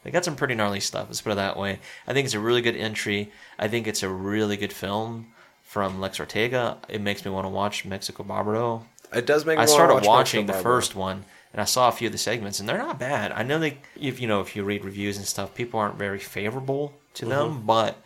they 0.03 0.11
got 0.11 0.25
some 0.25 0.35
pretty 0.35 0.55
gnarly 0.55 0.79
stuff. 0.79 1.07
Let's 1.09 1.21
put 1.21 1.31
it 1.33 1.35
that 1.35 1.57
way. 1.57 1.79
I 2.07 2.13
think 2.13 2.25
it's 2.25 2.33
a 2.35 2.39
really 2.39 2.61
good 2.61 2.75
entry. 2.75 3.31
I 3.57 3.67
think 3.67 3.87
it's 3.87 4.03
a 4.03 4.09
really 4.09 4.57
good 4.57 4.73
film 4.73 5.27
from 5.63 5.99
Lex 5.99 6.19
Ortega. 6.19 6.77
It 6.87 7.01
makes 7.01 7.23
me 7.25 7.31
want 7.31 7.45
to 7.45 7.49
watch 7.49 7.85
Mexico 7.85 8.23
Barbaro. 8.23 8.85
it 9.13 9.25
does 9.25 9.45
make 9.45 9.57
me 9.57 9.63
I 9.63 9.65
started 9.67 9.95
watch 9.95 10.05
watching 10.07 10.45
Mexico 10.45 10.57
the 10.59 10.63
Barbaro. 10.63 10.81
first 10.81 10.95
one, 10.95 11.25
and 11.53 11.61
I 11.61 11.65
saw 11.65 11.89
a 11.89 11.91
few 11.91 12.07
of 12.07 12.11
the 12.11 12.17
segments, 12.17 12.59
and 12.59 12.67
they're 12.69 12.77
not 12.77 12.97
bad. 12.99 13.31
I 13.31 13.43
know 13.43 13.59
they, 13.59 13.77
if 13.99 14.19
you 14.21 14.27
know, 14.27 14.41
if 14.41 14.55
you 14.55 14.63
read 14.63 14.83
reviews 14.85 15.17
and 15.17 15.25
stuff, 15.25 15.53
people 15.55 15.79
aren't 15.79 15.97
very 15.97 16.19
favorable 16.19 16.93
to 17.15 17.25
Mm-hmm. 17.25 17.29
them, 17.31 17.61
but 17.65 17.97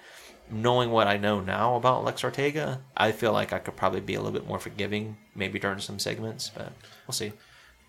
knowing 0.49 0.91
what 0.91 1.07
I 1.07 1.17
know 1.17 1.39
now 1.41 1.75
about 1.75 2.03
Lex 2.03 2.23
Ortega, 2.23 2.81
I 2.97 3.11
feel 3.11 3.31
like 3.33 3.53
I 3.53 3.59
could 3.59 3.75
probably 3.75 4.01
be 4.01 4.15
a 4.15 4.19
little 4.21 4.31
bit 4.37 4.47
more 4.47 4.59
forgiving, 4.59 5.17
maybe 5.35 5.59
during 5.59 5.79
some 5.79 5.99
segments, 5.99 6.49
but 6.55 6.71
we'll 7.07 7.13
see. 7.13 7.33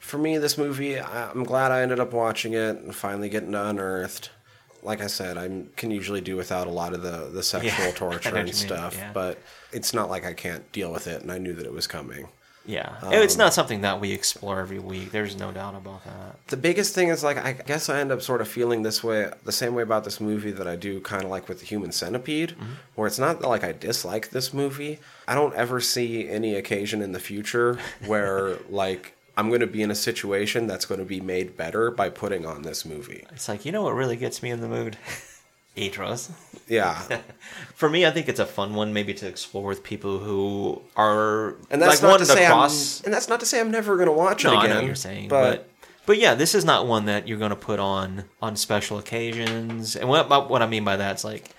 For 0.05 0.19
me, 0.19 0.39
this 0.39 0.57
movie, 0.59 0.99
I- 0.99 1.31
I'm 1.31 1.45
glad 1.45 1.73
I 1.73 1.83
ended 1.83 1.99
up 2.01 2.13
watching 2.13 2.53
it 2.53 2.77
and 2.77 2.95
finally 2.95 3.29
getting 3.29 3.53
to 3.53 3.67
Unearthed. 3.69 4.31
like 4.83 5.01
I 5.01 5.07
said, 5.07 5.39
I 5.39 5.49
can 5.77 5.91
usually 5.91 6.21
do 6.21 6.37
without 6.37 6.67
a 6.67 6.71
lot 6.71 6.93
of 6.93 7.01
the 7.03 7.31
the 7.33 7.43
sexual 7.55 7.87
Yeah, 7.87 7.93
torture 7.93 8.37
and 8.37 8.55
stuff, 8.55 8.95
yeah. 8.99 9.13
but 9.15 9.39
it's 9.73 9.95
not 9.95 10.11
like 10.11 10.25
I 10.27 10.35
can't 10.35 10.71
deal 10.73 10.93
with 10.93 11.07
it, 11.07 11.23
and 11.23 11.33
I 11.33 11.39
knew 11.39 11.55
that 11.55 11.65
it 11.65 11.73
was 11.73 11.87
coming. 11.87 12.29
Yeah, 12.67 12.95
Um, 13.03 13.13
it's 13.13 13.37
not 13.37 13.53
something 13.53 13.83
that 13.83 14.01
we 14.01 14.13
explore 14.13 14.59
every 14.61 14.79
week. 14.79 15.11
There's 15.11 15.37
no 15.37 15.53
doubt 15.53 15.75
about 15.75 16.03
that. 16.05 16.37
The 16.49 16.57
biggest 16.57 16.95
thing 16.95 17.09
is 17.09 17.23
like 17.23 17.37
I 17.39 17.53
guess 17.53 17.89
I 17.91 18.01
end 18.01 18.11
up 18.13 18.21
sort 18.23 18.41
of 18.41 18.49
feeling 18.49 18.83
this 18.83 19.03
way, 19.05 19.31
the 19.45 19.53
same 19.53 19.75
way 19.75 19.83
about 19.83 20.05
this 20.05 20.19
movie 20.21 20.51
that 20.53 20.67
I 20.67 20.77
do 20.77 21.01
kind 21.01 21.25
of 21.25 21.31
like 21.31 21.49
with 21.49 21.61
the 21.61 21.67
Human 21.67 21.93
Centipede, 21.93 22.51
Mm-hmm. 22.51 22.73
where 22.95 23.07
it's 23.07 23.19
not 23.19 23.41
like 23.43 23.65
I 23.65 23.73
dislike 23.73 24.31
this 24.31 24.53
movie. 24.55 24.99
I 25.29 25.35
don't 25.35 25.55
ever 25.55 25.79
see 25.81 26.29
any 26.29 26.55
occasion 26.55 27.01
in 27.03 27.13
the 27.13 27.21
future 27.21 27.79
where 28.07 28.57
like 28.71 29.14
I'm 29.37 29.49
going 29.49 29.61
to 29.61 29.67
be 29.67 29.83
in 29.83 29.91
a 29.91 29.95
situation 29.95 30.67
that's 30.67 30.85
going 30.87 31.01
to 31.01 31.05
be 31.07 31.21
made 31.21 31.57
better 31.57 31.91
by 31.91 32.09
putting 32.09 32.47
on 32.47 32.63
this 32.63 32.85
movie. 32.85 33.27
It's 33.33 33.49
like 33.49 33.65
you 33.65 33.73
know 33.73 33.83
what 33.83 33.95
really 33.95 34.17
gets 34.17 34.43
me 34.43 34.51
in 34.51 34.61
the 34.61 34.69
mood. 34.69 34.97
Atroz. 35.77 36.31
Yeah, 36.69 36.95
For 37.75 37.91
me, 37.91 38.07
I 38.07 38.11
think 38.13 38.29
it's 38.29 38.39
a 38.39 38.47
fun 38.47 38.75
one, 38.75 38.93
maybe 38.93 39.13
to 39.15 39.27
explore 39.27 39.65
with 39.65 39.83
people 39.83 40.19
who 40.21 40.81
are 40.97 41.57
and 41.69 41.83
that's 41.83 42.01
like 42.01 42.11
not 42.11 42.19
to 42.21 42.27
say 42.27 42.47
cross. 42.47 43.01
I'm, 43.01 43.07
and 43.07 43.15
that's 43.15 43.29
not 43.29 43.41
to 43.41 43.47
say 43.47 43.61
I'm 43.61 43.71
never 43.73 43.97
going 43.97 44.07
to 44.07 44.13
watch 44.13 44.45
No, 44.45 44.53
it 44.53 44.57
I 44.57 44.59
again. 44.61 44.71
know 44.71 44.77
what 44.77 44.87
you're 44.87 44.95
saying, 44.95 45.29
but, 45.29 45.69
but 46.07 46.19
yeah, 46.19 46.35
this 46.35 46.55
is 46.55 46.65
not 46.65 46.87
one 46.87 47.07
that 47.07 47.27
you're 47.27 47.39
going 47.39 47.51
to 47.51 47.57
put 47.57 47.81
on 47.81 48.25
on 48.41 48.55
special 48.57 48.99
occasions. 48.99 49.97
And 49.97 50.09
what 50.09 50.49
what 50.49 50.63
I 50.63 50.67
mean 50.67 50.85
by 50.85 50.97
that 50.97 51.17
is 51.17 51.25
like, 51.25 51.51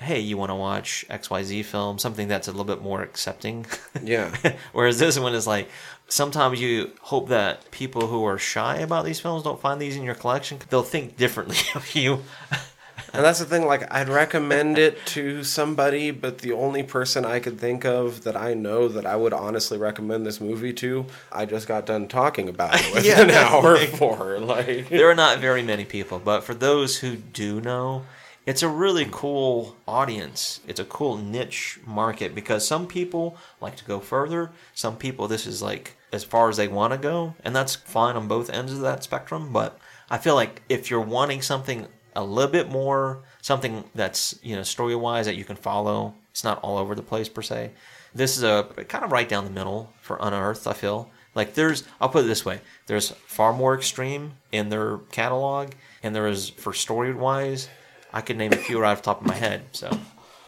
hey, 0.00 0.18
you 0.18 0.36
want 0.36 0.50
to 0.50 0.54
watch 0.54 1.04
X 1.10 1.30
Y 1.30 1.42
Z 1.42 1.62
film, 1.64 1.98
something 1.98 2.26
that's 2.26 2.48
a 2.48 2.50
little 2.50 2.64
bit 2.64 2.82
more 2.82 3.02
accepting. 3.02 3.66
yeah. 4.02 4.34
Whereas 4.72 4.98
this 4.98 5.18
one 5.18 5.34
is 5.34 5.46
like, 5.46 5.68
sometimes 6.08 6.60
you 6.60 6.90
hope 7.02 7.28
that 7.28 7.70
people 7.70 8.06
who 8.08 8.24
are 8.24 8.38
shy 8.38 8.76
about 8.78 9.04
these 9.04 9.20
films 9.20 9.42
don't 9.44 9.60
find 9.60 9.80
these 9.80 9.96
in 9.96 10.02
your 10.02 10.14
collection. 10.14 10.58
They'll 10.70 10.82
think 10.82 11.16
differently 11.16 11.58
of 11.74 11.94
you. 11.94 12.20
And 13.12 13.24
that's 13.24 13.40
the 13.40 13.44
thing, 13.44 13.66
like, 13.66 13.92
I'd 13.92 14.08
recommend 14.08 14.78
it 14.78 15.04
to 15.06 15.42
somebody, 15.42 16.12
but 16.12 16.38
the 16.38 16.52
only 16.52 16.82
person 16.84 17.24
I 17.24 17.40
could 17.40 17.58
think 17.58 17.84
of 17.84 18.22
that 18.24 18.36
I 18.36 18.54
know 18.54 18.86
that 18.88 19.04
I 19.04 19.16
would 19.16 19.32
honestly 19.32 19.78
recommend 19.78 20.24
this 20.24 20.40
movie 20.40 20.72
to, 20.74 21.06
I 21.32 21.44
just 21.44 21.66
got 21.66 21.86
done 21.86 22.06
talking 22.08 22.48
about 22.48 22.74
it 22.78 22.94
with 22.94 23.04
Yeah. 23.06 23.22
an 23.22 23.30
hour 23.30 23.76
for. 23.78 24.38
Like, 24.38 24.90
there 24.90 25.10
are 25.10 25.14
not 25.14 25.38
very 25.40 25.62
many 25.62 25.84
people, 25.84 26.20
but 26.20 26.42
for 26.44 26.54
those 26.54 26.98
who 26.98 27.16
do 27.16 27.60
know, 27.60 28.04
it's 28.46 28.62
a 28.62 28.68
really 28.68 29.06
cool 29.10 29.76
audience. 29.86 30.60
It's 30.66 30.80
a 30.80 30.84
cool 30.84 31.16
niche 31.16 31.78
market 31.86 32.34
because 32.34 32.66
some 32.66 32.86
people 32.86 33.36
like 33.60 33.76
to 33.76 33.84
go 33.84 34.00
further. 34.00 34.50
Some 34.74 34.96
people, 34.96 35.28
this 35.28 35.46
is 35.46 35.62
like 35.62 35.96
as 36.12 36.24
far 36.24 36.48
as 36.48 36.56
they 36.56 36.68
want 36.68 36.92
to 36.92 36.98
go, 36.98 37.34
and 37.44 37.54
that's 37.54 37.76
fine 37.76 38.16
on 38.16 38.28
both 38.28 38.50
ends 38.50 38.72
of 38.72 38.80
that 38.80 39.04
spectrum. 39.04 39.52
But 39.52 39.78
I 40.08 40.18
feel 40.18 40.34
like 40.34 40.62
if 40.68 40.90
you're 40.90 41.00
wanting 41.00 41.42
something 41.42 41.86
a 42.16 42.24
little 42.24 42.50
bit 42.50 42.68
more, 42.68 43.22
something 43.42 43.84
that's, 43.94 44.38
you 44.42 44.56
know, 44.56 44.62
story 44.62 44.96
wise 44.96 45.26
that 45.26 45.36
you 45.36 45.44
can 45.44 45.56
follow, 45.56 46.14
it's 46.30 46.44
not 46.44 46.60
all 46.62 46.78
over 46.78 46.94
the 46.94 47.02
place 47.02 47.28
per 47.28 47.42
se. 47.42 47.70
This 48.14 48.36
is 48.36 48.42
a 48.42 48.64
kind 48.88 49.04
of 49.04 49.12
right 49.12 49.28
down 49.28 49.44
the 49.44 49.50
middle 49.50 49.92
for 50.00 50.18
Unearthed, 50.20 50.66
I 50.66 50.72
feel. 50.72 51.10
Like 51.34 51.54
there's, 51.54 51.84
I'll 52.00 52.08
put 52.08 52.24
it 52.24 52.28
this 52.28 52.44
way: 52.44 52.60
there's 52.86 53.10
far 53.10 53.52
more 53.52 53.74
extreme 53.76 54.32
in 54.50 54.68
their 54.68 54.98
catalog, 55.12 55.72
and 56.02 56.14
there 56.14 56.26
is 56.26 56.48
for 56.48 56.72
story 56.72 57.14
wise. 57.14 57.68
I 58.12 58.20
could 58.20 58.36
name 58.36 58.52
a 58.52 58.56
few 58.56 58.80
right 58.80 58.92
off 58.92 58.98
the 58.98 59.04
top 59.04 59.20
of 59.20 59.26
my 59.26 59.34
head. 59.34 59.62
So 59.72 59.90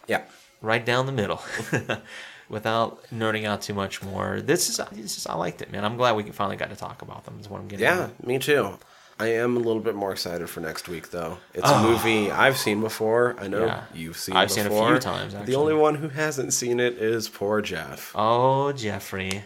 yeah. 0.09 0.23
right 0.61 0.85
down 0.85 1.07
the 1.07 1.13
middle, 1.13 1.41
without 2.49 3.03
nerding 3.15 3.45
out 3.45 3.63
too 3.63 3.75
much 3.75 4.03
more. 4.03 4.41
This 4.41 4.69
is, 4.69 4.77
this 4.93 5.17
is 5.19 5.27
I 5.27 5.35
liked 5.35 5.63
it, 5.63 5.71
man. 5.73 5.85
I'm 5.85 5.97
glad 5.97 6.17
we 6.17 6.25
finally 6.31 6.57
got 6.57 6.71
to 6.71 6.77
talk 6.77 7.03
about 7.03 7.25
them. 7.25 7.39
Is 7.41 7.49
what 7.49 7.61
I'm 7.61 7.69
getting. 7.69 7.85
Yeah, 7.85 8.05
at. 8.05 8.27
me 8.27 8.39
too. 8.39 8.79
I 9.19 9.27
am 9.35 9.57
a 9.57 9.61
little 9.61 9.81
bit 9.83 9.95
more 9.95 10.11
excited 10.11 10.49
for 10.51 10.61
next 10.61 10.89
week, 10.89 11.11
though. 11.11 11.39
It's 11.55 11.69
a 11.69 11.81
movie 11.83 12.31
I've 12.33 12.57
seen 12.57 12.81
before. 12.81 13.37
I 13.39 13.47
know 13.47 13.63
Oh. 13.63 13.67
Yeah. 13.67 13.85
you've 13.95 14.17
seen 14.17 14.35
it. 14.35 14.39
I've 14.39 14.51
seen 14.51 14.65
before. 14.65 14.89
a 14.89 14.91
few 14.93 15.01
times, 15.01 15.35
The 15.45 15.55
only 15.55 15.75
one 15.75 15.95
who 15.95 16.09
hasn't 16.09 16.53
seen 16.53 16.81
it 16.81 16.95
is 16.95 17.29
poor 17.29 17.61
Jeff. 17.61 18.13
Oh, 18.17 18.73
Jeffrey. 18.73 19.45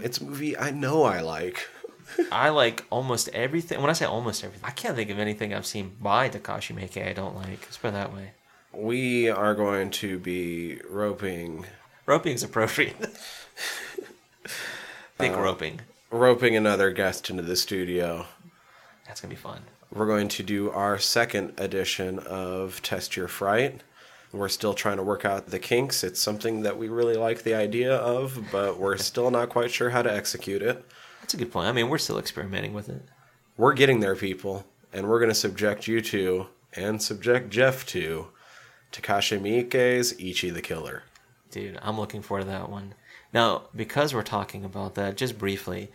It's 0.00 0.18
a 0.18 0.24
movie 0.24 0.58
I 0.58 0.70
know 0.72 1.04
I 1.04 1.20
like. 1.20 1.68
I 2.30 2.48
like 2.50 2.84
almost 2.90 3.28
everything. 3.30 3.80
When 3.80 3.90
I 3.90 3.94
say 3.94 4.04
almost 4.04 4.42
everything, 4.44 4.64
I 4.66 4.72
can't 4.72 4.96
think 4.96 5.10
of 5.10 5.18
anything 5.18 5.52
I've 5.54 5.66
seen 5.66 5.92
by 6.00 6.28
Takashi 6.28 6.74
Miike 6.76 7.06
I 7.08 7.12
don't 7.12 7.36
like. 7.36 7.60
Let's 7.62 7.78
put 7.78 7.88
it 7.88 7.92
that 7.92 8.12
way. 8.12 8.32
We 8.72 9.28
are 9.28 9.54
going 9.54 9.90
to 9.90 10.18
be 10.18 10.80
roping 10.88 11.66
Roping's 12.06 12.42
appropriate. 12.42 12.96
Thick 15.18 15.32
Uh, 15.32 15.40
roping. 15.40 15.80
roping 16.10 16.56
another 16.56 16.90
guest 16.90 17.30
into 17.30 17.42
the 17.42 17.56
studio. 17.56 18.26
That's 19.06 19.20
gonna 19.20 19.30
be 19.30 19.36
fun. 19.36 19.62
We're 19.94 20.06
going 20.06 20.28
to 20.28 20.42
do 20.42 20.70
our 20.70 20.98
second 20.98 21.52
edition 21.58 22.18
of 22.20 22.80
Test 22.82 23.14
Your 23.16 23.28
Fright. 23.28 23.82
We're 24.32 24.48
still 24.48 24.72
trying 24.72 24.96
to 24.96 25.02
work 25.02 25.26
out 25.26 25.48
the 25.48 25.58
kinks. 25.58 26.02
It's 26.02 26.20
something 26.20 26.62
that 26.62 26.78
we 26.78 26.88
really 26.88 27.16
like 27.16 27.42
the 27.42 27.54
idea 27.54 27.94
of, 27.94 28.46
but 28.50 28.78
we're 28.78 28.96
still 29.10 29.30
not 29.30 29.50
quite 29.50 29.70
sure 29.70 29.90
how 29.90 30.00
to 30.02 30.10
execute 30.12 30.62
it. 30.62 30.84
That's 31.22 31.34
a 31.34 31.36
good 31.38 31.50
point. 31.50 31.68
I 31.68 31.72
mean, 31.72 31.88
we're 31.88 31.98
still 31.98 32.18
experimenting 32.18 32.74
with 32.74 32.88
it. 32.88 33.02
We're 33.56 33.72
getting 33.72 34.00
there, 34.00 34.16
people, 34.16 34.66
and 34.92 35.08
we're 35.08 35.18
going 35.18 35.30
to 35.30 35.34
subject 35.34 35.86
you 35.86 36.00
to, 36.02 36.48
and 36.74 37.00
subject 37.00 37.48
Jeff 37.50 37.86
to, 37.86 38.28
Takashi 38.92 39.40
Miike's 39.40 40.12
Ichi 40.18 40.50
the 40.50 40.60
Killer. 40.60 41.04
Dude, 41.50 41.78
I'm 41.80 41.98
looking 41.98 42.22
forward 42.22 42.44
to 42.44 42.50
that 42.50 42.68
one. 42.68 42.94
Now, 43.32 43.62
because 43.74 44.12
we're 44.12 44.22
talking 44.22 44.64
about 44.64 44.94
that, 44.96 45.16
just 45.16 45.38
briefly, 45.38 45.90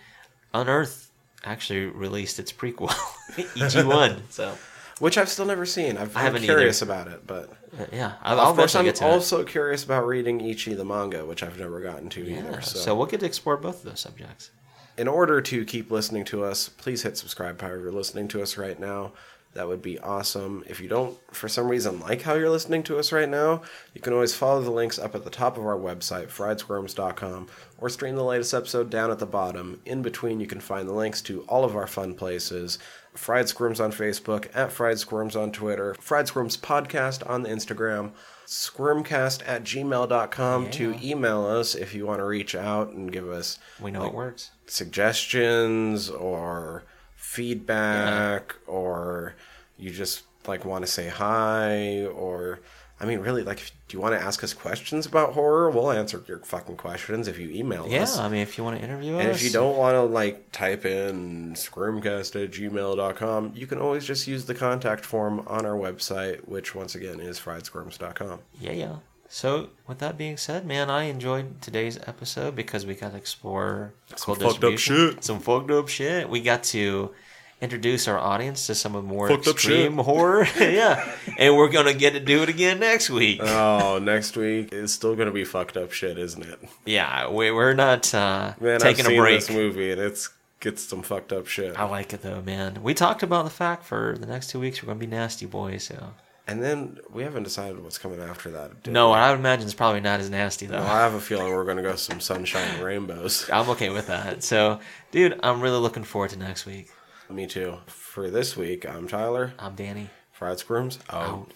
Unearth 0.53 1.11
actually 1.43 1.85
released 1.87 2.39
its 2.39 2.51
prequel, 2.51 2.89
EG1. 3.35 4.21
So, 4.29 4.57
Which 4.99 5.17
I've 5.17 5.29
still 5.29 5.45
never 5.45 5.65
seen. 5.65 5.97
I've, 5.97 6.15
I 6.15 6.21
I'm 6.21 6.25
haven't 6.25 6.43
curious 6.43 6.81
about 6.81 7.07
it, 7.07 7.27
but 7.27 7.51
uh, 7.77 7.85
yeah, 7.91 8.13
I'll, 8.23 8.39
I'll 8.39 8.49
of 8.51 8.55
course 8.55 8.75
I'm 8.75 8.91
also 9.01 9.43
curious 9.43 9.83
about 9.83 10.07
reading 10.07 10.41
Ichi 10.41 10.73
the 10.73 10.85
manga, 10.85 11.25
which 11.25 11.43
I've 11.43 11.59
never 11.59 11.79
gotten 11.81 12.09
to. 12.09 12.23
Yeah, 12.23 12.39
either. 12.39 12.61
so. 12.61 12.79
So. 12.79 12.95
we'll 12.95 13.05
get 13.05 13.19
to 13.19 13.25
explore 13.25 13.57
both 13.57 13.83
of 13.83 13.91
those 13.91 13.99
subjects. 13.99 14.51
In 14.97 15.07
order 15.07 15.41
to 15.41 15.65
keep 15.65 15.91
listening 15.91 16.25
to 16.25 16.43
us, 16.43 16.69
please 16.69 17.03
hit 17.03 17.17
subscribe 17.17 17.61
however 17.61 17.83
you're 17.83 17.91
listening 17.91 18.27
to 18.29 18.41
us 18.41 18.57
right 18.57 18.79
now. 18.79 19.11
That 19.53 19.67
would 19.67 19.81
be 19.81 19.97
awesome. 19.99 20.63
If 20.67 20.79
you 20.79 20.87
don't, 20.87 21.17
for 21.33 21.47
some 21.47 21.67
reason, 21.67 21.99
like 21.99 22.21
how 22.21 22.35
you're 22.35 22.49
listening 22.49 22.83
to 22.83 22.99
us 22.99 23.11
right 23.11 23.27
now, 23.27 23.63
you 23.93 24.01
can 24.01 24.13
always 24.13 24.35
follow 24.35 24.61
the 24.61 24.69
links 24.69 24.99
up 24.99 25.15
at 25.15 25.23
the 25.23 25.31
top 25.31 25.57
of 25.57 25.65
our 25.65 25.77
website, 25.77 26.27
friedsquirms.com, 26.27 27.47
or 27.79 27.89
stream 27.89 28.15
the 28.15 28.23
latest 28.23 28.53
episode 28.53 28.91
down 28.91 29.09
at 29.09 29.17
the 29.17 29.25
bottom. 29.25 29.81
In 29.85 30.03
between, 30.03 30.39
you 30.39 30.45
can 30.45 30.59
find 30.59 30.87
the 30.87 30.93
links 30.93 31.21
to 31.23 31.41
all 31.43 31.63
of 31.63 31.75
our 31.75 31.87
fun 31.87 32.13
places. 32.13 32.77
Fried 33.15 33.49
Squirms 33.49 33.79
on 33.79 33.91
Facebook, 33.91 34.47
at 34.53 34.71
Fried 34.71 34.99
Squirms 34.99 35.35
on 35.35 35.51
Twitter, 35.51 35.95
Fried 35.95 36.27
Squirms 36.27 36.55
Podcast 36.55 37.27
on 37.27 37.41
the 37.41 37.49
Instagram, 37.49 38.11
squirmcast 38.47 39.43
at 39.45 39.63
gmail.com 39.63 40.69
to 40.71 40.95
email 41.03 41.45
us 41.45 41.75
if 41.75 41.93
you 41.93 42.05
want 42.07 42.19
to 42.19 42.25
reach 42.25 42.55
out 42.55 42.89
and 42.91 43.11
give 43.11 43.29
us 43.29 43.59
We 43.81 43.91
know 43.91 44.05
it 44.05 44.13
works. 44.13 44.51
suggestions 44.65 46.09
or 46.09 46.83
feedback 47.15 48.55
or 48.65 49.35
you 49.77 49.91
just 49.91 50.23
like 50.47 50.65
want 50.65 50.85
to 50.85 50.91
say 50.91 51.07
hi 51.09 52.05
or 52.05 52.59
I 52.99 53.05
mean 53.05 53.19
really 53.19 53.43
like 53.43 53.59
if, 53.59 53.71
do 53.87 53.97
you 53.97 54.01
want 54.01 54.15
to 54.15 54.21
ask 54.21 54.43
us 54.43 54.53
questions 54.53 55.05
about 55.05 55.33
horror 55.33 55.69
we'll 55.69 55.91
answer 55.91 56.23
your 56.27 56.39
fucking 56.39 56.77
questions 56.77 57.27
if 57.27 57.37
you 57.37 57.49
email 57.49 57.85
Yeah, 57.87 58.03
us 58.03 58.17
Yeah, 58.17 58.25
I 58.25 58.29
mean, 58.29 58.41
if 58.41 58.57
you 58.57 58.63
want 58.63 58.77
to 58.79 58.83
interview 58.83 59.13
and 59.13 59.21
us, 59.21 59.25
And 59.25 59.35
if 59.35 59.43
you 59.43 59.49
don't 59.51 59.77
want 59.77 59.95
to 59.95 60.01
like 60.01 60.51
type 60.51 60.85
in 60.85 61.53
squirmcast 61.53 62.41
at 62.43 62.51
gmail.com 62.51 63.51
you 63.55 63.67
can 63.67 63.79
always 63.79 64.05
just 64.05 64.27
use 64.27 64.45
the 64.45 64.55
contact 64.55 65.05
form 65.05 65.43
on 65.47 65.65
our 65.65 65.75
website 65.77 66.47
which 66.47 66.73
once 66.75 66.95
again 66.95 67.19
is 67.19 67.39
friedsquirms.com 67.39 68.39
Yeah, 68.59 68.71
yeah. 68.73 68.95
So, 69.29 69.71
with 69.87 69.97
that 69.99 70.17
being 70.17 70.37
said, 70.37 70.65
man, 70.65 70.89
I 70.89 71.03
enjoyed 71.03 71.61
today's 71.61 71.99
episode 72.07 72.55
because 72.55 72.85
we 72.85 72.95
got 72.95 73.11
to 73.11 73.17
explore 73.17 73.93
Some 74.15 74.35
cool 74.37 74.51
fucked 74.51 74.63
up 74.63 74.77
shit. 74.79 75.21
Some 75.21 75.41
fucked 75.41 75.69
up 75.69 75.89
shit. 75.89 76.29
We 76.29 76.39
got 76.39 76.63
to 76.71 77.13
introduce 77.61 78.07
our 78.07 78.19
audience 78.19 78.67
to 78.67 78.75
some 78.75 78.95
of 78.95 79.03
more 79.03 79.27
Fucked 79.29 79.47
extreme 79.47 79.97
horror. 79.97 80.47
yeah, 80.59 81.15
and 81.37 81.55
we're 81.55 81.69
gonna 81.69 81.93
get 81.93 82.13
to 82.13 82.19
do 82.19 82.43
it 82.43 82.49
again 82.49 82.79
next 82.79 83.09
week. 83.09 83.39
oh 83.41 83.99
next 84.01 84.37
week 84.37 84.71
is 84.71 84.93
still 84.93 85.15
gonna 85.15 85.31
be 85.31 85.43
fucked 85.43 85.75
up 85.77 85.91
shit 85.91 86.17
isn't 86.17 86.43
it 86.43 86.59
yeah, 86.85 87.29
we, 87.29 87.51
we're 87.51 87.73
not 87.73 88.13
uh, 88.13 88.53
man 88.59 88.79
taking 88.79 89.05
I've 89.05 89.13
a 89.13 89.17
break. 89.17 89.39
this 89.39 89.49
movie 89.49 89.91
and 89.91 89.99
it's 90.01 90.29
gets 90.59 90.83
some 90.83 91.01
fucked 91.03 91.31
up 91.33 91.45
shit 91.47 91.77
I 91.77 91.83
like 91.85 92.13
it 92.13 92.21
though, 92.23 92.41
man. 92.41 92.81
We 92.81 92.93
talked 92.93 93.21
about 93.23 93.43
the 93.45 93.51
fact 93.51 93.83
for 93.85 94.15
the 94.19 94.25
next 94.25 94.49
two 94.49 94.59
weeks 94.59 94.81
we're 94.81 94.87
gonna 94.87 94.99
be 94.99 95.05
nasty 95.07 95.45
boys. 95.45 95.83
So 95.83 96.13
And 96.47 96.63
then 96.63 96.97
we 97.11 97.23
haven't 97.23 97.43
decided 97.43 97.83
what's 97.83 97.97
coming 97.97 98.19
after 98.21 98.49
that. 98.51 98.87
no, 98.87 99.09
we? 99.09 99.15
I 99.15 99.29
would 99.31 99.39
imagine 99.39 99.65
it's 99.65 99.73
probably 99.75 99.99
not 100.01 100.19
as 100.19 100.29
nasty 100.29 100.65
though. 100.65 100.77
Well, 100.79 100.87
I 100.87 101.01
have 101.01 101.13
a 101.13 101.19
feeling 101.21 101.51
we're 101.53 101.65
going 101.65 101.77
to 101.77 101.83
go 101.83 101.95
some 101.95 102.19
sunshine 102.19 102.67
and 102.75 102.83
rainbows. 102.83 103.49
I'm 103.53 103.69
okay 103.71 103.89
with 103.89 104.07
that. 104.07 104.43
So, 104.43 104.79
dude, 105.11 105.39
I'm 105.43 105.59
really 105.61 105.79
looking 105.79 106.03
forward 106.05 106.29
to 106.31 106.39
next 106.39 106.65
week. 106.65 106.89
Me 107.29 107.45
too. 107.45 107.77
For 107.87 108.29
this 108.29 108.55
week, 108.55 108.85
I'm 108.89 109.07
Tyler. 109.07 109.53
I'm 109.59 109.75
Danny. 109.75 110.09
Fried 110.31 110.59
Squirms. 110.59 110.99
Out. 111.09 111.23
Out. 111.29 111.51